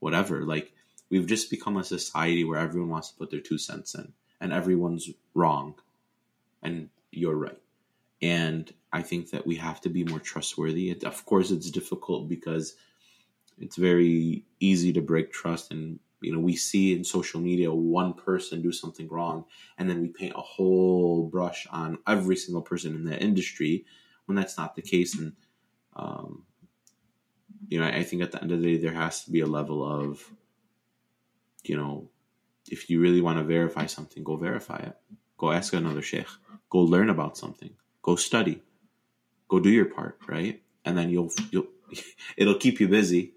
whatever. 0.00 0.44
Like 0.44 0.72
we've 1.10 1.26
just 1.26 1.50
become 1.50 1.78
a 1.78 1.84
society 1.84 2.44
where 2.44 2.60
everyone 2.60 2.90
wants 2.90 3.10
to 3.10 3.16
put 3.16 3.30
their 3.30 3.40
two 3.40 3.58
cents 3.58 3.94
in 3.94 4.12
and 4.40 4.52
everyone's 4.52 5.08
wrong 5.34 5.74
and 6.62 6.90
you're 7.10 7.36
right. 7.36 7.58
And 8.20 8.72
I 8.92 9.02
think 9.02 9.30
that 9.30 9.46
we 9.46 9.56
have 9.56 9.80
to 9.82 9.88
be 9.88 10.04
more 10.04 10.20
trustworthy. 10.20 10.90
It, 10.90 11.04
of 11.04 11.24
course, 11.24 11.50
it's 11.50 11.70
difficult 11.70 12.28
because 12.28 12.76
it's 13.58 13.76
very 13.76 14.44
easy 14.60 14.92
to 14.92 15.00
break 15.00 15.32
trust 15.32 15.70
and 15.70 15.98
you 16.24 16.32
know 16.32 16.40
we 16.40 16.56
see 16.56 16.94
in 16.94 17.04
social 17.04 17.40
media 17.40 17.72
one 17.72 18.14
person 18.14 18.62
do 18.62 18.72
something 18.72 19.08
wrong 19.08 19.44
and 19.78 19.88
then 19.88 20.00
we 20.00 20.08
paint 20.08 20.32
a 20.36 20.40
whole 20.40 21.28
brush 21.28 21.66
on 21.70 21.98
every 22.06 22.36
single 22.36 22.62
person 22.62 22.94
in 22.94 23.04
the 23.04 23.18
industry 23.20 23.84
when 24.26 24.36
that's 24.36 24.56
not 24.56 24.74
the 24.74 24.82
case. 24.82 25.18
And 25.18 25.32
um, 25.96 26.44
you 27.68 27.78
know 27.78 27.86
I, 27.86 27.98
I 27.98 28.02
think 28.02 28.22
at 28.22 28.32
the 28.32 28.42
end 28.42 28.52
of 28.52 28.60
the 28.60 28.76
day 28.76 28.82
there 28.82 28.94
has 28.94 29.24
to 29.24 29.30
be 29.30 29.40
a 29.40 29.46
level 29.46 29.84
of 29.84 30.24
you 31.62 31.76
know 31.76 32.08
if 32.70 32.88
you 32.88 33.00
really 33.00 33.20
want 33.20 33.38
to 33.38 33.44
verify 33.44 33.86
something 33.86 34.24
go 34.24 34.36
verify 34.36 34.78
it. 34.78 34.96
Go 35.36 35.50
ask 35.50 35.72
another 35.72 36.00
sheikh. 36.00 36.28
Go 36.70 36.78
learn 36.78 37.10
about 37.10 37.36
something. 37.36 37.70
Go 38.02 38.16
study. 38.16 38.62
Go 39.48 39.60
do 39.60 39.68
your 39.68 39.86
part 39.86 40.18
right? 40.26 40.62
And 40.84 40.96
then 40.96 41.10
you'll 41.10 41.32
you'll 41.50 41.68
it'll 42.36 42.58
keep 42.58 42.80
you 42.80 42.88
busy. 42.88 43.34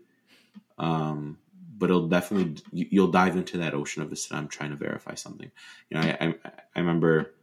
Um 0.77 1.39
but 1.77 1.89
it'll 1.89 2.07
definitely 2.07 2.61
you'll 2.71 3.11
dive 3.11 3.35
into 3.35 3.57
that 3.59 3.73
ocean 3.73 4.01
of 4.01 4.11
Islam 4.11 4.47
trying 4.47 4.71
to 4.71 4.75
verify 4.75 5.15
something. 5.15 5.51
You 5.89 5.97
know, 5.97 6.03
I 6.03 6.17
I, 6.19 6.35
I 6.75 6.79
remember 6.79 7.33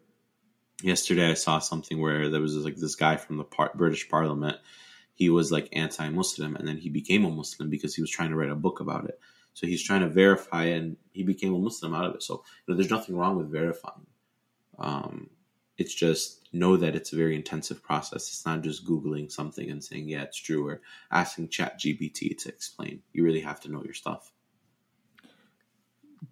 yesterday 0.83 1.31
I 1.31 1.35
saw 1.35 1.59
something 1.59 2.01
where 2.01 2.29
there 2.29 2.41
was 2.41 2.57
like 2.57 2.77
this 2.77 2.97
guy 2.97 3.17
from 3.17 3.37
the 3.37 3.45
par- 3.45 3.73
British 3.75 4.09
Parliament. 4.09 4.59
He 5.15 5.31
was 5.31 5.53
like 5.53 5.69
anti-Muslim, 5.73 6.57
and 6.57 6.67
then 6.67 6.77
he 6.77 6.89
became 6.89 7.25
a 7.25 7.31
Muslim 7.31 7.71
because 7.71 7.95
he 7.95 8.03
was 8.03 8.11
trying 8.11 8.31
to 8.31 8.37
write 8.37 8.51
a 8.51 8.57
book 8.57 8.81
about 8.81 9.05
it. 9.05 9.21
So 9.53 9.67
he's 9.69 9.83
trying 9.83 10.01
to 10.01 10.09
verify, 10.09 10.65
and 10.65 10.97
he 11.13 11.23
became 11.23 11.55
a 11.55 11.59
Muslim 11.59 11.95
out 11.95 12.07
of 12.07 12.15
it. 12.17 12.23
So 12.23 12.43
you 12.67 12.75
know, 12.75 12.77
there's 12.77 12.91
nothing 12.91 13.17
wrong 13.17 13.37
with 13.37 13.53
verifying. 13.53 14.07
Um, 14.79 15.31
it's 15.79 15.95
just 15.95 16.44
know 16.55 16.77
that 16.77 16.95
it's 16.95 17.13
a 17.13 17.17
very 17.17 17.35
intensive 17.35 17.83
process. 17.83 18.29
It's 18.29 18.47
not 18.47 18.63
just 18.63 18.87
Googling 18.87 19.31
something 19.31 19.71
and 19.71 19.83
saying, 19.83 20.09
yeah, 20.09 20.23
it's 20.23 20.39
true, 20.39 20.67
or 20.67 20.81
asking 21.11 21.49
Chat 21.49 21.81
GPT 21.81 22.37
to 22.39 22.49
explain. 22.49 23.03
You 23.13 23.25
really 23.25 23.41
have 23.41 23.61
to 23.61 23.71
know 23.71 23.83
your 23.83 23.95
stuff. 23.95 24.33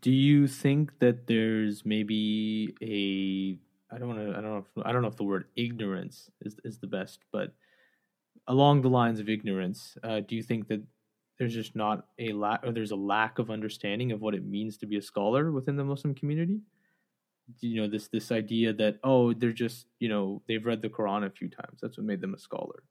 Do 0.00 0.10
you 0.10 0.46
think 0.46 0.98
that 1.00 1.26
there's 1.26 1.84
maybe 1.84 2.74
a 2.80 3.94
I 3.94 3.98
don't 3.98 4.08
want 4.08 4.20
to 4.20 4.30
I 4.30 4.40
don't 4.40 4.50
know 4.50 4.58
if, 4.58 4.86
I 4.86 4.92
don't 4.92 5.02
know 5.02 5.08
if 5.08 5.16
the 5.16 5.24
word 5.24 5.46
ignorance 5.54 6.30
is 6.40 6.56
is 6.64 6.78
the 6.78 6.86
best, 6.86 7.20
but 7.30 7.52
along 8.46 8.82
the 8.82 8.88
lines 8.88 9.20
of 9.20 9.28
ignorance, 9.28 9.96
uh, 10.02 10.20
do 10.20 10.34
you 10.34 10.42
think 10.42 10.68
that 10.68 10.82
there's 11.38 11.54
just 11.54 11.76
not 11.76 12.06
a 12.18 12.32
lack 12.32 12.64
or 12.64 12.72
there's 12.72 12.90
a 12.90 12.96
lack 12.96 13.38
of 13.38 13.50
understanding 13.50 14.12
of 14.12 14.20
what 14.20 14.34
it 14.34 14.44
means 14.44 14.76
to 14.78 14.86
be 14.86 14.96
a 14.96 15.02
scholar 15.02 15.50
within 15.50 15.76
the 15.76 15.84
Muslim 15.84 16.14
community? 16.14 16.60
You 17.60 17.80
know 17.80 17.88
this 17.88 18.08
this 18.08 18.32
idea 18.32 18.72
that 18.72 18.98
oh 19.04 19.32
they're 19.32 19.52
just 19.52 19.86
you 19.98 20.08
know 20.08 20.42
they've 20.46 20.64
read 20.64 20.82
the 20.82 20.88
Quran 20.88 21.26
a 21.26 21.30
few 21.30 21.48
times. 21.48 21.80
That's 21.80 21.96
what 21.96 22.06
made 22.06 22.20
them 22.20 22.34
a 22.34 22.38
scholar. 22.38 22.82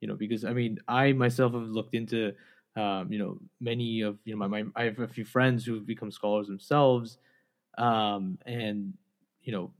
You 0.00 0.08
know 0.08 0.14
because 0.14 0.44
I 0.44 0.52
mean 0.52 0.78
I 0.86 1.12
myself 1.12 1.52
have 1.52 1.62
looked 1.62 1.94
into 1.94 2.32
um, 2.76 3.10
you 3.10 3.18
know 3.18 3.38
many 3.60 4.02
of 4.02 4.18
you 4.24 4.34
know 4.34 4.38
my, 4.38 4.62
my 4.62 4.64
I 4.76 4.84
have 4.84 4.98
a 4.98 5.08
few 5.08 5.24
friends 5.24 5.64
who've 5.64 5.86
become 5.86 6.10
scholars 6.10 6.46
themselves 6.46 7.18
um, 7.78 8.38
and 8.46 8.94
you 9.42 9.52
know 9.52 9.70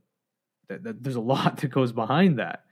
that, 0.69 0.83
that 0.83 1.03
there's 1.03 1.15
a 1.15 1.21
lot 1.33 1.57
that 1.57 1.69
goes 1.69 1.91
behind 1.91 2.39
that. 2.39 2.63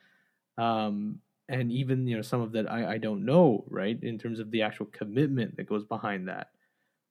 Um, 0.57 1.19
and 1.47 1.71
even 1.71 2.07
you 2.07 2.15
know 2.15 2.23
some 2.23 2.41
of 2.41 2.53
that 2.53 2.71
I, 2.71 2.93
I 2.93 2.97
don't 2.97 3.23
know 3.23 3.65
right 3.69 3.97
in 4.01 4.17
terms 4.17 4.39
of 4.39 4.49
the 4.49 4.63
actual 4.63 4.87
commitment 4.87 5.57
that 5.57 5.69
goes 5.69 5.83
behind 5.83 6.27
that. 6.27 6.49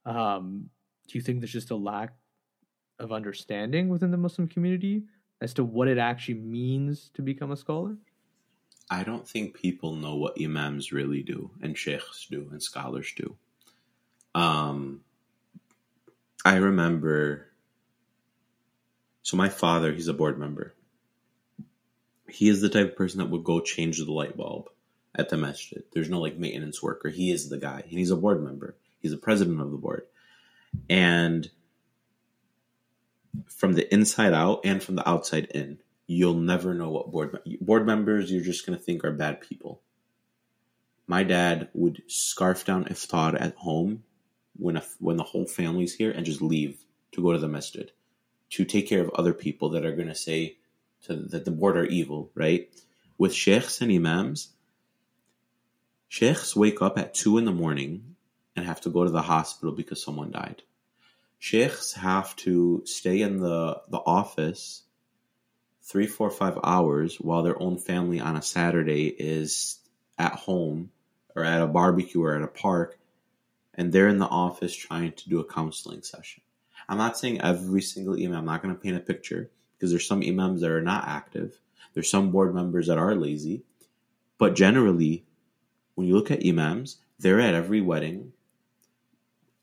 Um, 0.07 0.71
do 1.07 1.19
you 1.19 1.23
think 1.23 1.41
there's 1.41 1.53
just 1.53 1.71
a 1.71 1.77
lack 1.77 2.15
of 2.99 3.13
understanding 3.13 3.89
within 3.89 4.11
the 4.11 4.17
Muslim 4.17 4.49
community 4.49 5.05
as 5.41 5.55
to 5.55 5.65
what 5.65 5.89
it 5.89 5.99
actually 5.99 6.35
means 6.35 7.11
to 7.15 7.23
become 7.23 7.51
a 7.51 7.57
scholar? 7.57 7.97
I 8.91 9.03
don't 9.03 9.27
think 9.27 9.55
people 9.55 9.97
know 9.97 10.17
what 10.17 10.41
imams 10.41 10.93
really 10.93 11.23
do 11.23 11.51
and 11.63 11.77
sheikhs 11.77 12.27
do 12.31 12.49
and 12.51 12.63
scholars 12.63 13.13
do. 13.17 13.37
Um, 14.35 15.01
I 16.45 16.57
remember. 16.57 17.47
So 19.23 19.37
my 19.39 19.49
father, 19.49 19.93
he's 19.93 20.09
a 20.09 20.15
board 20.15 20.39
member. 20.39 20.75
He 22.29 22.49
is 22.49 22.61
the 22.61 22.69
type 22.69 22.91
of 22.91 22.97
person 22.97 23.19
that 23.19 23.31
would 23.31 23.45
go 23.45 23.61
change 23.61 23.99
the 23.99 24.13
light 24.13 24.37
bulb 24.37 24.69
at 25.15 25.31
the 25.31 25.37
masjid. 25.37 25.83
There's 25.93 26.11
no 26.11 26.21
like 26.21 26.37
maintenance 26.37 26.83
worker. 26.83 27.09
He 27.09 27.31
is 27.31 27.49
the 27.49 27.59
guy. 27.59 27.81
And 27.81 27.99
he's 27.99 28.11
a 28.11 28.17
board 28.17 28.43
member. 28.43 28.77
He's 29.01 29.13
the 29.13 29.17
president 29.17 29.61
of 29.61 29.71
the 29.71 29.79
board. 29.79 30.07
And 30.91 31.49
from 33.47 33.75
the 33.75 33.93
inside 33.93 34.33
out 34.33 34.61
and 34.65 34.83
from 34.83 34.97
the 34.97 35.09
outside 35.09 35.47
in, 35.55 35.79
you'll 36.07 36.35
never 36.35 36.75
know 36.75 36.91
what 36.91 37.11
board 37.11 37.39
board 37.61 37.87
members 37.87 38.31
you're 38.31 38.43
just 38.43 38.67
going 38.67 38.79
to 38.79 38.85
think 38.85 39.05
are 39.05 39.13
bad 39.13 39.41
people. 39.41 39.83
My 41.07 41.23
dad 41.23 41.69
would 41.75 42.03
scarf 42.07 42.65
down 42.65 42.87
iftar 42.87 43.41
at 43.41 43.57
home 43.57 44.05
when 44.57 44.77
a, 44.77 44.83
when 44.99 45.17
the 45.17 45.25
whole 45.25 45.47
family's 45.47 45.95
here 45.95 46.11
and 46.11 46.25
just 46.25 46.41
leave 46.41 46.85
to 47.13 47.23
go 47.23 47.33
to 47.33 47.39
the 47.39 47.49
masjid 47.49 47.91
to 48.51 48.65
take 48.65 48.89
care 48.89 49.03
of 49.03 49.11
other 49.11 49.35
people 49.35 49.71
that 49.71 49.85
are 49.85 49.97
going 49.97 50.09
to 50.09 50.15
say 50.15 50.57
to, 51.03 51.17
that 51.17 51.45
the 51.45 51.51
board 51.51 51.77
are 51.77 51.87
evil, 51.87 52.31
right? 52.35 52.69
With 53.19 53.35
sheikhs 53.35 53.81
and 53.81 53.93
imams, 53.93 54.51
sheikhs 56.09 56.55
wake 56.55 56.81
up 56.81 56.99
at 56.99 57.15
two 57.15 57.39
in 57.39 57.45
the 57.45 57.53
morning 57.53 58.17
and 58.57 58.65
have 58.65 58.81
to 58.83 58.91
go 58.91 59.05
to 59.05 59.11
the 59.11 59.23
hospital 59.23 59.75
because 59.75 60.03
someone 60.03 60.31
died. 60.31 60.63
Sheikhs 61.45 61.93
have 61.93 62.35
to 62.37 62.81
stay 62.87 63.21
in 63.21 63.39
the, 63.39 63.83
the 63.91 63.99
office 63.99 64.83
three, 65.83 66.07
four, 66.07 66.31
five 66.31 66.59
hours 66.65 67.17
while 67.17 67.43
their 67.43 67.61
own 67.63 67.77
family 67.77 68.19
on 68.19 68.35
a 68.35 68.41
Saturday 68.41 69.09
is 69.09 69.79
at 70.19 70.33
home 70.33 70.91
or 71.37 71.45
at 71.45 71.61
a 71.61 71.67
barbecue 71.67 72.23
or 72.23 72.35
at 72.35 72.41
a 72.41 72.47
park 72.47 72.99
and 73.75 73.93
they're 73.93 74.09
in 74.09 74.17
the 74.17 74.25
office 74.25 74.75
trying 74.75 75.13
to 75.13 75.29
do 75.29 75.39
a 75.39 75.45
counseling 75.45 76.03
session. 76.03 76.43
I'm 76.89 76.97
not 76.97 77.19
saying 77.19 77.43
every 77.43 77.83
single 77.83 78.15
imam, 78.15 78.37
I'm 78.37 78.47
not 78.47 78.63
going 78.63 78.75
to 78.75 78.81
paint 78.81 78.97
a 78.97 79.01
picture 79.01 79.51
because 79.77 79.91
there's 79.91 80.07
some 80.09 80.23
imams 80.23 80.63
that 80.63 80.71
are 80.71 80.81
not 80.81 81.07
active. 81.07 81.61
There's 81.93 82.09
some 82.09 82.31
board 82.31 82.55
members 82.55 82.87
that 82.87 82.97
are 82.97 83.15
lazy. 83.15 83.65
But 84.39 84.57
generally, 84.57 85.27
when 85.95 86.07
you 86.07 86.15
look 86.15 86.31
at 86.31 86.47
imams, 86.47 86.97
they're 87.19 87.39
at 87.39 87.53
every 87.53 87.83
wedding. 87.83 88.33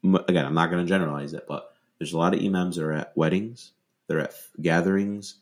Again, 0.03 0.45
I'm 0.45 0.53
not 0.53 0.69
going 0.69 0.85
to 0.85 0.87
generalize 0.87 1.33
it, 1.33 1.45
but 1.47 1.69
there's 2.01 2.13
a 2.13 2.17
lot 2.17 2.33
of 2.33 2.43
imams 2.43 2.77
that 2.77 2.83
are 2.83 2.93
at 2.93 3.15
weddings, 3.15 3.73
they're 4.07 4.21
at 4.21 4.33
gatherings, 4.59 5.35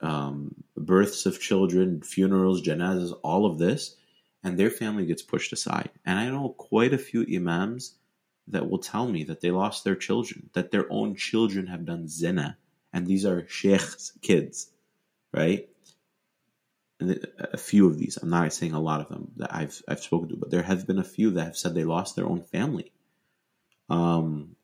um, 0.00 0.54
births 0.76 1.26
of 1.26 1.40
children, 1.40 2.02
funerals, 2.02 2.62
janazas, 2.62 3.12
all 3.24 3.46
of 3.46 3.58
this, 3.58 3.96
and 4.44 4.56
their 4.56 4.70
family 4.70 5.06
gets 5.06 5.22
pushed 5.22 5.52
aside. 5.52 5.90
And 6.06 6.16
I 6.16 6.30
know 6.30 6.50
quite 6.50 6.94
a 6.94 6.98
few 6.98 7.26
imams 7.28 7.96
that 8.46 8.70
will 8.70 8.78
tell 8.78 9.08
me 9.08 9.24
that 9.24 9.40
they 9.40 9.50
lost 9.50 9.82
their 9.82 9.96
children, 9.96 10.50
that 10.52 10.70
their 10.70 10.86
own 10.88 11.16
children 11.16 11.66
have 11.66 11.84
done 11.84 12.06
zina, 12.06 12.56
and 12.92 13.04
these 13.04 13.26
are 13.26 13.48
sheikh's 13.48 14.12
kids, 14.22 14.70
right? 15.34 15.68
And 17.00 17.26
a 17.40 17.56
few 17.56 17.88
of 17.88 17.98
these, 17.98 18.18
I'm 18.22 18.30
not 18.30 18.52
saying 18.52 18.72
a 18.72 18.80
lot 18.80 19.00
of 19.00 19.08
them 19.08 19.32
that 19.38 19.52
I've 19.52 19.82
I've 19.88 19.98
spoken 19.98 20.28
to, 20.28 20.36
but 20.36 20.52
there 20.52 20.62
have 20.62 20.86
been 20.86 21.00
a 21.00 21.04
few 21.16 21.32
that 21.32 21.44
have 21.44 21.56
said 21.56 21.74
they 21.74 21.82
lost 21.82 22.14
their 22.14 22.28
own 22.28 22.42
family. 22.42 22.92
Um, 23.90 24.54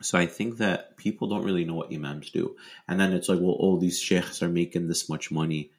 so 0.00 0.18
I 0.18 0.26
think 0.26 0.58
that 0.58 0.96
people 0.96 1.28
don't 1.28 1.44
really 1.44 1.64
know 1.64 1.74
what 1.74 1.92
imams 1.92 2.30
do, 2.30 2.56
and 2.86 3.00
then 3.00 3.12
it's 3.12 3.28
like, 3.28 3.40
well, 3.40 3.56
oh, 3.58 3.78
these 3.78 4.00
sheikhs 4.00 4.42
are 4.42 4.48
making 4.48 4.88
this 4.88 5.08
much 5.08 5.30
money. 5.30 5.72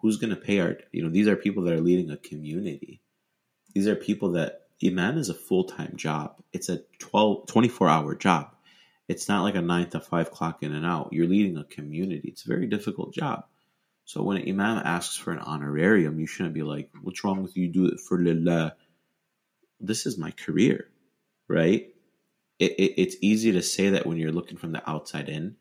Who's 0.00 0.18
going 0.18 0.34
to 0.34 0.40
pay 0.40 0.60
our? 0.60 0.76
You 0.92 1.02
know, 1.02 1.10
these 1.10 1.28
are 1.28 1.36
people 1.36 1.64
that 1.64 1.74
are 1.74 1.80
leading 1.80 2.10
a 2.10 2.16
community. 2.16 3.00
These 3.74 3.88
are 3.88 3.96
people 3.96 4.32
that 4.32 4.64
Imam 4.84 5.16
is 5.16 5.30
a 5.30 5.34
full 5.34 5.64
time 5.64 5.94
job. 5.96 6.36
It's 6.52 6.68
a 6.68 6.80
12, 6.98 7.46
24 7.46 7.88
hour 7.88 8.14
job. 8.14 8.50
It's 9.08 9.28
not 9.28 9.42
like 9.42 9.54
a 9.54 9.62
nine 9.62 9.88
to 9.90 10.00
five 10.00 10.30
clock 10.30 10.62
in 10.62 10.74
and 10.74 10.84
out. 10.84 11.10
You're 11.12 11.26
leading 11.26 11.56
a 11.56 11.64
community. 11.64 12.28
It's 12.28 12.44
a 12.44 12.48
very 12.48 12.66
difficult 12.66 13.14
job. 13.14 13.44
So 14.04 14.22
when 14.22 14.36
an 14.36 14.48
imam 14.48 14.82
asks 14.84 15.16
for 15.16 15.32
an 15.32 15.38
honorarium, 15.38 16.20
you 16.20 16.26
shouldn't 16.26 16.54
be 16.54 16.62
like, 16.62 16.90
"What's 17.02 17.24
wrong 17.24 17.42
with 17.42 17.56
you? 17.56 17.68
Do 17.68 17.86
it 17.86 18.00
for 18.00 18.18
lillah." 18.18 18.76
This 19.80 20.04
is 20.06 20.18
my 20.18 20.30
career, 20.30 20.90
right? 21.48 21.93
It, 22.58 22.72
it, 22.72 23.00
it's 23.00 23.16
easy 23.20 23.52
to 23.52 23.62
say 23.62 23.90
that 23.90 24.06
when 24.06 24.16
you're 24.16 24.32
looking 24.32 24.58
from 24.58 24.72
the 24.72 24.88
outside 24.88 25.28
in, 25.28 25.56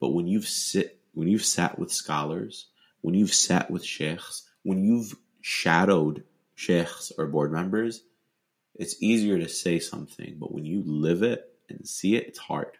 but 0.00 0.10
when 0.10 0.26
you've 0.26 0.46
sit 0.48 1.00
when 1.14 1.28
you've 1.28 1.44
sat 1.44 1.78
with 1.78 1.92
scholars, 1.92 2.66
when 3.00 3.14
you've 3.14 3.34
sat 3.34 3.70
with 3.70 3.84
sheikhs, 3.84 4.48
when 4.62 4.84
you've 4.84 5.16
shadowed 5.40 6.22
sheikhs 6.54 7.10
or 7.18 7.26
board 7.26 7.52
members, 7.52 8.02
it's 8.74 9.02
easier 9.02 9.38
to 9.38 9.48
say 9.48 9.80
something, 9.80 10.36
but 10.38 10.52
when 10.52 10.64
you 10.64 10.82
live 10.86 11.22
it 11.22 11.44
and 11.68 11.86
see 11.86 12.14
it, 12.14 12.28
it's 12.28 12.38
hard. 12.38 12.78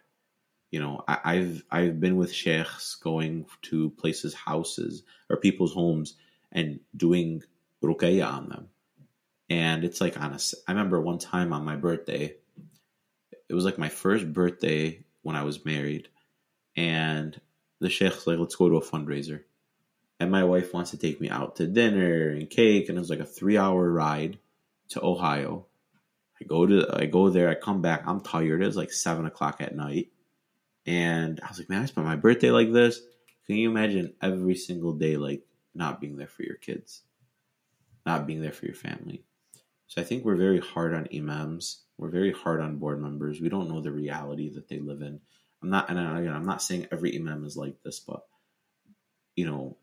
You 0.71 0.79
know, 0.79 1.03
I, 1.07 1.35
have 1.35 1.63
I've 1.71 1.99
been 1.99 2.15
with 2.15 2.33
sheikhs 2.33 2.95
going 2.95 3.47
to 3.63 3.89
places, 3.91 4.33
houses 4.33 5.03
or 5.29 5.37
people's 5.37 5.73
homes, 5.73 6.15
and 6.51 6.79
doing 6.95 7.43
ruqayya 7.83 8.25
on 8.25 8.49
them, 8.49 8.67
and 9.49 9.83
it's 9.83 9.99
like 9.99 10.19
on 10.19 10.31
a. 10.31 10.39
I 10.67 10.71
remember 10.71 11.01
one 11.01 11.17
time 11.17 11.53
on 11.53 11.65
my 11.65 11.75
birthday, 11.75 12.35
it 13.49 13.53
was 13.53 13.65
like 13.65 13.77
my 13.77 13.89
first 13.89 14.31
birthday 14.31 15.03
when 15.23 15.35
I 15.35 15.43
was 15.43 15.65
married, 15.65 16.09
and 16.75 17.39
the 17.79 17.89
sheikh's 17.89 18.27
like, 18.27 18.39
"Let's 18.39 18.55
go 18.55 18.69
to 18.69 18.77
a 18.77 18.81
fundraiser," 18.81 19.43
and 20.19 20.31
my 20.31 20.43
wife 20.43 20.73
wants 20.73 20.91
to 20.91 20.97
take 20.97 21.19
me 21.19 21.29
out 21.29 21.57
to 21.57 21.67
dinner 21.67 22.29
and 22.29 22.49
cake, 22.49 22.89
and 22.89 22.97
it 22.97 23.01
was 23.01 23.09
like 23.09 23.19
a 23.19 23.25
three-hour 23.25 23.91
ride 23.91 24.39
to 24.89 25.03
Ohio 25.03 25.65
I 26.41 26.45
go 26.45 26.65
to 26.65 26.87
I 26.93 27.05
go 27.05 27.29
there, 27.29 27.49
I 27.49 27.55
come 27.55 27.81
back, 27.81 28.03
I'm 28.05 28.21
tired. 28.21 28.61
It 28.61 28.67
was 28.67 28.77
like 28.77 28.91
seven 28.91 29.25
o'clock 29.25 29.57
at 29.59 29.75
night. 29.75 30.09
And 30.85 31.39
I 31.43 31.47
was 31.49 31.59
like, 31.59 31.69
man, 31.69 31.81
I 31.81 31.85
spent 31.85 32.07
my 32.07 32.15
birthday 32.15 32.51
like 32.51 32.71
this. 32.71 33.01
Can 33.45 33.57
you 33.57 33.69
imagine 33.69 34.13
every 34.21 34.55
single 34.55 34.93
day 34.93 35.17
like 35.17 35.41
not 35.75 35.99
being 35.99 36.17
there 36.17 36.27
for 36.27 36.43
your 36.43 36.55
kids? 36.55 37.03
Not 38.05 38.25
being 38.25 38.41
there 38.41 38.51
for 38.51 38.65
your 38.65 38.75
family. 38.75 39.23
So 39.87 40.01
I 40.01 40.05
think 40.05 40.23
we're 40.23 40.35
very 40.35 40.59
hard 40.59 40.93
on 40.93 41.07
imams. 41.13 41.81
We're 41.99 42.07
very 42.07 42.31
hard 42.31 42.61
on 42.61 42.77
board 42.77 43.01
members. 43.01 43.41
We 43.41 43.49
don't 43.49 43.69
know 43.69 43.81
the 43.81 43.91
reality 43.91 44.49
that 44.53 44.69
they 44.69 44.79
live 44.79 45.01
in. 45.01 45.19
I'm 45.61 45.69
not, 45.69 45.89
and 45.89 45.99
again, 45.99 46.33
I'm 46.33 46.45
not 46.45 46.61
saying 46.61 46.87
every 46.91 47.13
imam 47.13 47.43
is 47.43 47.57
like 47.57 47.83
this, 47.83 47.99
but 47.99 48.25
you 49.35 49.45
know, 49.45 49.75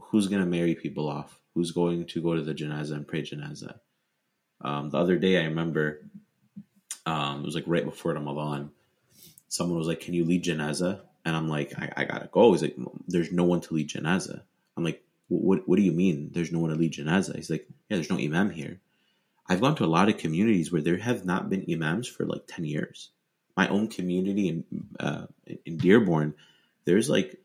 who's 0.00 0.26
going 0.26 0.40
to 0.40 0.48
marry 0.48 0.74
people 0.74 1.06
off? 1.06 1.38
Who's 1.54 1.72
going 1.72 2.06
to 2.06 2.22
go 2.22 2.34
to 2.34 2.40
the 2.40 2.54
janazah 2.54 2.92
and 2.92 3.06
pray 3.06 3.20
janazah? 3.20 3.78
Um, 4.62 4.88
the 4.88 4.96
other 4.96 5.18
day, 5.18 5.38
I 5.38 5.44
remember 5.44 6.00
um, 7.04 7.40
it 7.42 7.46
was 7.46 7.54
like 7.54 7.64
right 7.66 7.84
before 7.84 8.14
Ramadan. 8.14 8.70
Someone 9.48 9.78
was 9.78 9.86
like, 9.86 10.00
"Can 10.00 10.14
you 10.14 10.24
lead 10.24 10.44
janazah?" 10.44 11.00
And 11.26 11.36
I'm 11.36 11.48
like, 11.48 11.74
"I, 11.78 11.92
I 11.94 12.04
gotta 12.04 12.28
go." 12.32 12.52
He's 12.52 12.62
like, 12.62 12.76
"There's 13.06 13.32
no 13.32 13.44
one 13.44 13.60
to 13.62 13.74
lead 13.74 13.90
janazah." 13.90 14.40
I'm 14.76 14.84
like, 14.84 15.02
"What? 15.28 15.68
What 15.68 15.76
do 15.76 15.82
you 15.82 15.92
mean? 15.92 16.30
There's 16.32 16.52
no 16.52 16.58
one 16.58 16.70
to 16.70 16.76
lead 16.76 16.92
janazah?" 16.94 17.36
He's 17.36 17.50
like, 17.50 17.66
"Yeah, 17.88 17.96
there's 17.96 18.10
no 18.10 18.18
imam 18.18 18.50
here." 18.50 18.80
I've 19.48 19.60
gone 19.60 19.76
to 19.76 19.84
a 19.84 19.86
lot 19.86 20.08
of 20.08 20.18
communities 20.18 20.70
where 20.70 20.82
there 20.82 20.98
have 20.98 21.24
not 21.24 21.48
been 21.48 21.66
imams 21.70 22.06
for 22.06 22.26
like 22.26 22.42
ten 22.46 22.64
years. 22.64 23.10
My 23.56 23.68
own 23.68 23.88
community 23.88 24.48
in 24.48 24.64
uh, 25.00 25.26
in 25.64 25.78
Dearborn, 25.78 26.34
there's 26.84 27.08
like 27.08 27.40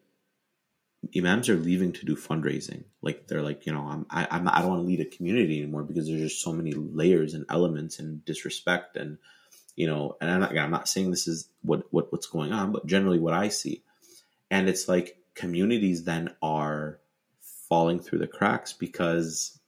imams 1.15 1.49
are 1.49 1.55
leaving 1.55 1.93
to 1.93 2.05
do 2.05 2.15
fundraising. 2.15 2.83
Like 3.01 3.27
they're 3.27 3.41
like, 3.41 3.65
you 3.65 3.73
know, 3.73 3.81
I'm, 3.87 4.05
I, 4.09 4.27
I'm, 4.29 4.47
I 4.47 4.59
don't 4.61 4.69
want 4.69 4.81
to 4.83 4.87
lead 4.87 5.01
a 5.01 5.05
community 5.05 5.61
anymore 5.61 5.83
because 5.83 6.07
there's 6.07 6.21
just 6.21 6.41
so 6.41 6.53
many 6.53 6.73
layers 6.73 7.33
and 7.33 7.45
elements 7.49 7.99
and 7.99 8.23
disrespect 8.25 8.95
and, 8.95 9.17
you 9.75 9.87
know, 9.87 10.15
and 10.21 10.29
I'm 10.31 10.39
not, 10.39 10.57
I'm 10.57 10.71
not 10.71 10.87
saying 10.87 11.11
this 11.11 11.27
is 11.27 11.47
what, 11.61 11.83
what, 11.91 12.11
what's 12.11 12.27
going 12.27 12.53
on, 12.53 12.71
but 12.71 12.85
generally 12.85 13.19
what 13.19 13.33
I 13.33 13.49
see. 13.49 13.83
And 14.49 14.69
it's 14.69 14.87
like 14.87 15.17
communities 15.35 16.03
then 16.03 16.33
are 16.41 16.99
falling 17.67 17.99
through 17.99 18.19
the 18.19 18.27
cracks 18.27 18.71
because 18.73 19.59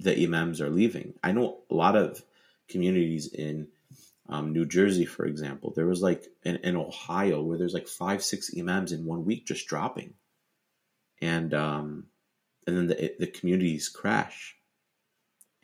the 0.00 0.24
imams 0.24 0.60
are 0.60 0.70
leaving. 0.70 1.14
I 1.22 1.32
know 1.32 1.60
a 1.70 1.74
lot 1.74 1.96
of 1.96 2.22
communities 2.68 3.26
in 3.26 3.68
um, 4.28 4.52
New 4.52 4.64
Jersey, 4.64 5.04
for 5.04 5.26
example, 5.26 5.72
there 5.74 5.86
was 5.86 6.02
like 6.02 6.24
in, 6.44 6.56
in, 6.56 6.76
Ohio 6.76 7.42
where 7.42 7.58
there's 7.58 7.74
like 7.74 7.88
five, 7.88 8.22
six 8.22 8.50
imams 8.56 8.92
in 8.92 9.04
one 9.04 9.24
week 9.24 9.44
just 9.44 9.66
dropping, 9.66 10.14
and 11.20 11.52
um, 11.52 12.06
and 12.66 12.76
then 12.76 12.86
the 12.86 13.14
the 13.18 13.26
communities 13.26 13.88
crash, 13.88 14.54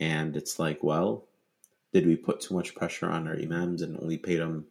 and 0.00 0.36
it's 0.36 0.58
like, 0.58 0.82
well, 0.82 1.28
did 1.92 2.06
we 2.06 2.16
put 2.16 2.40
too 2.40 2.54
much 2.54 2.74
pressure 2.74 3.08
on 3.08 3.28
our 3.28 3.36
imams 3.36 3.82
and 3.82 3.96
only 4.00 4.18
paid 4.18 4.40
them 4.40 4.66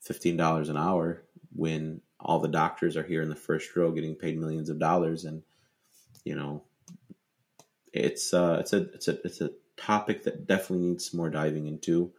fifteen 0.00 0.38
dollars 0.38 0.70
an 0.70 0.78
hour 0.78 1.22
when 1.54 2.00
all 2.18 2.38
the 2.38 2.48
doctors 2.48 2.96
are 2.96 3.02
here 3.02 3.20
in 3.20 3.28
the 3.28 3.36
first 3.36 3.76
row 3.76 3.92
getting 3.92 4.14
paid 4.14 4.40
millions 4.40 4.70
of 4.70 4.78
dollars, 4.78 5.26
and 5.26 5.42
you 6.24 6.34
know, 6.34 6.62
it's 7.92 8.32
uh, 8.34 8.58
it's 8.60 8.72
a 8.72 8.78
it's 8.94 9.08
a 9.08 9.18
it's 9.24 9.40
a 9.40 9.50
topic 9.76 10.24
that 10.24 10.46
definitely 10.46 10.88
needs 10.88 11.14
more 11.14 11.30
diving 11.30 11.66
into 11.66 12.12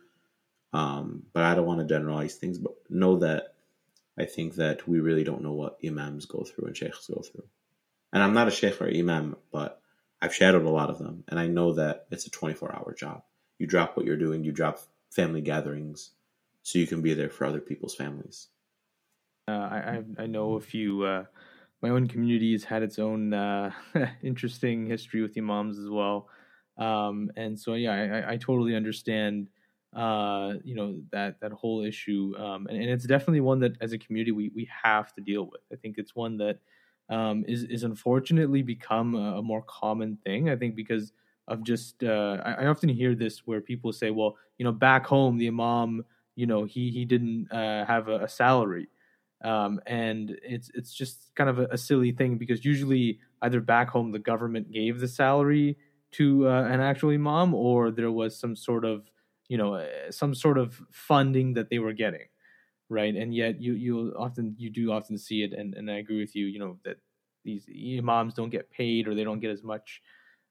um, 0.74 1.24
but 1.34 1.44
I 1.44 1.56
don't 1.56 1.66
want 1.66 1.80
to 1.80 1.86
generalize 1.86 2.36
things. 2.36 2.58
But 2.58 2.74
know 2.90 3.18
that 3.18 3.56
I 4.18 4.26
think 4.26 4.56
that 4.56 4.88
we 4.88 5.00
really 5.00 5.24
don't 5.24 5.44
know 5.44 5.54
what 5.54 5.78
imams 5.86 6.26
go 6.26 6.44
through 6.44 6.68
and 6.68 6.78
sheikhs 6.78 7.08
go 7.08 7.22
through. 7.22 7.46
And 8.14 8.22
I'm 8.22 8.34
not 8.34 8.48
a 8.48 8.52
sheikh 8.52 8.82
or 8.82 8.90
imam, 8.90 9.38
but 9.52 9.82
I've 10.22 10.36
shadowed 10.36 10.66
a 10.66 10.70
lot 10.70 10.90
of 10.90 11.00
them, 11.00 11.24
and 11.28 11.40
I 11.40 11.48
know 11.48 11.74
that 11.74 12.06
it's 12.12 12.28
a 12.28 12.32
24 12.32 12.76
hour 12.76 12.94
job. 12.94 13.24
You 13.58 13.68
drop 13.68 13.96
what 13.96 14.06
you're 14.06 14.18
doing, 14.18 14.44
you 14.44 14.52
drop 14.52 14.80
family 15.10 15.42
gatherings, 15.42 16.12
so 16.62 16.78
you 16.78 16.88
can 16.88 17.02
be 17.02 17.14
there 17.14 17.30
for 17.30 17.46
other 17.46 17.60
people's 17.60 17.96
families. 17.96 18.48
Uh, 19.48 19.52
I 19.52 20.04
I 20.18 20.28
know 20.28 20.54
a 20.54 20.62
few. 20.62 21.04
Uh, 21.04 21.26
my 21.82 21.90
own 21.90 22.08
community 22.08 22.52
has 22.54 22.64
had 22.64 22.84
its 22.84 23.00
own 23.00 23.34
uh, 23.34 23.72
interesting 24.24 24.86
history 24.86 25.22
with 25.22 25.38
imams 25.38 25.78
as 25.80 25.90
well, 25.90 26.30
um, 26.78 27.32
and 27.36 27.60
so 27.60 27.74
yeah, 27.74 28.24
I, 28.28 28.34
I 28.34 28.38
totally 28.38 28.76
understand. 28.76 29.48
Uh, 29.94 30.54
you 30.64 30.74
know 30.74 31.02
that 31.12 31.38
that 31.42 31.52
whole 31.52 31.84
issue, 31.84 32.34
um, 32.38 32.66
and, 32.68 32.78
and 32.78 32.90
it's 32.90 33.06
definitely 33.06 33.42
one 33.42 33.60
that 33.60 33.74
as 33.82 33.92
a 33.92 33.98
community 33.98 34.32
we 34.32 34.50
we 34.56 34.70
have 34.84 35.14
to 35.14 35.20
deal 35.20 35.50
with. 35.52 35.60
I 35.70 35.76
think 35.76 35.98
it's 35.98 36.16
one 36.16 36.38
that 36.38 36.60
um, 37.12 37.44
is 37.48 37.64
is 37.66 37.84
unfortunately 37.84 38.62
become 38.62 39.16
a, 39.16 39.38
a, 39.40 39.42
more 39.42 39.64
common 39.64 40.18
thing. 40.24 40.50
I 40.50 40.56
think 40.56 40.76
because 40.76 41.12
of 41.48 41.62
just 41.64 42.04
uh, 42.04 42.38
I, 42.44 42.54
I, 42.54 42.66
often 42.68 42.88
hear 42.88 43.14
this 43.14 43.46
where 43.46 43.60
people 43.60 43.92
say, 43.92 44.12
well, 44.12 44.38
you 44.58 44.64
know, 44.64 44.72
back 44.72 45.06
home 45.06 45.38
the 45.38 45.48
imam, 45.48 46.06
you 46.36 46.46
know, 46.46 46.64
he 46.64 46.90
he 46.90 47.04
didn't 47.04 47.52
uh, 47.52 47.86
have 47.86 48.08
a, 48.08 48.20
a 48.24 48.30
salary, 48.30 48.88
um, 49.44 49.80
and 49.86 50.38
it's 50.44 50.70
it's 50.74 50.94
just 50.94 51.32
kind 51.36 51.50
of 51.50 51.60
a, 51.60 51.66
a, 51.72 51.78
silly 51.78 52.12
thing 52.12 52.38
because 52.38 52.64
usually 52.64 53.20
either 53.42 53.60
back 53.60 53.90
home 53.90 54.12
the 54.12 54.20
government 54.20 54.72
gave 54.72 55.00
the 55.00 55.08
salary 55.08 55.78
to 56.12 56.48
uh, 56.48 56.64
an 56.64 56.80
actual 56.80 57.10
imam 57.10 57.54
or 57.54 57.90
there 57.92 58.12
was 58.12 58.38
some 58.38 58.56
sort 58.56 58.86
of 58.86 59.10
you 59.48 59.58
know 59.58 59.76
uh, 59.76 59.88
some 60.12 60.36
sort 60.36 60.58
of 60.58 60.82
funding 60.92 61.54
that 61.54 61.70
they 61.70 61.80
were 61.80 61.94
getting 61.94 62.28
right? 62.92 63.16
And 63.16 63.34
yet 63.34 63.60
you 63.62 63.74
you 63.74 64.14
often 64.20 64.56
you 64.60 64.70
do 64.70 64.92
often 64.92 65.18
see 65.18 65.42
it, 65.44 65.54
and 65.54 65.74
and 65.74 65.90
I 65.90 65.96
agree 65.96 66.20
with 66.20 66.36
you. 66.36 66.46
You 66.46 66.60
know 66.60 66.78
that 66.84 66.98
these 67.44 67.66
imams 67.98 68.36
don't 68.36 68.52
get 68.52 68.70
paid 68.70 69.08
or 69.08 69.16
they 69.16 69.24
don't 69.24 69.40
get 69.40 69.50
as 69.50 69.64
much. 69.64 70.02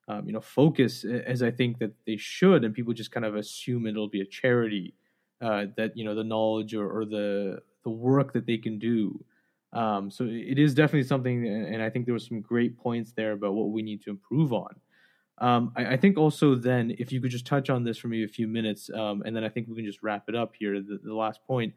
Um, 0.09 0.27
you 0.27 0.33
know, 0.33 0.41
focus 0.41 1.05
as 1.05 1.41
I 1.41 1.53
think 1.53 1.79
that 1.79 1.93
they 2.05 2.17
should, 2.17 2.65
and 2.65 2.75
people 2.75 2.95
just 2.95 3.13
kind 3.13 3.27
of 3.27 3.37
assume 3.37 3.87
it'll 3.87 4.09
be 4.09 4.23
a 4.23 4.27
charity 4.27 4.95
uh, 5.41 5.67
that 5.77 5.97
you 5.97 6.05
know 6.05 6.15
the 6.15 6.25
knowledge 6.25 6.75
or, 6.75 6.91
or 6.91 7.05
the 7.05 7.61
the 7.85 7.91
work 7.91 8.33
that 8.33 8.47
they 8.47 8.59
can 8.59 8.79
do. 8.79 9.25
Um, 9.73 10.11
so 10.11 10.25
it 10.25 10.59
is 10.59 10.75
definitely 10.75 11.07
something, 11.07 11.47
and 11.47 11.83
I 11.83 11.91
think 11.91 12.05
there 12.05 12.15
was 12.15 12.27
some 12.27 12.41
great 12.41 12.77
points 12.77 13.13
there 13.13 13.33
about 13.33 13.55
what 13.55 13.71
we 13.71 13.83
need 13.83 14.03
to 14.03 14.11
improve 14.11 14.53
on. 14.53 14.75
Um, 15.39 15.73
I, 15.77 15.95
I, 15.95 15.97
think 15.97 16.19
also 16.19 16.55
then, 16.55 16.95
if 16.99 17.13
you 17.13 17.21
could 17.21 17.31
just 17.31 17.47
touch 17.47 17.71
on 17.71 17.83
this 17.83 17.97
for 17.97 18.09
me 18.09 18.25
a 18.25 18.29
few 18.29 18.47
minutes, 18.47 18.91
um, 18.93 19.23
and 19.25 19.35
then 19.35 19.43
I 19.43 19.49
think 19.49 19.69
we 19.69 19.77
can 19.77 19.87
just 19.87 20.03
wrap 20.03 20.25
it 20.29 20.35
up 20.35 20.53
here. 20.59 20.81
The, 20.83 20.99
the 21.03 21.15
last 21.15 21.41
point 21.47 21.73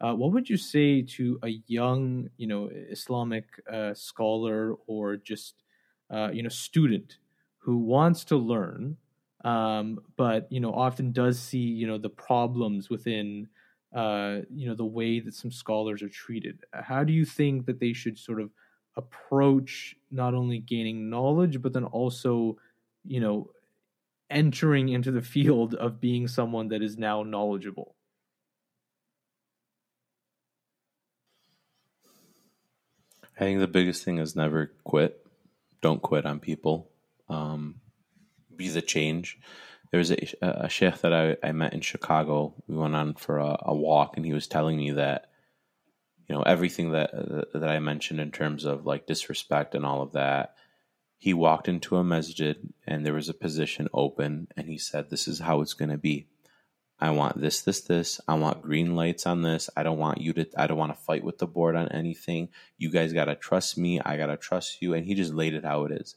uh, 0.00 0.14
what 0.14 0.32
would 0.32 0.48
you 0.48 0.56
say 0.56 1.02
to 1.02 1.38
a 1.42 1.58
young, 1.66 2.28
you 2.36 2.46
know, 2.46 2.68
Islamic 2.90 3.44
uh, 3.72 3.94
scholar 3.94 4.74
or 4.86 5.16
just, 5.16 5.62
uh, 6.10 6.28
you 6.32 6.42
know, 6.42 6.50
student 6.50 7.18
who 7.58 7.78
wants 7.78 8.24
to 8.24 8.36
learn, 8.36 8.96
um, 9.44 9.98
but 10.16 10.50
you 10.52 10.60
know, 10.60 10.72
often 10.72 11.12
does 11.12 11.38
see, 11.38 11.58
you 11.58 11.86
know, 11.86 11.96
the 11.98 12.10
problems 12.10 12.90
within, 12.90 13.48
uh, 13.96 14.42
you 14.54 14.68
know, 14.68 14.74
the 14.74 14.84
way 14.84 15.20
that 15.20 15.34
some 15.34 15.50
scholars 15.50 16.02
are 16.02 16.08
treated? 16.10 16.60
How 16.74 17.02
do 17.02 17.14
you 17.14 17.24
think 17.24 17.64
that 17.64 17.80
they 17.80 17.94
should 17.94 18.18
sort 18.18 18.42
of 18.42 18.50
approach 18.94 19.96
not 20.10 20.34
only 20.34 20.58
gaining 20.58 21.08
knowledge, 21.08 21.62
but 21.62 21.72
then 21.72 21.84
also, 21.84 22.58
you 23.06 23.20
know, 23.20 23.50
entering 24.28 24.90
into 24.90 25.10
the 25.10 25.22
field 25.22 25.74
of 25.74 25.98
being 25.98 26.28
someone 26.28 26.68
that 26.68 26.82
is 26.82 26.98
now 26.98 27.22
knowledgeable? 27.22 27.94
I 33.34 33.44
think 33.44 33.60
the 33.60 33.66
biggest 33.66 34.04
thing 34.04 34.18
is 34.18 34.36
never 34.36 34.72
quit. 34.84 35.26
Don't 35.80 36.02
quit 36.02 36.26
on 36.26 36.38
people. 36.38 36.90
Um, 37.30 37.76
be 38.54 38.68
the 38.68 38.82
change. 38.82 39.38
There 39.96 40.00
was 40.00 40.10
a, 40.10 40.28
a 40.42 40.68
sheikh 40.68 40.98
that 40.98 41.14
I, 41.14 41.38
I 41.42 41.52
met 41.52 41.72
in 41.72 41.80
Chicago. 41.80 42.52
We 42.68 42.76
went 42.76 42.94
on 42.94 43.14
for 43.14 43.38
a, 43.38 43.56
a 43.62 43.74
walk, 43.74 44.18
and 44.18 44.26
he 44.26 44.34
was 44.34 44.46
telling 44.46 44.76
me 44.76 44.90
that 44.90 45.30
you 46.28 46.34
know 46.34 46.42
everything 46.42 46.90
that 46.90 47.12
that 47.54 47.70
I 47.70 47.78
mentioned 47.78 48.20
in 48.20 48.30
terms 48.30 48.66
of 48.66 48.84
like 48.84 49.06
disrespect 49.06 49.74
and 49.74 49.86
all 49.86 50.02
of 50.02 50.12
that. 50.12 50.54
He 51.16 51.32
walked 51.32 51.66
into 51.66 51.96
a 51.96 52.04
masjid 52.04 52.58
and 52.86 53.06
there 53.06 53.14
was 53.14 53.30
a 53.30 53.32
position 53.32 53.88
open, 53.94 54.48
and 54.54 54.68
he 54.68 54.76
said, 54.76 55.08
"This 55.08 55.26
is 55.26 55.38
how 55.38 55.62
it's 55.62 55.72
going 55.72 55.88
to 55.88 55.96
be." 55.96 56.26
I 57.00 57.08
want 57.12 57.40
this, 57.40 57.62
this, 57.62 57.80
this. 57.80 58.20
I 58.28 58.34
want 58.34 58.60
green 58.60 58.96
lights 58.96 59.24
on 59.24 59.40
this. 59.40 59.70
I 59.78 59.82
don't 59.82 59.98
want 59.98 60.20
you 60.20 60.34
to, 60.34 60.46
I 60.58 60.66
don't 60.66 60.76
want 60.76 60.94
to 60.94 61.02
fight 61.02 61.24
with 61.24 61.38
the 61.38 61.46
board 61.46 61.74
on 61.74 61.88
anything. 61.88 62.50
You 62.76 62.90
guys 62.90 63.14
got 63.14 63.26
to 63.26 63.34
trust 63.34 63.78
me. 63.78 63.98
I 64.00 64.18
got 64.18 64.26
to 64.26 64.36
trust 64.36 64.82
you. 64.82 64.92
And 64.92 65.06
he 65.06 65.14
just 65.14 65.32
laid 65.32 65.54
it 65.54 65.64
how 65.64 65.84
it 65.84 65.92
is. 65.92 66.16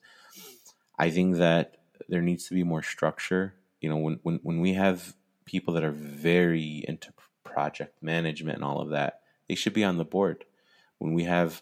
I 0.98 1.12
think 1.12 1.38
that 1.38 1.78
there 2.10 2.22
needs 2.22 2.48
to 2.48 2.54
be 2.54 2.64
more 2.64 2.84
structure. 2.84 3.56
You 3.82 3.90
know, 3.90 3.98
when, 3.98 4.20
when, 4.24 4.40
when 4.44 4.60
we 4.60 4.74
have 4.74 5.16
people 5.46 5.74
that 5.74 5.84
are 5.84 5.92
very 5.92 6.84
into 6.88 7.14
project 7.44 8.02
management 8.02 8.58
and 8.58 8.66
all 8.66 8.82
of 8.82 8.90
that, 8.90 9.22
they 9.48 9.56
should 9.56 9.74
be 9.74 9.84
on 9.84 9.98
the 9.98 10.06
board. 10.06 10.46
When 11.00 11.14
we 11.14 11.24
have 11.24 11.62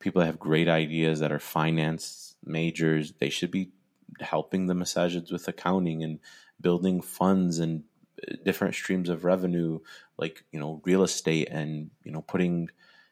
people 0.00 0.20
that 0.20 0.26
have 0.26 0.38
great 0.38 0.68
ideas 0.68 1.20
that 1.20 1.32
are 1.32 1.38
finance 1.38 2.34
majors, 2.44 3.12
they 3.20 3.30
should 3.30 3.50
be 3.50 3.70
helping 4.20 4.66
the 4.66 4.74
masajids 4.74 5.32
with 5.32 5.48
accounting 5.48 6.02
and 6.02 6.18
building 6.60 7.00
funds 7.00 7.58
and 7.58 7.84
uh, 8.28 8.36
different 8.44 8.74
streams 8.74 9.08
of 9.08 9.24
revenue, 9.24 9.78
like 10.18 10.44
you 10.52 10.60
know 10.60 10.80
real 10.84 11.02
estate 11.02 11.48
and 11.50 11.90
you 12.04 12.12
know 12.12 12.22
putting 12.22 12.68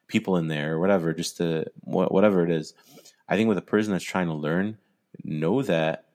people 0.08 0.36
in 0.36 0.48
there 0.48 0.74
or 0.74 0.80
whatever, 0.80 1.14
just 1.14 1.38
to 1.38 1.64
whatever 1.82 2.44
it 2.44 2.50
is. 2.50 2.74
I 3.28 3.36
think 3.36 3.48
with 3.48 3.58
a 3.58 3.62
person 3.62 3.92
that's 3.92 4.04
trying 4.04 4.26
to 4.26 4.34
learn, 4.34 4.76
know 5.24 5.62
that 5.62 6.06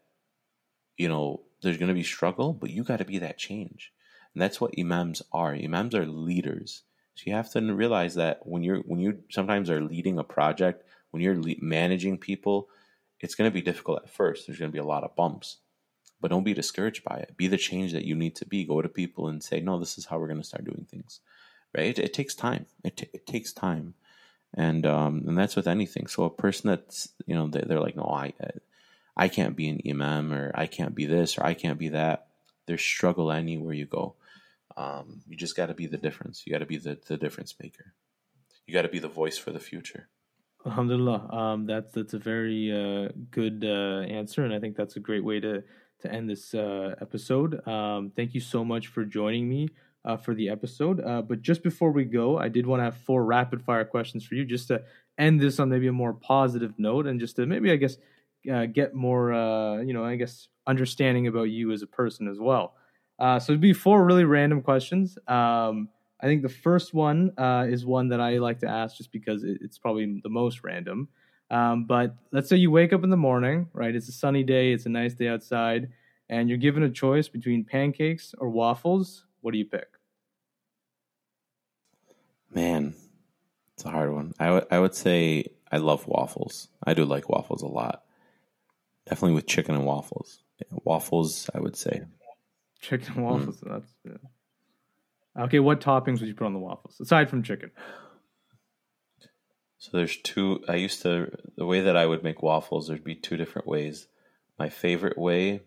you 0.97 1.09
know 1.09 1.41
there's 1.61 1.77
going 1.77 1.89
to 1.89 1.93
be 1.93 2.03
struggle, 2.03 2.53
but 2.53 2.69
you 2.69 2.83
got 2.83 2.97
to 2.97 3.05
be 3.05 3.19
that 3.19 3.37
change, 3.37 3.91
and 4.33 4.41
that's 4.41 4.59
what 4.59 4.73
imams 4.77 5.21
are. 5.31 5.53
Imams 5.53 5.95
are 5.95 6.05
leaders. 6.05 6.83
So 7.15 7.23
you 7.27 7.33
have 7.33 7.51
to 7.51 7.73
realize 7.73 8.15
that 8.15 8.45
when 8.45 8.63
you're 8.63 8.79
when 8.79 8.99
you 8.99 9.19
sometimes 9.29 9.69
are 9.69 9.81
leading 9.81 10.19
a 10.19 10.23
project, 10.23 10.83
when 11.11 11.23
you're 11.23 11.41
le- 11.41 11.55
managing 11.61 12.17
people, 12.17 12.67
it's 13.19 13.35
going 13.35 13.49
to 13.49 13.53
be 13.53 13.61
difficult 13.61 14.03
at 14.03 14.09
first. 14.09 14.47
There's 14.47 14.59
going 14.59 14.71
to 14.71 14.75
be 14.75 14.79
a 14.79 14.83
lot 14.83 15.03
of 15.03 15.15
bumps 15.15 15.57
but 16.25 16.31
don't 16.31 16.43
be 16.43 16.55
discouraged 16.55 17.03
by 17.03 17.17
it. 17.17 17.37
Be 17.37 17.47
the 17.47 17.57
change 17.57 17.93
that 17.93 18.05
you 18.05 18.15
need 18.15 18.35
to 18.37 18.45
be. 18.45 18.65
Go 18.65 18.81
to 18.81 18.89
people 18.89 19.27
and 19.27 19.43
say, 19.43 19.59
no, 19.59 19.79
this 19.79 19.97
is 19.97 20.05
how 20.05 20.17
we're 20.17 20.27
going 20.27 20.41
to 20.41 20.47
start 20.47 20.65
doing 20.65 20.87
things. 20.89 21.19
Right? 21.77 21.87
It, 21.87 21.99
it 21.99 22.13
takes 22.13 22.33
time. 22.33 22.65
It, 22.83 22.97
t- 22.97 23.09
it 23.13 23.27
takes 23.27 23.53
time. 23.53 23.95
And, 24.53 24.85
um, 24.85 25.25
and 25.27 25.37
that's 25.37 25.55
with 25.55 25.67
anything. 25.67 26.07
So 26.07 26.23
a 26.23 26.29
person 26.29 26.69
that's, 26.69 27.09
you 27.27 27.35
know, 27.35 27.47
they, 27.47 27.61
they're 27.61 27.79
like, 27.79 27.95
no, 27.95 28.05
I, 28.05 28.33
I 29.17 29.27
can't 29.27 29.55
be 29.55 29.69
an 29.69 29.81
imam 29.87 30.33
or 30.33 30.51
I 30.55 30.67
can't 30.67 30.95
be 30.95 31.05
this 31.05 31.37
or 31.37 31.45
I 31.45 31.53
can't 31.53 31.79
be 31.79 31.89
that. 31.89 32.27
There's 32.67 32.81
struggle 32.81 33.31
anywhere 33.31 33.73
you 33.73 33.85
go. 33.85 34.15
Um, 34.75 35.21
you 35.27 35.37
just 35.37 35.55
got 35.55 35.67
to 35.67 35.73
be 35.73 35.87
the 35.87 35.97
difference. 35.97 36.43
You 36.45 36.51
got 36.51 36.59
to 36.59 36.65
be 36.65 36.77
the, 36.77 36.99
the 37.07 37.17
difference 37.17 37.55
maker. 37.61 37.93
You 38.65 38.73
got 38.73 38.81
to 38.81 38.89
be 38.89 38.99
the 38.99 39.07
voice 39.07 39.37
for 39.37 39.51
the 39.51 39.59
future. 39.59 40.09
Alhamdulillah. 40.65 41.29
Um, 41.31 41.65
that's 41.67 41.93
that's 41.93 42.13
a 42.13 42.19
very 42.19 42.71
uh, 42.71 43.09
good 43.29 43.63
uh, 43.63 44.01
answer, 44.11 44.43
and 44.43 44.53
I 44.53 44.59
think 44.59 44.75
that's 44.75 44.95
a 44.95 44.99
great 44.99 45.23
way 45.23 45.39
to 45.39 45.63
to 46.01 46.11
end 46.11 46.29
this 46.29 46.53
uh, 46.53 46.95
episode. 46.99 47.65
Um, 47.67 48.11
thank 48.15 48.33
you 48.33 48.41
so 48.41 48.65
much 48.65 48.87
for 48.87 49.05
joining 49.05 49.47
me 49.47 49.69
uh, 50.03 50.17
for 50.17 50.33
the 50.33 50.49
episode. 50.49 50.99
Uh, 50.99 51.21
but 51.21 51.41
just 51.41 51.61
before 51.61 51.91
we 51.91 52.03
go, 52.03 52.37
I 52.37 52.49
did 52.49 52.65
want 52.65 52.79
to 52.79 52.85
have 52.85 52.97
four 52.97 53.23
rapid 53.23 53.61
fire 53.61 53.85
questions 53.85 54.25
for 54.25 54.35
you, 54.35 54.43
just 54.43 54.67
to 54.69 54.81
end 55.17 55.39
this 55.39 55.59
on 55.59 55.69
maybe 55.69 55.87
a 55.87 55.93
more 55.93 56.13
positive 56.13 56.73
note, 56.79 57.05
and 57.05 57.19
just 57.19 57.35
to 57.35 57.45
maybe 57.45 57.71
I 57.71 57.75
guess 57.75 57.97
uh, 58.49 58.65
get 58.65 58.93
more, 58.93 59.33
uh, 59.33 59.77
you 59.81 59.93
know, 59.93 60.03
I 60.03 60.15
guess 60.15 60.47
understanding 60.67 61.27
about 61.27 61.43
you 61.43 61.71
as 61.71 61.81
a 61.81 61.87
person 61.87 62.27
as 62.27 62.39
well. 62.39 62.75
Uh, 63.19 63.39
so 63.39 63.53
it'd 63.53 63.61
be 63.61 63.73
four 63.73 64.03
really 64.05 64.25
random 64.25 64.61
questions. 64.61 65.17
Um, 65.27 65.89
I 66.19 66.27
think 66.27 66.41
the 66.41 66.49
first 66.49 66.93
one 66.93 67.31
uh, 67.37 67.67
is 67.69 67.85
one 67.85 68.09
that 68.09 68.19
I 68.19 68.37
like 68.37 68.59
to 68.59 68.67
ask 68.67 68.97
just 68.97 69.11
because 69.11 69.43
it's 69.43 69.77
probably 69.77 70.19
the 70.23 70.29
most 70.29 70.63
random. 70.63 71.09
Um, 71.51 71.85
but 71.85 72.15
let's 72.31 72.49
say 72.49 72.55
you 72.57 72.71
wake 72.71 72.93
up 72.93 73.03
in 73.03 73.09
the 73.09 73.17
morning, 73.17 73.69
right? 73.73 73.93
It's 73.95 74.09
a 74.09 74.13
sunny 74.13 74.43
day, 74.43 74.73
it's 74.73 74.85
a 74.85 74.89
nice 74.89 75.13
day 75.13 75.27
outside, 75.27 75.91
and 76.29 76.49
you're 76.49 76.57
given 76.57 76.83
a 76.83 76.89
choice 76.89 77.27
between 77.27 77.63
pancakes 77.63 78.33
or 78.37 78.49
waffles. 78.49 79.25
What 79.41 79.51
do 79.51 79.59
you 79.59 79.65
pick? 79.65 79.87
Man, 82.49 82.95
it's 83.73 83.85
a 83.85 83.89
hard 83.89 84.13
one. 84.13 84.33
I, 84.39 84.45
w- 84.45 84.65
I 84.71 84.79
would 84.79 84.95
say 84.95 85.45
I 85.71 85.77
love 85.77 86.07
waffles. 86.07 86.69
I 86.83 86.93
do 86.93 87.05
like 87.05 87.29
waffles 87.29 87.61
a 87.61 87.67
lot. 87.67 88.04
Definitely 89.07 89.35
with 89.35 89.47
chicken 89.47 89.75
and 89.75 89.85
waffles. 89.85 90.39
Yeah, 90.59 90.77
waffles, 90.83 91.49
I 91.53 91.59
would 91.59 91.75
say. 91.75 92.03
Chicken 92.81 93.13
and 93.15 93.23
waffles. 93.23 93.61
Mm. 93.61 93.69
That's 93.71 93.93
yeah. 94.05 95.43
okay. 95.43 95.59
What 95.59 95.81
toppings 95.81 96.19
would 96.19 96.27
you 96.27 96.35
put 96.35 96.45
on 96.45 96.53
the 96.53 96.59
waffles 96.59 96.99
aside 96.99 97.29
from 97.29 97.43
chicken? 97.43 97.71
So 99.77 99.97
there's 99.97 100.17
two. 100.17 100.63
I 100.67 100.75
used 100.75 101.03
to 101.03 101.37
the 101.57 101.65
way 101.65 101.81
that 101.81 101.97
I 101.97 102.05
would 102.05 102.23
make 102.23 102.41
waffles. 102.41 102.87
There'd 102.87 103.03
be 103.03 103.15
two 103.15 103.37
different 103.37 103.67
ways. 103.67 104.07
My 104.57 104.69
favorite 104.69 105.17
way 105.17 105.61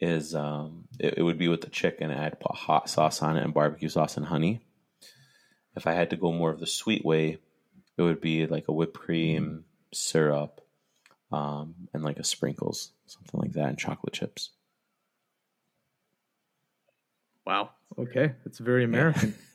is 0.00 0.34
um, 0.34 0.88
it, 0.98 1.18
it, 1.18 1.22
would 1.22 1.38
be 1.38 1.48
with 1.48 1.60
the 1.60 1.70
chicken. 1.70 2.10
I'd 2.10 2.40
put 2.40 2.54
hot 2.54 2.90
sauce 2.90 3.22
on 3.22 3.36
it 3.36 3.44
and 3.44 3.54
barbecue 3.54 3.88
sauce 3.88 4.16
and 4.16 4.26
honey, 4.26 4.60
if 5.76 5.86
I 5.86 5.92
had 5.92 6.10
to 6.10 6.16
go 6.16 6.32
more 6.32 6.50
of 6.50 6.58
the 6.58 6.66
sweet 6.66 7.04
way, 7.04 7.38
it 7.96 8.02
would 8.02 8.20
be 8.20 8.46
like 8.46 8.68
a 8.68 8.72
whipped 8.72 8.98
cream, 8.98 9.64
syrup, 9.92 10.62
um, 11.32 11.74
and 11.92 12.02
like 12.02 12.18
a 12.18 12.24
sprinkles, 12.24 12.92
something 13.06 13.40
like 13.40 13.52
that, 13.52 13.68
and 13.68 13.78
chocolate 13.78 14.12
chips. 14.12 14.50
Wow. 17.46 17.70
Okay, 17.98 18.32
it's 18.44 18.58
very 18.58 18.84
American. 18.84 19.34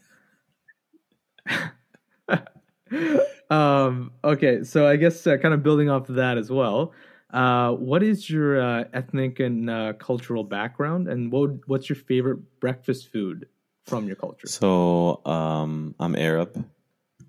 um, 3.50 4.12
okay, 4.24 4.64
so 4.64 4.88
I 4.88 4.96
guess 4.96 5.26
uh, 5.28 5.38
kind 5.38 5.54
of 5.54 5.64
building 5.64 5.90
off 5.90 6.10
of 6.10 6.16
that 6.16 6.38
as 6.38 6.50
well. 6.50 6.94
Uh, 7.32 7.72
what 7.72 8.04
is 8.04 8.30
your 8.30 8.62
uh, 8.62 8.84
ethnic 8.94 9.40
and 9.40 9.70
uh, 9.70 9.94
cultural 9.94 10.44
background, 10.44 11.08
and 11.08 11.32
what 11.32 11.52
what's 11.68 11.90
your 11.90 11.96
favorite 11.96 12.60
breakfast 12.60 13.12
food 13.12 13.48
from 13.86 14.08
your 14.08 14.18
culture? 14.18 14.48
So 14.48 15.22
um, 15.26 15.96
I'm 16.00 16.16
Arab. 16.16 16.66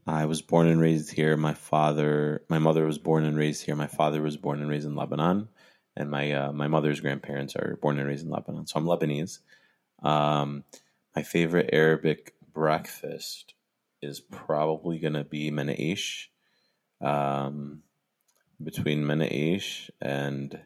I 0.06 0.26
was 0.26 0.42
born 0.42 0.66
and 0.66 0.80
raised 0.80 1.12
here. 1.12 1.36
My 1.36 1.54
father, 1.54 2.42
my 2.48 2.58
mother 2.58 2.84
was 2.84 2.98
born 2.98 3.24
and 3.24 3.36
raised 3.36 3.64
here. 3.64 3.76
My 3.76 3.86
father 3.86 4.20
was 4.20 4.36
born 4.36 4.60
and 4.60 4.68
raised 4.68 4.86
in 4.86 4.96
Lebanon, 4.96 5.48
and 5.96 6.10
my 6.10 6.32
uh, 6.32 6.52
my 6.52 6.66
mother's 6.66 7.00
grandparents 7.00 7.54
are 7.54 7.78
born 7.80 7.98
and 7.98 8.08
raised 8.08 8.24
in 8.24 8.30
Lebanon. 8.30 8.66
So 8.66 8.78
I'm 8.80 8.86
Lebanese. 8.86 9.38
Um, 10.02 10.64
my 11.14 11.22
favorite 11.22 11.70
Arabic 11.72 12.34
breakfast 12.52 13.54
is 14.00 14.18
probably 14.20 14.98
going 14.98 15.14
to 15.14 15.24
be 15.24 15.50
menaish. 15.50 16.26
Um, 17.00 17.82
between 18.62 19.04
menaish 19.04 19.90
and 20.00 20.60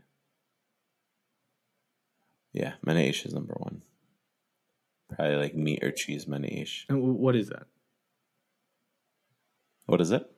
yeah, 2.53 2.75
menaish 2.87 3.27
is 3.27 3.35
number 3.35 3.55
one. 3.59 3.83
Probably 5.15 5.37
like 5.37 5.55
meat 5.55 5.85
or 5.85 5.93
cheese 5.93 6.25
menaish. 6.25 6.85
And 6.89 7.03
what 7.03 7.37
is 7.37 7.51
that? 7.51 7.67
What 9.87 10.01
is 10.01 10.11
it? 10.11 10.31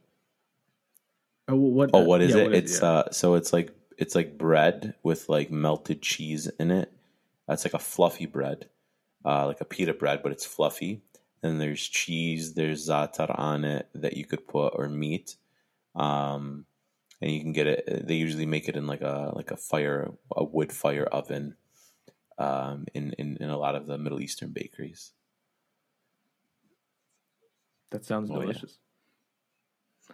Uh, 1.51 1.57
what? 1.57 1.91
Oh, 1.93 2.05
what 2.05 2.21
is 2.21 2.35
yeah, 2.35 2.43
it? 2.43 2.45
What 2.45 2.55
is, 2.55 2.73
it's 2.73 2.83
yeah. 2.83 2.89
uh, 2.89 3.11
so 3.11 3.35
it's 3.35 3.53
like 3.53 3.73
it's 3.97 4.15
like 4.15 4.39
bread 4.39 4.95
with 5.03 5.29
like 5.29 5.51
melted 5.51 6.03
cheese 6.03 6.47
in 6.61 6.71
it. 6.71 6.93
That's 7.47 7.65
like 7.65 7.75
a 7.75 7.79
fluffy 7.79 8.27
bread, 8.27 8.69
uh, 9.25 9.47
like 9.47 9.61
a 9.61 9.65
pita 9.65 9.95
bread, 9.95 10.23
but 10.23 10.33
it's 10.33 10.45
fluffy. 10.45 11.03
And 11.43 11.61
there's 11.61 11.81
cheese, 11.81 12.55
there's 12.55 12.89
za'atar 12.89 13.39
on 13.39 13.65
it 13.65 13.89
that 13.95 14.17
you 14.17 14.25
could 14.25 14.49
put 14.49 14.75
or 14.77 14.89
meat, 14.89 15.37
um, 15.95 16.67
and 17.23 17.31
you 17.31 17.41
can 17.41 17.53
get 17.53 17.69
it. 17.69 18.07
They 18.07 18.15
usually 18.15 18.45
make 18.45 18.69
it 18.69 18.77
in 18.77 18.87
like 18.87 19.03
a 19.03 19.33
like 19.35 19.51
a 19.51 19.57
fire, 19.57 20.11
a 20.35 20.45
wood 20.45 20.73
fire 20.73 21.05
oven, 21.05 21.55
um, 22.39 22.87
in, 22.93 23.13
in 23.19 23.37
in 23.41 23.51
a 23.51 23.57
lot 23.57 23.77
of 23.77 23.87
the 23.87 23.99
Middle 23.99 24.21
Eastern 24.21 24.51
bakeries. 24.51 25.13
That 27.91 28.05
sounds 28.05 28.31
oh, 28.31 28.41
delicious. 28.41 28.79
Yeah. 28.79 28.88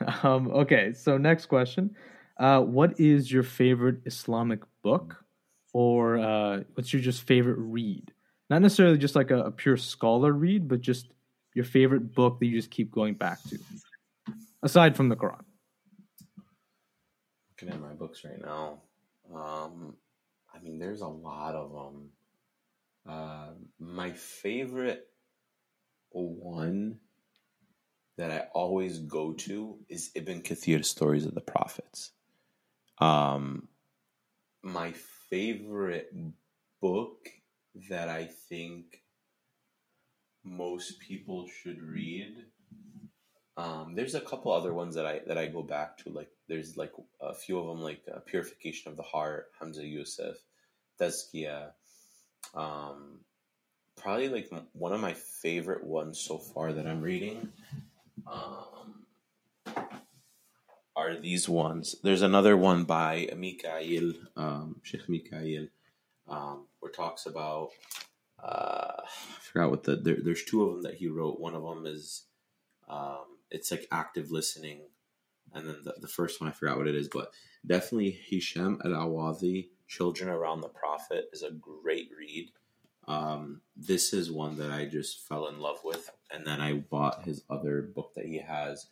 Um, 0.22 0.50
okay, 0.50 0.92
so 0.92 1.16
next 1.18 1.46
question. 1.46 1.94
Uh, 2.38 2.60
what 2.60 2.98
is 2.98 3.30
your 3.30 3.42
favorite 3.42 4.00
Islamic 4.04 4.60
book, 4.82 5.24
or 5.72 6.18
uh, 6.18 6.62
what's 6.74 6.92
your 6.92 7.00
just 7.00 7.22
favorite 7.22 7.58
read? 7.58 8.12
Not 8.50 8.62
necessarily 8.62 8.98
just 8.98 9.14
like 9.14 9.30
a, 9.30 9.44
a, 9.44 9.50
pure 9.50 9.76
scholar 9.76 10.32
read, 10.32 10.68
but 10.68 10.80
just 10.80 11.12
your 11.54 11.64
favorite 11.64 12.12
book 12.12 12.40
that 12.40 12.46
you 12.46 12.56
just 12.56 12.70
keep 12.70 12.90
going 12.90 13.14
back 13.14 13.38
to, 13.44 13.58
aside 14.62 14.96
from 14.96 15.08
the 15.08 15.16
Quran. 15.16 15.44
Looking 17.52 17.74
at 17.74 17.80
my 17.80 17.92
books 17.92 18.24
right 18.24 18.40
now, 18.40 18.80
um, 19.32 19.94
I 20.52 20.58
mean, 20.60 20.78
there's 20.78 21.02
a 21.02 21.06
lot 21.08 21.54
of 21.54 21.72
them. 21.72 22.10
Uh, 23.06 23.50
my 23.78 24.10
favorite 24.10 25.08
one 26.10 26.98
that 28.16 28.30
I 28.30 28.46
always 28.52 28.98
go 28.98 29.32
to 29.32 29.76
is 29.88 30.10
Ibn 30.14 30.42
Kathir's 30.42 30.88
Stories 30.88 31.26
of 31.26 31.34
the 31.34 31.40
Prophets. 31.40 32.12
Um, 32.98 33.68
my 34.62 34.92
favorite 35.30 36.14
book 36.80 37.28
that 37.90 38.08
I 38.08 38.26
think 38.48 39.02
most 40.44 41.00
people 41.00 41.48
should 41.48 41.82
read. 41.82 42.36
Um, 43.56 43.94
there's 43.94 44.14
a 44.14 44.20
couple 44.20 44.52
other 44.52 44.72
ones 44.72 44.94
that 44.94 45.06
I 45.06 45.20
that 45.26 45.38
I 45.38 45.46
go 45.46 45.62
back 45.62 45.98
to. 45.98 46.10
Like 46.10 46.30
there's 46.48 46.76
like 46.76 46.92
a 47.20 47.34
few 47.34 47.58
of 47.58 47.66
them, 47.66 47.80
like 47.80 48.02
uh, 48.12 48.20
Purification 48.20 48.90
of 48.90 48.96
the 48.96 49.02
Heart, 49.02 49.50
Hamza 49.58 49.84
Yusuf, 49.84 50.36
Tazkiyah. 51.00 51.70
Um, 52.54 53.20
probably 53.96 54.28
like 54.28 54.50
one 54.72 54.92
of 54.92 55.00
my 55.00 55.14
favorite 55.14 55.84
ones 55.84 56.20
so 56.20 56.38
far 56.38 56.72
that 56.72 56.86
I'm 56.86 57.00
reading 57.00 57.48
um, 58.26 59.06
are 60.96 61.16
these 61.16 61.48
ones. 61.48 61.96
There's 62.02 62.22
another 62.22 62.56
one 62.56 62.84
by 62.84 63.28
Mikael, 63.36 64.12
um, 64.36 64.80
Sheikh 64.82 65.08
Mikael, 65.08 65.68
um, 66.28 66.66
where 66.80 66.92
talks 66.92 67.26
about. 67.26 67.70
Uh, 68.42 69.00
I 69.00 69.40
forgot 69.40 69.70
what 69.70 69.84
the 69.84 69.96
there, 69.96 70.16
there's 70.22 70.44
two 70.44 70.64
of 70.64 70.72
them 70.72 70.82
that 70.82 70.94
he 70.94 71.08
wrote. 71.08 71.40
One 71.40 71.54
of 71.54 71.62
them 71.62 71.86
is 71.86 72.24
um, 72.88 73.24
it's 73.50 73.70
like 73.70 73.88
active 73.90 74.30
listening, 74.30 74.80
and 75.52 75.66
then 75.66 75.76
the, 75.84 75.94
the 76.00 76.08
first 76.08 76.40
one 76.40 76.48
I 76.48 76.52
forgot 76.52 76.76
what 76.76 76.88
it 76.88 76.94
is, 76.94 77.08
but 77.08 77.32
definitely 77.66 78.10
Hisham 78.10 78.80
Al 78.84 78.92
Awadhi, 78.92 79.68
Children 79.88 80.28
Around 80.28 80.60
the 80.60 80.68
Prophet, 80.68 81.28
is 81.32 81.42
a 81.42 81.50
great 81.50 82.10
read. 82.16 82.50
Um, 83.06 83.60
this 83.76 84.12
is 84.12 84.30
one 84.30 84.56
that 84.56 84.70
I 84.70 84.86
just 84.86 85.26
fell 85.28 85.48
in 85.48 85.58
love 85.58 85.78
with, 85.84 86.10
and 86.32 86.46
then 86.46 86.60
I 86.60 86.74
bought 86.74 87.24
his 87.24 87.42
other 87.50 87.82
book 87.82 88.12
that 88.14 88.24
he 88.26 88.38
has, 88.38 88.86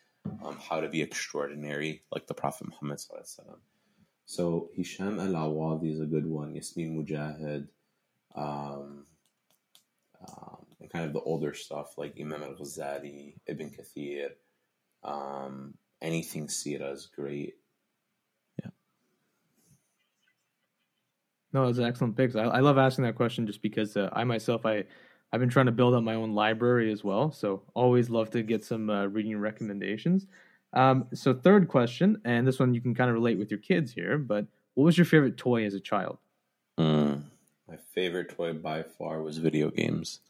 um, 0.45 0.59
How 0.59 0.81
to 0.81 0.89
Be 0.89 1.03
Extraordinary, 1.03 2.03
like 2.13 2.27
the 2.27 2.35
Prophet 2.35 2.69
Muhammad. 2.69 3.01
So 4.27 4.71
Hisham 4.75 5.19
Al 5.19 5.51
Awadhi 5.51 5.93
is 5.93 6.01
a 6.01 6.07
good 6.07 6.27
one. 6.27 6.55
Yasmin 6.55 6.97
Mogahed, 6.97 7.69
um, 8.35 9.07
um, 10.27 10.67
and 10.81 10.91
kind 10.91 11.05
of 11.05 11.13
the 11.13 11.21
older 11.21 11.55
stuff 11.55 11.97
like 11.97 12.19
Imam 12.21 12.43
Al 12.43 12.55
Ghazali, 12.55 13.35
Ibn 13.47 13.71
Kathir. 13.71 14.31
Um, 15.03 15.75
anything 16.01 16.49
Sira 16.49 16.91
is 16.91 17.07
great. 17.07 17.55
No, 21.53 21.67
those 21.67 21.79
are 21.79 21.87
excellent 21.87 22.17
picks. 22.17 22.35
I, 22.35 22.45
I 22.45 22.61
love 22.61 22.79
asking 22.79 23.05
that 23.05 23.15
question 23.15 23.47
just 23.47 23.63
because 23.63 23.97
uh, 23.97 24.09
I 24.13 24.25
myself 24.25 24.65
I 24.65 24.85
I've 25.33 25.41
been 25.41 25.49
trying 25.49 25.67
to 25.67 25.73
build 25.73 25.95
up 25.95 26.03
my 26.03 26.15
own 26.15 26.35
library 26.35 26.93
as 26.93 27.03
well, 27.03 27.33
so 27.33 27.63
always 27.75 28.11
love 28.11 28.31
to 28.31 28.43
get 28.43 28.65
some 28.65 28.91
uh, 28.91 29.07
reading 29.07 29.39
recommendations. 29.39 30.27
Um, 30.75 31.07
so 31.15 31.35
third 31.35 31.69
question, 31.69 32.21
and 32.25 32.47
this 32.47 32.59
one 32.59 32.75
you 32.75 32.81
can 32.81 32.95
kind 32.95 33.09
of 33.11 33.15
relate 33.15 33.39
with 33.39 33.51
your 33.51 33.61
kids 33.61 33.93
here, 33.93 34.19
but 34.19 34.47
what 34.75 34.85
was 34.85 34.97
your 34.97 35.05
favorite 35.05 35.37
toy 35.37 35.65
as 35.65 35.75
a 35.75 35.81
child? 35.81 36.19
Mm, 36.79 37.25
my 37.69 37.77
favorite 37.95 38.35
toy 38.35 38.53
by 38.55 38.83
far 38.83 39.23
was 39.23 39.39
video 39.39 39.71
games. 39.71 40.21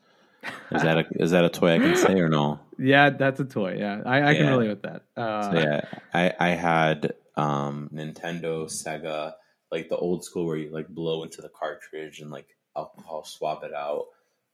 Is 0.73 0.83
that 0.83 0.99
a 0.99 1.05
is 1.23 1.31
that 1.31 1.45
a 1.45 1.49
toy 1.49 1.75
I 1.75 1.79
can 1.79 1.97
say 1.97 2.19
or 2.19 2.29
no? 2.29 2.59
Yeah, 2.79 3.11
that's 3.11 3.39
a 3.39 3.45
toy. 3.45 3.77
Yeah, 3.79 4.03
I, 4.05 4.17
I 4.17 4.31
yeah. 4.33 4.39
can 4.39 4.47
relate 4.49 4.69
with 4.69 4.83
that. 4.83 5.03
Uh, 5.17 5.53
so 5.53 5.59
yeah, 5.59 5.81
I 6.13 6.33
I 6.39 6.49
had 6.51 7.15
um, 7.37 7.91
Nintendo, 7.95 8.67
Sega, 8.67 9.35
like 9.73 9.89
the 9.89 9.97
old 9.97 10.23
school 10.23 10.47
where 10.47 10.59
you 10.59 10.71
like 10.71 10.89
blow 10.89 11.25
into 11.25 11.41
the 11.41 11.49
cartridge 11.49 12.21
and 12.21 12.31
like 12.31 12.57
alcohol 12.77 13.25
swap 13.25 13.65
it 13.65 13.73
out. 13.73 14.07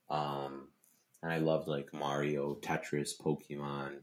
Um, 0.09 0.69
and 1.21 1.31
I 1.31 1.37
loved 1.39 1.67
like 1.67 1.93
Mario, 1.93 2.55
Tetris, 2.55 3.11
Pokemon. 3.21 3.97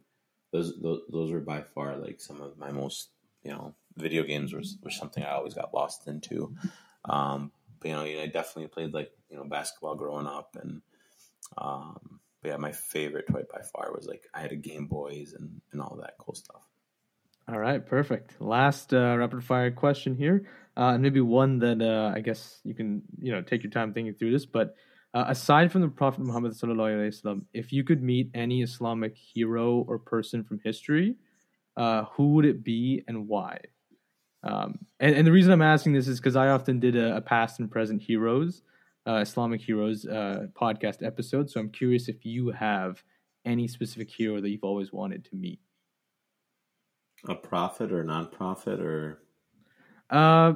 Those, 0.53 0.79
those 0.81 1.01
those 1.11 1.33
were 1.33 1.41
by 1.41 1.63
far 1.63 1.97
like 1.97 2.21
some 2.21 2.41
of 2.43 2.59
my 2.59 2.71
most 2.71 3.09
you 3.43 3.51
know 3.51 3.75
video 3.97 4.23
games 4.23 4.53
was, 4.53 4.77
was 4.83 4.97
something 4.97 5.25
I 5.25 5.33
always 5.33 5.55
got 5.55 5.75
lost 5.75 6.07
into. 6.07 6.55
Um, 7.07 7.51
but 7.81 7.89
you 7.89 7.95
know, 7.95 8.03
I 8.03 8.27
definitely 8.27 8.69
played 8.69 8.93
like 8.93 9.11
you 9.31 9.39
know 9.39 9.45
basketball 9.45 9.97
growing 9.97 10.27
up, 10.27 10.57
and 10.61 10.83
um, 11.57 12.21
but 12.43 12.51
yeah, 12.51 12.57
my 12.59 12.73
favorite 12.73 13.27
toy 13.27 13.43
by 13.51 13.63
far 13.63 13.91
was 13.95 14.07
like 14.07 14.25
I 14.35 14.41
had 14.41 14.53
a 14.53 14.57
Game 14.57 14.87
Boys 14.87 15.33
and 15.33 15.63
and 15.73 15.81
all 15.81 15.99
that 16.03 16.19
cool 16.19 16.35
stuff. 16.35 16.63
All 17.49 17.61
right, 17.61 17.85
perfect. 17.85 18.41
Last 18.41 18.93
uh, 18.93 19.17
rapid 19.17 19.45
fire 19.45 19.71
question 19.71 20.17
here, 20.17 20.49
uh, 20.77 20.95
and 20.95 21.03
maybe 21.03 21.21
one 21.21 21.61
that 21.61 21.81
uh, 21.81 22.13
I 22.13 22.21
guess 22.21 22.59
you 22.65 22.75
can 22.75 23.03
you 23.21 23.31
know 23.31 23.41
take 23.41 23.63
your 23.63 23.71
time 23.71 23.93
thinking 23.93 24.15
through 24.15 24.33
this. 24.33 24.45
But 24.45 24.75
uh, 25.15 25.27
aside 25.29 25.71
from 25.71 25.83
the 25.83 25.89
Prophet 25.89 26.25
Muhammad 26.25 26.53
sallallahu 26.53 27.43
if 27.55 27.73
you 27.73 27.85
could 27.85 28.03
meet 28.03 28.31
any 28.35 28.63
Islamic 28.63 29.17
hero 29.17 29.85
or 29.87 29.97
person 29.97 30.43
from 30.43 30.59
history, 30.65 31.15
uh, 31.77 32.07
who 32.17 32.33
would 32.35 32.47
it 32.47 32.65
be 32.65 33.05
and 33.07 33.29
why? 33.29 33.61
Um, 34.43 34.81
and, 34.99 35.15
and, 35.15 35.27
the 35.27 35.33
reason 35.33 35.53
I'm 35.53 35.63
asking 35.63 35.93
this 35.93 36.09
is 36.09 36.19
because 36.21 36.37
I 36.37 36.49
often 36.49 36.79
did 36.79 36.95
a, 36.95 37.17
a, 37.17 37.21
past 37.21 37.59
and 37.59 37.71
present 37.71 38.01
heroes, 38.01 38.63
uh, 39.07 39.17
Islamic 39.17 39.61
heroes 39.61 40.05
podcast 40.05 41.05
episode. 41.05 41.51
So 41.51 41.59
I'm 41.59 41.71
curious 41.71 42.09
if 42.09 42.25
you 42.25 42.51
have 42.51 43.03
any 43.45 43.67
specific 43.67 44.11
hero 44.11 44.41
that 44.41 44.49
you've 44.49 44.63
always 44.63 44.93
wanted 44.93 45.25
to 45.27 45.37
meet. 45.37 45.61
A 47.29 47.35
prophet 47.35 47.93
or 47.93 48.05
non-prophet 48.05 48.81
or? 48.81 49.23
Uh, 50.11 50.55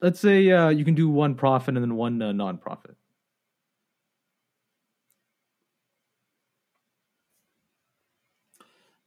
let's 0.00 0.18
say 0.18 0.50
uh, 0.50 0.70
you 0.70 0.84
can 0.84 0.94
do 0.94 1.08
one 1.08 1.34
prophet 1.34 1.76
and 1.76 1.84
then 1.84 1.94
one 1.94 2.20
uh, 2.20 2.32
non-prophet. 2.32 2.96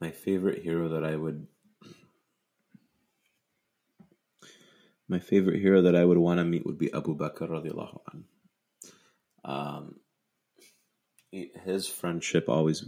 my 0.04 0.12
favorite 0.12 0.62
hero 0.62 0.90
that 0.90 1.06
I 1.06 1.16
would 1.16 1.48
my 5.08 5.20
favorite 5.20 5.62
hero 5.62 5.82
that 5.84 5.96
I 5.96 6.04
would 6.04 6.18
want 6.18 6.40
to 6.40 6.44
meet 6.44 6.66
would 6.66 6.78
be 6.78 6.92
Abu 6.94 7.16
Bakr 7.16 7.48
radiallahu 7.48 8.00
anh. 8.12 8.24
Um, 9.46 9.96
his 11.32 11.88
friendship 11.88 12.50
always, 12.50 12.84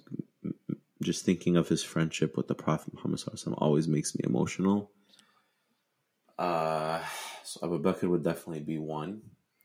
just 1.05 1.23
thinking 1.23 1.55
of 1.55 1.69
his 1.69 1.83
friendship 1.83 2.35
with 2.35 2.47
the 2.47 2.55
Prophet 2.55 2.93
Muhammad 2.93 3.21
always 3.57 3.87
makes 3.87 4.15
me 4.15 4.21
emotional. 4.23 4.91
Uh, 6.37 6.99
so 7.43 7.61
Abu 7.63 7.81
Bakr 7.81 8.09
would 8.09 8.23
definitely 8.23 8.59
be 8.59 8.77
one, 8.77 9.21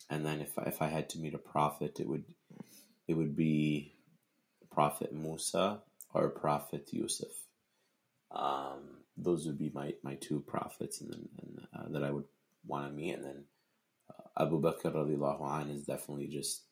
and 0.08 0.24
then 0.24 0.40
if 0.40 0.56
I, 0.58 0.62
if 0.64 0.82
I 0.82 0.86
had 0.86 1.08
to 1.10 1.18
meet 1.18 1.34
a 1.34 1.38
prophet, 1.38 1.98
it 1.98 2.06
would 2.06 2.24
it 3.08 3.14
would 3.14 3.34
be 3.34 3.94
Prophet 4.70 5.12
Musa 5.12 5.80
or 6.14 6.28
Prophet 6.28 6.88
Yusuf. 6.92 7.32
Um, 8.30 9.02
those 9.16 9.46
would 9.46 9.58
be 9.58 9.72
my, 9.74 9.94
my 10.04 10.14
two 10.14 10.40
prophets, 10.46 11.00
and, 11.00 11.28
and 11.42 11.66
uh, 11.74 11.88
that 11.88 12.04
I 12.04 12.12
would 12.12 12.28
want 12.64 12.86
to 12.86 12.92
meet, 12.92 13.14
and 13.14 13.24
then 13.24 13.44
uh, 14.10 14.42
Abu 14.44 14.60
Bakr 14.60 14.94
radiallahu 14.94 15.42
anh 15.42 15.70
is 15.70 15.86
definitely 15.86 16.28
just 16.28 16.62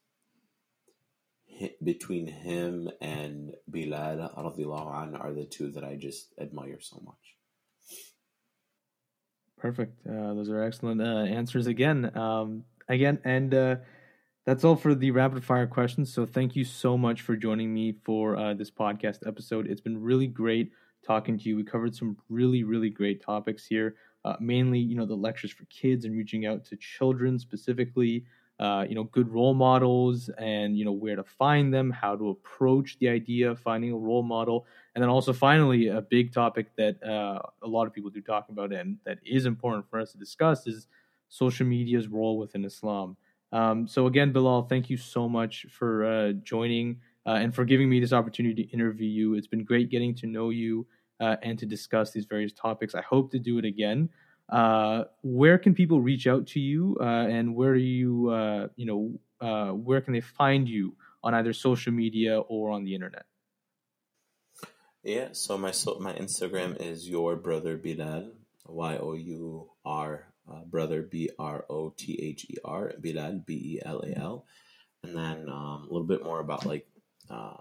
between 1.83 2.27
him 2.27 2.91
and 3.01 3.55
Bilal 3.71 4.33
radiallahu 4.37 5.21
are 5.21 5.33
the 5.33 5.45
two 5.45 5.71
that 5.73 5.85
I 5.85 5.97
just 5.97 6.33
admire 6.41 6.81
so 6.81 7.01
much. 7.05 7.37
Perfect. 9.59 10.07
Uh, 10.07 10.35
those 10.35 10.51
are 10.51 10.63
excellent 10.63 11.01
uh, 11.01 11.25
answers 11.25 11.67
again. 11.67 12.17
Um, 12.17 12.65
again, 12.89 13.19
and 13.25 13.53
uh, 13.53 13.77
that's 14.47 14.65
all 14.65 14.77
for 14.77 14.95
the 14.95 15.11
rapid 15.11 15.45
fire 15.45 15.67
questions. 15.67 16.13
So 16.13 16.25
thank 16.25 16.55
you 16.55 16.65
so 16.65 16.97
much 16.97 17.23
for 17.23 17.37
joining 17.37 17.75
me 17.75 17.97
for 18.05 18.37
uh, 18.37 18.55
this 18.55 18.71
podcast 18.71 19.27
episode. 19.27 19.67
It's 19.67 19.81
been 19.81 20.01
really 20.01 20.29
great 20.29 20.73
talking 21.05 21.39
to 21.39 21.49
you. 21.49 21.57
We 21.57 21.65
covered 21.65 21.95
some 21.95 22.17
really, 22.29 22.63
really 22.63 22.91
great 22.91 23.23
topics 23.23 23.67
here. 23.67 23.97
Uh, 24.25 24.37
mainly, 24.41 24.79
you 24.79 24.95
know, 24.95 25.07
the 25.07 25.15
lectures 25.15 25.53
for 25.53 25.65
kids 25.67 26.05
and 26.05 26.17
reaching 26.17 26.47
out 26.47 26.65
to 26.67 26.77
children 26.77 27.39
specifically 27.39 28.25
uh, 28.59 28.85
you 28.89 28.95
know, 28.95 29.05
good 29.05 29.29
role 29.29 29.55
models 29.55 30.31
and, 30.39 30.77
you 30.77 30.85
know, 30.85 30.93
where 30.93 31.17
to 31.17 31.23
find 31.23 31.73
them, 31.73 31.91
how 31.91 32.17
to 32.17 32.31
approach 32.31 32.99
the 32.99 33.09
idea 33.09 33.51
of 33.51 33.59
finding 33.61 33.93
a 33.93 33.97
role 33.97 34.23
model. 34.23 34.67
And 34.95 35.03
then 35.03 35.09
also, 35.09 35.33
finally, 35.33 35.89
a 35.89 36.01
big 36.01 36.33
topic 36.33 36.75
that 36.77 37.03
uh, 37.03 37.39
a 37.63 37.69
lot 37.69 37.87
of 37.87 37.93
people 37.93 38.11
do 38.11 38.21
talk 38.21 38.49
about 38.49 38.73
and 38.73 38.99
that 39.05 39.19
is 39.25 39.47
important 39.47 39.89
for 39.89 40.01
us 40.01 40.13
to 40.13 40.19
discuss 40.19 40.67
is 40.67 40.89
social 41.29 41.67
media's 41.67 42.09
role 42.09 42.39
within 42.39 42.65
Islam. 42.65 43.17
Um, 43.53 43.87
so, 43.87 44.07
again, 44.07 44.33
Belal, 44.33 44.69
thank 44.69 44.91
you 44.91 44.97
so 44.97 45.29
much 45.29 45.67
for 45.71 46.05
uh, 46.05 46.33
joining 46.43 47.01
uh, 47.27 47.35
and 47.35 47.55
for 47.55 47.65
giving 47.65 47.89
me 47.89 48.01
this 48.01 48.13
opportunity 48.13 48.65
to 48.65 48.71
interview 48.73 49.09
you. 49.09 49.35
It's 49.35 49.47
been 49.47 49.65
great 49.65 49.91
getting 49.91 50.15
to 50.17 50.27
know 50.27 50.51
you 50.51 50.87
uh, 51.21 51.37
and 51.43 51.59
to 51.59 51.67
discuss 51.67 52.11
these 52.11 52.27
various 52.27 52.53
topics. 52.53 52.95
I 52.95 53.03
hope 53.03 53.31
to 53.33 53.39
do 53.39 53.59
it 53.59 53.65
again. 53.65 54.09
Uh, 54.49 55.05
where 55.23 55.59
can 55.59 55.75
people 55.75 56.01
reach 56.01 56.27
out 56.27 56.47
to 56.47 56.61
you, 56.61 56.97
uh, 57.01 57.05
and 57.29 57.55
where 57.55 57.71
are 57.71 57.77
you, 57.77 58.31
uh, 58.31 58.69
you 58.77 58.87
know, 58.87 59.21
uh, 59.41 59.73
where 59.73 60.01
can 60.01 60.15
they 60.15 60.21
find 60.21 60.69
you 60.69 60.97
on 61.23 61.35
either 61.35 61.53
social 61.53 61.93
media 61.93 62.41
or 62.41 62.71
on 62.71 62.85
the 62.85 62.95
internet? 62.95 63.27
Yeah, 65.03 65.29
so 65.33 65.57
my 65.59 65.71
so 65.71 65.99
my 66.01 66.13
Instagram 66.15 66.81
is 66.81 67.09
your 67.09 67.37
brother 67.37 67.79
Belal, 67.79 68.31
Y 68.67 68.97
O 68.99 69.13
U 69.13 69.71
R 69.85 70.27
uh, 70.51 70.65
brother 70.65 71.03
B 71.03 71.31
R 71.39 71.65
O 71.71 71.91
T 71.97 72.19
H 72.21 72.47
E 72.51 72.57
R 72.65 72.93
Belal 73.01 73.45
B 73.45 73.55
E 73.55 73.81
L 73.85 74.01
A 74.01 74.19
L, 74.19 74.45
and 75.03 75.17
then 75.17 75.49
um, 75.49 75.87
a 75.89 75.93
little 75.93 76.07
bit 76.07 76.25
more 76.25 76.41
about 76.41 76.67
like 76.67 76.87
um, 77.31 77.61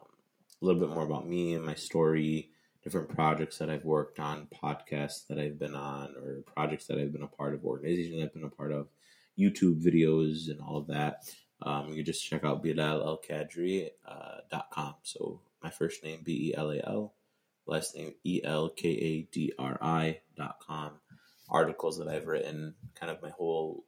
a 0.61 0.65
little 0.65 0.79
bit 0.79 0.89
more 0.89 1.05
about 1.05 1.27
me 1.27 1.53
and 1.53 1.65
my 1.65 1.75
story 1.75 2.49
different 2.87 3.09
projects 3.09 3.57
that 3.57 3.69
I've 3.69 3.83
worked 3.83 4.17
on, 4.17 4.47
podcasts 4.63 5.27
that 5.27 5.37
I've 5.37 5.59
been 5.59 5.75
on, 5.75 6.15
or 6.15 6.41
projects 6.55 6.85
that 6.87 6.97
I've 6.97 7.11
been 7.11 7.21
a 7.21 7.27
part 7.27 7.53
of, 7.53 7.65
organizations 7.65 8.23
I've 8.23 8.33
been 8.33 8.45
a 8.45 8.49
part 8.49 8.71
of, 8.71 8.87
YouTube 9.37 9.83
videos, 9.83 10.49
and 10.49 10.61
all 10.61 10.77
of 10.77 10.87
that. 10.87 11.29
Um, 11.61 11.89
you 11.89 12.01
just 12.01 12.25
check 12.25 12.45
out 12.45 12.63
belalelkadri.com. 12.63 13.91
Uh, 14.07 14.93
so 15.03 15.41
my 15.61 15.69
first 15.69 16.01
name, 16.01 16.21
B 16.23 16.51
E 16.51 16.55
L 16.55 16.71
A 16.71 16.79
L, 16.81 17.13
last 17.65 17.93
name, 17.93 18.13
E 18.23 18.39
L 18.41 18.69
K 18.69 18.87
A 18.87 19.21
D 19.33 19.51
R 19.59 19.77
I.com. 19.81 20.91
Articles 21.49 21.97
that 21.97 22.07
I've 22.07 22.27
written, 22.27 22.73
kind 22.95 23.11
of 23.11 23.21
my 23.21 23.31
whole 23.31 23.83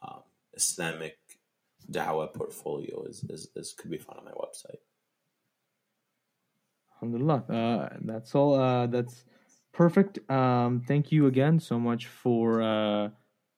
um, 0.00 0.22
Islamic 0.54 1.18
dawah 1.90 2.32
portfolio 2.32 3.04
is, 3.04 3.22
is, 3.28 3.48
is 3.54 3.74
could 3.76 3.90
be 3.90 3.98
found 3.98 4.20
on 4.20 4.24
my 4.24 4.32
website. 4.32 4.78
Alhamdulillah. 7.02 7.44
Uh, 7.48 7.96
that's 8.02 8.34
all. 8.34 8.54
Uh, 8.54 8.86
that's 8.86 9.24
perfect. 9.72 10.18
Um, 10.30 10.82
thank 10.86 11.10
you 11.10 11.26
again 11.26 11.58
so 11.58 11.78
much 11.78 12.06
for 12.06 12.60
uh, 12.60 13.08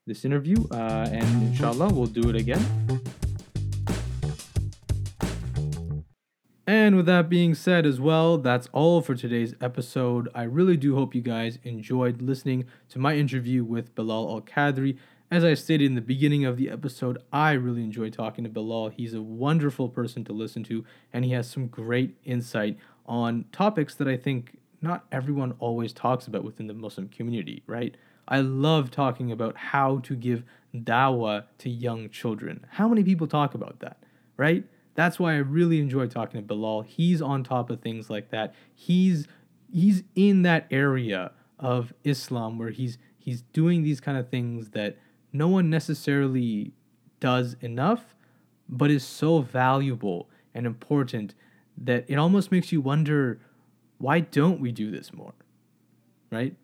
this 0.06 0.24
interview. 0.24 0.56
Uh, 0.70 1.08
and 1.10 1.42
inshallah, 1.42 1.92
we'll 1.92 2.06
do 2.06 2.28
it 2.28 2.36
again. 2.36 2.64
And 6.64 6.94
with 6.94 7.06
that 7.06 7.28
being 7.28 7.54
said, 7.54 7.84
as 7.84 8.00
well, 8.00 8.38
that's 8.38 8.68
all 8.72 9.02
for 9.02 9.16
today's 9.16 9.54
episode. 9.60 10.28
I 10.34 10.44
really 10.44 10.76
do 10.76 10.94
hope 10.94 11.14
you 11.14 11.20
guys 11.20 11.58
enjoyed 11.64 12.22
listening 12.22 12.66
to 12.90 13.00
my 13.00 13.16
interview 13.16 13.64
with 13.64 13.94
Belal 13.96 14.40
Elkadri. 14.40 14.96
As 15.30 15.44
I 15.44 15.54
stated 15.54 15.86
in 15.86 15.94
the 15.94 16.00
beginning 16.00 16.44
of 16.44 16.56
the 16.56 16.70
episode, 16.70 17.18
I 17.32 17.52
really 17.52 17.82
enjoy 17.82 18.10
talking 18.10 18.44
to 18.44 18.50
Belal. 18.50 18.92
He's 18.92 19.14
a 19.14 19.22
wonderful 19.22 19.88
person 19.88 20.24
to 20.24 20.32
listen 20.32 20.62
to, 20.64 20.84
and 21.12 21.24
he 21.24 21.32
has 21.32 21.50
some 21.50 21.66
great 21.66 22.16
insight 22.22 22.76
on 23.06 23.44
topics 23.52 23.94
that 23.96 24.08
I 24.08 24.16
think 24.16 24.58
not 24.80 25.04
everyone 25.12 25.54
always 25.58 25.92
talks 25.92 26.26
about 26.26 26.44
within 26.44 26.66
the 26.66 26.74
Muslim 26.74 27.08
community, 27.08 27.62
right? 27.66 27.96
I 28.28 28.40
love 28.40 28.90
talking 28.90 29.30
about 29.32 29.56
how 29.56 29.98
to 29.98 30.14
give 30.14 30.44
dawah 30.74 31.44
to 31.58 31.70
young 31.70 32.08
children. 32.10 32.66
How 32.70 32.88
many 32.88 33.04
people 33.04 33.26
talk 33.26 33.54
about 33.54 33.80
that, 33.80 34.02
right? 34.36 34.64
That's 34.94 35.18
why 35.18 35.34
I 35.34 35.38
really 35.38 35.80
enjoy 35.80 36.06
talking 36.06 36.40
to 36.40 36.54
Belal. 36.54 36.84
He's 36.84 37.22
on 37.22 37.44
top 37.44 37.70
of 37.70 37.80
things 37.80 38.10
like 38.10 38.30
that. 38.30 38.54
He's 38.74 39.26
he's 39.72 40.02
in 40.14 40.42
that 40.42 40.66
area 40.70 41.32
of 41.58 41.94
Islam 42.04 42.58
where 42.58 42.70
he's 42.70 42.98
he's 43.18 43.42
doing 43.52 43.82
these 43.82 44.00
kind 44.00 44.18
of 44.18 44.28
things 44.28 44.70
that 44.70 44.98
no 45.32 45.48
one 45.48 45.70
necessarily 45.70 46.72
does 47.20 47.56
enough, 47.60 48.14
but 48.68 48.90
is 48.90 49.04
so 49.04 49.40
valuable 49.40 50.28
and 50.54 50.66
important 50.66 51.34
that 51.78 52.04
it 52.08 52.16
almost 52.16 52.50
makes 52.52 52.72
you 52.72 52.80
wonder 52.80 53.40
why 53.98 54.20
don't 54.20 54.60
we 54.60 54.72
do 54.72 54.90
this 54.90 55.12
more? 55.12 55.34
Right? 56.30 56.56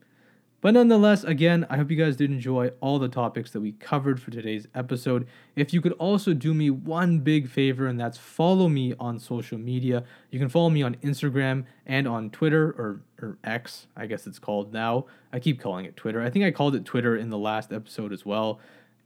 But 0.61 0.75
nonetheless, 0.75 1.23
again, 1.23 1.65
I 1.71 1.77
hope 1.77 1.89
you 1.89 1.97
guys 1.97 2.17
did 2.17 2.33
enjoy 2.33 2.73
all 2.81 2.99
the 2.99 3.09
topics 3.09 3.53
that 3.53 3.61
we 3.61 3.73
covered 3.73 4.21
for 4.21 4.33
today's 4.33 4.67
episode. 4.75 5.29
If 5.55 5.73
you 5.73 5.81
could 5.81 5.93
also 5.93 6.35
do 6.35 6.53
me 6.53 6.69
one 6.69 7.21
big 7.21 7.49
favor, 7.49 7.87
and 7.87 7.99
that's 7.99 8.19
follow 8.19 8.69
me 8.69 8.93
on 8.99 9.21
social 9.21 9.57
media. 9.57 10.03
You 10.33 10.41
can 10.41 10.49
follow 10.49 10.69
me 10.69 10.83
on 10.83 10.97
Instagram 10.97 11.65
and 11.87 12.09
on 12.09 12.31
Twitter, 12.31 12.71
or, 12.71 13.03
or 13.23 13.39
X, 13.45 13.87
I 13.97 14.07
guess 14.07 14.27
it's 14.27 14.41
called 14.41 14.73
now. 14.73 15.07
I 15.33 15.39
keep 15.39 15.61
calling 15.61 15.85
it 15.85 15.97
Twitter. 15.97 16.21
I 16.21 16.29
think 16.29 16.45
I 16.45 16.51
called 16.51 16.75
it 16.75 16.85
Twitter 16.85 17.17
in 17.17 17.31
the 17.31 17.39
last 17.39 17.73
episode 17.73 18.13
as 18.13 18.27
well. 18.27 18.59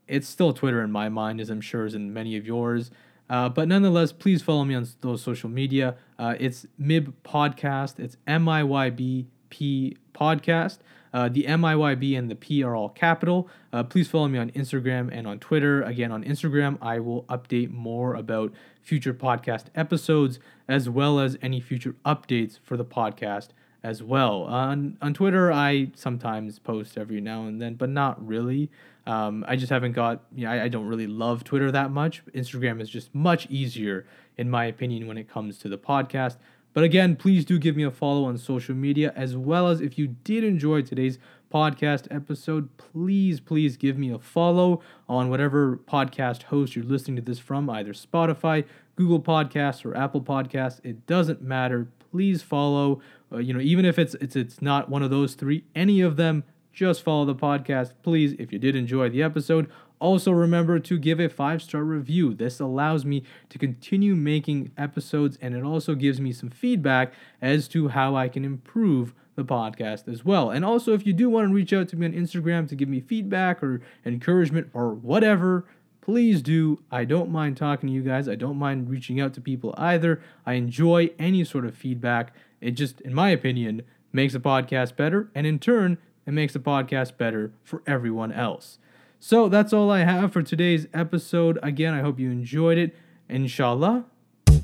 It's 0.09 0.27
still 0.27 0.55
Twitter 0.55 0.83
in 0.83 0.91
my 0.91 1.11
mind, 1.11 1.39
as 1.39 1.51
I'm 1.51 1.61
sure 1.61 1.85
is 1.85 1.95
in 1.95 2.15
many 2.15 2.35
of 2.39 2.47
yours. 2.47 2.91
Uh, 3.33 3.49
but 3.49 3.67
nonetheless, 3.67 4.13
please 4.13 4.43
follow 4.43 4.63
me 4.63 4.75
on 4.75 4.87
those 5.01 5.23
social 5.23 5.49
media. 5.49 5.97
Uh, 6.19 6.35
it's 6.39 6.67
MIYB 6.79 7.15
Podcast. 7.25 7.99
It's 7.99 8.19
M 8.27 8.47
I 8.47 8.63
Y 8.63 8.91
B 8.91 9.27
P 9.49 9.97
Podcast. 10.15 10.81
Uh, 11.15 11.31
the 11.31 11.47
M 11.47 11.65
I 11.65 11.75
Y 11.75 11.95
B 11.95 12.15
and 12.15 12.31
the 12.31 12.35
P 12.35 12.63
are 12.63 12.77
all 12.77 12.91
capital. 12.91 13.49
Uh, 13.73 13.83
please 13.85 14.07
follow 14.07 14.29
me 14.29 14.39
on 14.39 14.51
Instagram 14.51 15.09
and 15.11 15.27
on 15.27 15.39
Twitter. 15.39 15.81
Again, 15.81 16.13
on 16.13 16.23
Instagram, 16.25 16.77
I 16.83 16.99
will 16.99 17.23
update 17.25 17.71
more 17.71 18.15
about 18.15 18.53
future 18.83 19.15
podcast 19.15 19.65
episodes 19.75 20.39
as 20.69 20.91
well 20.91 21.19
as 21.19 21.39
any 21.41 21.59
future 21.59 21.97
updates 22.05 22.59
for 22.63 22.77
the 22.77 22.85
podcast 22.85 23.49
as 23.83 24.03
well. 24.03 24.43
On 24.43 24.99
on 25.01 25.15
Twitter, 25.15 25.51
I 25.51 25.91
sometimes 25.95 26.59
post 26.59 26.99
every 26.99 27.23
now 27.23 27.47
and 27.47 27.63
then, 27.63 27.77
but 27.77 27.89
not 27.89 28.25
really. 28.25 28.71
Um, 29.07 29.45
I 29.49 29.57
just 29.57 29.71
haven't 29.71 29.93
got, 29.93 30.23
you 30.35 30.45
know, 30.45 30.53
I, 30.53 30.65
I 30.65 30.69
don't 30.69 30.87
really 30.87 31.07
love 31.07 31.45
Twitter 31.45 31.71
that 31.73 31.91
much. 31.91 32.23
Instagram 32.35 32.81
is 32.81 32.89
just 32.89 33.15
much 33.15 33.47
easier, 33.51 34.07
in 34.37 34.49
my 34.49 34.67
opinion, 34.67 35.07
when 35.07 35.19
it 35.19 35.29
comes 35.29 35.59
to 35.59 35.69
the 35.69 35.79
podcast. 35.79 36.37
But 36.73 36.85
again, 36.85 37.17
please 37.17 37.45
do 37.45 37.59
give 37.59 37.77
me 37.77 37.83
a 37.83 37.91
follow 37.91 38.25
on 38.25 38.39
social 38.39 38.75
media, 38.75 39.13
as 39.15 39.37
well 39.37 39.69
as 39.69 39.81
if 39.81 39.99
you 39.99 40.07
did 40.09 40.45
enjoy 40.45 40.83
today's 40.83 41.19
podcast 41.53 42.07
episode, 42.11 42.75
please, 42.79 43.41
please 43.41 43.77
give 43.77 43.99
me 43.99 44.11
a 44.11 44.19
follow 44.19 44.81
on 45.09 45.29
whatever 45.29 45.77
podcast 45.77 46.45
host 46.45 46.75
you're 46.75 46.85
listening 46.85 47.17
to 47.17 47.23
this 47.23 47.39
from, 47.39 47.69
either 47.69 47.93
Spotify, 47.93 48.65
Google 48.97 49.21
Podcasts, 49.21 49.85
or 49.85 49.95
Apple 49.97 50.23
Podcasts. 50.23 50.81
It 50.83 51.07
doesn't 51.07 51.43
matter. 51.43 51.89
Please 52.11 52.43
follow. 52.43 53.03
Uh, 53.31 53.39
you 53.39 53.53
know, 53.53 53.61
even 53.61 53.85
if 53.85 53.99
it's 53.99 54.15
it's 54.15 54.37
it's 54.37 54.63
not 54.63 54.89
one 54.89 55.03
of 55.03 55.11
those 55.11 55.35
three, 55.35 55.65
any 55.75 56.01
of 56.01 56.17
them, 56.17 56.45
just 56.73 57.03
follow 57.03 57.25
the 57.25 57.35
podcast, 57.35 57.93
please, 58.03 58.33
if 58.39 58.53
you 58.53 58.59
did 58.59 58.75
enjoy 58.75 59.09
the 59.09 59.23
episode. 59.23 59.71
Also, 59.99 60.33
remember 60.33 60.81
to 60.81 60.99
give 60.99 61.21
a 61.21 61.29
five 61.29 61.63
star 61.63 61.85
review. 61.85 62.35
This 62.35 62.59
allows 62.59 63.05
me 63.05 63.23
to 63.51 63.59
continue 63.59 64.17
making 64.17 64.73
episodes 64.77 65.39
and 65.41 65.55
it 65.55 65.63
also 65.63 65.95
gives 65.95 66.21
me 66.21 66.33
some 66.33 66.51
feedback 66.51 67.13
as 67.41 67.69
to 67.69 67.89
how 67.89 68.17
I 68.17 68.29
can 68.29 68.45
improve 68.45 69.15
the 69.37 69.45
podcast 69.45 70.09
as 70.09 70.25
well. 70.25 70.51
And 70.51 70.65
also, 70.65 70.93
if 70.93 71.07
you 71.07 71.13
do 71.13 71.31
want 71.31 71.49
to 71.49 71.55
reach 71.55 71.73
out 71.73 71.89
to 71.91 71.97
me 71.97 72.07
on 72.07 72.13
Instagram 72.13 72.69
to 72.69 72.75
give 72.75 72.89
me 72.89 73.01
feedback 73.01 73.63
or 73.63 73.81
encouragement 74.05 74.71
or 74.75 74.93
whatever, 74.93 75.67
please 76.01 76.43
do. 76.43 76.83
I 76.91 77.05
don't 77.05 77.31
mind 77.31 77.57
talking 77.57 77.89
to 77.89 77.93
you 77.95 78.03
guys. 78.03 78.29
I 78.29 78.35
don't 78.35 78.59
mind 78.59 78.91
reaching 78.91 79.21
out 79.21 79.33
to 79.35 79.41
people 79.41 79.75
either. 79.79 80.21
I 80.45 80.55
enjoy 80.55 81.11
any 81.19 81.45
sort 81.45 81.65
of 81.65 81.77
feedback. 81.77 82.35
It 82.61 82.73
just, 82.73 83.01
in 83.03 83.15
my 83.15 83.31
opinion, 83.31 83.83
makes 84.13 84.33
the 84.35 84.41
podcast 84.41 84.97
better. 84.97 85.31
And 85.35 85.47
in 85.47 85.59
turn, 85.59 85.99
it 86.27 86.33
makes 86.33 86.53
the 86.53 86.61
podcast 86.61 87.17
better 87.17 87.53
for 87.63 87.83
everyone 87.87 88.33
else. 88.33 88.79
So 89.19 89.49
that's 89.49 89.73
all 89.73 89.91
I 89.91 90.01
have 90.01 90.33
for 90.33 90.43
today's 90.43 90.87
episode. 90.93 91.59
Again, 91.63 91.95
I 91.95 92.01
hope 92.01 92.19
you 92.19 92.31
enjoyed 92.31 92.79
it. 92.79 92.95
Inshallah, 93.29 94.05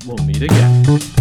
we'll 0.05 0.25
meet 0.25 0.41
again. 0.41 1.18